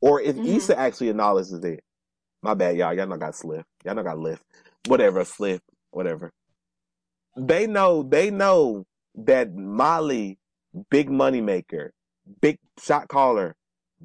or 0.00 0.20
if 0.20 0.36
Mhm. 0.36 0.56
Issa 0.56 0.78
actually 0.78 1.08
acknowledges 1.08 1.64
it. 1.64 1.82
My 2.42 2.54
bad, 2.54 2.76
y'all. 2.76 2.92
Y'all 2.94 3.06
know 3.06 3.16
got 3.16 3.34
slip. 3.34 3.66
Y'all 3.84 3.94
know 3.94 4.02
got 4.02 4.18
lift. 4.18 4.44
Whatever, 4.86 5.24
slip. 5.24 5.62
Whatever. 5.90 6.32
They 7.36 7.66
know. 7.66 8.02
They 8.02 8.30
know 8.30 8.84
that 9.14 9.54
Molly, 9.54 10.38
big 10.90 11.10
money 11.10 11.40
maker, 11.40 11.92
big 12.40 12.58
shot 12.78 13.08
caller, 13.08 13.56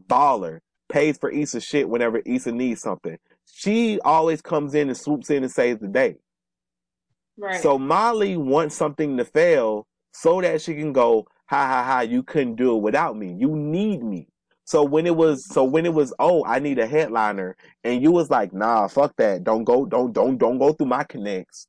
baller, 0.07 0.61
pays 0.87 1.17
for 1.17 1.29
Issa 1.29 1.59
shit 1.59 1.89
whenever 1.89 2.21
Issa 2.25 2.51
needs 2.53 2.81
something. 2.81 3.17
She 3.45 3.99
always 4.01 4.41
comes 4.41 4.73
in 4.73 4.87
and 4.87 4.97
swoops 4.97 5.29
in 5.29 5.43
and 5.43 5.51
saves 5.51 5.81
the 5.81 5.87
day. 5.87 6.15
Right. 7.37 7.61
So 7.61 7.77
Molly 7.77 8.37
wants 8.37 8.75
something 8.75 9.17
to 9.17 9.25
fail 9.25 9.85
so 10.13 10.39
that 10.41 10.61
she 10.61 10.75
can 10.75 10.93
go, 10.93 11.27
ha 11.49 11.67
ha 11.67 11.83
ha, 11.83 12.01
you 12.01 12.21
couldn't 12.21 12.55
do 12.55 12.77
it 12.77 12.81
without 12.81 13.17
me. 13.17 13.33
You 13.33 13.55
need 13.55 14.03
me. 14.03 14.27
So 14.65 14.83
when 14.83 15.07
it 15.07 15.15
was, 15.15 15.47
so 15.47 15.63
when 15.63 15.87
it 15.87 15.93
was, 15.95 16.13
oh, 16.19 16.45
I 16.45 16.59
need 16.59 16.77
a 16.77 16.85
headliner, 16.85 17.57
and 17.83 18.03
you 18.03 18.11
was 18.11 18.29
like, 18.29 18.53
nah, 18.53 18.87
fuck 18.87 19.15
that. 19.17 19.43
Don't 19.43 19.63
go, 19.63 19.87
don't, 19.87 20.13
don't, 20.13 20.37
don't 20.37 20.59
go 20.59 20.73
through 20.73 20.85
my 20.85 21.03
connects. 21.05 21.65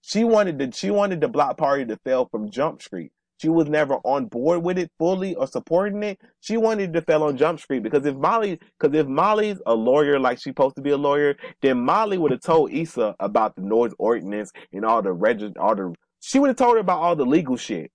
She 0.00 0.24
wanted 0.24 0.58
to, 0.60 0.72
she 0.72 0.90
wanted 0.90 1.20
the 1.20 1.28
block 1.28 1.58
party 1.58 1.84
to 1.84 1.98
fail 2.06 2.26
from 2.30 2.50
Jump 2.50 2.80
Street. 2.80 3.12
She 3.36 3.50
was 3.50 3.68
never 3.68 3.96
on 3.96 4.26
board 4.26 4.62
with 4.62 4.78
it 4.78 4.90
fully 4.98 5.34
or 5.34 5.46
supporting 5.46 6.02
it. 6.02 6.18
She 6.40 6.56
wanted 6.56 6.94
to 6.94 7.02
fail 7.02 7.22
on 7.24 7.36
Jump 7.36 7.60
Street 7.60 7.82
because 7.82 8.06
if 8.06 8.16
Molly, 8.16 8.58
because 8.80 8.98
if 8.98 9.06
Molly's 9.06 9.60
a 9.66 9.74
lawyer 9.74 10.18
like 10.18 10.38
she's 10.38 10.52
supposed 10.52 10.76
to 10.76 10.82
be 10.82 10.90
a 10.90 10.96
lawyer, 10.96 11.36
then 11.60 11.84
Molly 11.84 12.16
would 12.16 12.30
have 12.30 12.40
told 12.40 12.72
Issa 12.72 13.14
about 13.20 13.56
the 13.56 13.62
noise 13.62 13.92
ordinance 13.98 14.52
and 14.72 14.86
all 14.86 15.02
the 15.02 15.12
reg, 15.12 15.42
all 15.58 15.76
the. 15.76 15.94
She 16.20 16.38
would 16.38 16.48
have 16.48 16.56
told 16.56 16.76
her 16.76 16.80
about 16.80 17.00
all 17.00 17.14
the 17.14 17.26
legal 17.26 17.58
shit. 17.58 17.92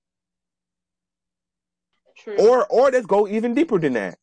True. 2.23 2.37
Or 2.39 2.65
or 2.67 2.91
let's 2.91 3.07
go 3.07 3.27
even 3.27 3.53
deeper 3.55 3.79
than 3.79 3.93
that. 3.93 4.19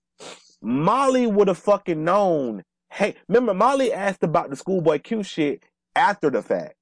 Molly 0.62 1.26
would 1.26 1.48
have 1.48 1.58
fucking 1.58 2.04
known. 2.04 2.64
Hey, 2.92 3.16
remember 3.28 3.54
Molly 3.54 3.92
asked 3.92 4.24
about 4.24 4.50
the 4.50 4.56
schoolboy 4.56 5.00
Q 5.00 5.22
shit 5.22 5.62
after 5.96 6.30
the 6.30 6.42
fact. 6.42 6.76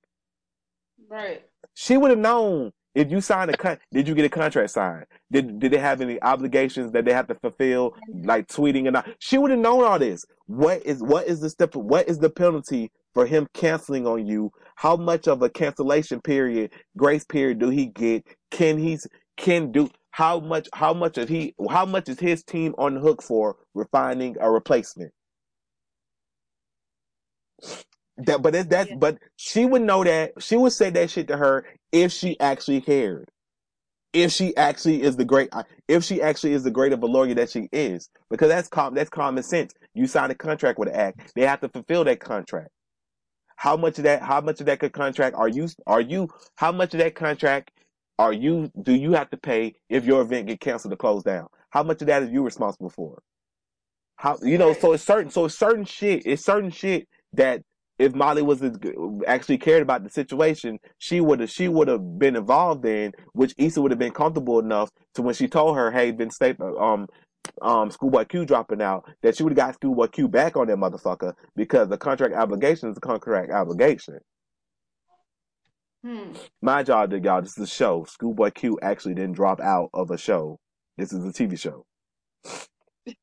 right. 1.10 1.42
She 1.74 1.96
would 1.96 2.10
have 2.10 2.18
known 2.20 2.72
if 2.94 3.10
you 3.10 3.20
signed 3.20 3.50
a 3.50 3.56
con. 3.56 3.78
Did 3.92 4.08
you 4.08 4.14
get 4.14 4.24
a 4.24 4.28
contract 4.30 4.70
signed? 4.70 5.06
Did 5.32 5.60
did 5.60 5.72
they 5.72 5.78
have 5.78 6.00
any 6.00 6.20
obligations 6.22 6.92
that 6.92 7.04
they 7.04 7.12
have 7.12 7.28
to 7.28 7.36
fulfill, 7.36 7.94
like 8.24 8.48
tweeting 8.48 8.86
and 8.86 8.94
not? 8.94 9.08
She 9.20 9.38
would 9.38 9.50
have 9.52 9.60
known 9.60 9.84
all 9.84 9.98
this. 9.98 10.24
What 10.46 10.84
is 10.86 11.02
what 11.02 11.26
is 11.28 11.40
the 11.40 11.50
step? 11.50 11.76
What 11.76 12.08
is 12.08 12.18
the 12.18 12.30
penalty 12.30 12.90
for 13.14 13.26
him 13.26 13.48
canceling 13.54 14.06
on 14.06 14.26
you? 14.26 14.52
How 14.76 14.96
much 14.96 15.28
of 15.28 15.42
a 15.42 15.50
cancellation 15.50 16.20
period, 16.20 16.72
grace 16.96 17.24
period, 17.24 17.60
do 17.60 17.70
he 17.70 17.86
get? 17.86 18.26
Can 18.50 18.78
he's 18.78 19.06
can 19.36 19.72
do? 19.72 19.90
How 20.12 20.40
much? 20.40 20.68
How 20.74 20.94
much 20.94 21.18
is 21.18 21.28
he? 21.28 21.54
How 21.70 21.86
much 21.86 22.08
is 22.08 22.20
his 22.20 22.44
team 22.44 22.74
on 22.78 22.94
the 22.94 23.00
hook 23.00 23.22
for 23.22 23.56
refining 23.74 24.36
a 24.40 24.50
replacement? 24.50 25.12
That, 28.18 28.42
but 28.42 28.54
it, 28.54 28.70
that's 28.70 28.90
Yeah. 28.90 28.96
but 28.96 29.18
she 29.36 29.66
would 29.66 29.82
know 29.82 30.04
that 30.04 30.32
she 30.40 30.56
would 30.56 30.72
say 30.72 30.90
that 30.90 31.10
shit 31.10 31.28
to 31.28 31.36
her 31.36 31.66
if 31.92 32.12
she 32.12 32.38
actually 32.40 32.80
cared, 32.80 33.30
if 34.12 34.32
she 34.32 34.56
actually 34.56 35.02
is 35.02 35.16
the 35.16 35.24
great, 35.24 35.50
if 35.88 36.04
she 36.04 36.22
actually 36.22 36.54
is 36.54 36.64
the 36.64 36.70
great 36.72 36.92
of 36.92 37.02
a 37.02 37.06
lawyer 37.06 37.34
that 37.34 37.50
she 37.50 37.68
is, 37.72 38.10
because 38.30 38.48
that's 38.48 38.68
com 38.68 38.94
that's 38.94 39.10
common 39.10 39.42
sense. 39.44 39.72
You 39.94 40.06
sign 40.06 40.30
a 40.30 40.36
contract 40.36 40.78
with 40.78 40.88
an 40.90 40.96
act, 40.96 41.32
they 41.36 41.42
have 41.46 41.60
to 41.62 41.68
fulfill 41.70 42.04
that 42.04 42.20
contract. 42.20 42.70
How 43.56 43.76
much 43.76 43.98
of 43.98 44.04
that? 44.04 44.22
How 44.22 44.40
much 44.40 44.60
of 44.60 44.66
that 44.66 44.80
contract 44.92 45.36
are 45.36 45.48
you? 45.48 45.68
Are 45.86 46.00
you? 46.02 46.28
How 46.56 46.72
much 46.72 46.94
of 46.94 47.00
that 47.00 47.14
contract 47.16 47.72
are 48.18 48.32
you? 48.32 48.70
Do 48.80 48.94
you 48.94 49.12
have 49.12 49.30
to 49.30 49.36
pay 49.36 49.74
if 49.88 50.04
your 50.04 50.22
event 50.22 50.48
get 50.48 50.60
canceled 50.60 50.92
or 50.92 50.96
closed 50.96 51.26
down? 51.26 51.48
How 51.70 51.82
much 51.82 52.00
of 52.00 52.08
that 52.08 52.22
is 52.22 52.30
you 52.30 52.42
responsible 52.42 52.90
for? 52.90 53.22
How 54.16 54.36
you 54.42 54.58
know? 54.58 54.72
So 54.72 54.92
it's 54.92 55.04
certain. 55.04 55.30
So 55.30 55.44
it's 55.44 55.58
certain 55.58 55.84
shit. 55.84 56.22
It's 56.26 56.44
certain 56.44 56.70
shit 56.70 57.08
that 57.34 57.62
if 57.98 58.14
Molly 58.14 58.42
was 58.42 58.62
actually 59.26 59.58
cared 59.58 59.82
about 59.82 60.04
the 60.04 60.10
situation, 60.10 60.78
she 60.98 61.20
would 61.20 61.40
have 61.40 61.50
she 61.50 61.68
would 61.68 61.88
have 61.88 62.18
been 62.18 62.36
involved 62.36 62.84
in, 62.84 63.12
which 63.32 63.54
Issa 63.58 63.80
would 63.82 63.90
have 63.90 63.98
been 63.98 64.12
comfortable 64.12 64.58
enough 64.58 64.90
to 65.14 65.22
when 65.22 65.34
she 65.34 65.48
told 65.48 65.76
her, 65.76 65.90
"Hey, 65.90 66.10
Ben 66.12 66.30
State, 66.30 66.60
um, 66.60 67.06
um, 67.62 67.90
Schoolboy 67.90 68.24
Q 68.24 68.44
dropping 68.44 68.82
out," 68.82 69.04
that 69.22 69.36
she 69.36 69.42
would 69.42 69.50
have 69.52 69.56
got 69.56 69.74
Schoolboy 69.74 70.08
Q 70.08 70.28
back 70.28 70.56
on 70.56 70.68
that 70.68 70.76
motherfucker 70.76 71.34
because 71.56 71.88
the 71.88 71.98
contract 71.98 72.34
obligation 72.34 72.90
is 72.90 72.96
a 72.96 73.00
contract 73.00 73.52
obligation. 73.52 74.18
Hmm. 76.08 76.32
My 76.62 76.82
job, 76.82 77.12
y'all, 77.12 77.42
this 77.42 77.58
is 77.58 77.64
a 77.64 77.66
show. 77.66 78.06
Schoolboy 78.08 78.52
Q 78.52 78.78
actually 78.80 79.12
didn't 79.12 79.34
drop 79.34 79.60
out 79.60 79.90
of 79.92 80.10
a 80.10 80.16
show. 80.16 80.58
This 80.96 81.12
is 81.12 81.22
a 81.22 81.28
TV 81.28 81.58
show. 81.60 81.84
and 83.06 83.14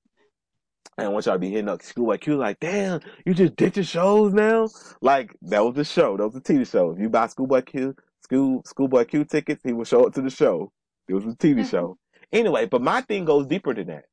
don't 0.98 1.26
y'all 1.26 1.40
be 1.40 1.50
hitting 1.50 1.68
up 1.68 1.82
Schoolboy 1.82 2.20
Q 2.20 2.38
like, 2.38 2.60
damn, 2.60 3.00
you 3.26 3.34
just 3.34 3.56
ditching 3.56 3.82
shows 3.82 4.34
now? 4.34 4.68
Like, 5.02 5.36
that 5.42 5.66
was 5.66 5.74
the 5.74 5.84
show. 5.84 6.16
That 6.16 6.28
was 6.28 6.36
a 6.36 6.42
TV 6.42 6.70
show. 6.70 6.92
If 6.92 7.00
you 7.00 7.10
buy 7.10 7.26
Schoolboy 7.26 7.64
Q, 7.64 7.96
School, 8.22 8.62
Schoolboy 8.68 9.06
Q 9.06 9.26
tickets, 9.26 9.64
he 9.64 9.74
will 9.74 9.86
show 9.86 10.06
up 10.06 10.14
to 10.14 10.22
the 10.22 10.30
show. 10.30 10.72
It 11.08 11.16
was 11.16 11.26
a 11.26 11.36
TV 11.36 11.68
show. 11.68 11.98
Anyway, 12.32 12.68
but 12.68 12.84
my 12.84 13.02
thing 13.02 13.26
goes 13.26 13.48
deeper 13.48 13.74
than 13.74 13.88
that. 13.88 14.06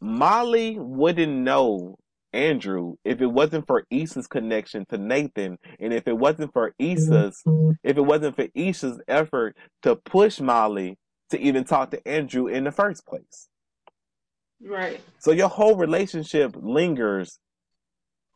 Molly 0.00 0.76
wouldn't 0.76 1.32
know 1.32 1.98
Andrew 2.32 2.94
if 3.04 3.20
it 3.20 3.26
wasn't 3.26 3.66
for 3.66 3.84
Issa's 3.90 4.26
connection 4.26 4.84
to 4.90 4.98
Nathan, 4.98 5.58
and 5.78 5.92
if 5.92 6.06
it 6.06 6.16
wasn't 6.16 6.52
for 6.52 6.74
Issa's, 6.78 7.40
mm-hmm. 7.46 7.72
if 7.82 7.96
it 7.96 8.02
wasn't 8.02 8.36
for 8.36 8.46
Issa's 8.54 9.00
effort 9.08 9.56
to 9.82 9.96
push 9.96 10.40
Molly 10.40 10.98
to 11.30 11.40
even 11.40 11.64
talk 11.64 11.90
to 11.90 12.08
Andrew 12.08 12.46
in 12.46 12.64
the 12.64 12.72
first 12.72 13.06
place. 13.06 13.48
Right. 14.62 15.00
So 15.18 15.32
your 15.32 15.48
whole 15.48 15.76
relationship 15.76 16.54
lingers 16.60 17.38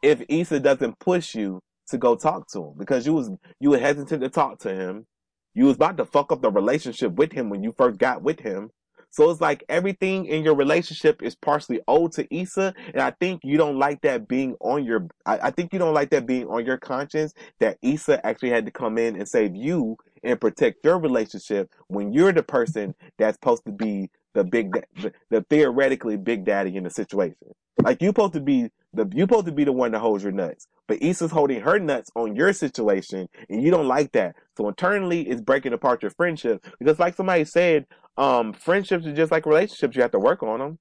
if 0.02 0.22
Issa 0.28 0.60
doesn't 0.60 0.98
push 0.98 1.34
you 1.34 1.60
to 1.88 1.98
go 1.98 2.14
talk 2.14 2.48
to 2.52 2.58
him 2.58 2.74
because 2.78 3.06
you 3.06 3.14
was 3.14 3.30
you 3.60 3.70
were 3.70 3.78
hesitant 3.78 4.22
to 4.22 4.28
talk 4.28 4.58
to 4.60 4.74
him. 4.74 5.06
You 5.54 5.66
was 5.66 5.76
about 5.76 5.96
to 5.98 6.04
fuck 6.04 6.32
up 6.32 6.42
the 6.42 6.50
relationship 6.50 7.12
with 7.12 7.32
him 7.32 7.48
when 7.48 7.62
you 7.62 7.74
first 7.76 7.98
got 7.98 8.22
with 8.22 8.40
him. 8.40 8.70
So 9.14 9.30
it's 9.30 9.40
like 9.40 9.62
everything 9.68 10.26
in 10.26 10.42
your 10.42 10.56
relationship 10.56 11.22
is 11.22 11.36
partially 11.36 11.80
owed 11.86 12.10
to 12.14 12.26
Issa, 12.36 12.74
and 12.92 13.00
I 13.00 13.12
think 13.12 13.42
you 13.44 13.56
don't 13.56 13.78
like 13.78 14.00
that 14.00 14.26
being 14.26 14.56
on 14.58 14.84
your. 14.84 15.06
I, 15.24 15.38
I 15.38 15.50
think 15.52 15.72
you 15.72 15.78
don't 15.78 15.94
like 15.94 16.10
that 16.10 16.26
being 16.26 16.48
on 16.48 16.66
your 16.66 16.78
conscience 16.78 17.32
that 17.60 17.78
Issa 17.80 18.26
actually 18.26 18.50
had 18.50 18.66
to 18.66 18.72
come 18.72 18.98
in 18.98 19.14
and 19.14 19.28
save 19.28 19.54
you 19.54 19.98
and 20.24 20.40
protect 20.40 20.84
your 20.84 20.98
relationship 20.98 21.70
when 21.86 22.12
you're 22.12 22.32
the 22.32 22.42
person 22.42 22.92
that's 23.16 23.36
supposed 23.36 23.64
to 23.66 23.70
be 23.70 24.10
the 24.32 24.42
big, 24.42 24.72
the, 25.00 25.12
the 25.30 25.42
theoretically 25.48 26.16
big 26.16 26.44
daddy 26.44 26.76
in 26.76 26.82
the 26.82 26.90
situation. 26.90 27.54
Like 27.80 28.02
you're 28.02 28.08
supposed 28.08 28.32
to 28.32 28.40
be 28.40 28.72
the 28.94 29.08
you 29.14 29.22
supposed 29.22 29.46
to 29.46 29.52
be 29.52 29.64
the 29.64 29.72
one 29.72 29.92
that 29.92 30.00
holds 30.00 30.22
your 30.22 30.32
nuts, 30.32 30.66
but 30.88 31.02
Issa's 31.02 31.30
holding 31.30 31.60
her 31.60 31.78
nuts 31.78 32.10
on 32.14 32.36
your 32.36 32.52
situation, 32.52 33.28
and 33.48 33.62
you 33.62 33.70
don't 33.70 33.88
like 33.88 34.12
that. 34.12 34.36
So 34.56 34.68
internally, 34.68 35.22
it's 35.28 35.40
breaking 35.40 35.72
apart 35.72 36.02
your 36.02 36.12
friendship 36.12 36.64
because, 36.78 36.98
like 36.98 37.14
somebody 37.16 37.44
said, 37.44 37.86
um, 38.16 38.52
friendships 38.52 39.06
are 39.06 39.14
just 39.14 39.32
like 39.32 39.46
relationships. 39.46 39.96
You 39.96 40.02
have 40.02 40.12
to 40.12 40.18
work 40.18 40.42
on 40.42 40.60
them. 40.60 40.78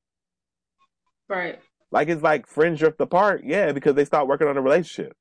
Right. 1.27 1.59
Like 1.91 2.09
it's 2.09 2.23
like 2.23 2.47
friends 2.47 2.79
drift 2.79 2.99
apart, 3.01 3.43
yeah, 3.45 3.71
because 3.71 3.95
they 3.95 4.05
start 4.05 4.27
working 4.27 4.47
on 4.47 4.57
a 4.57 4.61
relationship. 4.61 5.13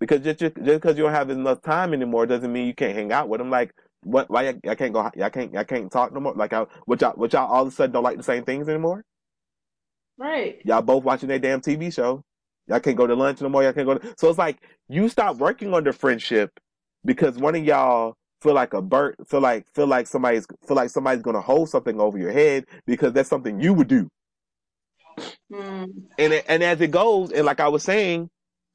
Because 0.00 0.20
just 0.20 0.38
just 0.38 0.54
because 0.54 0.96
you 0.96 1.04
don't 1.04 1.12
have 1.12 1.30
enough 1.30 1.62
time 1.62 1.92
anymore 1.92 2.26
doesn't 2.26 2.52
mean 2.52 2.66
you 2.66 2.74
can't 2.74 2.94
hang 2.96 3.12
out 3.12 3.28
with 3.28 3.38
them. 3.38 3.50
Like 3.50 3.74
what? 4.02 4.30
Why 4.30 4.48
I, 4.48 4.70
I 4.70 4.74
can't 4.74 4.92
go? 4.92 5.00
I 5.00 5.28
can't. 5.30 5.56
I 5.56 5.64
can't 5.64 5.90
talk 5.90 6.12
no 6.12 6.20
more. 6.20 6.34
Like 6.34 6.52
I, 6.52 6.66
what 6.86 7.00
y'all? 7.00 7.12
What 7.16 7.32
y'all 7.32 7.50
all 7.50 7.62
of 7.62 7.68
a 7.68 7.70
sudden 7.70 7.92
don't 7.92 8.04
like 8.04 8.16
the 8.16 8.22
same 8.22 8.44
things 8.44 8.68
anymore? 8.68 9.04
Right. 10.18 10.60
Y'all 10.64 10.82
both 10.82 11.04
watching 11.04 11.28
that 11.28 11.42
damn 11.42 11.60
TV 11.60 11.92
show. 11.94 12.22
Y'all 12.66 12.80
can't 12.80 12.96
go 12.96 13.06
to 13.06 13.14
lunch 13.14 13.40
no 13.40 13.48
more. 13.48 13.62
Y'all 13.62 13.72
can't 13.72 13.86
go 13.86 13.96
to. 13.96 14.14
So 14.18 14.28
it's 14.28 14.38
like 14.38 14.58
you 14.88 15.08
stop 15.08 15.36
working 15.36 15.72
on 15.72 15.84
the 15.84 15.92
friendship 15.92 16.50
because 17.04 17.38
one 17.38 17.54
of 17.54 17.64
y'all 17.64 18.14
feel 18.42 18.54
like 18.54 18.74
a 18.74 18.82
bird. 18.82 19.16
Feel 19.26 19.40
like 19.40 19.66
feel 19.74 19.86
like 19.86 20.06
somebody's 20.06 20.46
feel 20.66 20.76
like 20.76 20.90
somebody's 20.90 21.22
gonna 21.22 21.40
hold 21.40 21.70
something 21.70 22.00
over 22.00 22.18
your 22.18 22.32
head 22.32 22.66
because 22.86 23.12
that's 23.12 23.28
something 23.28 23.60
you 23.60 23.72
would 23.72 23.88
do. 23.88 24.08
Hmm. 25.52 25.84
And 26.18 26.32
it, 26.32 26.44
and 26.48 26.62
as 26.62 26.80
it 26.80 26.90
goes, 26.90 27.32
and 27.32 27.46
like 27.46 27.60
I 27.60 27.68
was 27.68 27.82
saying, 27.82 28.28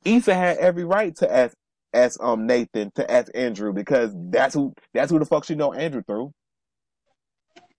Issa 0.05 0.33
had 0.33 0.57
every 0.57 0.85
right 0.85 1.15
to 1.17 1.31
ask 1.31 1.55
ask 1.93 2.21
um 2.23 2.47
Nathan 2.47 2.91
to 2.95 3.09
ask 3.09 3.31
Andrew 3.35 3.73
because 3.73 4.11
that's 4.15 4.55
who 4.55 4.73
that's 4.93 5.11
who 5.11 5.19
the 5.19 5.25
fuck 5.25 5.45
she 5.45 5.55
know 5.55 5.73
Andrew 5.73 6.03
through. 6.05 6.31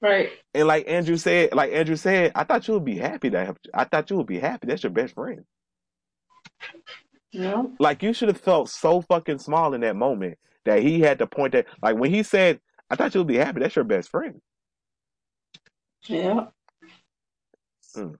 Right. 0.04 0.32
And 0.52 0.68
like 0.68 0.86
Andrew 0.86 1.16
said, 1.16 1.54
like 1.54 1.72
Andrew 1.72 1.96
said, 1.96 2.32
I 2.34 2.44
thought 2.44 2.68
you 2.68 2.74
would 2.74 2.84
be 2.84 2.98
happy 2.98 3.30
that 3.30 3.56
I 3.72 3.84
thought 3.84 4.10
you 4.10 4.18
would 4.18 4.26
be 4.26 4.38
happy. 4.38 4.66
That's 4.66 4.82
your 4.82 4.90
best 4.90 5.14
friend. 5.14 5.46
Yeah. 7.32 7.62
Like 7.78 8.02
you 8.02 8.12
should 8.12 8.28
have 8.28 8.38
felt 8.38 8.68
so 8.68 9.00
fucking 9.00 9.38
small 9.38 9.72
in 9.72 9.80
that 9.80 9.96
moment 9.96 10.36
that 10.66 10.82
he 10.82 11.00
had 11.00 11.20
to 11.20 11.26
point 11.26 11.52
that. 11.52 11.68
Like 11.82 11.96
when 11.96 12.10
he 12.10 12.22
said, 12.22 12.60
"I 12.90 12.96
thought 12.96 13.14
you 13.14 13.20
would 13.20 13.28
be 13.28 13.36
happy," 13.36 13.60
that's 13.60 13.76
your 13.76 13.86
best 13.86 14.10
friend. 14.10 14.42
Yeah. 16.06 16.48
Mm. 17.96 18.16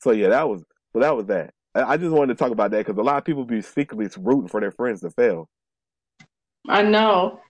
So 0.00 0.10
yeah, 0.10 0.30
that 0.30 0.48
was 0.48 0.64
so 0.92 0.98
that 0.98 1.14
was 1.14 1.26
that. 1.26 1.54
I 1.76 1.92
I 1.92 1.96
just 1.96 2.10
wanted 2.10 2.36
to 2.36 2.42
talk 2.42 2.50
about 2.50 2.72
that 2.72 2.84
because 2.84 2.98
a 2.98 3.02
lot 3.04 3.18
of 3.18 3.24
people 3.24 3.44
be 3.44 3.62
secretly 3.62 4.08
rooting 4.18 4.48
for 4.48 4.60
their 4.60 4.72
friends 4.72 5.00
to 5.02 5.10
fail. 5.10 5.48
I 6.68 6.82
know. 6.82 7.40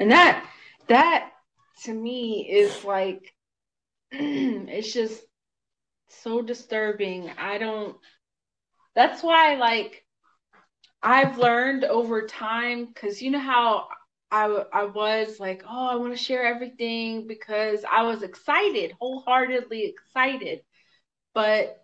And 0.00 0.10
that 0.10 0.44
that 0.88 1.30
to 1.84 1.92
me 1.92 2.48
is 2.50 2.84
like 2.84 3.34
it's 4.10 4.92
just 4.92 5.22
so 6.08 6.42
disturbing. 6.42 7.30
I 7.38 7.58
don't 7.58 7.96
that's 8.94 9.22
why 9.22 9.56
like 9.56 10.04
I've 11.02 11.38
learned 11.38 11.84
over 11.84 12.26
time 12.26 12.92
cuz 12.94 13.22
you 13.22 13.30
know 13.30 13.38
how 13.38 13.88
I 14.30 14.44
I 14.72 14.84
was 14.84 15.40
like, 15.40 15.62
oh, 15.68 15.86
I 15.88 15.96
want 15.96 16.16
to 16.16 16.22
share 16.22 16.44
everything 16.44 17.26
because 17.26 17.84
I 17.90 18.02
was 18.02 18.22
excited, 18.22 18.92
wholeheartedly 19.00 19.84
excited. 19.86 20.60
But 21.34 21.78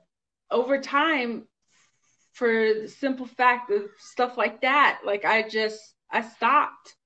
over 0.50 0.80
time, 0.80 1.46
for 2.32 2.74
the 2.74 2.88
simple 2.88 3.26
fact 3.26 3.70
of 3.70 3.84
stuff 3.98 4.36
like 4.36 4.60
that, 4.62 5.00
like 5.04 5.24
I 5.24 5.48
just 5.48 5.80
I 6.10 6.22
stopped. 6.22 6.96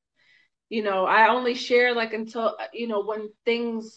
You 0.70 0.82
know, 0.82 1.06
I 1.06 1.28
only 1.28 1.54
share 1.54 1.94
like 1.94 2.12
until 2.12 2.56
uh, 2.58 2.66
you 2.72 2.88
know 2.88 3.02
when 3.02 3.30
things 3.44 3.94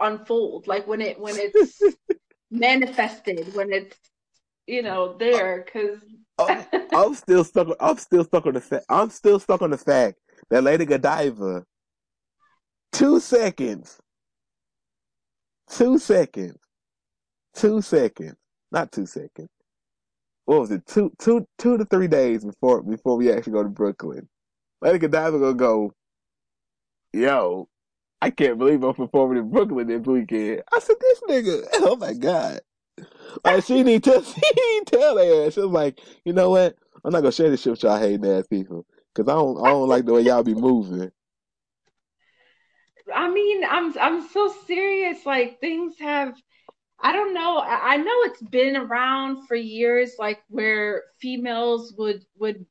unfold, 0.00 0.66
like 0.66 0.86
when 0.86 1.00
it 1.00 1.20
when 1.20 1.36
it's 1.36 1.80
manifested, 2.50 3.54
when 3.54 3.72
it's 3.72 3.96
you 4.66 4.82
know 4.82 5.16
there, 5.16 5.64
because 5.64 6.00
I'm, 6.38 6.66
oh, 6.72 6.88
oh, 6.92 7.06
I'm 7.06 7.14
still 7.14 7.44
stuck. 7.44 7.68
I'm 7.80 7.98
still 7.98 8.24
stuck 8.24 8.46
on 8.46 8.54
the 8.54 8.60
fact. 8.60 8.86
I'm 8.88 9.10
still 9.10 9.38
stuck 9.38 9.62
on 9.62 9.70
the 9.70 9.78
fact 9.78 10.18
that 10.50 10.64
Lady 10.64 10.84
Godiva, 10.84 11.64
two 12.92 13.20
seconds, 13.20 13.98
two 15.70 15.98
seconds, 15.98 16.58
two 17.54 17.80
seconds, 17.82 18.36
not 18.72 18.92
two 18.92 19.06
seconds. 19.06 19.48
What 20.44 20.60
was 20.60 20.70
it? 20.70 20.86
Two, 20.86 21.10
two, 21.18 21.46
two 21.58 21.76
to 21.76 21.84
three 21.84 22.06
days 22.06 22.44
before 22.44 22.82
before 22.82 23.16
we 23.16 23.32
actually 23.32 23.54
go 23.54 23.62
to 23.62 23.68
Brooklyn. 23.68 24.28
Lady 24.80 24.98
Godiva 24.98 25.38
gonna 25.38 25.54
go. 25.54 25.92
Yo, 27.12 27.68
I 28.20 28.30
can't 28.30 28.58
believe 28.58 28.82
I'm 28.82 28.94
performing 28.94 29.38
in 29.38 29.50
Brooklyn 29.50 29.86
this 29.86 30.06
weekend. 30.06 30.62
I 30.72 30.78
said, 30.80 30.96
this 31.00 31.20
nigga, 31.28 31.66
oh 31.74 31.96
my 31.96 32.12
god. 32.12 32.60
Like 33.44 33.64
she 33.64 33.82
need 33.82 34.04
to 34.04 34.22
she 34.24 34.80
tell 34.86 35.18
her. 35.18 35.50
She 35.50 35.60
was 35.60 35.70
like, 35.70 36.00
you 36.24 36.32
know 36.32 36.50
what? 36.50 36.76
I'm 37.04 37.12
not 37.12 37.20
gonna 37.20 37.32
share 37.32 37.50
this 37.50 37.62
shit 37.62 37.72
with 37.72 37.82
y'all 37.82 37.98
hating 37.98 38.24
ass 38.26 38.46
people 38.46 38.86
because 39.14 39.30
I 39.30 39.34
don't 39.34 39.64
I 39.64 39.70
don't 39.70 39.88
like 39.88 40.04
the 40.04 40.14
way 40.14 40.22
y'all 40.22 40.42
be 40.42 40.54
moving. 40.54 41.10
I 43.14 43.30
mean, 43.30 43.64
I'm 43.64 43.94
I'm 43.98 44.28
so 44.28 44.52
serious. 44.66 45.24
Like 45.24 45.60
things 45.60 45.94
have, 46.00 46.34
I 47.00 47.12
don't 47.12 47.34
know. 47.34 47.60
I 47.60 47.96
know 47.98 48.22
it's 48.22 48.42
been 48.42 48.76
around 48.76 49.46
for 49.46 49.54
years, 49.54 50.14
like 50.18 50.40
where 50.48 51.04
females 51.20 51.94
would 51.96 52.24
would 52.38 52.66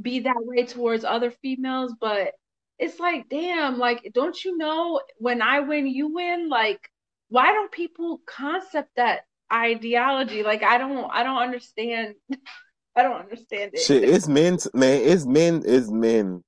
be 0.00 0.20
that 0.20 0.36
way 0.38 0.64
towards 0.64 1.04
other 1.04 1.30
females, 1.30 1.94
but 2.00 2.32
it's 2.78 2.98
like, 2.98 3.28
damn, 3.28 3.78
like, 3.78 4.10
don't 4.14 4.42
you 4.44 4.56
know 4.56 5.00
when 5.18 5.42
I 5.42 5.60
win, 5.60 5.86
you 5.86 6.12
win? 6.14 6.48
Like, 6.48 6.80
why 7.28 7.52
don't 7.52 7.70
people 7.70 8.20
concept 8.26 8.90
that 8.96 9.20
ideology? 9.52 10.42
Like, 10.42 10.62
I 10.62 10.78
don't, 10.78 11.10
I 11.12 11.22
don't 11.22 11.42
understand. 11.42 12.14
I 12.96 13.02
don't 13.02 13.20
understand 13.20 13.72
it. 13.74 13.80
Shit, 13.80 14.02
it's 14.02 14.26
men, 14.26 14.58
man. 14.74 15.00
It's 15.02 15.24
men. 15.24 15.62
It's 15.64 15.90
men. 15.90 16.42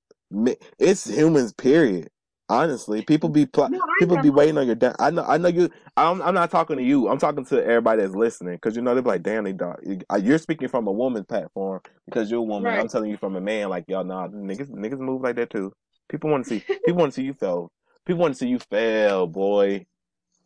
It's 0.79 1.09
humans. 1.09 1.53
Period. 1.53 2.09
Honestly, 2.53 3.01
people 3.01 3.31
be 3.31 3.47
pl- 3.47 3.71
no, 3.71 3.81
people 3.99 4.21
be 4.21 4.29
waiting 4.29 4.59
on 4.59 4.67
your. 4.67 4.75
Da- 4.75 4.95
I 4.99 5.11
know. 5.11 5.25
I 5.27 5.39
know 5.39 5.49
you. 5.49 5.71
I'm. 5.97 6.21
I'm 6.21 6.35
not 6.35 6.51
talking 6.51 6.77
to 6.77 6.83
you. 6.83 7.09
I'm 7.09 7.17
talking 7.17 7.47
to 7.47 7.65
everybody 7.65 8.03
that's 8.03 8.15
listening 8.15 8.57
because 8.57 8.77
you 8.77 8.83
know 8.83 8.93
they're 8.93 9.03
like, 9.03 9.23
damn, 9.23 9.45
they 9.45 9.53
dog. 9.53 9.79
You're 10.21 10.37
speaking 10.37 10.69
from 10.69 10.87
a 10.87 10.93
woman 10.93 11.25
platform 11.25 11.81
because 12.05 12.31
you're 12.31 12.41
a 12.41 12.43
woman. 12.43 12.71
Right. 12.73 12.79
I'm 12.79 12.89
telling 12.89 13.11
you 13.11 13.17
from 13.17 13.37
a 13.37 13.41
man. 13.41 13.71
Like 13.71 13.87
y'all, 13.89 14.05
nah, 14.05 14.29
niggas, 14.29 14.69
niggas 14.69 14.99
move 14.99 15.23
like 15.23 15.37
that 15.37 15.49
too. 15.49 15.73
People 16.11 16.29
want 16.29 16.45
to 16.45 16.51
see. 16.51 16.61
people 16.85 17.01
want 17.01 17.15
to 17.15 17.17
see 17.17 17.25
you 17.25 17.33
fail. 17.33 17.73
People 18.05 18.21
want 18.21 18.35
to 18.35 18.39
see 18.39 18.49
you 18.49 18.59
fail, 18.59 19.27
boy. 19.27 19.87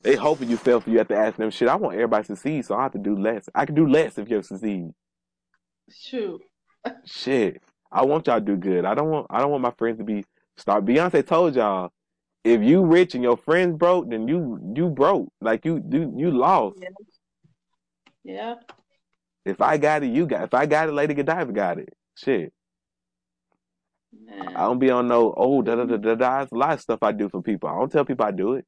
They 0.03 0.15
hoping 0.15 0.49
you 0.49 0.57
fail 0.57 0.81
for 0.81 0.91
you 0.91 0.99
have 0.99 1.09
to 1.09 1.17
ask 1.17 1.37
them 1.37 1.51
shit. 1.51 1.69
I 1.69 1.75
want 1.75 1.97
everybody 1.97 2.23
to 2.23 2.37
succeed, 2.37 2.67
so 2.67 2.77
I 2.77 2.85
have 2.85 2.93
to 2.93 2.99
do 2.99 3.17
less. 3.17 3.49
I 3.53 3.67
can 3.67 3.75
do 3.75 3.89
less 3.89 4.17
if 4.17 4.31
you 4.31 4.41
succeed. 4.43 4.91
Shoot. 5.91 6.41
Shit. 7.05 7.63
I 7.91 8.05
want 8.05 8.29
y'all 8.29 8.39
to 8.39 8.45
do 8.45 8.57
good. 8.57 8.85
I 8.85 8.95
don't 8.95 9.11
want 9.11 9.27
I 9.29 9.41
don't 9.41 9.51
want 9.51 9.63
my 9.63 9.73
friends 9.77 9.99
to 9.99 10.05
be 10.05 10.25
start 10.57 10.85
Beyonce 10.85 11.27
told 11.27 11.57
y'all, 11.57 11.91
if 12.47 12.63
you 12.63 12.85
rich 12.85 13.15
and 13.15 13.25
your 13.25 13.37
friends 13.37 13.77
broke, 13.77 14.09
then 14.09 14.29
you 14.29 14.61
you 14.75 14.89
broke. 14.89 15.29
Like 15.41 15.65
you 15.65 15.83
you 15.91 16.13
you 16.17 16.31
lost. 16.31 16.79
Yeah. 16.81 16.89
yeah. 18.25 18.55
If 19.45 19.61
I 19.61 19.77
got 19.79 20.03
it, 20.05 20.11
you 20.11 20.27
got 20.27 20.43
It. 20.43 20.45
if 20.47 20.55
I 20.55 20.67
got 20.67 20.89
it, 20.89 20.93
Lady 20.93 21.15
Godiva 21.15 21.53
got 21.53 21.79
it. 21.79 21.93
Shit. 22.17 22.53
I 24.41 24.63
don't 24.63 24.79
be 24.79 24.91
on 24.91 25.09
no 25.09 25.35
oh 25.37 25.63
da 25.63 25.75
da 25.75 25.85
da 25.85 25.97
da 25.97 26.15
da. 26.15 26.43
It's 26.43 26.53
a 26.53 26.55
lot 26.55 26.75
of 26.75 26.81
stuff 26.81 27.01
I 27.03 27.13
do 27.13 27.29
for 27.29 27.43
people. 27.43 27.69
I 27.69 27.75
don't 27.79 27.91
tell 27.91 28.05
people 28.05 28.25
I 28.25 28.31
do 28.31 28.55
it. 28.55 28.65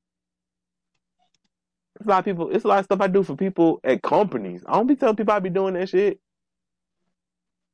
It's 1.96 2.06
a 2.06 2.10
lot 2.10 2.18
of 2.18 2.24
people. 2.24 2.50
It's 2.50 2.64
a 2.64 2.68
lot 2.68 2.80
of 2.80 2.84
stuff 2.84 3.00
I 3.00 3.06
do 3.06 3.22
for 3.22 3.36
people 3.36 3.80
at 3.84 4.02
companies. 4.02 4.62
I 4.66 4.72
don't 4.72 4.86
be 4.86 4.96
telling 4.96 5.16
people 5.16 5.34
I 5.34 5.38
be 5.38 5.50
doing 5.50 5.74
that 5.74 5.88
shit. 5.88 6.20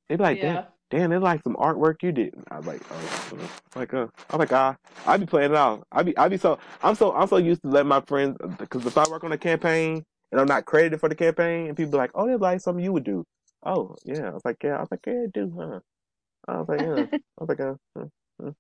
They 0.09 0.17
be 0.17 0.23
like, 0.23 0.39
yeah. 0.39 0.65
Damn, 0.91 1.13
it's 1.13 1.23
like 1.23 1.43
some 1.43 1.57
artwork 1.57 2.03
you 2.03 2.13
did. 2.13 2.35
I 2.51 2.59
was 2.59 2.67
like, 2.67 2.83
oh, 2.91 3.39
like, 3.77 3.95
uh, 3.95 4.07
I'm 4.31 4.39
like, 4.39 4.53
ah, 4.53 4.77
I 5.07 5.17
be 5.17 5.27
playing 5.27 5.53
it 5.53 5.57
out. 5.57 5.87
I 5.93 6.03
be, 6.03 6.17
I 6.17 6.29
be 6.29 6.37
so, 6.37 6.59
I'm 6.83 6.95
so, 6.95 7.13
I'm 7.13 7.29
so 7.29 7.37
used 7.37 7.63
to 7.63 7.69
let 7.69 7.87
my 7.87 8.01
friends, 8.03 8.37
because 8.59 8.87
if 8.87 8.97
I 8.97 9.09
work 9.11 9.25
on 9.25 9.33
a 9.33 9.39
campaign 9.39 10.05
and 10.33 10.41
I'm 10.41 10.47
not 10.47 10.65
credited 10.65 11.01
for 11.01 11.09
the 11.09 11.15
campaign, 11.15 11.69
and 11.69 11.77
people 11.77 11.93
be 11.93 11.99
like, 11.99 12.11
oh, 12.15 12.27
that's 12.27 12.41
like 12.41 12.61
something 12.61 12.85
you 12.85 12.93
would 12.93 13.05
do. 13.05 13.25
Oh, 13.65 13.97
yeah. 14.05 14.29
I 14.29 14.31
was 14.31 14.45
like, 14.45 14.59
yeah. 14.63 14.77
I 14.77 14.81
was 14.81 14.89
like, 14.91 15.01
yeah, 15.07 15.25
I 15.25 15.27
do, 15.33 15.53
huh? 15.59 15.81
I 16.49 16.59
was 16.59 16.69
like, 16.69 16.81
yeah. 16.81 17.07
I 17.19 17.45
was 17.45 17.49
like, 17.49 17.61
uh, 17.61 17.75
uh, 17.99 18.05
uh. 18.45 18.51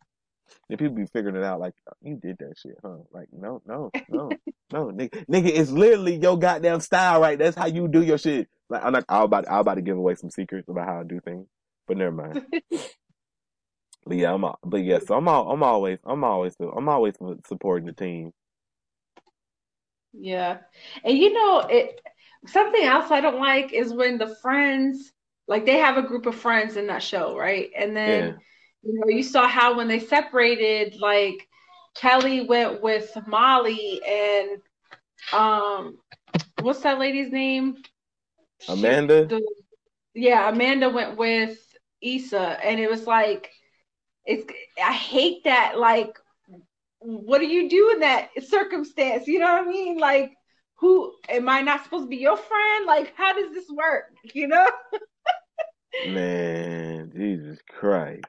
And 0.71 0.79
people 0.79 0.95
be 0.95 1.07
figuring 1.07 1.37
it 1.37 1.45
out 1.45 1.61
like, 1.61 1.75
oh, 1.89 1.95
you 2.03 2.17
did 2.17 2.37
that 2.39 2.55
shit, 2.59 2.77
huh? 2.83 2.99
Like, 3.13 3.29
no, 3.33 3.63
no, 3.67 3.91
no, 4.09 4.31
no, 4.73 4.87
nigga, 4.93 5.25
nigga, 5.27 5.49
it's 5.49 5.71
literally 5.71 6.17
your 6.17 6.39
goddamn 6.39 6.81
style, 6.81 7.21
right? 7.21 7.39
That's 7.39 7.57
how 7.57 7.67
you 7.67 7.89
do 7.89 8.03
your 8.03 8.19
shit. 8.19 8.49
Like, 8.69 8.85
I'm 8.85 8.93
not, 8.93 9.05
I'm 9.09 9.23
about, 9.23 9.51
I'm 9.51 9.59
about 9.59 9.75
to 9.75 9.83
give 9.83 9.97
away 9.97 10.15
some 10.15 10.31
secrets 10.31 10.69
about 10.69 10.87
how 10.87 11.01
I 11.01 11.05
do 11.05 11.21
things, 11.21 11.47
but 11.87 11.97
never 11.97 12.13
mind. 12.13 12.45
but 12.71 14.17
yeah, 14.17 14.33
I'm, 14.33 14.45
all, 14.45 14.59
but 14.65 14.83
yeah, 14.85 14.99
so 14.99 15.17
I'm, 15.17 15.29
all, 15.29 15.51
I'm 15.51 15.63
always, 15.63 15.99
I'm 16.05 16.25
always, 16.25 16.55
I'm 16.61 16.89
always 16.89 17.15
supporting 17.47 17.87
the 17.87 17.93
team. 17.93 18.33
Yeah, 20.13 20.59
and 21.03 21.19
you 21.19 21.33
know, 21.33 21.61
it 21.69 22.01
something 22.47 22.85
else 22.85 23.11
I 23.11 23.21
don't 23.21 23.41
like 23.41 23.73
is 23.73 23.93
when 23.93 24.19
the 24.19 24.37
friends 24.37 25.13
like 25.47 25.67
they 25.67 25.79
have 25.79 25.97
a 25.97 26.03
group 26.03 26.27
of 26.27 26.35
friends 26.35 26.77
in 26.77 26.87
that 26.87 27.03
show, 27.03 27.37
right? 27.37 27.71
And 27.77 27.97
then 27.97 28.29
yeah. 28.29 28.35
you 28.83 29.01
know, 29.01 29.09
you 29.09 29.23
saw 29.23 29.47
how 29.47 29.77
when 29.77 29.89
they 29.89 29.99
separated, 29.99 30.97
like 31.01 31.49
Kelly 31.97 32.47
went 32.47 32.83
with 32.83 33.11
Molly 33.27 34.01
and 34.07 34.61
um 35.33 35.99
what's 36.61 36.81
that 36.81 36.99
lady's 36.99 37.31
name? 37.31 37.77
Amanda. 38.69 39.29
She, 39.29 39.37
the, 39.37 39.47
yeah, 40.15 40.49
Amanda 40.49 40.89
went 40.89 41.17
with 41.19 41.59
Issa 42.05 42.59
and 42.65 42.79
it 42.79 42.91
was 42.91 43.07
like 43.07 43.51
it's 44.25 44.45
I 44.83 44.93
hate 44.93 45.45
that 45.45 45.79
like 45.79 46.19
what 46.99 47.39
do 47.39 47.47
you 47.47 47.69
do 47.69 47.91
in 47.91 48.01
that 48.01 48.31
circumstance? 48.47 49.27
You 49.27 49.39
know 49.39 49.47
what 49.47 49.67
I 49.67 49.69
mean? 49.69 49.99
Like 49.99 50.33
who 50.77 51.13
am 51.29 51.49
I 51.49 51.61
not 51.63 51.85
supposed 51.85 52.05
to 52.05 52.09
be 52.09 52.17
your 52.17 52.37
friend? 52.37 52.87
Like 52.87 53.15
how 53.17 53.33
does 53.33 53.53
this 53.53 53.69
work? 53.71 54.05
You 54.35 54.49
know? 54.49 54.71
Man, 56.09 57.11
Jesus 57.15 57.59
Christ. 57.69 58.25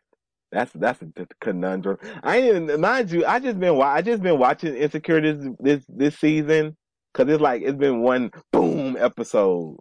That's 0.52 0.72
that's 0.74 1.02
a 1.02 1.28
conundrum. 1.42 1.98
I 2.24 2.38
ain't 2.38 2.64
even 2.64 2.80
mind 2.82 3.12
you. 3.12 3.26
I 3.26 3.40
just 3.40 3.60
been 3.60 3.82
I 3.82 4.02
just 4.02 4.24
been 4.24 4.40
watching 4.40 4.76
Insecure 4.76 5.20
this 5.20 5.46
this 5.60 5.86
this 5.90 6.18
season 6.18 6.78
because 7.12 7.34
it's 7.34 7.42
like 7.42 7.62
it's 7.64 7.78
been 7.78 8.02
one 8.02 8.32
boom 8.54 8.96
episode. 8.98 9.78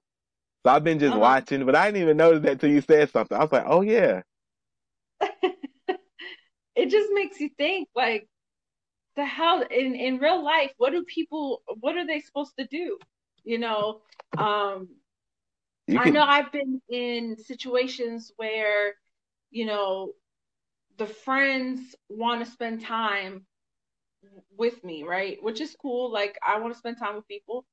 So 0.65 0.73
I've 0.73 0.85
been 0.85 0.99
just 0.99 1.13
uh-huh. 1.13 1.21
watching, 1.21 1.67
but 1.67 1.77
I 1.77 1.87
didn't 1.87 2.03
even 2.03 2.17
notice 2.17 2.43
that 2.43 2.59
till 2.59 2.71
you 2.71 2.81
said 2.81 3.11
something. 3.11 3.37
I 3.37 3.43
was 3.43 3.53
like, 3.53 3.65
oh 3.67 3.83
yeah. 3.83 4.23
it 5.21 6.91
just 6.91 7.11
makes 7.13 7.39
you 7.39 7.51
think 7.59 7.89
like 7.95 8.29
the 9.17 9.27
hell 9.27 9.63
in 9.63 9.95
in 9.95 10.19
real 10.19 10.43
life. 10.43 10.73
What 10.79 10.93
do 10.93 11.05
people? 11.05 11.63
What 11.81 11.97
are 11.97 12.07
they 12.07 12.21
supposed 12.21 12.55
to 12.59 12.67
do? 12.67 12.99
You 13.45 13.59
know. 13.59 14.01
Um, 14.39 14.89
can... 15.87 15.99
I 15.99 16.09
know 16.09 16.23
I've 16.23 16.51
been 16.51 16.81
in 16.89 17.37
situations 17.37 18.33
where, 18.37 18.95
you 19.51 19.67
know, 19.67 20.13
the 20.97 21.07
friends 21.07 21.95
want 22.09 22.43
to 22.43 22.51
spend 22.51 22.81
time 22.81 23.45
with 24.57 24.83
me, 24.83 25.03
right? 25.03 25.37
Which 25.43 25.61
is 25.61 25.77
cool. 25.81 26.11
Like 26.11 26.39
I 26.47 26.59
want 26.59 26.73
to 26.73 26.79
spend 26.79 26.99
time 26.99 27.17
with 27.17 27.29
people. 27.29 27.67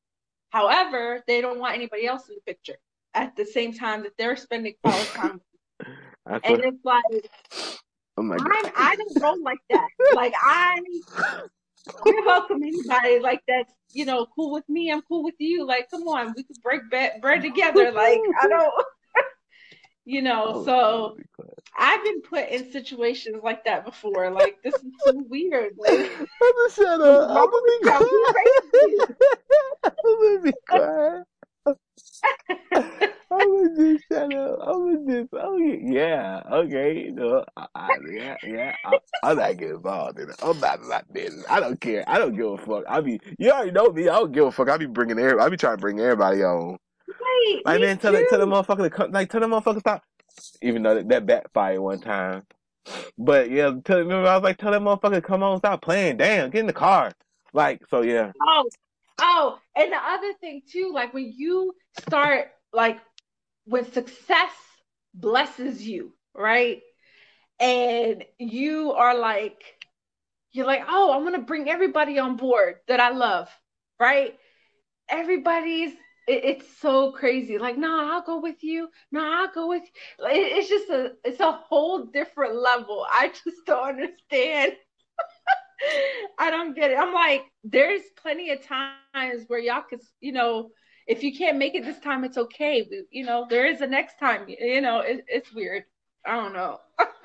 However, 0.51 1.23
they 1.27 1.41
don't 1.41 1.59
want 1.59 1.75
anybody 1.75 2.05
else 2.05 2.29
in 2.29 2.35
the 2.35 2.41
picture 2.41 2.77
at 3.13 3.35
the 3.35 3.45
same 3.45 3.73
time 3.73 4.03
that 4.03 4.13
they're 4.17 4.35
spending 4.35 4.73
quality 4.83 5.09
time. 5.15 5.41
and 6.27 6.41
what... 6.43 6.65
it's 6.65 6.85
like, 6.85 7.03
oh 8.17 8.23
my 8.23 8.37
God. 8.37 8.71
I 8.77 8.95
don't 8.95 9.19
go 9.19 9.35
like 9.41 9.59
that. 9.69 9.87
Like 10.13 10.33
I 10.41 10.79
I 11.87 12.21
welcome 12.25 12.61
anybody 12.63 13.19
like 13.19 13.41
that's 13.47 13.73
you 13.91 14.05
know 14.05 14.27
cool 14.35 14.51
with 14.51 14.67
me. 14.69 14.91
I'm 14.91 15.01
cool 15.01 15.23
with 15.23 15.35
you. 15.39 15.65
Like, 15.65 15.89
come 15.89 16.03
on, 16.03 16.33
we 16.35 16.43
could 16.43 16.61
break 16.61 16.81
bread 16.89 17.41
together. 17.41 17.91
Like, 17.91 18.19
I 18.41 18.47
don't, 18.47 18.85
you 20.05 20.21
know. 20.21 20.45
Oh, 20.47 20.65
so 20.65 21.17
I've 21.77 22.03
been 22.03 22.21
put 22.21 22.49
in 22.49 22.71
situations 22.71 23.41
like 23.43 23.65
that 23.65 23.85
before. 23.85 24.29
Like, 24.31 24.57
this 24.63 24.75
is 24.75 24.91
so 25.03 25.23
weird. 25.29 25.73
Like, 25.77 25.91
uh, 26.19 26.25
I'm 26.41 26.51
gonna 26.55 26.69
shut 26.75 27.01
up. 27.01 27.29
I'm 27.29 27.49
gonna 27.49 27.61
be 27.67 27.79
quiet. 27.83 29.15
I'm 29.85 30.19
gonna 30.19 30.41
be 30.41 30.53
quiet. 30.67 31.25
I'm 33.31 33.47
gonna 33.47 33.75
just 33.77 34.05
shut 34.11 34.33
up. 34.33 34.59
I'm 34.61 35.05
gonna 35.05 35.21
just, 35.21 35.33
oh 35.33 35.57
yeah, 35.57 36.41
okay, 36.51 37.05
you 37.05 37.11
know, 37.13 37.45
I, 37.55 37.67
I, 37.75 37.89
yeah, 38.11 38.35
yeah. 38.43 38.75
I, 38.83 38.97
I'm 39.23 39.37
not 39.37 39.57
getting 39.57 39.75
involved 39.75 40.19
in 40.19 40.29
it. 40.29 40.35
I'm 40.43 40.59
not 40.59 40.85
about 40.85 41.13
this. 41.13 41.35
I 41.49 41.59
don't 41.59 41.79
care. 41.79 42.03
I 42.07 42.17
don't 42.19 42.35
give 42.35 42.47
a 42.47 42.57
fuck. 42.57 42.83
I 42.89 42.99
be, 43.01 43.19
you 43.37 43.51
already 43.51 43.71
know 43.71 43.89
me. 43.89 44.09
I 44.09 44.19
don't 44.19 44.31
give 44.31 44.45
a 44.45 44.51
fuck. 44.51 44.69
I 44.69 44.77
be 44.77 44.87
bringing 44.87 45.17
everybody. 45.17 45.45
I 45.45 45.49
be 45.49 45.57
trying 45.57 45.77
to 45.77 45.81
bring 45.81 45.99
everybody 45.99 46.43
on. 46.43 46.77
Right, 47.19 47.61
Like 47.65 47.81
man, 47.81 47.97
tell 47.97 48.13
that, 48.13 48.27
tell 48.29 48.39
the 48.39 48.45
motherfucker 48.45 48.83
to 48.83 48.89
come, 48.89 49.11
like 49.11 49.29
tell 49.29 49.41
the 49.41 49.47
motherfucker 49.47 49.79
stop. 49.79 50.03
Even 50.61 50.83
though 50.83 50.95
that, 50.95 51.09
that 51.09 51.25
backfired 51.25 51.79
one 51.79 51.99
time. 51.99 52.43
But 53.17 53.51
yeah, 53.51 53.73
tell 53.83 53.99
remember 53.99 54.27
I 54.27 54.35
was 54.35 54.43
like, 54.43 54.57
tell 54.57 54.71
that 54.71 54.81
motherfucker 54.81 55.23
come 55.23 55.43
on, 55.43 55.59
stop 55.59 55.81
playing. 55.81 56.17
Damn, 56.17 56.49
get 56.49 56.61
in 56.61 56.67
the 56.67 56.73
car. 56.73 57.11
Like, 57.53 57.81
so 57.89 58.01
yeah. 58.01 58.31
Oh, 58.41 58.69
oh, 59.19 59.59
and 59.75 59.91
the 59.91 59.97
other 59.97 60.33
thing 60.39 60.61
too, 60.69 60.91
like 60.93 61.13
when 61.13 61.33
you 61.35 61.73
start, 61.99 62.47
like 62.73 62.99
when 63.65 63.91
success 63.91 64.51
blesses 65.13 65.85
you, 65.85 66.13
right? 66.33 66.81
And 67.59 68.23
you 68.39 68.93
are 68.93 69.17
like, 69.17 69.61
you're 70.51 70.65
like, 70.65 70.83
oh, 70.87 71.13
I'm 71.13 71.23
gonna 71.23 71.43
bring 71.43 71.69
everybody 71.69 72.17
on 72.19 72.35
board 72.37 72.75
that 72.87 72.99
I 72.99 73.09
love, 73.11 73.49
right? 73.99 74.37
Everybody's, 75.09 75.93
it, 76.27 76.45
it's 76.45 76.77
so 76.79 77.11
crazy. 77.11 77.57
Like, 77.57 77.77
no, 77.77 77.87
nah, 77.87 78.13
I'll 78.13 78.21
go 78.21 78.39
with 78.39 78.63
you. 78.63 78.89
No, 79.11 79.21
nah, 79.21 79.41
I'll 79.41 79.53
go 79.53 79.67
with 79.67 79.83
you. 79.83 80.25
It, 80.27 80.57
it's 80.57 80.69
just 80.69 80.89
a, 80.89 81.13
it's 81.23 81.39
a 81.39 81.51
whole 81.51 82.05
different 82.05 82.55
level. 82.55 83.05
I 83.09 83.29
just 83.29 83.65
don't 83.65 83.89
understand. 83.89 84.73
I 86.39 86.51
don't 86.51 86.75
get 86.75 86.91
it. 86.91 86.97
I'm 86.97 87.13
like, 87.13 87.43
there's 87.63 88.01
plenty 88.21 88.51
of 88.51 88.65
times 88.65 89.45
where 89.47 89.59
y'all 89.59 89.83
could, 89.89 90.01
you 90.19 90.31
know, 90.31 90.69
if 91.07 91.23
you 91.23 91.35
can't 91.35 91.57
make 91.57 91.75
it 91.75 91.83
this 91.83 91.99
time, 91.99 92.23
it's 92.23 92.37
okay. 92.37 92.87
You 93.09 93.25
know, 93.25 93.47
there 93.49 93.65
is 93.65 93.81
a 93.81 93.87
next 93.87 94.19
time. 94.19 94.45
You 94.47 94.81
know, 94.81 94.99
it, 94.99 95.25
it's 95.27 95.51
weird. 95.53 95.83
I 96.25 96.35
don't 96.35 96.53
know. 96.53 96.79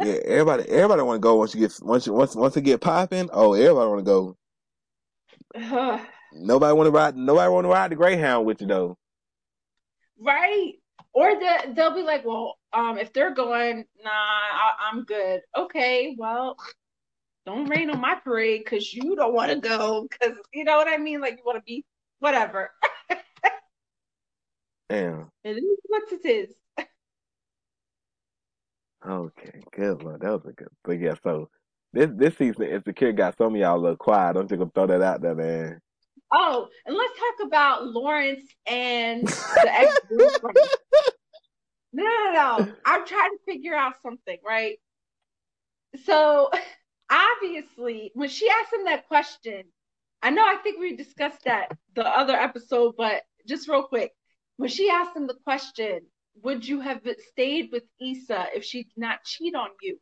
Yeah, 0.00 0.14
everybody 0.26 0.62
everybody 0.68 1.02
wanna 1.02 1.18
go 1.18 1.34
once 1.34 1.56
you 1.56 1.60
get 1.60 1.76
once 1.82 2.06
you 2.06 2.12
once 2.12 2.36
once 2.36 2.56
it 2.56 2.60
get 2.60 2.80
popping, 2.80 3.28
oh 3.32 3.54
everybody 3.54 3.88
wanna 3.88 4.02
go. 4.04 4.36
Nobody 6.32 6.74
wanna 6.74 6.90
ride 6.90 7.16
nobody 7.16 7.50
wanna 7.50 7.68
ride 7.68 7.90
the 7.90 7.96
Greyhound 7.96 8.46
with 8.46 8.60
you 8.60 8.66
though. 8.66 8.98
right. 10.18 10.74
Or 11.14 11.34
the, 11.34 11.72
they'll 11.74 11.94
be 11.94 12.02
like, 12.02 12.24
well, 12.24 12.58
um, 12.72 12.98
if 12.98 13.12
they're 13.12 13.34
going, 13.34 13.84
nah, 14.04 14.10
I, 14.10 14.72
I'm 14.88 15.04
good. 15.04 15.40
Okay, 15.56 16.14
well, 16.18 16.56
don't 17.46 17.68
rain 17.68 17.90
on 17.90 18.00
my 18.00 18.14
parade 18.14 18.62
because 18.64 18.92
you 18.92 19.16
don't 19.16 19.32
want 19.32 19.50
to 19.50 19.58
go 19.58 20.06
because 20.08 20.36
you 20.52 20.64
know 20.64 20.76
what 20.76 20.86
I 20.86 20.98
mean. 20.98 21.20
Like 21.20 21.38
you 21.38 21.42
want 21.44 21.56
to 21.56 21.62
be 21.62 21.84
whatever. 22.20 22.70
Damn. 24.90 25.30
It 25.44 25.56
is 25.56 25.78
what 25.86 26.12
it 26.12 26.26
is. 26.26 26.54
Okay, 29.06 29.62
good 29.72 30.02
lord, 30.02 30.20
that 30.20 30.30
was 30.30 30.44
a 30.46 30.52
good. 30.52 30.68
But 30.84 31.00
yeah, 31.00 31.14
so 31.22 31.48
this 31.92 32.10
this 32.14 32.36
season, 32.36 32.64
if 32.64 32.84
the 32.84 32.92
kid 32.92 33.16
got 33.16 33.36
some 33.38 33.54
of 33.54 33.60
y'all 33.60 33.78
a 33.78 33.80
little 33.80 33.96
quiet, 33.96 34.36
I'm 34.36 34.46
just 34.46 34.58
gonna 34.58 34.70
throw 34.74 34.86
that 34.88 35.02
out 35.02 35.22
there, 35.22 35.34
man. 35.34 35.80
Oh, 36.32 36.68
and 36.86 36.96
let's 36.96 37.18
talk 37.18 37.46
about 37.46 37.86
Lawrence 37.86 38.44
and 38.66 39.26
the 39.28 39.72
ex 39.72 39.98
girlfriend. 40.08 40.56
no, 41.92 42.04
no, 42.04 42.32
no. 42.32 42.72
I'm 42.84 43.06
trying 43.06 43.30
to 43.30 43.38
figure 43.46 43.74
out 43.74 43.94
something, 44.02 44.38
right? 44.46 44.78
So 46.04 46.50
obviously, 47.10 48.10
when 48.14 48.28
she 48.28 48.48
asked 48.50 48.72
him 48.72 48.84
that 48.84 49.08
question, 49.08 49.64
I 50.22 50.30
know 50.30 50.44
I 50.44 50.56
think 50.56 50.80
we 50.80 50.96
discussed 50.96 51.44
that 51.44 51.76
the 51.94 52.06
other 52.06 52.34
episode, 52.34 52.94
but 52.96 53.22
just 53.46 53.68
real 53.68 53.84
quick, 53.84 54.12
when 54.56 54.68
she 54.68 54.90
asked 54.90 55.16
him 55.16 55.26
the 55.26 55.38
question, 55.44 56.00
would 56.42 56.66
you 56.66 56.80
have 56.80 57.00
stayed 57.30 57.70
with 57.72 57.84
Issa 58.00 58.48
if 58.54 58.64
she 58.64 58.84
did 58.84 58.92
not 58.96 59.24
cheat 59.24 59.54
on 59.54 59.70
you? 59.80 59.98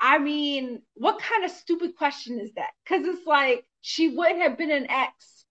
I 0.00 0.18
mean, 0.18 0.82
what 0.94 1.20
kind 1.20 1.44
of 1.44 1.50
stupid 1.50 1.96
question 1.96 2.38
is 2.38 2.52
that? 2.54 2.70
Because 2.84 3.04
it's 3.06 3.26
like 3.26 3.64
she 3.80 4.08
wouldn't 4.08 4.42
have 4.42 4.56
been 4.56 4.70
an 4.70 4.88
ex, 4.90 5.44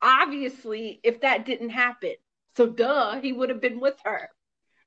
obviously, 0.00 1.00
if 1.02 1.20
that 1.22 1.44
didn't 1.44 1.70
happen. 1.70 2.14
So, 2.56 2.66
duh, 2.66 3.20
he 3.20 3.32
would 3.32 3.50
have 3.50 3.60
been 3.60 3.80
with 3.80 3.96
her, 4.04 4.28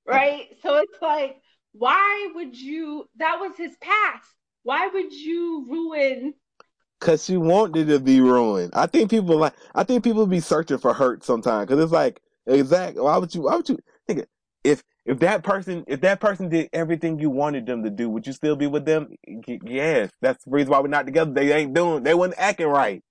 right? 0.05 0.47
so 0.61 0.77
it's 0.77 1.01
like, 1.01 1.37
why 1.73 2.31
would 2.35 2.57
you? 2.57 3.09
That 3.17 3.37
was 3.39 3.55
his 3.57 3.75
past. 3.81 4.27
Why 4.63 4.87
would 4.87 5.13
you 5.13 5.65
ruin? 5.69 6.33
Cause 6.99 7.25
she 7.25 7.35
wanted 7.35 7.87
to 7.87 7.99
be 7.99 8.21
ruined. 8.21 8.71
I 8.73 8.85
think 8.87 9.09
people 9.09 9.37
like. 9.37 9.53
I 9.73 9.83
think 9.83 10.03
people 10.03 10.27
be 10.27 10.39
searching 10.39 10.77
for 10.77 10.93
hurt 10.93 11.23
sometimes. 11.23 11.67
Cause 11.67 11.79
it's 11.79 11.91
like, 11.91 12.21
exact. 12.45 12.97
Why 12.97 13.17
would 13.17 13.33
you? 13.33 13.43
Why 13.43 13.55
would 13.55 13.69
you 13.69 13.79
think? 14.07 14.25
If 14.63 14.83
if 15.05 15.19
that 15.19 15.43
person 15.43 15.83
if 15.87 16.01
that 16.01 16.19
person 16.19 16.49
did 16.49 16.69
everything 16.73 17.19
you 17.19 17.29
wanted 17.29 17.65
them 17.65 17.83
to 17.83 17.89
do, 17.89 18.09
would 18.09 18.27
you 18.27 18.33
still 18.33 18.55
be 18.55 18.67
with 18.67 18.85
them? 18.85 19.15
Yes. 19.47 20.11
That's 20.21 20.43
the 20.43 20.51
reason 20.51 20.71
why 20.71 20.79
we're 20.79 20.87
not 20.87 21.05
together. 21.05 21.31
They 21.31 21.51
ain't 21.53 21.73
doing. 21.73 22.03
They 22.03 22.13
wasn't 22.13 22.39
acting 22.39 22.67
right. 22.67 23.03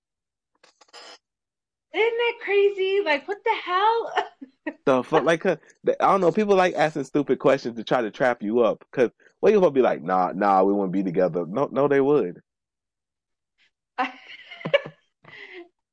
Isn't 1.93 2.17
that 2.17 2.33
crazy? 2.41 3.01
Like, 3.03 3.27
what 3.27 3.43
the 3.43 3.55
hell? 3.63 4.13
The 4.85 5.03
fuck, 5.03 5.23
like, 5.23 5.45
I 5.45 5.57
don't 5.99 6.21
know. 6.21 6.31
People 6.31 6.55
like 6.55 6.75
asking 6.75 7.03
stupid 7.03 7.39
questions 7.39 7.75
to 7.77 7.83
try 7.83 8.01
to 8.01 8.11
trap 8.11 8.41
you 8.41 8.61
up. 8.61 8.83
Cause 8.91 9.09
what 9.39 9.51
you 9.51 9.59
gonna 9.59 9.71
be 9.71 9.81
like? 9.81 10.03
Nah, 10.03 10.31
nah, 10.33 10.63
we 10.63 10.71
wouldn't 10.71 10.91
be 10.91 11.03
together. 11.03 11.45
No, 11.47 11.67
no, 11.71 11.87
they 11.87 11.99
would. 11.99 12.41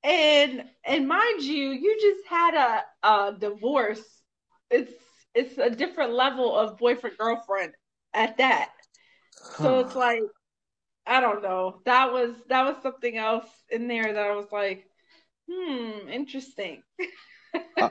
and 0.05 0.65
and 0.85 1.09
mind 1.09 1.43
you, 1.43 1.71
you 1.71 1.99
just 2.01 2.27
had 2.29 2.55
a, 2.55 2.85
a 3.09 3.37
divorce. 3.39 4.03
It's 4.71 4.93
it's 5.35 5.59
a 5.59 5.71
different 5.71 6.13
level 6.13 6.57
of 6.57 6.79
boyfriend 6.79 7.17
girlfriend 7.19 7.73
at 8.15 8.39
that. 8.39 8.71
So 9.61 9.81
it's 9.81 9.95
like 9.95 10.23
I 11.07 11.21
don't 11.21 11.43
know. 11.43 11.81
That 11.87 12.13
was 12.13 12.35
that 12.49 12.65
was 12.67 12.83
something 12.83 13.17
else 13.17 13.47
in 13.71 13.89
there 13.89 14.13
that 14.13 14.31
I 14.31 14.37
was 14.37 14.53
like, 14.53 14.87
hmm, 15.51 16.09
interesting. 16.09 16.83
I, 17.81 17.91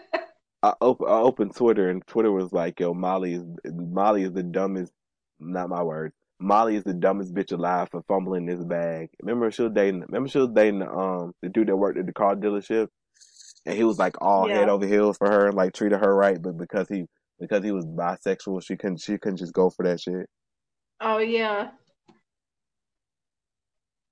I, 0.61 0.73
op- 0.81 1.01
I 1.01 1.19
opened 1.19 1.55
Twitter 1.55 1.89
and 1.89 2.05
Twitter 2.05 2.31
was 2.31 2.53
like, 2.53 2.79
"Yo, 2.79 2.93
Molly 2.93 3.33
is 3.33 3.43
Molly 3.65 4.23
is 4.23 4.33
the 4.33 4.43
dumbest." 4.43 4.91
Not 5.39 5.69
my 5.69 5.83
words. 5.83 6.13
Molly 6.39 6.75
is 6.75 6.83
the 6.83 6.93
dumbest 6.93 7.33
bitch 7.33 7.51
alive 7.51 7.89
for 7.91 8.03
fumbling 8.07 8.45
this 8.45 8.63
bag. 8.63 9.09
Remember 9.21 9.49
she 9.51 9.63
was 9.63 9.71
dating. 9.73 10.01
Remember 10.01 10.29
she 10.29 10.39
was 10.39 10.49
dating 10.49 10.83
um 10.83 11.33
the 11.41 11.49
dude 11.49 11.67
that 11.67 11.75
worked 11.75 11.97
at 11.97 12.05
the 12.05 12.13
car 12.13 12.35
dealership, 12.35 12.87
and 13.65 13.75
he 13.75 13.83
was 13.83 13.97
like 13.97 14.21
all 14.21 14.47
Yeah. 14.47 14.59
head 14.59 14.69
over 14.69 14.85
heels 14.85 15.17
for 15.17 15.29
her, 15.29 15.51
like 15.51 15.73
treated 15.73 15.99
her 15.99 16.13
right, 16.15 16.39
but 16.41 16.57
because 16.57 16.87
he 16.87 17.05
because 17.39 17.63
he 17.63 17.71
was 17.71 17.85
bisexual, 17.85 18.63
she 18.63 18.75
couldn't 18.75 19.01
she 19.01 19.17
couldn't 19.17 19.37
just 19.37 19.53
go 19.53 19.69
for 19.69 19.85
that 19.85 19.99
shit. 19.99 20.27
Oh 20.99 21.19
yeah. 21.19 21.69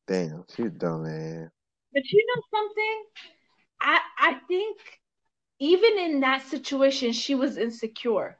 Damn, 0.07 0.43
she's 0.55 0.71
dumb, 0.71 1.03
man. 1.03 1.49
But 1.93 2.03
you 2.11 2.25
know 2.27 2.41
something? 2.59 3.03
I 3.81 3.99
I 4.19 4.33
think 4.47 4.77
even 5.59 5.97
in 5.97 6.19
that 6.21 6.43
situation 6.43 7.11
she 7.13 7.35
was 7.35 7.57
insecure 7.57 8.37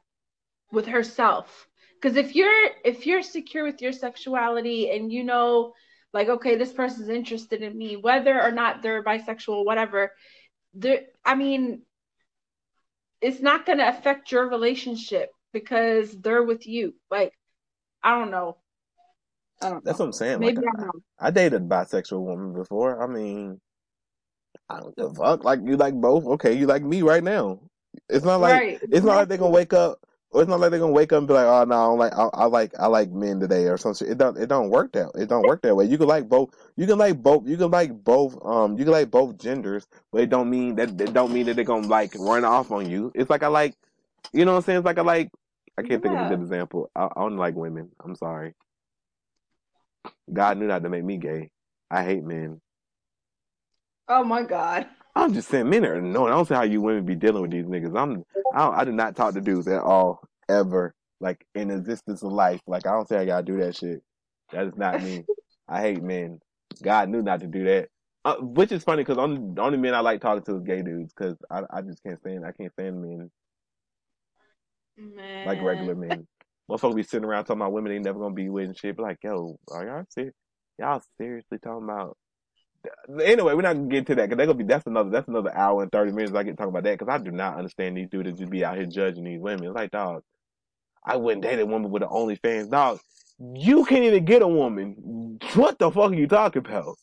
with 0.72 0.86
herself. 0.88 1.68
Because 1.95 2.18
if 2.18 2.36
you're 2.36 2.70
if 2.84 3.07
you're 3.07 3.24
secure 3.24 3.64
with 3.64 3.82
your 3.82 3.94
sexuality 3.94 4.91
and 4.91 5.12
you 5.12 5.24
know 5.24 5.74
like 6.14 6.28
okay 6.30 6.56
this 6.56 6.72
person's 6.72 7.10
interested 7.10 7.62
in 7.62 7.76
me 7.78 7.95
whether 7.95 8.40
or 8.41 8.52
not 8.52 8.82
they're 8.82 9.03
bisexual 9.03 9.66
whatever 9.66 10.12
there 10.74 11.02
I 11.24 11.36
mean 11.36 11.82
it's 13.22 13.42
not 13.42 13.66
going 13.66 13.80
to 13.80 13.90
affect 13.90 14.32
your 14.32 14.50
relationship 14.50 15.30
because 15.54 16.12
they're 16.12 16.44
with 16.44 16.68
you. 16.68 16.94
Like 17.10 17.34
I 18.04 18.20
don't 18.20 18.32
know. 18.32 18.58
I 19.62 19.70
don't 19.70 19.76
know. 19.76 19.82
That's 19.86 20.00
what 20.00 20.06
I'm 20.06 20.14
saying. 20.14 20.40
Maybe 20.40 20.58
like. 20.58 20.90
I, 21.20 21.28
I 21.28 21.32
dated 21.32 21.62
a 21.62 21.66
bisexual 21.66 22.22
woman 22.22 22.54
before. 22.54 23.02
I 23.02 23.08
mean, 23.08 23.60
I 24.70 24.80
don't 24.80 24.96
give 24.96 25.12
a 25.12 25.14
fuck. 25.14 25.44
Like 25.44 25.60
you 25.64 25.78
like 25.78 25.96
both. 25.96 26.26
Okay, 26.26 26.54
you 26.54 26.68
like 26.68 26.84
me 26.84 27.02
right 27.02 27.24
now. 27.24 27.60
It's 28.10 28.26
not 28.26 28.42
like 28.42 28.54
right. 28.54 28.80
it's 28.92 29.06
not 29.06 29.16
like 29.16 29.28
they're 29.28 29.38
gonna 29.38 29.52
wake 29.52 29.74
up. 29.74 30.00
Or 30.36 30.41
it's 30.41 30.49
not 30.49 30.60
like 30.60 30.70
they're 30.72 30.82
gonna 30.82 30.91
wake 30.91 31.14
up 31.14 31.20
and 31.20 31.30
be 31.30 31.34
like, 31.34 31.45
"Oh 31.45 31.64
no, 31.64 31.76
I 31.76 31.86
don't 31.86 31.98
like 31.98 32.14
I, 32.14 32.30
I 32.34 32.45
like 32.48 32.74
I 32.78 32.88
like 32.88 33.10
men 33.10 33.40
today" 33.40 33.68
or 33.68 33.78
something. 33.78 34.06
It 34.06 34.18
don't 34.18 34.38
it 34.38 34.48
don't 34.48 34.70
work 34.70 34.91
that 34.91 35.12
it 35.16 35.30
don't 35.30 35.44
work 35.48 35.62
that 35.62 35.74
way. 35.74 35.86
You 35.86 35.98
can 35.98 36.07
like 36.07 36.28
both. 36.28 36.53
You 36.76 36.86
can 36.86 36.98
like 36.98 37.24
both. 37.24 37.48
You 37.48 37.56
can 37.56 37.72
like 37.72 38.03
both. 38.03 38.38
Um, 38.45 38.78
you 38.78 38.84
can 38.84 38.91
like 38.91 39.10
both 39.10 39.38
genders, 39.38 39.88
but 40.12 40.24
it 40.24 40.30
don't 40.30 40.49
mean 40.49 40.76
that 40.76 40.99
it 40.99 41.14
don't 41.14 41.32
mean 41.32 41.45
that 41.45 41.56
they're 41.56 41.64
gonna 41.64 41.88
like 41.88 42.14
run 42.20 42.44
off 42.44 42.70
on 42.70 42.90
you. 42.90 43.14
It's 43.16 43.30
like 43.30 43.44
I 43.44 43.48
like, 43.48 43.76
you 44.34 44.44
know 44.44 44.52
what 44.52 44.57
I'm 44.57 44.64
saying? 44.64 44.80
It's 44.80 44.86
like 44.86 44.98
I 44.98 45.03
like. 45.03 45.32
I 45.78 45.84
can't 45.84 46.03
think 46.03 46.14
of 46.14 46.26
a 46.26 46.30
good 46.30 46.41
example. 46.41 46.91
I, 46.94 47.06
I 47.06 47.22
don't 47.22 47.38
like 47.38 47.56
women. 47.56 47.91
I'm 48.03 48.16
sorry. 48.18 48.56
God 50.34 50.57
knew 50.57 50.68
not 50.68 50.84
to 50.84 50.90
make 50.90 51.06
me 51.06 51.16
gay. 51.16 51.49
I 51.90 52.03
hate 52.03 52.26
men. 52.26 52.60
Oh 54.10 54.26
my 54.26 54.44
god. 54.44 54.88
I'm 55.16 55.34
just 55.34 55.48
saying, 55.48 55.70
men 55.70 55.86
are 55.86 55.96
annoying. 55.96 56.34
I 56.34 56.36
don't 56.36 56.48
see 56.48 56.54
how 56.54 56.64
you 56.64 56.82
women 56.82 57.06
be 57.06 57.16
dealing 57.16 57.42
with 57.42 57.52
these 57.52 57.66
niggas. 57.66 57.98
I'm, 57.98 58.24
I, 58.54 58.60
don't, 58.60 58.76
I 58.76 58.86
do 58.86 58.92
not 58.92 59.16
talk 59.16 59.34
to 59.34 59.42
dudes 59.42 59.68
at 59.68 59.82
all, 59.82 60.22
ever, 60.50 60.94
like 61.22 61.46
in 61.56 61.72
existence 61.72 62.22
of 62.22 62.34
life. 62.34 62.60
Like 62.68 62.86
I 62.86 62.92
don't 62.92 63.08
say 63.08 63.18
I 63.18 63.26
gotta 63.26 63.44
do 63.44 63.58
that 63.60 63.76
shit. 63.78 64.02
That 64.52 64.68
is 64.68 64.76
not 64.76 65.02
me. 65.02 65.24
I 65.68 65.82
hate 65.82 66.04
men. 66.04 66.40
God 66.84 67.10
knew 67.10 67.22
not 67.22 67.40
to 67.40 67.48
do 67.48 67.64
that. 67.66 67.90
Uh, 68.26 68.36
which 68.38 68.72
is 68.72 68.84
funny 68.84 69.04
because 69.04 69.20
only 69.20 69.54
the 69.54 69.62
only 69.62 69.78
men 69.78 69.94
I 69.94 70.00
like 70.00 70.20
talking 70.20 70.44
to 70.46 70.58
is 70.58 70.64
gay 70.64 70.82
dudes 70.82 71.14
because 71.14 71.38
I 71.50 71.62
I 71.70 71.82
just 71.82 72.02
can't 72.04 72.20
stand 72.20 72.44
I 72.44 72.52
can't 72.52 72.74
stand 72.74 73.00
men 73.02 73.30
Man. 74.98 75.46
like 75.46 75.62
regular 75.62 75.96
men. 75.96 76.28
Motherfuckers 76.70 76.96
be 76.96 77.04
sitting 77.04 77.26
around 77.26 77.46
talking 77.46 77.62
about 77.62 77.74
women 77.74 77.92
they 77.92 78.00
never 78.00 78.18
gonna 78.20 78.34
be 78.34 78.50
with 78.50 78.66
and 78.66 78.78
shit. 78.78 78.98
Be 78.98 79.04
like, 79.04 79.20
yo, 79.24 79.58
are 79.72 79.86
y'all 79.86 80.06
serious? 80.10 80.34
Y'all 80.80 81.02
seriously 81.20 81.60
talking 81.60 81.84
about? 81.84 82.18
Anyway, 83.22 83.53
we're 83.53 83.62
not 83.62 83.74
gonna 83.74 83.88
get 83.88 83.99
into 83.99 84.16
that 84.16 84.30
because 84.30 84.45
gonna 84.45 84.57
be 84.57 84.64
that's 84.64 84.86
another 84.88 85.10
that's 85.10 85.28
another 85.28 85.56
hour 85.56 85.82
and 85.84 85.91
thirty 85.91 86.12
minutes. 86.12 86.34
I 86.34 86.44
get 86.44 86.57
talking 86.57 86.70
about 86.70 86.84
that 86.84 86.98
because 86.98 87.14
I 87.14 87.24
do 87.24 87.32
not 87.32 87.57
understand 87.57 87.98
these 87.98 88.10
dudes 88.10 88.30
that 88.30 88.38
just 88.38 88.52
be 88.52 88.66
out 88.66 88.76
here 88.76 88.86
judging 88.86 89.24
these 89.24 89.40
women. 89.40 89.66
It's 89.66 89.76
like, 89.76 89.91
dog, 89.91 90.24
I 91.03 91.18
wouldn't 91.18 91.44
date 91.44 91.60
a 91.60 91.66
woman 91.66 91.91
with 91.91 92.03
an 92.03 92.10
OnlyFans, 92.10 92.72
dog. 92.72 92.99
You 93.40 93.86
can't 93.86 94.03
even 94.03 94.26
get 94.26 94.41
a 94.41 94.48
woman. 94.48 95.40
What 95.53 95.78
the 95.78 95.91
fuck 95.91 96.12
are 96.12 96.16
you 96.16 96.28
talking 96.28 96.66
about? 96.66 96.95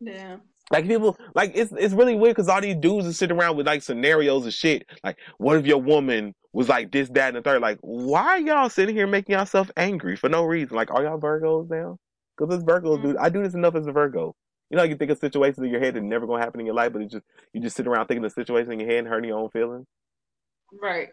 Yeah. 0.00 0.36
Like 0.70 0.86
people, 0.86 1.18
like 1.34 1.52
it's 1.54 1.72
it's 1.76 1.94
really 1.94 2.14
weird 2.14 2.36
because 2.36 2.48
all 2.48 2.60
these 2.60 2.76
dudes 2.76 3.06
are 3.06 3.12
sitting 3.12 3.36
around 3.36 3.56
with 3.56 3.66
like 3.66 3.82
scenarios 3.82 4.44
and 4.44 4.54
shit. 4.54 4.86
Like, 5.04 5.18
what 5.38 5.58
if 5.58 5.66
your 5.66 5.78
woman 5.78 6.34
was 6.52 6.68
like 6.68 6.90
this, 6.90 7.08
that, 7.10 7.28
and 7.28 7.36
the 7.36 7.42
third? 7.42 7.60
Like, 7.60 7.78
why 7.82 8.22
are 8.22 8.38
y'all 8.38 8.70
sitting 8.70 8.94
here 8.94 9.06
making 9.06 9.38
yourself 9.38 9.70
angry 9.76 10.16
for 10.16 10.28
no 10.28 10.44
reason? 10.44 10.76
Like, 10.76 10.90
are 10.90 11.02
y'all 11.02 11.20
Virgos 11.20 11.68
now? 11.68 11.98
Because 12.46 12.62
it's 12.62 12.64
Virgos, 12.64 13.02
dude. 13.02 13.16
Mm-hmm. 13.16 13.24
I 13.24 13.28
do 13.28 13.42
this 13.42 13.54
enough 13.54 13.74
as 13.76 13.86
a 13.86 13.92
Virgo. 13.92 14.34
You 14.70 14.76
know, 14.76 14.82
you 14.84 14.96
think 14.96 15.10
of 15.10 15.18
situations 15.18 15.64
in 15.64 15.70
your 15.70 15.80
head 15.80 15.94
that 15.94 16.02
never 16.02 16.26
gonna 16.26 16.42
happen 16.42 16.60
in 16.60 16.66
your 16.66 16.74
life, 16.74 16.92
but 16.92 17.02
it's 17.02 17.12
just 17.12 17.24
you 17.52 17.60
just 17.60 17.76
sit 17.76 17.86
around 17.86 18.06
thinking 18.06 18.22
the 18.22 18.30
situation 18.30 18.72
in 18.72 18.80
your 18.80 18.88
head 18.88 19.00
and 19.00 19.08
hurting 19.08 19.28
your 19.28 19.38
own 19.38 19.50
feelings. 19.50 19.86
Right. 20.80 21.10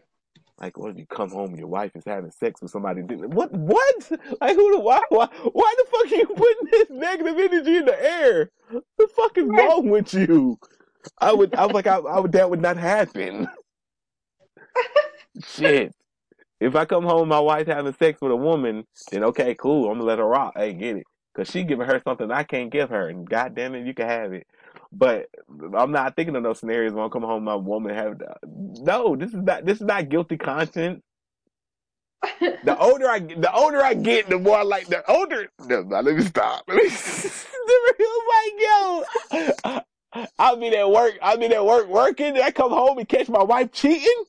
Like, 0.60 0.78
what 0.78 0.92
if 0.92 0.98
you 0.98 1.06
come 1.06 1.30
home 1.30 1.50
and 1.50 1.60
your 1.60 1.68
wife 1.68 1.92
is 1.96 2.04
having 2.06 2.32
sex 2.32 2.62
with 2.62 2.72
somebody? 2.72 3.02
What? 3.02 3.52
What? 3.54 4.12
Like, 4.42 4.56
who? 4.56 4.74
The, 4.74 4.80
why? 4.80 5.02
Why? 5.10 5.28
Why 5.54 5.76
the 5.78 5.86
fuck 5.92 6.12
are 6.12 6.16
you 6.16 6.28
putting 6.28 6.68
this 6.72 6.88
negative 6.90 7.38
energy 7.38 7.78
in 7.78 7.86
the 7.86 8.04
air? 8.04 8.52
What 8.70 8.84
the 8.98 9.08
fuck 9.16 9.38
is 9.38 9.46
Right. 9.46 9.68
wrong 9.68 9.90
with 9.90 10.14
you? 10.14 10.58
I 11.20 11.34
would. 11.34 11.56
I 11.56 11.66
was 11.66 11.74
like, 11.74 11.88
I, 11.88 11.98
I 11.98 12.20
would. 12.20 12.32
That 12.34 12.50
would 12.50 12.62
not 12.62 12.78
happen. 12.78 13.48
Shit. 15.46 15.94
If 16.60 16.76
I 16.76 16.86
come 16.86 17.06
home, 17.06 17.30
my 17.30 17.40
wife 17.40 17.68
having 17.68 17.94
sex 17.94 18.20
with 18.22 18.32
a 18.32 18.36
woman, 18.36 18.86
then 19.12 19.24
okay, 19.26 19.56
cool. 19.56 19.88
I'm 19.90 19.94
gonna 19.98 20.06
let 20.06 20.20
her 20.20 20.28
rock. 20.28 20.54
Hey, 20.58 20.74
get 20.74 20.98
it? 20.98 21.08
Cause 21.40 21.52
she 21.52 21.64
giving 21.64 21.88
her 21.88 22.02
something 22.04 22.30
I 22.32 22.44
can't 22.44 22.70
give 22.70 22.90
her, 22.90 23.08
and 23.08 23.28
god 23.30 23.56
damn 23.56 23.74
it, 23.74 23.88
you 23.88 23.94
can 23.94 24.08
have 24.08 24.34
it. 24.34 24.46
But 24.92 25.30
I'm 25.74 25.94
not 25.94 26.18
thinking 26.18 26.36
of 26.36 26.44
those 26.44 26.60
scenarios 26.60 26.92
when 26.92 27.06
I 27.06 27.08
come 27.08 27.24
home, 27.24 27.46
my 27.46 27.56
woman 27.56 27.96
have 27.96 28.22
no. 28.46 29.16
This 29.16 29.30
is 29.30 29.42
not. 29.42 29.66
This 29.66 29.78
is 29.78 29.88
not 29.88 30.10
guilty 30.10 30.36
conscience. 30.36 31.02
The 32.66 32.78
older 32.82 33.10
I 33.10 33.20
get, 33.20 33.42
the 33.42 33.54
older 33.54 33.82
I 33.82 33.94
get, 33.94 34.30
the 34.30 34.38
more 34.38 34.58
I 34.58 34.64
like. 34.64 34.88
The 34.88 35.10
older. 35.10 35.48
No, 35.66 35.82
no, 35.84 36.02
let 36.02 36.18
me 36.18 36.24
stop. 36.24 36.66
Let 36.68 36.76
me. 36.76 36.90
was 36.90 37.46
like, 39.32 39.64
yo, 39.72 40.28
I'll 40.38 40.58
be 40.58 40.76
at 40.76 40.92
work. 40.92 41.14
I'll 41.22 41.38
be 41.38 41.46
at 41.46 41.66
work 41.66 41.88
working. 41.88 42.36
And 42.36 42.40
I 42.40 42.52
come 42.52 42.72
home 42.72 42.98
and 42.98 43.08
catch 43.08 43.30
my 43.30 43.44
wife 43.44 43.72
cheating. 43.72 44.26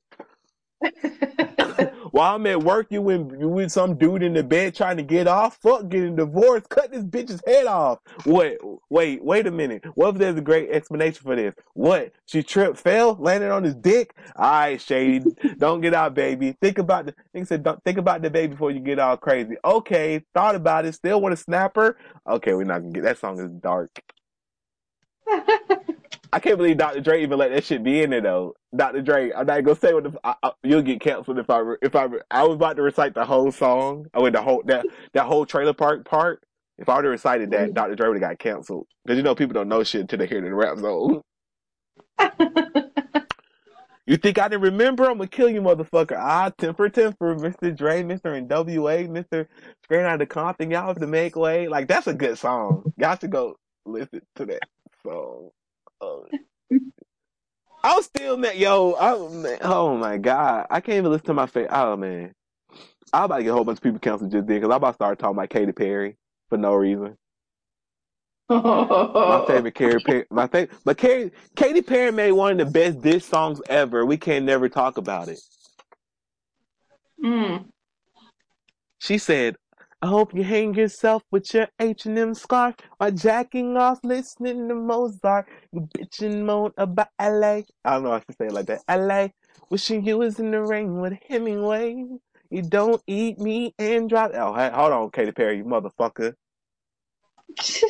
While 2.12 2.36
I'm 2.36 2.46
at 2.46 2.62
work, 2.62 2.88
you 2.90 3.02
with 3.02 3.32
you 3.38 3.48
with 3.48 3.70
some 3.70 3.96
dude 3.96 4.22
in 4.22 4.34
the 4.34 4.42
bed 4.42 4.74
trying 4.74 4.96
to 4.96 5.02
get 5.02 5.26
off. 5.26 5.58
Fuck 5.62 5.88
getting 5.88 6.16
divorced. 6.16 6.68
Cut 6.68 6.90
this 6.90 7.04
bitch's 7.04 7.42
head 7.46 7.66
off. 7.66 8.00
Wait, 8.26 8.58
wait, 8.88 9.24
wait 9.24 9.46
a 9.46 9.50
minute. 9.50 9.84
What 9.94 10.10
if 10.10 10.18
there's 10.18 10.36
a 10.36 10.40
great 10.40 10.70
explanation 10.70 11.22
for 11.22 11.36
this? 11.36 11.54
What? 11.74 12.12
She 12.26 12.42
tripped, 12.42 12.78
fell, 12.78 13.14
landed 13.14 13.50
on 13.50 13.64
his 13.64 13.74
dick. 13.74 14.14
All 14.36 14.50
right, 14.50 14.80
Shady, 14.80 15.24
don't 15.58 15.80
get 15.80 15.94
out, 15.94 16.14
baby. 16.14 16.56
Think 16.60 16.78
about 16.78 17.06
the. 17.06 17.14
Think 17.32 17.46
said, 17.46 17.62
don't 17.62 17.82
think 17.84 17.98
about 17.98 18.22
the 18.22 18.30
baby 18.30 18.52
before 18.52 18.70
you 18.70 18.80
get 18.80 18.98
all 18.98 19.16
crazy. 19.16 19.56
Okay, 19.64 20.24
thought 20.34 20.54
about 20.54 20.86
it. 20.86 20.94
Still 20.94 21.20
want 21.20 21.36
to 21.36 21.42
snap 21.42 21.76
her. 21.76 21.96
Okay, 22.28 22.54
we're 22.54 22.64
not 22.64 22.80
gonna 22.80 22.92
get 22.92 23.04
that 23.04 23.18
song 23.18 23.40
is 23.40 23.50
dark. 23.52 24.02
I 26.32 26.40
can't 26.40 26.58
believe 26.58 26.78
Dr. 26.78 27.00
Dre 27.00 27.22
even 27.22 27.38
let 27.38 27.50
that 27.52 27.64
shit 27.64 27.82
be 27.82 28.02
in 28.02 28.10
there 28.10 28.20
though. 28.20 28.54
Dr. 28.76 29.02
Dre, 29.02 29.32
I'm 29.32 29.46
not 29.46 29.64
gonna 29.64 29.76
say 29.76 29.94
what 29.94 30.04
the, 30.04 30.18
I, 30.24 30.34
I, 30.42 30.52
you'll 30.62 30.82
get 30.82 31.00
canceled 31.00 31.38
if 31.38 31.50
I 31.50 31.62
if 31.82 31.96
I 31.96 32.08
I 32.30 32.44
was 32.44 32.56
about 32.56 32.76
to 32.76 32.82
recite 32.82 33.14
the 33.14 33.24
whole 33.24 33.52
song. 33.52 34.06
I 34.14 34.20
mean 34.22 34.32
the 34.32 34.42
whole 34.42 34.62
that 34.66 34.86
that 35.14 35.26
whole 35.26 35.46
trailer 35.46 35.74
park 35.74 36.04
part. 36.04 36.42
If 36.78 36.88
I 36.88 36.96
would 36.96 37.04
have 37.04 37.12
recited 37.12 37.50
that, 37.52 37.74
Dr. 37.74 37.94
Dre 37.96 38.08
would 38.08 38.22
have 38.22 38.30
got 38.30 38.38
canceled 38.38 38.86
because 39.04 39.16
you 39.16 39.22
know 39.22 39.34
people 39.34 39.54
don't 39.54 39.68
know 39.68 39.84
shit 39.84 40.02
until 40.02 40.18
they 40.18 40.26
hear 40.26 40.40
the 40.40 40.54
rap 40.54 40.78
zone. 40.78 41.22
You 44.06 44.16
think 44.16 44.38
I 44.38 44.48
didn't 44.48 44.62
remember? 44.62 45.04
I'm 45.04 45.18
gonna 45.18 45.28
kill 45.28 45.48
you, 45.48 45.62
motherfucker. 45.62 46.16
Ah, 46.18 46.50
temper, 46.58 46.88
temper, 46.88 47.36
Mr. 47.36 47.76
Dre, 47.76 48.02
Mr. 48.02 48.44
NWA, 48.44 49.08
Mr. 49.08 49.46
Straight 49.84 50.04
Out 50.04 50.20
of 50.20 50.28
Compton. 50.28 50.70
Y'all 50.70 50.88
have 50.88 50.98
to 51.00 51.06
make 51.06 51.36
way. 51.36 51.68
Like 51.68 51.86
that's 51.88 52.08
a 52.08 52.14
good 52.14 52.36
song. 52.36 52.92
Y'all 52.98 53.16
should 53.16 53.30
go 53.30 53.56
listen 53.86 54.22
to 54.36 54.46
that 54.46 54.62
song. 55.04 55.50
Oh. 56.02 56.26
I'm 57.82 58.02
still 58.02 58.36
man, 58.36 58.56
yo. 58.56 58.94
Oh, 58.98 59.28
man, 59.30 59.58
oh 59.62 59.96
my 59.96 60.18
god, 60.18 60.66
I 60.70 60.80
can't 60.80 60.98
even 60.98 61.10
listen 61.10 61.26
to 61.26 61.34
my 61.34 61.46
favorite. 61.46 61.72
Oh 61.72 61.96
man, 61.96 62.32
I'm 63.12 63.24
about 63.24 63.38
to 63.38 63.42
get 63.42 63.50
a 63.50 63.54
whole 63.54 63.64
bunch 63.64 63.78
of 63.78 63.82
people 63.82 63.98
canceled 63.98 64.30
just 64.30 64.46
then 64.46 64.60
because 64.60 64.70
I'm 64.70 64.76
about 64.76 64.90
to 64.90 64.94
start 64.94 65.18
talking 65.18 65.36
about 65.36 65.50
Katy 65.50 65.72
Perry 65.72 66.16
for 66.48 66.58
no 66.58 66.74
reason. 66.74 67.16
My 68.50 69.44
favorite 69.46 69.74
Katy 69.76 70.02
Perry, 70.04 70.24
my 70.30 70.48
favorite, 70.48 70.76
but 70.84 70.98
Katy, 70.98 71.30
Katy 71.54 71.82
Perry 71.82 72.10
made 72.10 72.32
one 72.32 72.58
of 72.58 72.58
the 72.58 72.72
best 72.72 73.00
diss 73.00 73.24
songs 73.24 73.62
ever. 73.68 74.04
We 74.04 74.16
can't 74.16 74.44
never 74.44 74.68
talk 74.68 74.96
about 74.96 75.28
it. 75.28 75.40
Mm. 77.24 77.66
She 78.98 79.18
said, 79.18 79.56
"I 80.02 80.08
hope 80.08 80.34
you 80.34 80.44
hang 80.44 80.74
yourself 80.74 81.24
with 81.30 81.52
your 81.54 81.68
H 81.78 82.06
and 82.06 82.18
M 82.18 82.34
scarf 82.34 82.76
while 82.98 83.10
jacking 83.12 83.76
off, 83.76 84.00
listening 84.04 84.68
to 84.68 84.74
Mozart. 84.74 85.48
You 85.72 85.88
bitchin' 85.96 86.44
moan 86.44 86.72
about 86.76 87.08
L.A. 87.18 87.66
I 87.84 87.94
don't 87.94 88.04
know 88.04 88.14
if 88.14 88.22
I 88.22 88.24
should 88.32 88.38
say 88.38 88.46
it 88.46 88.52
like 88.52 88.66
that. 88.66 88.82
L.A. 88.88 89.34
Wishing 89.70 90.04
you 90.06 90.18
was 90.18 90.38
in 90.40 90.52
the 90.52 90.62
rain 90.62 91.00
with 91.00 91.14
Hemingway. 91.28 92.04
You 92.50 92.62
don't 92.62 93.02
eat 93.06 93.38
me 93.38 93.74
and 93.78 94.08
drive. 94.08 94.32
Oh, 94.34 94.54
hey, 94.54 94.70
hold 94.72 94.92
on, 94.92 95.10
Katy 95.10 95.32
Perry, 95.32 95.58
you 95.58 95.64
motherfucker. 95.64 96.34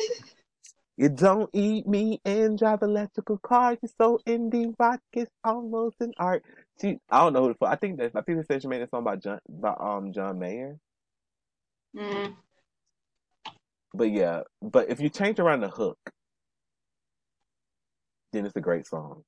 You 0.97 1.09
don't 1.09 1.49
eat 1.53 1.87
me 1.87 2.21
and 2.25 2.59
drive 2.59 2.83
electrical 2.83 3.39
cars. 3.39 3.79
You're 3.81 3.91
so 3.97 4.19
indie 4.27 4.75
rock, 4.79 4.99
it's 5.13 5.31
almost 5.43 5.95
an 5.99 6.13
art. 6.19 6.43
She, 6.79 6.99
I 7.09 7.19
don't 7.23 7.33
know 7.33 7.43
who 7.43 7.47
the 7.49 7.55
fuck. 7.55 7.69
I 7.69 7.75
think 7.75 7.97
that 7.97 8.11
I 8.15 8.21
think 8.21 8.37
they 8.37 8.43
said 8.45 8.61
she 8.61 8.67
made 8.67 8.83
a 8.83 8.87
song 8.89 9.03
by 9.03 9.15
John, 9.15 9.39
by 9.49 9.73
um 9.79 10.13
John 10.13 10.37
Mayer. 10.39 10.77
Mm. 11.95 12.35
But 13.93 14.11
yeah, 14.11 14.41
but 14.61 14.89
if 14.89 14.99
you 15.01 15.09
change 15.09 15.39
around 15.39 15.61
the 15.61 15.69
hook, 15.69 15.97
then 18.31 18.45
it's 18.45 18.55
a 18.55 18.61
great 18.61 18.87
song. 18.87 19.23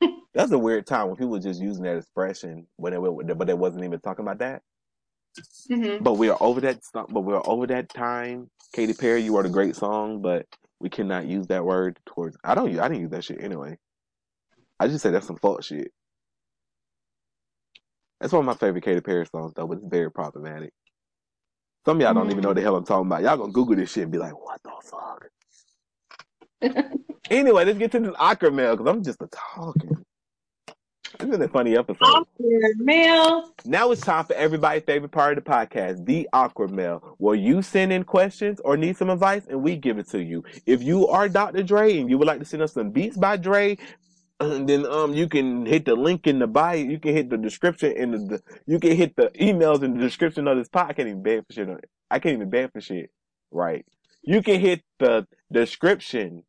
That's 0.34 0.52
a 0.52 0.58
weird 0.58 0.86
time 0.86 1.08
when 1.08 1.16
people 1.16 1.30
were 1.30 1.40
just 1.40 1.60
using 1.60 1.84
that 1.84 1.96
expression 1.98 2.66
when 2.76 2.92
it 2.92 3.38
but 3.38 3.46
they 3.46 3.54
wasn't 3.54 3.84
even 3.84 4.00
talking 4.00 4.24
about 4.24 4.38
that. 4.38 4.62
hmm 5.68 6.02
But 6.02 6.14
we 6.14 6.28
are 6.28 6.38
over 6.40 6.60
that. 6.62 6.80
But 6.92 7.20
we're 7.22 7.42
over 7.46 7.66
that 7.68 7.88
time. 7.88 8.50
Katy 8.74 8.94
Perry, 8.94 9.22
you 9.22 9.36
wrote 9.36 9.46
a 9.46 9.50
great 9.50 9.76
song, 9.76 10.22
but 10.22 10.46
we 10.80 10.88
cannot 10.88 11.26
use 11.26 11.48
that 11.48 11.64
word 11.64 11.98
towards. 12.06 12.36
I 12.44 12.54
don't. 12.54 12.78
I 12.78 12.88
didn't 12.88 13.02
use 13.02 13.10
that 13.10 13.24
shit 13.24 13.42
anyway. 13.42 13.78
I 14.78 14.88
just 14.88 15.02
said 15.02 15.14
that's 15.14 15.26
some 15.26 15.36
fuck 15.36 15.62
shit. 15.62 15.92
That's 18.20 18.32
one 18.32 18.40
of 18.40 18.46
my 18.46 18.54
favorite 18.54 18.84
Katy 18.84 19.00
Perry 19.00 19.26
songs, 19.26 19.54
though, 19.54 19.66
but 19.66 19.78
it's 19.78 19.86
very 19.86 20.10
problematic. 20.10 20.72
Some 21.86 21.96
of 21.96 22.02
y'all 22.02 22.12
don't 22.12 22.30
even 22.30 22.42
know 22.42 22.52
the 22.52 22.60
hell 22.60 22.76
I'm 22.76 22.84
talking 22.84 23.06
about. 23.06 23.22
Y'all 23.22 23.38
gonna 23.38 23.52
Google 23.52 23.76
this 23.76 23.90
shit 23.90 24.02
and 24.04 24.12
be 24.12 24.18
like, 24.18 24.38
"What 24.38 24.60
the 24.62 24.72
fuck?" 24.82 25.26
anyway, 27.30 27.64
let's 27.64 27.78
get 27.78 27.92
to 27.92 28.00
this 28.00 28.14
awkward 28.18 28.54
mail 28.54 28.76
because 28.76 28.90
I'm 28.90 29.02
just 29.02 29.22
a 29.22 29.28
talking. 29.28 30.04
This 31.18 31.36
is 31.36 31.40
a 31.40 31.48
funny 31.48 31.76
episode. 31.76 32.04
Awkward 32.04 32.78
mail. 32.78 33.52
Now 33.64 33.90
it's 33.90 34.00
time 34.00 34.24
for 34.24 34.34
everybody's 34.34 34.84
favorite 34.84 35.10
part 35.10 35.36
of 35.36 35.44
the 35.44 35.50
podcast, 35.50 36.06
the 36.06 36.28
awkward 36.32 36.70
mail, 36.70 37.14
where 37.18 37.34
you 37.34 37.62
send 37.62 37.92
in 37.92 38.04
questions 38.04 38.60
or 38.64 38.76
need 38.76 38.96
some 38.96 39.10
advice 39.10 39.46
and 39.48 39.62
we 39.62 39.76
give 39.76 39.98
it 39.98 40.08
to 40.10 40.22
you. 40.22 40.44
If 40.66 40.82
you 40.82 41.08
are 41.08 41.28
Dr. 41.28 41.62
Dre 41.62 41.98
and 41.98 42.08
you 42.08 42.16
would 42.16 42.26
like 42.26 42.38
to 42.38 42.44
send 42.44 42.62
us 42.62 42.72
some 42.74 42.90
beats 42.90 43.16
by 43.16 43.36
Dre, 43.36 43.76
then 44.66 44.86
um 44.86 45.12
you 45.14 45.28
can 45.28 45.66
hit 45.66 45.84
the 45.84 45.94
link 45.94 46.26
in 46.26 46.38
the 46.38 46.46
bio. 46.46 46.76
You 46.76 46.98
can 46.98 47.14
hit 47.14 47.30
the 47.30 47.36
description 47.36 47.92
in 47.92 48.12
the, 48.12 48.18
the 48.18 48.42
you 48.66 48.80
can 48.80 48.96
hit 48.96 49.14
the 49.16 49.30
emails 49.40 49.82
in 49.82 49.94
the 49.94 50.00
description 50.00 50.48
of 50.48 50.56
this 50.56 50.68
podcast. 50.68 50.88
I 50.88 50.92
can't 50.94 51.08
even 51.08 51.22
beg 51.22 51.46
for 51.46 51.52
shit. 51.52 51.68
On 51.68 51.76
it. 51.76 51.90
I 52.10 52.18
can't 52.18 52.34
even 52.34 52.50
beg 52.50 52.72
for 52.72 52.80
shit. 52.80 53.10
Right. 53.50 53.84
You 54.22 54.42
can 54.42 54.60
hit 54.60 54.82
the 54.98 55.26
description 55.52 56.44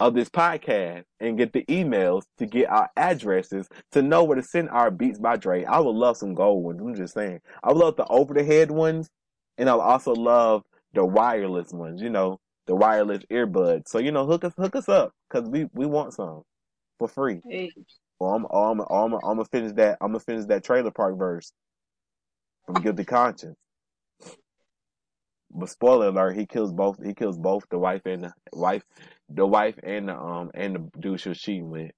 of 0.00 0.14
this 0.14 0.28
podcast 0.28 1.04
and 1.20 1.38
get 1.38 1.52
the 1.52 1.64
emails 1.66 2.24
to 2.38 2.46
get 2.46 2.68
our 2.68 2.90
addresses 2.96 3.68
to 3.92 4.02
know 4.02 4.24
where 4.24 4.36
to 4.36 4.42
send 4.42 4.68
our 4.70 4.90
beats 4.90 5.18
by 5.18 5.36
Dre. 5.36 5.64
I 5.64 5.78
would 5.78 5.94
love 5.94 6.16
some 6.16 6.34
gold 6.34 6.64
ones. 6.64 6.80
I'm 6.80 6.94
just 6.94 7.14
saying. 7.14 7.40
I 7.62 7.68
would 7.68 7.78
love 7.78 7.96
the 7.96 8.06
over 8.06 8.34
the 8.34 8.44
head 8.44 8.70
ones, 8.70 9.10
and 9.58 9.68
I'll 9.68 9.80
also 9.80 10.12
love 10.12 10.62
the 10.92 11.04
wireless 11.04 11.72
ones. 11.72 12.02
You 12.02 12.10
know, 12.10 12.40
the 12.66 12.74
wireless 12.76 13.24
earbuds. 13.30 13.88
So 13.88 13.98
you 13.98 14.12
know, 14.12 14.26
hook 14.26 14.44
us 14.44 14.54
hook 14.58 14.76
us 14.76 14.88
up 14.88 15.12
because 15.30 15.48
we 15.48 15.66
we 15.74 15.86
want 15.86 16.14
some 16.14 16.42
for 16.98 17.08
free. 17.08 17.40
Hey. 17.48 17.72
Well, 18.20 18.34
I'm 18.34 18.46
I'm 18.52 18.80
I'm 18.90 19.14
I'm 19.14 19.20
gonna 19.36 19.44
finish 19.46 19.72
that. 19.74 19.98
I'm 20.00 20.10
gonna 20.10 20.20
finish 20.20 20.46
that 20.46 20.64
trailer 20.64 20.90
park 20.92 21.18
verse 21.18 21.52
from 22.66 22.76
Guilty 22.82 23.04
Conscience. 23.04 23.56
but 25.50 25.68
spoiler 25.70 26.08
alert, 26.08 26.36
he 26.36 26.46
kills 26.46 26.72
both. 26.72 27.04
He 27.04 27.14
kills 27.14 27.38
both 27.38 27.64
the 27.70 27.78
wife 27.78 28.02
and 28.06 28.24
the 28.24 28.32
wife, 28.52 28.84
the 29.28 29.46
wife 29.46 29.76
and 29.82 30.08
the 30.08 30.16
um 30.16 30.50
and 30.54 30.76
the 30.76 31.00
dude 31.00 31.20
she 31.20 31.30
was 31.30 31.40
cheating 31.40 31.70
with. 31.70 31.92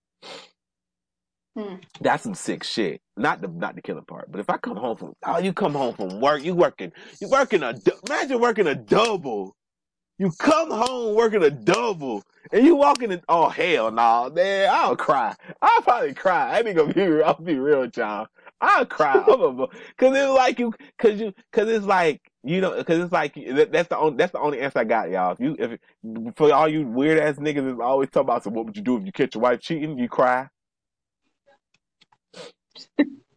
Hmm. 1.57 1.77
That's 2.01 2.24
some 2.24 2.35
sick 2.35 2.65
shit. 2.65 3.01
Not 3.16 3.43
the 3.43 3.49
not 3.49 3.77
the 3.77 3.82
killing 3.82 4.05
part, 4.07 4.31
but 4.32 4.41
if 4.41 4.51
I 4.51 4.57
come 4.59 4.77
home 4.77 4.97
from 4.97 5.15
oh, 5.24 5.39
you 5.39 5.53
come 5.53 5.74
home 5.74 5.95
from 5.95 6.20
work, 6.20 6.43
you 6.45 6.55
working, 6.55 6.93
you 7.20 7.28
working 7.28 7.62
a 7.62 7.74
imagine 8.09 8.41
working 8.41 8.66
a 8.66 8.74
double. 8.74 9.55
You 10.19 10.32
come 10.39 10.70
home 10.70 11.15
working 11.16 11.43
a 11.45 11.51
double, 11.51 12.24
and 12.53 12.65
you 12.65 12.77
walking 12.77 13.12
in. 13.12 13.23
Oh 13.28 13.51
hell 13.51 13.91
no, 13.91 13.97
nah, 13.97 14.31
man! 14.31 14.70
I'll 14.73 14.97
cry. 14.97 15.36
I'll 15.62 15.82
probably 15.82 16.15
cry. 16.15 16.53
I 16.53 16.61
ain't 16.61 16.77
gonna 16.77 16.95
be. 16.95 17.03
real- 17.07 17.27
I'll 17.27 17.35
be 17.43 17.57
real, 17.59 17.82
with 17.82 17.99
y'all. 17.99 18.28
I'll 18.62 18.86
cry. 18.86 19.24
I'm 19.28 19.61
a, 19.61 19.69
cause 19.99 20.16
it's 20.16 20.31
like 20.31 20.59
you, 20.61 20.73
cause 20.99 21.20
you, 21.20 21.35
cause 21.53 21.69
it's 21.69 21.86
like 21.86 22.23
you 22.45 22.62
know, 22.62 22.82
cause 22.85 23.01
it's 23.01 23.12
like 23.12 23.35
that- 23.35 23.73
that's 23.73 23.91
the 23.91 23.99
only 23.99 24.16
that's 24.16 24.32
the 24.32 24.41
only 24.41 24.61
answer 24.62 24.81
I 24.81 24.85
got, 24.85 25.11
y'all. 25.11 25.32
If 25.32 25.41
you 25.41 25.57
if 25.59 26.36
for 26.36 26.53
all 26.55 26.69
you 26.69 26.86
weird 26.89 27.19
ass 27.19 27.36
niggas 27.36 27.74
is 27.74 27.81
always 27.81 28.09
talking 28.11 28.28
about, 28.28 28.45
so 28.45 28.51
what 28.51 28.66
would 28.66 28.77
you 28.78 28.82
do 28.85 28.97
if 28.99 29.07
you 29.07 29.12
catch 29.12 29.35
your 29.35 29.43
wife 29.43 29.61
cheating? 29.61 29.99
You 29.99 30.09
cry. 30.09 30.49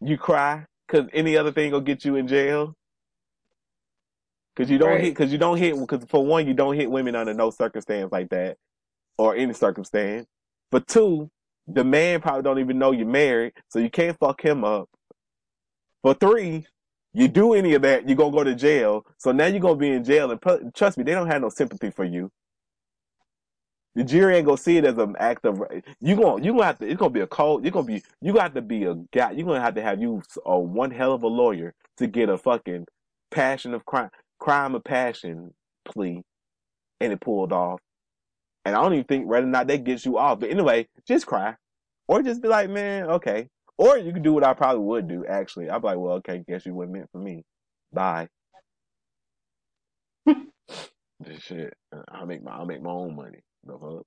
You 0.02 0.18
cry 0.18 0.66
because 0.88 1.10
any 1.14 1.38
other 1.38 1.52
thing 1.54 1.74
will 1.74 1.82
get 1.82 2.06
you 2.06 2.16
in 2.18 2.28
jail. 2.30 2.76
Because 4.58 4.72
you 4.72 4.80
don't 4.80 4.94
Right. 4.94 5.02
hit. 5.02 5.12
Because 5.12 5.32
you 5.32 5.38
don't 5.38 5.58
hit. 5.58 5.80
Because 5.80 6.04
for 6.06 6.26
one, 6.26 6.48
you 6.48 6.56
don't 6.56 6.76
hit 6.76 6.90
women 6.90 7.16
under 7.16 7.34
no 7.36 7.52
circumstance 7.52 8.12
like 8.12 8.30
that, 8.30 8.58
or 9.20 9.36
any 9.36 9.54
circumstance. 9.54 10.28
For 10.72 10.80
two, 10.80 11.30
the 11.68 11.84
man 11.84 12.22
probably 12.22 12.42
don't 12.42 12.60
even 12.60 12.80
know 12.80 12.92
you're 12.92 13.08
married, 13.08 13.54
so 13.70 13.80
you 13.80 13.92
can't 13.92 14.18
fuck 14.20 14.44
him 14.44 14.64
up. 14.64 14.90
For 16.02 16.16
three, 16.16 16.66
you 17.14 17.28
do 17.28 17.54
any 17.54 17.76
of 17.76 17.84
that, 17.84 18.08
you're 18.08 18.18
gonna 18.18 18.36
go 18.36 18.44
to 18.44 18.56
jail. 18.56 19.06
So 19.20 19.32
now 19.32 19.46
you're 19.46 19.60
gonna 19.60 19.76
be 19.76 19.92
in 19.92 20.04
jail, 20.04 20.32
and 20.32 20.42
pu- 20.42 20.72
trust 20.74 20.98
me, 20.98 21.04
they 21.04 21.14
don't 21.14 21.28
have 21.28 21.42
no 21.42 21.50
sympathy 21.50 21.92
for 21.92 22.06
you. 22.06 22.32
The 23.96 24.04
jury 24.04 24.38
ain't 24.38 24.46
gonna 24.46 24.58
see 24.58 24.78
it 24.78 24.86
as 24.86 24.98
an 24.98 25.16
act 25.20 25.46
of 25.46 25.62
you 26.00 26.16
gonna 26.16 26.44
you 26.44 26.54
gonna 26.54 26.66
have 26.66 26.80
to. 26.80 26.88
It's 26.88 27.00
gonna 27.00 27.12
be 27.12 27.22
a 27.22 27.28
cold. 27.28 27.64
You're 27.64 27.72
gonna 27.72 27.88
be 27.88 28.04
you 28.22 28.34
got 28.34 28.56
to 28.56 28.62
be 28.62 28.86
a 28.86 28.96
guy. 29.14 29.32
You're 29.32 29.48
gonna 29.48 29.62
have 29.62 29.76
to 29.76 29.82
have 29.82 30.02
you 30.02 30.22
a 30.46 30.60
one 30.60 30.92
hell 30.92 31.14
of 31.14 31.24
a 31.24 31.28
lawyer 31.28 31.74
to 31.98 32.08
get 32.08 32.30
a 32.30 32.38
fucking 32.38 32.88
passion 33.32 33.74
of 33.74 33.86
crime, 33.86 34.10
crime 34.40 34.76
of 34.76 34.84
passion 34.84 35.54
plea, 35.86 36.24
and 37.00 37.14
it 37.14 37.22
pulled 37.22 37.54
off. 37.54 37.80
And 38.66 38.76
I 38.76 38.82
don't 38.82 38.94
even 38.94 39.06
think 39.06 39.28
whether 39.28 39.46
or 39.46 39.50
not 39.50 39.68
that 39.68 39.84
gets 39.84 40.06
you 40.06 40.18
off. 40.18 40.40
But 40.40 40.50
anyway, 40.50 40.88
just 41.08 41.26
cry, 41.26 41.56
or 42.08 42.22
just 42.22 42.42
be 42.42 42.48
like, 42.48 42.70
man, 42.70 43.06
okay. 43.06 43.48
Or 43.78 43.98
you 43.98 44.12
can 44.12 44.24
do 44.24 44.34
what 44.34 44.44
I 44.44 44.54
probably 44.54 44.84
would 44.84 45.08
do. 45.08 45.26
Actually, 45.26 45.70
I'd 45.70 45.82
be 45.82 45.88
like, 45.88 45.98
well, 45.98 46.16
okay, 46.16 46.44
guess 46.48 46.66
you 46.66 46.74
weren't 46.74 46.92
meant 46.92 47.10
for 47.12 47.20
me. 47.20 47.44
Bye. 47.94 48.28
This 51.20 51.42
shit. 51.42 51.74
I 52.12 52.26
make 52.26 52.44
my 52.44 52.52
I 52.52 52.64
make 52.66 52.82
my 52.82 52.92
own 52.92 53.16
money. 53.16 53.40
The 53.66 53.74
fuck. 53.74 54.06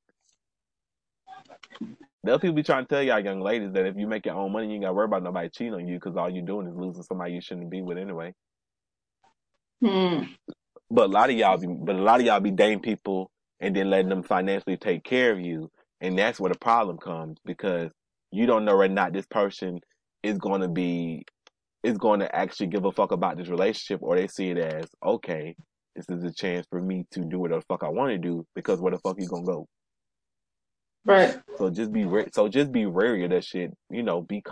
They'll 2.22 2.38
people 2.38 2.54
be 2.54 2.62
trying 2.62 2.84
to 2.84 2.88
tell 2.88 3.02
y'all 3.02 3.20
young 3.20 3.40
ladies 3.40 3.72
that 3.72 3.86
if 3.86 3.96
you 3.96 4.06
make 4.06 4.26
your 4.26 4.36
own 4.36 4.52
money, 4.52 4.68
you 4.68 4.74
ain't 4.74 4.82
got 4.82 4.88
to 4.88 4.94
worry 4.94 5.06
about 5.06 5.22
nobody 5.22 5.48
cheating 5.48 5.74
on 5.74 5.88
you 5.88 5.96
because 5.96 6.16
all 6.16 6.30
you're 6.30 6.44
doing 6.44 6.66
is 6.68 6.76
losing 6.76 7.02
somebody 7.02 7.32
you 7.32 7.40
shouldn't 7.40 7.70
be 7.70 7.82
with 7.82 7.98
anyway. 7.98 8.34
Hmm. 9.84 10.24
But 10.90 11.06
a 11.06 11.12
lot 11.12 11.30
of 11.30 11.36
y'all 11.36 11.58
be, 11.58 11.66
but 11.68 11.96
a 11.96 12.02
lot 12.02 12.20
of 12.20 12.26
y'all 12.26 12.40
be 12.40 12.50
dating 12.50 12.80
people 12.80 13.30
and 13.60 13.74
then 13.74 13.90
letting 13.90 14.08
them 14.08 14.22
financially 14.22 14.76
take 14.76 15.04
care 15.04 15.32
of 15.32 15.40
you, 15.40 15.70
and 16.00 16.18
that's 16.18 16.40
where 16.40 16.52
the 16.52 16.58
problem 16.58 16.98
comes 16.98 17.38
because 17.44 17.90
you 18.32 18.46
don't 18.46 18.64
know 18.64 18.76
whether 18.76 18.92
or 18.92 18.94
not 18.94 19.12
this 19.12 19.26
person 19.26 19.78
is 20.22 20.38
going 20.38 20.60
to 20.62 20.68
be 20.68 21.24
is 21.82 21.96
going 21.98 22.20
to 22.20 22.34
actually 22.34 22.66
give 22.66 22.84
a 22.84 22.92
fuck 22.92 23.12
about 23.12 23.36
this 23.38 23.48
relationship, 23.48 24.02
or 24.02 24.16
they 24.16 24.26
see 24.26 24.50
it 24.50 24.58
as 24.58 24.86
okay, 25.04 25.54
this 25.96 26.06
is 26.08 26.24
a 26.24 26.32
chance 26.32 26.66
for 26.70 26.80
me 26.80 27.04
to 27.12 27.20
do 27.20 27.38
whatever 27.38 27.60
the 27.60 27.66
fuck 27.66 27.84
I 27.84 27.88
want 27.88 28.10
to 28.12 28.18
do 28.18 28.44
because 28.54 28.80
where 28.80 28.92
the 28.92 28.98
fuck 28.98 29.16
you 29.18 29.28
gonna 29.28 29.44
go? 29.44 29.66
Right. 31.04 31.38
So 31.56 31.70
just 31.70 31.92
be 31.92 32.04
re- 32.04 32.28
so 32.32 32.48
just 32.48 32.72
be 32.72 32.86
wary 32.86 33.24
of 33.24 33.30
that 33.30 33.44
shit. 33.44 33.72
You 33.90 34.02
know, 34.02 34.22
be 34.22 34.42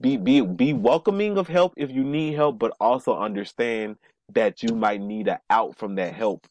be 0.00 0.16
be 0.18 0.40
be 0.42 0.72
welcoming 0.74 1.38
of 1.38 1.48
help 1.48 1.72
if 1.76 1.90
you 1.90 2.04
need 2.04 2.34
help, 2.34 2.58
but 2.58 2.72
also 2.80 3.16
understand 3.16 3.96
that 4.32 4.62
you 4.62 4.74
might 4.74 5.00
need 5.00 5.28
an 5.28 5.38
out 5.50 5.76
from 5.76 5.96
that 5.96 6.14
help 6.14 6.46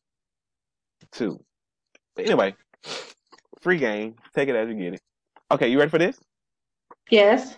too. 1.11 1.43
But 2.15 2.25
anyway, 2.25 2.55
free 3.61 3.77
game. 3.77 4.15
Take 4.35 4.49
it 4.49 4.55
as 4.55 4.69
you 4.69 4.75
get 4.75 4.93
it. 4.95 5.01
Okay, 5.51 5.67
you 5.67 5.79
ready 5.79 5.89
for 5.89 5.97
this? 5.97 6.19
Yes. 7.09 7.57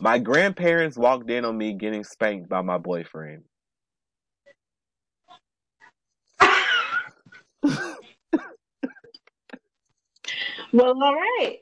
My 0.00 0.18
grandparents 0.18 0.96
walked 0.96 1.30
in 1.30 1.44
on 1.44 1.56
me 1.56 1.72
getting 1.72 2.04
spanked 2.04 2.48
by 2.48 2.62
my 2.62 2.78
boyfriend. 2.78 3.44
Well, 10.72 11.02
all 11.02 11.14
right. 11.14 11.58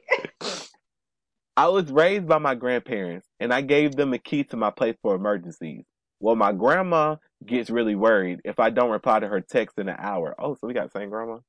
I 1.57 1.69
was 1.69 1.91
raised 1.91 2.27
by 2.27 2.39
my 2.39 2.57
grandparents, 2.57 3.29
and 3.39 3.55
I 3.55 3.61
gave 3.61 3.95
them 3.95 4.13
a 4.13 4.19
key 4.19 4.43
to 4.45 4.57
my 4.57 4.71
place 4.71 4.97
for 5.03 5.15
emergencies. 5.15 5.85
Well, 6.25 6.37
my 6.37 6.53
grandma 6.53 7.17
gets 7.45 7.69
really 7.69 7.95
worried 7.95 8.41
if 8.47 8.59
I 8.59 8.71
don't 8.71 8.89
reply 8.89 9.21
to 9.21 9.29
her 9.29 9.43
text 9.43 9.79
in 9.79 9.91
an 9.91 9.97
hour. 9.99 10.35
Oh, 10.39 10.55
so 10.55 10.67
we 10.67 10.73
got 10.73 10.91
the 10.91 10.99
same 10.99 11.11
grandma. 11.11 11.41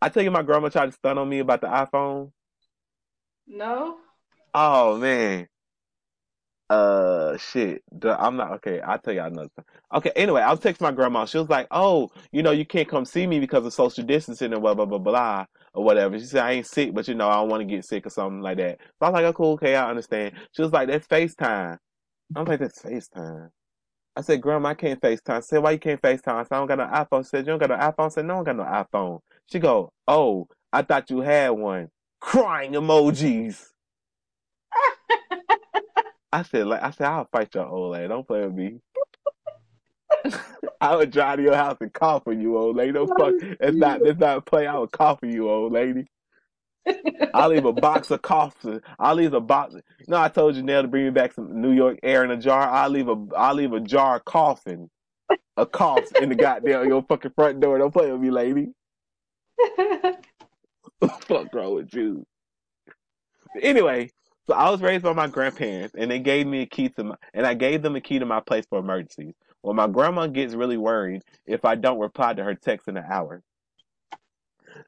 I 0.00 0.08
tell 0.08 0.22
you, 0.22 0.30
my 0.30 0.40
grandma 0.40 0.70
tried 0.70 0.86
to 0.86 0.92
stun 0.92 1.18
on 1.18 1.28
me 1.28 1.40
about 1.40 1.60
the 1.60 1.66
iPhone. 1.66 2.32
No. 3.46 3.98
Oh 4.54 4.96
man. 4.96 5.48
Uh, 6.70 7.36
shit. 7.36 7.82
I'm 8.02 8.36
not 8.38 8.52
okay. 8.52 8.80
I'll 8.80 8.98
tell 8.98 9.12
y'all 9.12 9.26
another 9.26 9.50
time. 9.54 9.66
Okay. 9.96 10.12
Anyway, 10.16 10.40
I 10.40 10.50
was 10.50 10.60
texting 10.60 10.80
my 10.80 10.92
grandma. 10.92 11.26
She 11.26 11.36
was 11.36 11.50
like, 11.50 11.66
"Oh, 11.70 12.10
you 12.32 12.42
know, 12.42 12.52
you 12.52 12.64
can't 12.64 12.88
come 12.88 13.04
see 13.04 13.26
me 13.26 13.38
because 13.38 13.66
of 13.66 13.74
social 13.74 14.02
distancing 14.02 14.54
and 14.54 14.62
blah 14.62 14.72
blah 14.72 14.86
blah 14.86 14.96
blah 14.96 15.44
or 15.74 15.84
whatever." 15.84 16.18
She 16.18 16.24
said, 16.24 16.42
"I 16.42 16.52
ain't 16.52 16.66
sick, 16.66 16.94
but 16.94 17.06
you 17.06 17.14
know, 17.14 17.28
I 17.28 17.34
don't 17.34 17.50
want 17.50 17.60
to 17.60 17.66
get 17.66 17.84
sick 17.84 18.06
or 18.06 18.10
something 18.10 18.40
like 18.40 18.56
that." 18.56 18.78
So 18.80 18.86
I 19.02 19.10
was 19.10 19.12
like, 19.12 19.24
"Oh, 19.26 19.32
cool, 19.34 19.52
okay, 19.54 19.76
I 19.76 19.90
understand." 19.90 20.36
She 20.52 20.62
was 20.62 20.72
like, 20.72 20.88
"That's 20.88 21.06
FaceTime." 21.06 21.76
I'm 22.36 22.44
like, 22.44 22.60
"That's 22.60 22.82
FaceTime." 22.82 23.50
I 24.16 24.20
said, 24.22 24.40
"Grandma, 24.40 24.70
I 24.70 24.74
can't 24.74 25.00
FaceTime." 25.00 25.36
I 25.36 25.40
said, 25.40 25.62
"Why 25.62 25.72
you 25.72 25.78
can't 25.78 26.00
FaceTime?" 26.00 26.34
I 26.34 26.42
said, 26.44 26.52
"I 26.52 26.58
don't 26.58 26.66
got 26.68 26.78
no 26.78 26.86
iPhone." 26.86 27.24
She 27.24 27.28
said, 27.28 27.46
"You 27.46 27.52
don't 27.52 27.58
got 27.58 27.70
no 27.70 27.76
iPhone?" 27.76 28.06
I 28.06 28.08
said, 28.08 28.26
"No, 28.26 28.34
I 28.34 28.44
don't 28.44 28.56
got 28.56 28.56
no 28.56 28.64
iPhone." 28.64 29.20
She 29.50 29.58
go, 29.58 29.92
"Oh, 30.06 30.48
I 30.72 30.82
thought 30.82 31.10
you 31.10 31.20
had 31.20 31.50
one." 31.50 31.88
Crying 32.20 32.72
emojis. 32.72 33.66
I 36.32 36.42
said, 36.42 36.66
like, 36.66 36.82
I 36.82 36.90
said, 36.90 37.06
I'll 37.08 37.28
fight 37.32 37.54
your 37.54 37.66
old 37.66 37.92
lady. 37.92 38.08
Don't 38.08 38.26
play 38.26 38.46
with 38.46 38.54
me. 38.54 38.80
I 40.80 40.96
would 40.96 41.10
drive 41.10 41.38
to 41.38 41.42
your 41.42 41.56
house 41.56 41.76
and 41.80 41.92
cough 41.92 42.22
on 42.26 42.40
you, 42.40 42.56
old 42.56 42.76
lady. 42.76 42.92
Don't 42.92 43.08
fuck. 43.08 43.34
It's 43.40 43.76
not. 43.76 44.02
It's 44.02 44.20
not 44.20 44.46
play. 44.46 44.66
I 44.66 44.78
would 44.78 44.92
cough 44.92 45.18
on 45.22 45.30
you, 45.30 45.50
old 45.50 45.72
lady. 45.72 46.06
I'll 47.34 47.50
leave 47.50 47.64
a 47.64 47.72
box 47.72 48.10
of 48.10 48.22
coughs. 48.22 48.66
I'll 48.98 49.14
leave 49.14 49.34
a 49.34 49.40
box. 49.40 49.74
No, 50.08 50.16
I 50.20 50.28
told 50.28 50.56
you 50.56 50.62
now 50.62 50.82
to 50.82 50.88
bring 50.88 51.04
me 51.04 51.10
back 51.10 51.32
some 51.32 51.60
New 51.60 51.72
York 51.72 51.98
air 52.02 52.24
in 52.24 52.30
a 52.30 52.36
jar. 52.36 52.68
I'll 52.68 52.90
leave 52.90 53.08
a. 53.08 53.16
I'll 53.36 53.54
leave 53.54 53.72
a 53.72 53.80
jar 53.80 54.16
of 54.16 54.24
coughing, 54.24 54.90
a 55.56 55.66
cough 55.66 56.10
in 56.20 56.28
the 56.28 56.34
goddamn 56.34 56.88
your 56.88 57.02
fucking 57.02 57.32
front 57.34 57.60
door. 57.60 57.78
Don't 57.78 57.92
play 57.92 58.10
with 58.10 58.20
me, 58.20 58.30
lady. 58.30 58.72
fuck 61.22 61.54
wrong 61.54 61.74
with 61.74 61.94
you? 61.94 62.26
Anyway, 63.60 64.10
so 64.46 64.54
I 64.54 64.70
was 64.70 64.80
raised 64.80 65.04
by 65.04 65.12
my 65.12 65.26
grandparents, 65.26 65.94
and 65.96 66.10
they 66.10 66.18
gave 66.18 66.46
me 66.46 66.62
a 66.62 66.66
key 66.66 66.88
to 66.90 67.04
my, 67.04 67.14
and 67.34 67.46
I 67.46 67.54
gave 67.54 67.82
them 67.82 67.96
a 67.96 68.00
key 68.00 68.18
to 68.18 68.26
my 68.26 68.40
place 68.40 68.64
for 68.68 68.78
emergencies. 68.78 69.34
Well, 69.62 69.74
my 69.74 69.86
grandma 69.86 70.26
gets 70.26 70.54
really 70.54 70.78
worried 70.78 71.22
if 71.46 71.64
I 71.64 71.74
don't 71.74 71.98
reply 71.98 72.34
to 72.34 72.44
her 72.44 72.54
text 72.54 72.88
in 72.88 72.96
an 72.96 73.04
hour. 73.10 73.42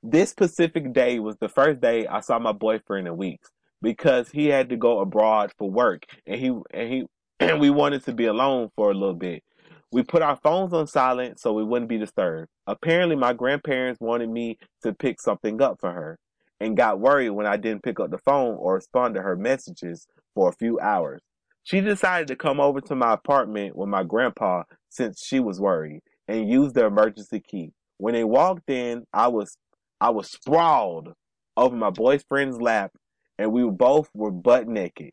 This 0.02 0.30
specific 0.30 0.92
day 0.92 1.18
was 1.18 1.36
the 1.36 1.48
first 1.48 1.80
day 1.80 2.06
I 2.06 2.20
saw 2.20 2.38
my 2.38 2.52
boyfriend 2.52 3.06
in 3.06 3.16
weeks 3.16 3.50
because 3.80 4.30
he 4.30 4.46
had 4.46 4.68
to 4.70 4.76
go 4.76 5.00
abroad 5.00 5.52
for 5.58 5.70
work, 5.70 6.04
and 6.26 6.40
he 6.40 6.48
and 6.72 6.92
he 6.92 7.06
and 7.40 7.60
we 7.60 7.70
wanted 7.70 8.04
to 8.04 8.12
be 8.12 8.26
alone 8.26 8.70
for 8.76 8.90
a 8.90 8.94
little 8.94 9.14
bit. 9.14 9.42
We 9.90 10.02
put 10.02 10.22
our 10.22 10.36
phones 10.36 10.72
on 10.72 10.86
silent 10.86 11.38
so 11.38 11.52
we 11.52 11.64
wouldn't 11.64 11.88
be 11.88 11.98
disturbed. 11.98 12.48
Apparently, 12.66 13.16
my 13.16 13.32
grandparents 13.32 14.00
wanted 14.00 14.30
me 14.30 14.58
to 14.82 14.94
pick 14.94 15.20
something 15.20 15.60
up 15.60 15.78
for 15.80 15.92
her 15.92 16.18
and 16.60 16.76
got 16.76 17.00
worried 17.00 17.30
when 17.30 17.46
I 17.46 17.56
didn't 17.56 17.82
pick 17.82 18.00
up 18.00 18.10
the 18.10 18.18
phone 18.18 18.56
or 18.58 18.74
respond 18.74 19.14
to 19.16 19.22
her 19.22 19.36
messages 19.36 20.06
for 20.34 20.48
a 20.48 20.54
few 20.54 20.80
hours. 20.80 21.20
She 21.64 21.80
decided 21.80 22.28
to 22.28 22.36
come 22.36 22.58
over 22.58 22.80
to 22.80 22.94
my 22.94 23.12
apartment 23.12 23.76
with 23.76 23.88
my 23.88 24.02
grandpa 24.02 24.62
since 24.88 25.22
she 25.24 25.40
was 25.40 25.60
worried 25.60 26.00
and 26.26 26.48
used 26.48 26.74
the 26.74 26.86
emergency 26.86 27.40
key. 27.40 27.72
When 27.98 28.14
they 28.14 28.24
walked 28.24 28.70
in, 28.70 29.04
I 29.12 29.28
was 29.28 29.56
I 30.02 30.10
was 30.10 30.28
sprawled 30.28 31.14
over 31.56 31.76
my 31.76 31.90
boyfriend's 31.90 32.60
lap 32.60 32.90
and 33.38 33.52
we 33.52 33.62
both 33.70 34.10
were 34.12 34.32
butt 34.32 34.66
naked. 34.66 35.12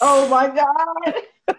oh 0.00 0.28
my 0.28 0.46
god. 0.46 1.14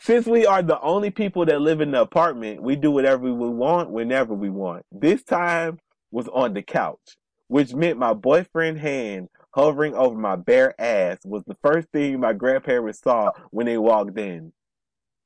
Since 0.00 0.26
we 0.26 0.44
are 0.44 0.60
the 0.60 0.80
only 0.80 1.10
people 1.10 1.46
that 1.46 1.60
live 1.60 1.80
in 1.80 1.92
the 1.92 2.00
apartment, 2.00 2.60
we 2.60 2.74
do 2.74 2.90
whatever 2.90 3.32
we 3.32 3.48
want 3.48 3.90
whenever 3.90 4.34
we 4.34 4.50
want. 4.50 4.84
This 4.90 5.22
time 5.22 5.78
was 6.10 6.26
on 6.26 6.52
the 6.52 6.62
couch, 6.62 7.16
which 7.46 7.72
meant 7.72 7.96
my 7.96 8.12
boyfriend's 8.12 8.80
hand 8.80 9.28
hovering 9.52 9.94
over 9.94 10.16
my 10.16 10.34
bare 10.34 10.74
ass 10.80 11.18
was 11.24 11.44
the 11.46 11.56
first 11.62 11.86
thing 11.92 12.18
my 12.18 12.32
grandparents 12.32 13.02
saw 13.02 13.30
when 13.52 13.66
they 13.66 13.78
walked 13.78 14.18
in. 14.18 14.52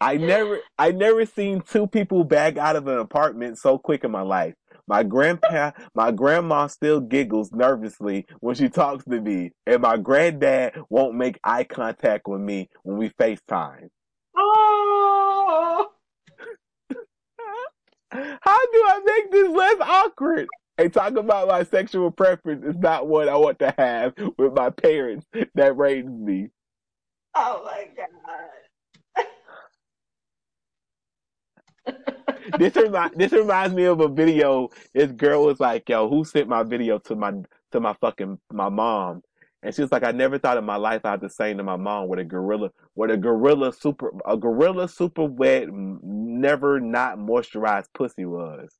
I 0.00 0.16
never, 0.16 0.60
I 0.78 0.92
never 0.92 1.26
seen 1.26 1.60
two 1.60 1.86
people 1.86 2.24
back 2.24 2.56
out 2.56 2.76
of 2.76 2.86
an 2.86 2.98
apartment 2.98 3.58
so 3.58 3.78
quick 3.78 4.04
in 4.04 4.10
my 4.10 4.22
life. 4.22 4.54
My 4.86 5.02
grandpa, 5.02 5.72
my 5.94 6.12
grandma 6.12 6.66
still 6.68 7.00
giggles 7.00 7.52
nervously 7.52 8.26
when 8.40 8.54
she 8.54 8.68
talks 8.68 9.04
to 9.04 9.20
me, 9.20 9.52
and 9.66 9.82
my 9.82 9.96
granddad 9.98 10.74
won't 10.88 11.14
make 11.14 11.38
eye 11.44 11.64
contact 11.64 12.26
with 12.26 12.40
me 12.40 12.70
when 12.84 12.96
we 12.96 13.10
FaceTime. 13.10 13.88
oh. 14.36 15.90
How 18.10 18.56
do 18.72 18.84
I 18.88 19.00
make 19.04 19.30
this 19.30 19.50
less 19.50 19.76
awkward? 19.80 20.48
Hey, 20.78 20.88
talk 20.88 21.16
about 21.16 21.48
my 21.48 21.64
sexual 21.64 22.10
preference 22.10 22.64
is 22.64 22.76
not 22.78 23.08
what 23.08 23.28
I 23.28 23.36
want 23.36 23.58
to 23.58 23.74
have 23.76 24.14
with 24.38 24.54
my 24.54 24.70
parents 24.70 25.26
that 25.54 25.76
raised 25.76 26.08
me. 26.08 26.48
Oh 27.34 27.62
my 27.64 27.88
god. 27.96 28.08
This 32.58 32.76
remind, 32.76 33.14
this 33.14 33.32
reminds 33.32 33.74
me 33.74 33.84
of 33.84 34.00
a 34.00 34.08
video. 34.08 34.70
This 34.94 35.12
girl 35.12 35.44
was 35.44 35.60
like, 35.60 35.88
"Yo, 35.88 36.08
who 36.08 36.24
sent 36.24 36.48
my 36.48 36.62
video 36.62 36.98
to 37.00 37.14
my 37.14 37.34
to 37.72 37.80
my 37.80 37.92
fucking 38.00 38.38
my 38.50 38.70
mom?" 38.70 39.22
And 39.62 39.74
she 39.74 39.82
was 39.82 39.92
like, 39.92 40.02
"I 40.02 40.12
never 40.12 40.38
thought 40.38 40.56
in 40.56 40.64
my 40.64 40.76
life 40.76 41.04
I'd 41.04 41.20
to 41.20 41.28
say 41.28 41.52
to 41.52 41.62
my 41.62 41.76
mom 41.76 42.08
what 42.08 42.18
a 42.18 42.24
gorilla, 42.24 42.70
what 42.94 43.10
a 43.10 43.18
gorilla 43.18 43.72
super, 43.72 44.12
a 44.24 44.36
gorilla 44.36 44.88
super 44.88 45.24
wet, 45.24 45.68
never 45.70 46.80
not 46.80 47.18
moisturized 47.18 47.88
pussy 47.92 48.24
was." 48.24 48.70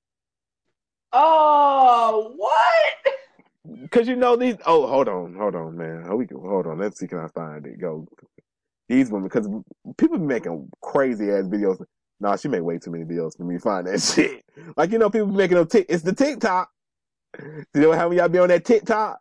Oh, 1.12 2.32
what? 2.36 3.90
Cause 3.90 4.08
you 4.08 4.16
know 4.16 4.36
these. 4.36 4.56
Oh, 4.66 4.86
hold 4.86 5.08
on, 5.08 5.34
hold 5.34 5.54
on, 5.54 5.76
man. 5.76 6.16
We 6.16 6.26
can 6.26 6.38
hold 6.38 6.66
on. 6.66 6.78
Let's 6.78 6.98
see. 6.98 7.06
Can 7.06 7.18
I 7.18 7.28
find 7.28 7.66
it? 7.66 7.80
Go. 7.80 8.06
These 8.88 9.10
women, 9.10 9.28
because 9.28 9.46
people 9.98 10.18
be 10.18 10.24
making 10.24 10.70
crazy 10.80 11.30
ass 11.30 11.44
videos. 11.44 11.84
Nah, 12.20 12.36
she 12.36 12.48
made 12.48 12.62
way 12.62 12.78
too 12.78 12.90
many 12.90 13.04
videos 13.04 13.36
for 13.36 13.44
me 13.44 13.56
to 13.56 13.60
find 13.60 13.86
that 13.86 14.00
shit. 14.14 14.44
Like 14.76 14.90
you 14.92 14.98
know, 14.98 15.10
people 15.10 15.28
making 15.28 15.56
them. 15.56 15.66
Tick 15.66 15.86
it's 15.88 16.02
the 16.02 16.12
TikTok. 16.14 16.70
You 17.74 17.80
know 17.82 17.92
how 17.92 18.08
many 18.08 18.20
y'all 18.20 18.28
be 18.28 18.38
on 18.38 18.48
that 18.48 18.64
TikTok 18.64 19.20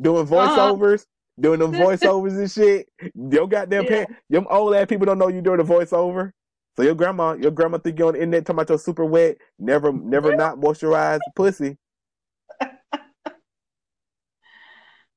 doing 0.00 0.26
Uh-huh. 0.32 0.74
voiceovers, 0.74 1.06
doing 1.40 1.60
them 1.60 1.72
voiceovers 1.76 2.38
and 2.38 2.50
shit. 2.50 2.88
Your 3.14 3.48
goddamn 3.48 3.84
Yeah. 3.84 3.88
parents, 3.88 4.14
them 4.30 4.46
old 4.50 4.74
ass 4.74 4.86
people 4.88 5.06
don't 5.06 5.18
know 5.18 5.28
you 5.28 5.42
doing 5.42 5.60
a 5.60 5.64
voiceover. 5.64 6.32
So 6.76 6.82
your 6.82 6.94
grandma, 6.94 7.32
your 7.34 7.50
grandma 7.52 7.78
think 7.78 7.98
you 7.98 8.06
on 8.08 8.14
the 8.14 8.20
internet 8.20 8.46
talking 8.46 8.56
about 8.60 8.68
your 8.68 8.78
super 8.78 9.04
wet, 9.04 9.38
never, 9.58 9.92
never 9.92 10.32
not 10.32 10.58
moisturized 10.58 11.22
pussy. 11.34 11.78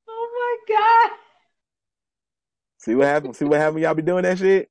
Oh 0.07 0.57
my 0.67 0.75
god. 0.75 1.17
See 2.79 2.95
what 2.95 3.07
happened? 3.07 3.35
See 3.35 3.45
what 3.45 3.59
happened? 3.59 3.81
Y'all 3.81 3.93
be 3.93 4.01
doing 4.01 4.23
that 4.23 4.37
shit. 4.37 4.69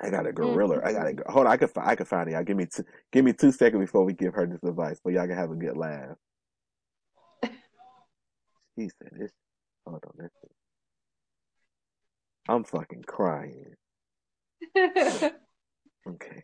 I 0.00 0.10
got 0.10 0.26
a 0.26 0.32
gorilla. 0.32 0.80
I 0.84 0.92
got 0.92 1.06
a 1.06 1.10
mm-hmm. 1.10 1.32
hold 1.32 1.46
on. 1.46 1.52
I 1.52 1.56
could 1.56 1.70
I 1.76 1.94
could 1.96 2.08
find 2.08 2.28
it. 2.28 2.32
Y'all 2.32 2.44
give 2.44 2.56
me 2.56 2.66
two, 2.66 2.84
give 3.12 3.24
me 3.24 3.32
two 3.32 3.52
seconds 3.52 3.80
before 3.80 4.04
we 4.04 4.12
give 4.12 4.34
her 4.34 4.46
this 4.46 4.62
advice, 4.62 5.00
but 5.02 5.12
y'all 5.12 5.26
can 5.26 5.36
have 5.36 5.50
a 5.50 5.56
good 5.56 5.76
laugh. 5.76 6.16
He 8.76 8.88
said 8.88 9.12
this. 9.12 9.30
Hold 9.86 10.02
on. 10.04 10.12
This. 10.18 10.30
I'm 12.48 12.64
fucking 12.64 13.04
crying. 13.06 13.76
Okay. 16.06 16.42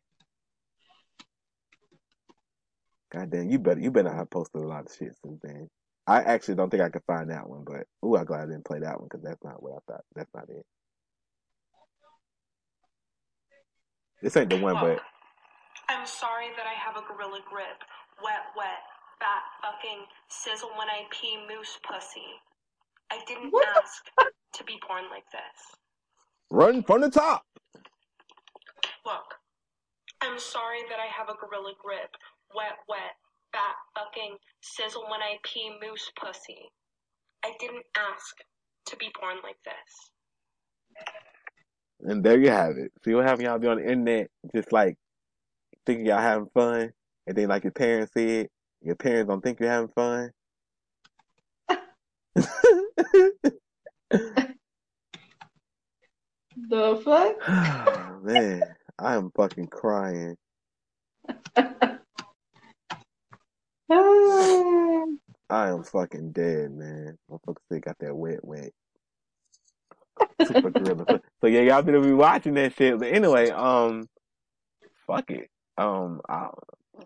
God 3.12 3.30
damn, 3.30 3.50
you 3.50 3.58
better 3.58 3.80
you 3.80 3.90
better 3.90 4.12
have 4.12 4.30
posted 4.30 4.62
a 4.62 4.66
lot 4.66 4.86
of 4.86 4.92
shit 4.96 5.14
since 5.24 5.38
then. 5.42 5.68
I 6.06 6.22
actually 6.22 6.54
don't 6.54 6.70
think 6.70 6.82
I 6.82 6.88
could 6.88 7.04
find 7.06 7.30
that 7.30 7.48
one, 7.48 7.64
but 7.64 7.86
ooh, 8.04 8.16
I'm 8.16 8.24
glad 8.24 8.42
I 8.42 8.46
didn't 8.46 8.64
play 8.64 8.80
that 8.80 8.98
one 8.98 9.08
because 9.08 9.22
that's 9.22 9.42
not 9.44 9.62
what 9.62 9.74
I 9.74 9.92
thought. 9.92 10.04
That's 10.14 10.30
not 10.34 10.48
it. 10.48 10.64
This 14.22 14.36
ain't 14.36 14.50
the 14.50 14.56
one, 14.56 14.78
but 14.80 15.00
I'm 15.88 16.06
sorry 16.06 16.48
that 16.56 16.66
I 16.66 16.74
have 16.74 16.96
a 16.96 17.06
gorilla 17.06 17.40
grip. 17.48 17.82
Wet, 18.22 18.52
wet, 18.56 18.82
fat, 19.20 19.44
fucking 19.62 20.06
sizzle 20.28 20.70
when 20.78 20.88
I 20.88 21.04
pee 21.10 21.38
moose 21.48 21.78
pussy. 21.86 22.40
I 23.10 23.20
didn't 23.26 23.52
What 23.52 23.66
ask 23.76 24.04
to 24.54 24.64
be 24.64 24.78
born 24.88 25.04
like 25.10 25.26
this. 25.32 25.78
run 26.50 26.82
from 26.82 27.02
the 27.02 27.10
top. 27.10 27.44
Look, 29.06 29.36
I'm 30.22 30.38
sorry 30.38 30.80
that 30.90 30.98
I 31.00 31.06
have 31.06 31.28
a 31.28 31.38
gorilla 31.40 31.74
grip. 31.82 32.10
Wet, 32.54 32.78
wet, 32.88 33.16
fat, 33.52 33.76
fucking 33.96 34.36
sizzle 34.62 35.04
when 35.10 35.22
I 35.22 35.38
pee 35.44 35.72
moose 35.82 36.10
pussy. 36.20 36.70
I 37.44 37.52
didn't 37.60 37.86
ask 37.96 38.36
to 38.86 38.96
be 38.96 39.10
born 39.20 39.36
like 39.42 39.58
this. 39.64 40.12
And 42.02 42.24
there 42.24 42.38
you 42.38 42.50
have 42.50 42.76
it. 42.76 42.92
See 43.04 43.14
what 43.14 43.24
happened? 43.24 43.46
Y'all 43.46 43.58
be 43.58 43.66
on 43.66 43.76
the 43.76 43.84
internet, 43.84 44.30
just 44.54 44.72
like 44.72 44.96
thinking 45.86 46.06
y'all 46.06 46.18
having 46.18 46.48
fun, 46.54 46.92
and 47.26 47.36
then 47.36 47.48
like 47.48 47.64
your 47.64 47.72
parents 47.72 48.12
said, 48.14 48.48
your 48.82 48.96
parents 48.96 49.28
don't 49.28 49.42
think 49.42 49.60
you're 49.60 49.68
having 49.68 49.90
fun. 49.94 50.30
The 56.68 57.00
fuck? 57.04 57.36
Oh, 57.48 58.20
man, 58.22 58.62
I 58.98 59.14
am 59.14 59.30
fucking 59.34 59.68
crying. 59.68 60.36
I 61.56 61.96
am 65.48 65.84
fucking 65.84 66.32
dead, 66.32 66.72
man. 66.72 67.16
Motherfuckers 67.30 67.62
still 67.66 67.80
got 67.80 67.96
that 68.00 68.14
wet, 68.14 68.44
wet. 68.44 68.72
Super 70.46 70.70
gorilla. 70.70 71.04
So, 71.08 71.20
so 71.42 71.46
yeah, 71.46 71.60
y'all 71.60 71.82
better 71.82 72.00
be 72.00 72.12
watching 72.12 72.54
that 72.54 72.74
shit. 72.74 72.98
But 72.98 73.08
anyway, 73.08 73.50
um, 73.50 74.08
fuck 75.06 75.30
it. 75.30 75.50
Um, 75.78 76.20
I, 76.28 76.48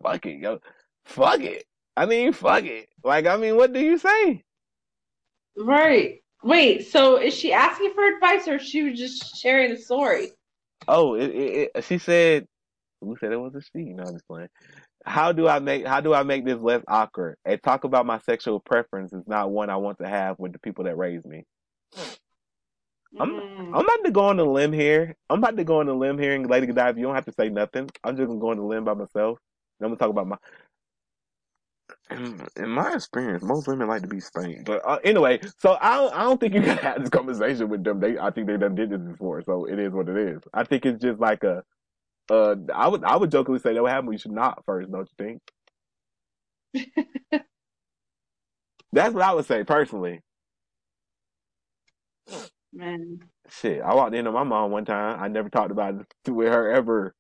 fuck 0.02 0.26
it, 0.26 0.40
yo, 0.40 0.60
fuck 1.04 1.40
it. 1.40 1.64
I 1.96 2.06
mean, 2.06 2.32
fuck 2.32 2.64
it. 2.64 2.88
Like, 3.02 3.26
I 3.26 3.36
mean, 3.36 3.56
what 3.56 3.72
do 3.72 3.80
you 3.80 3.98
say? 3.98 4.42
Right. 5.56 6.20
Wait, 6.42 6.88
so 6.88 7.16
is 7.16 7.32
she 7.32 7.52
asking 7.52 7.92
for 7.94 8.06
advice 8.06 8.48
or 8.48 8.58
she 8.58 8.82
was 8.82 8.98
just 8.98 9.36
sharing 9.40 9.70
the 9.70 9.80
story? 9.80 10.32
Oh, 10.86 11.14
it, 11.14 11.30
it, 11.30 11.70
it, 11.74 11.84
she 11.84 11.98
said, 11.98 12.46
who 13.00 13.16
said 13.18 13.32
it 13.32 13.40
was 13.40 13.54
a 13.54 13.62
she? 13.62 13.84
You 13.84 13.94
No, 13.94 14.04
I'm 14.04 14.12
just 14.14 14.26
playing. 14.26 14.48
How 15.06 15.32
do 15.32 15.48
I 15.48 15.58
make 15.58 15.86
how 15.86 16.00
do 16.00 16.14
I 16.14 16.22
make 16.22 16.44
this 16.44 16.58
less 16.58 16.82
awkward? 16.88 17.36
And 17.44 17.62
talk 17.62 17.84
about 17.84 18.06
my 18.06 18.18
sexual 18.20 18.60
preference 18.60 19.12
is 19.12 19.26
not 19.26 19.50
one 19.50 19.70
I 19.70 19.76
want 19.76 19.98
to 19.98 20.08
have 20.08 20.38
with 20.38 20.52
the 20.52 20.58
people 20.58 20.84
that 20.84 20.96
raised 20.96 21.26
me. 21.26 21.44
I'm 23.18 23.42
Mm. 23.58 23.74
I'm 23.74 23.84
about 23.84 24.04
to 24.06 24.12
go 24.12 24.26
on 24.26 24.40
a 24.40 24.44
limb 24.44 24.72
here. 24.72 25.16
I'm 25.30 25.38
about 25.40 25.56
to 25.58 25.64
go 25.64 25.80
on 25.80 25.88
a 25.88 25.94
limb 25.94 26.18
here 26.18 26.34
and 26.34 26.48
Lady 26.48 26.66
Godiva, 26.66 26.98
you 26.98 27.06
don't 27.06 27.14
have 27.16 27.26
to 27.26 27.32
say 27.32 27.50
nothing. 27.50 27.90
I'm 28.04 28.16
just 28.16 28.28
gonna 28.28 28.40
go 28.40 28.50
on 28.50 28.58
a 28.58 28.66
limb 28.66 28.84
by 28.84 28.94
myself. 28.94 29.38
And 29.80 29.86
I'm 29.86 29.90
gonna 29.90 29.98
talk 29.98 30.10
about 30.10 30.28
my 30.28 30.38
in, 32.10 32.46
in 32.56 32.70
my 32.70 32.94
experience, 32.94 33.42
most 33.44 33.68
women 33.68 33.88
like 33.88 34.02
to 34.02 34.08
be 34.08 34.20
spanked. 34.20 34.66
But 34.66 34.82
uh, 34.86 34.98
anyway, 35.04 35.40
so 35.58 35.78
I 35.80 35.96
don't, 35.98 36.14
I 36.14 36.22
don't 36.24 36.40
think 36.40 36.54
you 36.54 36.62
can 36.64 36.78
have 36.78 37.00
this 37.00 37.10
conversation 37.10 37.68
with 37.70 37.84
them. 37.84 38.00
They 38.00 38.18
I 38.18 38.30
think 38.32 38.48
they 38.48 38.56
done 38.58 38.74
did 38.76 38.90
this 38.90 39.00
before, 39.02 39.42
so 39.44 39.66
it 39.66 39.78
is 39.78 39.92
what 39.92 40.08
it 40.08 40.16
is. 40.18 40.42
I 40.54 40.64
think 40.64 40.86
it's 40.86 41.02
just 41.02 41.20
like 41.20 41.44
a 41.44 41.64
uh 42.30 42.56
I 42.74 42.88
would 42.88 43.04
I 43.04 43.16
would 43.16 43.30
jokingly 43.32 43.60
say 43.60 43.74
that 43.74 43.82
would 43.82 43.90
happen. 43.92 44.12
You 44.12 44.18
should 44.18 44.32
not 44.32 44.64
first, 44.66 44.92
don't 44.92 45.08
you 45.18 45.40
think? 46.74 46.92
That's 48.92 49.14
what 49.14 49.24
I 49.24 49.34
would 49.34 49.46
say 49.46 49.64
personally. 49.64 50.22
Man. 52.74 53.20
Shit, 53.50 53.82
I 53.82 53.94
walked 53.94 54.14
into 54.14 54.32
my 54.32 54.44
mom 54.44 54.70
one 54.72 54.84
time. 54.84 55.20
I 55.22 55.28
never 55.28 55.50
talked 55.50 55.70
about 55.72 55.94
it 55.96 56.30
with 56.30 56.48
her 56.48 56.70
ever, 56.72 57.14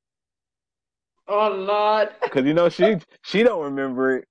Oh 1.28 1.50
Lord. 1.50 2.10
cause 2.30 2.44
you 2.44 2.54
know 2.54 2.68
she 2.68 2.96
she 3.22 3.42
don't 3.42 3.64
remember 3.64 4.18
it. 4.18 4.28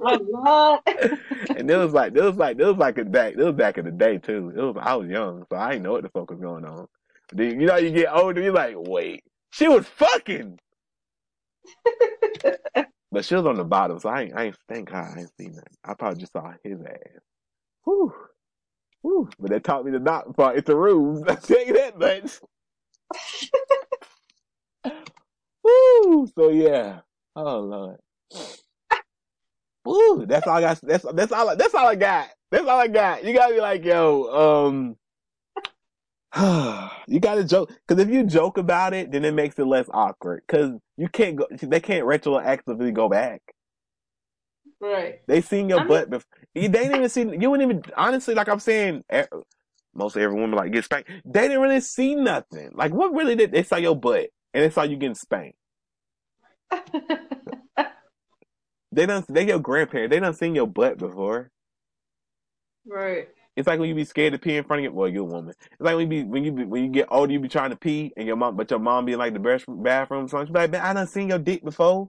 Oh 0.00 0.18
Lord. 0.22 0.80
and 1.56 1.70
it 1.70 1.76
was 1.76 1.92
like 1.92 2.16
it 2.16 2.22
was 2.22 2.36
like 2.36 2.58
it 2.58 2.64
was 2.64 2.76
like 2.76 2.98
a 2.98 3.04
day. 3.04 3.30
It 3.30 3.38
was 3.38 3.54
back 3.54 3.78
in 3.78 3.84
the 3.86 3.92
day 3.92 4.18
too. 4.18 4.52
It 4.56 4.60
was 4.60 4.76
I 4.80 4.94
was 4.96 5.08
young, 5.08 5.44
so 5.50 5.56
I 5.58 5.72
didn't 5.72 5.84
know 5.84 5.92
what 5.92 6.02
the 6.02 6.10
fuck 6.10 6.30
was 6.30 6.40
going 6.40 6.64
on. 6.64 6.86
Then, 7.32 7.60
you 7.60 7.66
know, 7.66 7.76
you 7.76 7.90
get 7.92 8.12
older, 8.14 8.42
you're 8.42 8.52
like, 8.52 8.74
wait, 8.76 9.24
she 9.52 9.68
was 9.68 9.86
fucking. 9.86 10.58
But 13.12 13.24
she 13.24 13.34
was 13.36 13.46
on 13.46 13.56
the 13.56 13.64
bottom, 13.64 13.98
so 14.00 14.08
I 14.10 14.22
ain't, 14.22 14.36
I 14.36 14.44
ain't 14.46 14.56
thank 14.68 14.90
God 14.90 15.16
I 15.16 15.20
ain't 15.20 15.30
seen 15.40 15.54
that. 15.54 15.68
I 15.84 15.94
probably 15.94 16.20
just 16.20 16.32
saw 16.32 16.52
his 16.64 16.80
ass. 16.82 17.20
Whew. 17.84 18.12
Whew. 19.04 19.30
But 19.40 19.52
that 19.52 19.64
taught 19.64 19.86
me 19.86 19.92
to 19.92 20.00
not 20.00 20.36
fall 20.36 20.52
into 20.52 20.76
rooms. 20.76 21.24
I 21.28 21.36
tell 21.36 21.66
you 21.66 21.74
that 21.74 21.98
much. 22.00 22.40
Woo! 25.64 26.28
So 26.36 26.50
yeah. 26.50 27.00
Oh 27.36 27.60
Lord. 27.60 27.98
Woo! 29.84 30.26
That's 30.26 30.46
all 30.46 30.56
I 30.56 30.62
got. 30.62 30.80
That's 30.82 31.06
that's 31.14 31.32
all. 31.32 31.50
I, 31.50 31.56
that's 31.56 31.74
all 31.74 31.86
I 31.88 31.96
got. 31.96 32.28
That's 32.52 32.66
all 32.68 32.80
I 32.80 32.88
got. 32.88 33.24
You 33.24 33.34
gotta 33.34 33.54
be 33.54 33.60
like, 33.60 33.84
yo, 33.84 34.74
um, 34.76 34.96
you 37.08 37.20
gotta 37.20 37.44
joke 37.44 37.72
because 37.88 38.02
if 38.04 38.10
you 38.10 38.24
joke 38.24 38.58
about 38.58 38.94
it, 38.94 39.12
then 39.12 39.24
it 39.24 39.34
makes 39.34 39.58
it 39.58 39.66
less 39.66 39.88
awkward. 39.92 40.42
Because 40.46 40.72
you 40.98 41.08
can't 41.08 41.36
go. 41.36 41.46
They 41.52 41.80
can't 41.80 42.06
retroactively 42.06 42.94
go 42.94 43.08
back. 43.10 43.42
Right. 44.84 45.20
They 45.26 45.40
seen 45.40 45.68
your 45.70 45.78
I 45.80 45.82
mean- 45.82 45.88
butt 45.88 46.10
before. 46.10 46.28
You, 46.54 46.68
they 46.68 46.82
didn't 46.84 46.96
even 46.96 47.08
see. 47.08 47.22
You 47.22 47.50
wouldn't 47.50 47.62
even. 47.70 47.82
Honestly, 47.96 48.34
like 48.34 48.48
I'm 48.48 48.60
saying, 48.60 49.02
most 49.94 50.16
every 50.16 50.38
woman 50.38 50.52
like 50.56 50.72
get 50.72 50.84
spanked. 50.84 51.10
They 51.24 51.42
didn't 51.48 51.60
really 51.62 51.80
see 51.80 52.14
nothing. 52.14 52.70
Like 52.74 52.92
what 52.92 53.12
really 53.12 53.34
did 53.34 53.50
they 53.50 53.62
saw 53.62 53.76
your 53.76 53.96
butt 53.96 54.28
and 54.52 54.62
they 54.62 54.70
saw 54.70 54.82
you 54.82 54.96
getting 54.96 55.14
spanked. 55.14 55.56
They 58.92 59.06
don't. 59.06 59.26
They 59.26 59.46
your 59.48 59.58
grandparents. 59.58 60.14
They 60.14 60.20
don't 60.20 60.36
seen 60.36 60.54
your 60.54 60.68
butt 60.68 60.98
before. 60.98 61.50
right. 62.86 63.28
It's 63.56 63.66
like 63.66 63.80
when 63.80 63.88
you 63.88 63.94
be 63.94 64.04
scared 64.04 64.32
to 64.32 64.38
pee 64.38 64.56
in 64.56 64.64
front 64.64 64.80
of 64.80 64.84
your 64.84 64.92
well, 64.92 65.08
you're 65.08 65.22
a 65.22 65.24
woman. 65.24 65.52
It's 65.60 65.80
like 65.80 65.96
when 65.96 66.10
you 66.10 66.22
be 66.22 66.28
when 66.28 66.44
you 66.44 66.52
be, 66.52 66.64
when 66.64 66.84
you 66.84 66.90
get 66.90 67.08
older, 67.10 67.32
you 67.32 67.40
be 67.40 67.48
trying 67.48 67.70
to 67.70 67.76
pee 67.76 68.12
and 68.16 68.26
your 68.26 68.36
mom, 68.36 68.56
but 68.56 68.70
your 68.70 68.78
mom 68.78 69.04
be 69.04 69.12
in 69.14 69.18
like 69.18 69.32
the 69.32 69.40
bathroom, 69.40 69.82
bathroom. 69.82 70.28
So 70.28 70.44
she 70.44 70.52
be 70.52 70.58
like, 70.60 70.70
man, 70.70 70.80
I 70.82 70.92
done 70.92 71.06
seen 71.08 71.28
your 71.28 71.38
dick 71.40 71.64
before. 71.64 72.08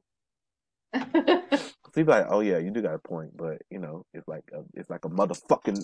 So 1.96 2.02
you 2.02 2.08
like, 2.08 2.26
oh 2.30 2.42
yeah, 2.42 2.58
you 2.58 2.72
do 2.72 2.82
got 2.82 2.96
a 2.96 3.00
point, 3.00 3.38
but 3.38 3.62
you 3.70 3.80
know, 3.80 4.06
it's 4.14 4.28
like 4.28 4.44
a, 4.54 4.64
it's 4.74 4.90
like 4.90 5.06
a 5.06 5.10
motherfucking. 5.10 5.82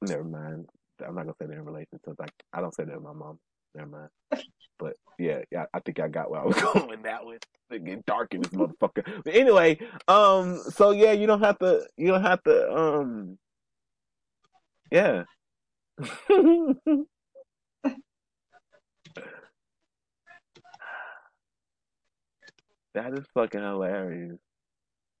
Never 0.00 0.22
mind. 0.22 0.66
I'm 1.04 1.16
not 1.16 1.22
gonna 1.22 1.34
say 1.40 1.46
that 1.46 1.54
in 1.54 1.64
relation 1.64 1.98
to 2.04 2.14
like 2.20 2.32
I 2.52 2.60
don't 2.60 2.72
say 2.72 2.84
that 2.84 2.92
to 2.92 3.00
my 3.00 3.12
mom. 3.12 3.40
Never 3.74 3.88
mind. 3.88 4.44
But 4.78 4.94
yeah, 5.18 5.40
yeah, 5.50 5.64
I 5.74 5.80
think 5.80 5.98
I 5.98 6.06
got 6.06 6.30
where 6.30 6.40
I 6.40 6.44
was 6.44 6.54
going 6.74 7.02
that 7.02 7.24
one. 7.24 7.38
It 7.70 7.84
get 7.84 8.06
dark 8.06 8.32
in 8.32 8.42
this 8.42 8.52
motherfucker. 8.52 9.24
But 9.24 9.34
anyway, 9.34 9.78
um, 10.06 10.58
so 10.70 10.92
yeah, 10.92 11.12
you 11.12 11.26
don't 11.26 11.42
have 11.42 11.58
to. 11.58 11.84
You 11.96 12.08
don't 12.08 12.22
have 12.22 12.42
to. 12.44 12.72
Um, 12.72 13.38
yeah. 14.92 15.24
that 22.94 23.12
is 23.14 23.24
fucking 23.34 23.60
hilarious. 23.60 24.38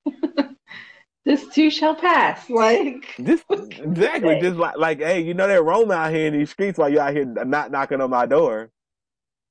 this 1.24 1.46
too 1.48 1.70
shall 1.70 1.94
pass. 1.94 2.48
Like 2.50 3.14
this 3.18 3.42
exactly, 3.50 4.40
just 4.40 4.56
like 4.56 4.76
like, 4.76 4.98
hey, 4.98 5.20
you 5.20 5.34
know 5.34 5.46
that 5.46 5.62
Rome 5.62 5.90
out 5.90 6.12
here 6.12 6.26
in 6.26 6.34
these 6.34 6.50
streets 6.50 6.78
while 6.78 6.88
you're 6.88 7.02
out 7.02 7.14
here 7.14 7.24
not 7.24 7.70
knocking 7.70 8.00
on 8.00 8.10
my 8.10 8.26
door. 8.26 8.70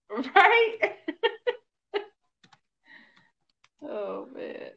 right. 0.09 0.77
oh 3.83 4.27
man. 4.33 4.69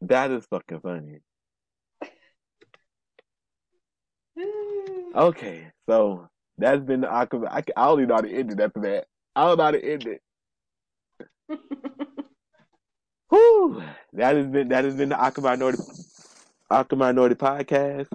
That 0.00 0.30
is 0.30 0.46
fucking 0.46 0.80
funny. 0.80 1.20
Okay, 5.14 5.66
so 5.88 6.28
that's 6.58 6.82
been 6.82 7.00
the 7.00 7.06
Aquaman. 7.08 7.48
I, 7.48 7.62
I 7.76 7.86
don't 7.86 8.00
even 8.00 8.08
know 8.08 8.14
how 8.16 8.20
to 8.20 8.30
end 8.30 8.52
it 8.52 8.60
after 8.60 8.80
that. 8.80 9.06
I 9.34 9.46
don't 9.46 9.56
know 9.56 9.64
how 9.64 9.70
to 9.70 9.84
end 9.84 10.06
it. 10.06 10.20
Whew. 13.30 13.82
That 14.14 14.36
has 14.36 14.46
been 14.46 14.68
that 14.68 14.84
has 14.84 14.94
been 14.94 15.10
the 15.10 15.18
Awkward 15.18 15.44
Minority 15.44 15.82
Awkward 16.70 16.98
Minority 16.98 17.34
podcast. 17.34 18.08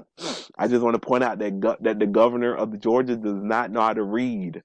I 0.57 0.67
just 0.67 0.83
want 0.83 0.95
to 0.95 0.99
point 0.99 1.23
out 1.23 1.39
that 1.39 1.59
go, 1.59 1.75
that 1.81 1.99
the 1.99 2.07
governor 2.07 2.55
of 2.55 2.71
the 2.71 2.77
Georgia 2.77 3.15
does 3.15 3.43
not 3.43 3.71
know 3.71 3.81
how 3.81 3.93
to 3.93 4.03
read. 4.03 4.63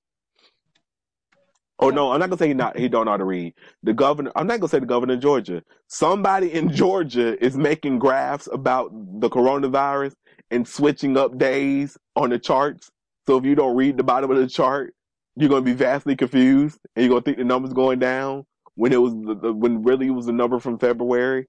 Oh 1.80 1.90
no, 1.90 2.10
I'm 2.10 2.18
not 2.18 2.30
gonna 2.30 2.38
say 2.38 2.48
he 2.48 2.54
not 2.54 2.78
he 2.78 2.88
don't 2.88 3.04
know 3.04 3.12
how 3.12 3.18
to 3.18 3.24
read. 3.24 3.54
The 3.82 3.92
governor 3.92 4.32
I'm 4.34 4.46
not 4.46 4.60
gonna 4.60 4.70
say 4.70 4.80
the 4.80 4.86
governor 4.86 5.14
of 5.14 5.20
Georgia. 5.20 5.62
Somebody 5.86 6.52
in 6.52 6.72
Georgia 6.72 7.42
is 7.44 7.56
making 7.56 7.98
graphs 7.98 8.48
about 8.50 8.90
the 9.20 9.28
coronavirus 9.28 10.14
and 10.50 10.66
switching 10.66 11.16
up 11.16 11.36
days 11.36 11.96
on 12.16 12.30
the 12.30 12.38
charts. 12.38 12.90
So 13.26 13.36
if 13.36 13.44
you 13.44 13.54
don't 13.54 13.76
read 13.76 13.98
the 13.98 14.02
bottom 14.02 14.30
of 14.30 14.38
the 14.38 14.48
chart, 14.48 14.94
you're 15.36 15.50
gonna 15.50 15.60
be 15.60 15.74
vastly 15.74 16.16
confused 16.16 16.78
and 16.96 17.04
you're 17.04 17.10
gonna 17.10 17.22
think 17.22 17.36
the 17.36 17.44
number's 17.44 17.74
going 17.74 17.98
down 17.98 18.44
when 18.78 18.94
it 18.94 19.02
was 19.02 19.14
the, 19.14 19.36
the, 19.42 19.54
when 19.54 19.84
really 19.84 20.08
it 20.08 20.12
was 20.12 20.26
the 20.26 20.32
number 20.32 20.60
from 20.60 20.78
February 20.78 21.46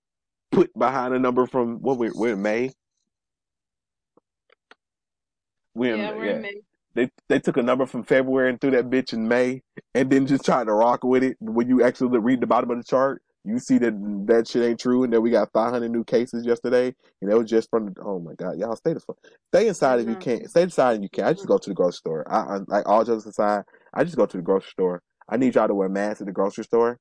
put 0.51 0.77
behind 0.77 1.15
a 1.15 1.19
number 1.19 1.47
from 1.47 1.77
what 1.81 1.99
we're, 1.99 2.13
we're 2.15 2.33
in 2.33 2.43
May. 2.43 2.71
We're 5.75 5.95
in, 5.95 5.99
yeah, 6.01 6.11
we're 6.11 6.25
yeah. 6.25 6.35
in 6.37 6.41
May. 6.43 6.53
They 6.95 7.11
they 7.29 7.39
took 7.39 7.57
a 7.57 7.63
number 7.63 7.85
from 7.85 8.03
February 8.03 8.49
and 8.49 8.61
threw 8.61 8.71
that 8.71 8.89
bitch 8.89 9.13
in 9.13 9.27
May, 9.27 9.61
and 9.95 10.09
then 10.09 10.27
just 10.27 10.45
tried 10.45 10.65
to 10.65 10.73
rock 10.73 11.03
with 11.05 11.23
it. 11.23 11.37
When 11.39 11.69
you 11.69 11.83
actually 11.83 12.19
read 12.19 12.41
the 12.41 12.47
bottom 12.47 12.71
of 12.71 12.77
the 12.79 12.83
chart, 12.83 13.21
you 13.45 13.59
see 13.59 13.77
that 13.79 13.93
that 14.27 14.47
shit 14.47 14.63
ain't 14.63 14.79
true, 14.79 15.03
and 15.03 15.13
that 15.13 15.21
we 15.21 15.31
got 15.31 15.51
500 15.53 15.89
new 15.91 16.03
cases 16.03 16.45
yesterday, 16.45 16.93
and 17.21 17.31
that 17.31 17.37
was 17.37 17.49
just 17.49 17.69
from. 17.69 17.87
The, 17.87 18.01
oh 18.03 18.19
my 18.19 18.33
god, 18.35 18.57
y'all 18.59 18.75
stay 18.75 18.93
the 18.93 18.99
fuck, 19.01 19.17
stay 19.53 19.67
inside 19.67 20.01
if 20.01 20.07
you 20.09 20.15
Mhm. 20.15 20.21
can. 20.21 20.49
Stay 20.49 20.63
inside 20.63 20.97
if 20.97 21.03
you 21.03 21.09
can't. 21.09 21.27
I 21.27 21.33
just 21.33 21.47
go 21.47 21.59
to 21.59 21.69
the 21.69 21.75
grocery 21.75 21.97
store. 21.97 22.25
I, 22.29 22.55
I 22.55 22.59
like 22.67 22.89
all 22.89 23.05
jokes 23.05 23.27
aside, 23.27 23.65
I 23.93 24.03
just 24.03 24.17
go 24.17 24.25
to 24.25 24.37
the 24.37 24.43
grocery 24.43 24.71
store. 24.71 25.03
I 25.29 25.37
need 25.37 25.55
y'all 25.55 25.67
to 25.67 25.75
wear 25.75 25.89
masks 25.89 26.21
at 26.21 26.27
the 26.27 26.33
grocery 26.33 26.65
store. 26.65 26.99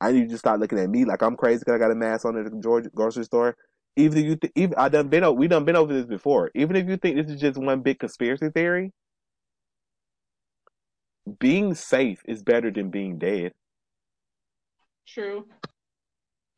I 0.00 0.12
need 0.12 0.22
you 0.22 0.28
to 0.28 0.38
start 0.38 0.60
looking 0.60 0.78
at 0.78 0.90
me 0.90 1.04
like 1.04 1.22
I'm 1.22 1.36
crazy 1.36 1.60
because 1.60 1.74
I 1.74 1.78
got 1.78 1.90
a 1.90 1.94
mask 1.94 2.24
on 2.24 2.36
at 2.36 2.50
the 2.50 2.60
Georgia 2.60 2.90
grocery 2.94 3.24
store. 3.24 3.56
Even 3.96 4.18
if 4.18 4.24
you, 4.24 4.36
th- 4.36 4.52
even 4.56 4.74
I 4.76 4.88
done 4.88 5.08
been 5.08 5.24
over, 5.24 5.38
we 5.38 5.46
done 5.48 5.64
been 5.64 5.76
over 5.76 5.92
this 5.92 6.06
before. 6.06 6.50
Even 6.54 6.76
if 6.76 6.88
you 6.88 6.96
think 6.96 7.16
this 7.16 7.32
is 7.32 7.40
just 7.40 7.58
one 7.58 7.80
big 7.80 8.00
conspiracy 8.00 8.50
theory, 8.50 8.92
being 11.38 11.74
safe 11.74 12.20
is 12.26 12.42
better 12.42 12.70
than 12.70 12.90
being 12.90 13.18
dead. 13.18 13.52
True. 15.06 15.46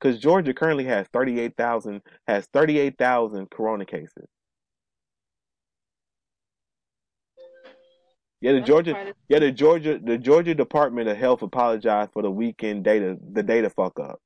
Because 0.00 0.18
Georgia 0.18 0.54
currently 0.54 0.84
has 0.84 1.06
thirty 1.12 1.40
eight 1.40 1.56
thousand 1.56 2.02
has 2.26 2.46
thirty 2.52 2.78
eight 2.78 2.96
thousand 2.98 3.50
corona 3.50 3.84
cases. 3.84 4.26
Yeah, 8.40 8.52
the 8.52 8.58
That's 8.58 8.68
Georgia 8.68 9.14
yeah 9.28 9.38
the 9.38 9.52
Georgia 9.52 9.98
the 10.02 10.18
Georgia 10.18 10.54
Department 10.54 11.08
of 11.08 11.16
Health 11.16 11.42
apologized 11.42 12.12
for 12.12 12.22
the 12.22 12.30
weekend 12.30 12.84
data 12.84 13.16
the 13.32 13.42
data 13.42 13.70
fuck 13.70 13.98
up. 13.98 14.20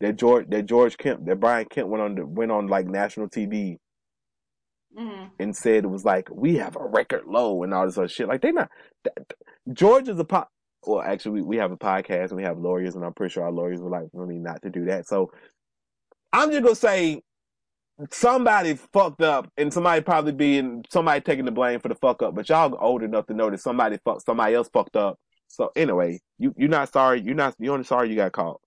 That 0.00 0.16
George 0.16 0.48
that 0.50 0.66
George 0.66 0.96
Kemp 0.96 1.26
that 1.26 1.40
Brian 1.40 1.66
Kemp 1.66 1.88
went 1.88 2.02
on 2.02 2.14
the, 2.14 2.26
went 2.26 2.52
on 2.52 2.68
like 2.68 2.86
national 2.86 3.28
TV 3.28 3.78
Mhm. 4.96 5.30
and 5.38 5.54
said 5.56 5.84
it 5.84 5.88
was 5.88 6.04
like 6.04 6.28
we 6.32 6.56
have 6.56 6.76
a 6.76 6.84
record 6.86 7.26
low 7.26 7.62
and 7.62 7.74
all 7.74 7.84
this 7.84 7.98
other 7.98 8.08
shit. 8.08 8.28
Like 8.28 8.40
they 8.40 8.52
not 8.52 8.70
th- 9.04 9.14
th- 9.16 9.76
Georgia's 9.76 10.18
a 10.18 10.24
po- 10.24 10.46
well 10.86 11.02
actually 11.02 11.40
we, 11.40 11.42
we 11.42 11.56
have 11.56 11.72
a 11.72 11.76
podcast 11.76 12.28
and 12.28 12.36
we 12.36 12.44
have 12.44 12.58
lawyers 12.58 12.94
and 12.96 13.04
I'm 13.04 13.12
pretty 13.12 13.32
sure 13.32 13.44
our 13.44 13.52
lawyers 13.52 13.80
were 13.80 13.90
like 13.90 14.10
for 14.12 14.26
me 14.26 14.38
not 14.38 14.62
to 14.62 14.70
do 14.70 14.84
that. 14.86 15.06
So 15.06 15.30
I'm 16.32 16.50
just 16.50 16.62
gonna 16.62 16.74
say 16.74 17.22
somebody 18.10 18.74
fucked 18.92 19.22
up 19.22 19.50
and 19.56 19.72
somebody 19.72 20.00
probably 20.02 20.32
being 20.32 20.84
somebody 20.90 21.20
taking 21.20 21.44
the 21.44 21.50
blame 21.50 21.80
for 21.80 21.88
the 21.88 21.94
fuck 21.96 22.22
up, 22.22 22.34
but 22.34 22.48
y'all 22.48 22.76
old 22.80 23.02
enough 23.02 23.26
to 23.26 23.34
know 23.34 23.50
that 23.50 23.60
somebody 23.60 23.98
fuck 24.04 24.20
somebody 24.24 24.54
else 24.54 24.68
fucked 24.72 24.96
up. 24.96 25.18
So 25.48 25.70
anyway, 25.74 26.20
you 26.38 26.54
you're 26.56 26.68
not 26.68 26.92
sorry. 26.92 27.20
You're 27.20 27.34
not 27.34 27.54
you're 27.58 27.72
only 27.72 27.84
sorry 27.84 28.10
you 28.10 28.16
got 28.16 28.32
caught. 28.32 28.60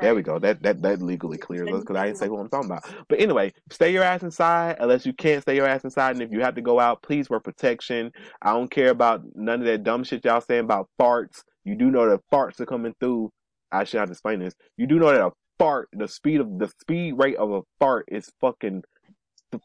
There 0.00 0.14
we 0.14 0.22
go. 0.22 0.38
That 0.38 0.62
that 0.62 0.82
that 0.82 1.02
legally 1.02 1.36
clears 1.38 1.68
us 1.68 1.80
because 1.80 1.96
I 1.96 2.06
didn't 2.06 2.18
say 2.18 2.28
who 2.28 2.38
I'm 2.38 2.48
talking 2.48 2.70
about. 2.70 2.84
But 3.08 3.20
anyway, 3.20 3.52
stay 3.70 3.92
your 3.92 4.04
ass 4.04 4.22
inside 4.22 4.76
unless 4.78 5.04
you 5.04 5.12
can't 5.12 5.42
stay 5.42 5.56
your 5.56 5.66
ass 5.66 5.82
inside. 5.82 6.12
And 6.12 6.22
if 6.22 6.30
you 6.30 6.40
have 6.40 6.54
to 6.54 6.62
go 6.62 6.78
out, 6.78 7.02
please 7.02 7.28
wear 7.28 7.40
protection. 7.40 8.12
I 8.40 8.52
don't 8.52 8.70
care 8.70 8.90
about 8.90 9.22
none 9.34 9.60
of 9.60 9.66
that 9.66 9.82
dumb 9.82 10.04
shit 10.04 10.24
y'all 10.24 10.40
saying 10.40 10.64
about 10.64 10.88
farts. 11.00 11.42
You 11.64 11.74
do 11.74 11.90
know 11.90 12.08
that 12.08 12.20
farts 12.32 12.60
are 12.60 12.66
coming 12.66 12.94
through. 13.00 13.30
I 13.72 13.84
should 13.84 13.98
have 13.98 14.08
to 14.08 14.12
explain 14.12 14.38
this. 14.40 14.54
You 14.76 14.86
do 14.86 14.98
know 14.98 15.10
that 15.12 15.20
a 15.26 15.30
fart, 15.60 15.90
the 15.92 16.08
speed 16.08 16.40
of 16.40 16.58
the 16.58 16.68
speed 16.80 17.12
rate 17.18 17.36
of 17.36 17.52
a 17.52 17.60
fart 17.78 18.06
is 18.08 18.32
fucking 18.40 18.82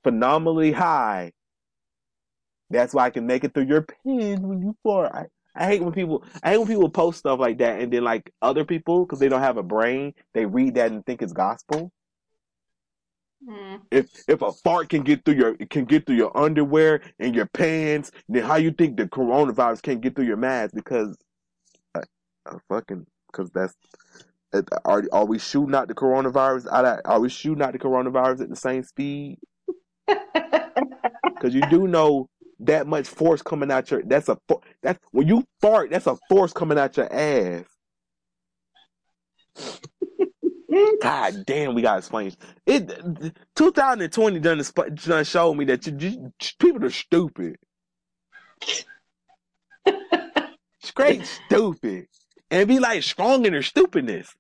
phenomenally 0.04 0.74
high. 0.74 1.32
That's 2.70 2.94
why 2.94 3.06
I 3.06 3.10
can 3.12 3.26
make 3.26 3.46
it 3.46 3.54
through 3.54 3.68
your 3.68 3.84
pins 3.84 4.42
when 4.42 4.60
you 4.60 4.76
fart. 4.84 5.14
I, 5.14 5.26
I 5.56 5.68
hate 5.68 5.82
when 5.82 5.94
people 5.94 6.26
I 6.44 6.50
hate 6.52 6.58
when 6.58 6.68
people 6.68 6.90
post 6.90 7.20
stuff 7.20 7.40
like 7.40 7.60
that 7.60 7.80
and 7.80 7.94
then 7.94 8.04
like 8.04 8.30
other 8.42 8.66
people 8.66 9.06
because 9.06 9.20
they 9.20 9.30
don't 9.30 9.40
have 9.40 9.56
a 9.56 9.64
brain 9.64 10.14
they 10.34 10.46
read 10.46 10.76
that 10.76 10.92
and 10.92 11.06
think 11.06 11.22
it's 11.22 11.32
gospel. 11.32 11.94
Mm. 13.48 13.80
If 13.90 14.10
if 14.28 14.42
a 14.42 14.52
fart 14.52 14.90
can 14.90 15.04
get 15.04 15.24
through 15.24 15.36
your 15.36 15.56
can 15.56 15.86
get 15.86 16.06
through 16.06 16.18
your 16.18 16.38
underwear 16.38 17.04
and 17.20 17.34
your 17.34 17.46
pants, 17.46 18.12
then 18.28 18.44
how 18.44 18.58
you 18.58 18.72
think 18.72 18.98
the 18.98 19.06
coronavirus 19.06 19.82
can't 19.82 20.02
get 20.02 20.14
through 20.14 20.26
your 20.26 20.36
mask? 20.36 20.76
Because 20.76 21.18
I, 21.96 22.02
I 22.46 22.58
fucking 22.68 23.06
because 23.32 23.50
that's 23.52 23.76
are 24.84 25.04
are 25.12 25.26
we 25.26 25.40
shooting 25.40 25.76
out 25.76 25.88
the 25.88 25.96
coronavirus? 25.96 26.68
Out 26.72 27.02
Are 27.06 27.20
we 27.20 27.30
shooting 27.30 27.62
out 27.62 27.74
the 27.74 27.80
coronavirus 27.80 28.42
at 28.42 28.50
the 28.50 28.56
same 28.56 28.84
speed? 28.84 29.40
Because 31.26 31.54
you 31.54 31.62
do 31.70 31.86
know 31.88 32.30
that 32.60 32.88
much 32.88 33.08
force 33.08 33.42
coming 33.42 33.70
out 33.70 33.92
your 33.92 34.02
that's 34.04 34.30
a 34.30 34.38
that's 34.82 35.00
when 35.12 35.28
you 35.28 35.44
fart 35.62 35.92
that's 35.92 36.08
a 36.08 36.18
force 36.30 36.54
coming 36.54 36.78
out 36.78 36.96
your 36.98 37.12
ass. 37.12 37.66
God 41.02 41.46
damn, 41.46 41.74
we 41.74 41.82
gotta 41.82 42.00
explain 42.00 42.34
it. 42.66 43.38
2020 43.56 44.40
done, 44.40 44.62
done 44.96 45.24
showed 45.24 45.54
me 45.54 45.66
that 45.66 45.88
you, 45.88 45.98
you, 45.98 46.34
people 46.60 46.84
are 46.84 46.90
stupid, 46.90 47.58
straight 50.82 51.26
stupid, 51.26 52.08
and 52.52 52.68
be 52.68 52.80
like 52.80 53.04
strong 53.04 53.46
in 53.46 53.54
their 53.54 53.62
stupidness. 53.62 54.34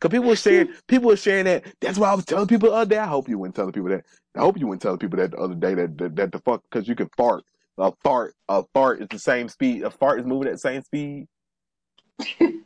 Cause 0.00 0.10
people 0.10 0.28
were 0.28 0.36
sharing, 0.36 0.68
people 0.88 1.08
were 1.08 1.16
sharing 1.16 1.46
that. 1.46 1.64
That's 1.80 1.98
why 1.98 2.10
I 2.10 2.14
was 2.14 2.24
telling 2.24 2.48
people 2.48 2.70
the 2.70 2.76
other 2.76 2.90
day. 2.90 2.98
I 2.98 3.06
hope 3.06 3.28
you 3.28 3.38
weren't 3.38 3.54
telling 3.54 3.72
people 3.72 3.90
that. 3.90 4.04
I 4.36 4.40
hope 4.40 4.58
you 4.58 4.66
weren't 4.66 4.82
telling 4.82 4.98
people 4.98 5.18
that 5.18 5.30
the 5.30 5.38
other 5.38 5.54
day 5.54 5.74
that 5.74 5.96
that, 5.98 6.16
that 6.16 6.32
the 6.32 6.38
fuck 6.40 6.62
because 6.70 6.88
you 6.88 6.94
can 6.94 7.08
fart. 7.16 7.44
A 7.78 7.92
fart, 8.02 8.34
a 8.48 8.62
fart 8.72 9.02
is 9.02 9.08
the 9.10 9.18
same 9.18 9.48
speed. 9.48 9.82
A 9.82 9.90
fart 9.90 10.20
is 10.20 10.26
moving 10.26 10.48
at 10.48 10.54
the 10.54 10.58
same 10.58 10.82
speed. 10.82 11.26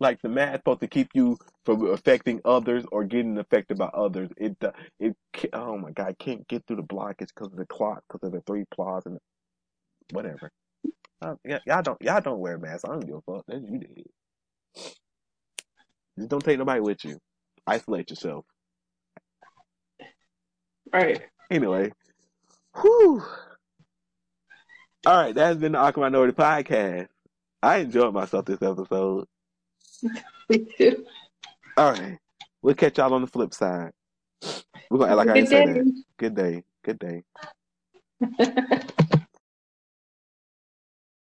like 0.00 0.20
the 0.22 0.28
math 0.28 0.56
supposed 0.56 0.80
to 0.80 0.88
keep 0.88 1.10
you 1.14 1.38
from 1.64 1.86
affecting 1.90 2.40
others 2.44 2.84
or 2.90 3.04
getting 3.04 3.38
affected 3.38 3.78
by 3.78 3.86
others. 3.86 4.30
It 4.36 4.56
uh, 4.62 4.72
it 4.98 5.16
oh 5.52 5.78
my 5.78 5.92
god, 5.92 6.08
I 6.08 6.12
can't 6.14 6.46
get 6.48 6.66
through 6.66 6.76
the 6.76 6.82
blockage 6.82 7.28
because 7.34 7.48
of 7.48 7.56
the 7.56 7.66
clock, 7.66 8.02
because 8.08 8.26
of 8.26 8.32
the 8.32 8.40
three 8.42 8.64
plots 8.74 9.06
and 9.06 9.18
whatever. 10.12 10.50
Uh, 11.22 11.34
y'all 11.66 11.82
don't 11.82 12.00
y'all 12.02 12.20
don't 12.20 12.40
wear 12.40 12.58
masks. 12.58 12.84
I 12.84 12.88
don't 12.92 13.06
give 13.06 13.16
a 13.16 13.20
fuck. 13.20 13.44
That's 13.46 13.62
you 13.62 13.78
did. 13.78 14.06
Just 16.20 16.28
don't 16.28 16.44
take 16.44 16.58
nobody 16.58 16.80
with 16.80 17.02
you. 17.02 17.18
Isolate 17.66 18.10
yourself. 18.10 18.44
Right. 20.92 21.22
Anyway, 21.50 21.92
whew. 22.78 23.22
All 25.06 25.16
right, 25.16 25.34
that's 25.34 25.58
been 25.58 25.72
the 25.72 25.78
Awkward 25.78 26.12
Minority 26.12 26.34
Podcast. 26.34 27.06
I 27.62 27.78
enjoyed 27.78 28.12
myself 28.12 28.44
this 28.44 28.60
episode. 28.60 29.24
Me 30.50 30.66
too. 30.76 31.06
All 31.78 31.92
right, 31.92 32.18
we'll 32.60 32.74
catch 32.74 32.98
y'all 32.98 33.14
on 33.14 33.22
the 33.22 33.26
flip 33.26 33.54
side. 33.54 33.92
We're 34.90 34.98
gonna 34.98 35.12
act 35.12 35.16
like 35.16 35.28
I 35.28 35.32
Good 35.40 35.48
didn't 35.48 35.48
say 35.48 35.64
that. 35.64 35.74
day. 35.74 35.90
Good 36.18 36.34
day. 36.34 36.64
Good 36.84 36.98
day. 36.98 37.22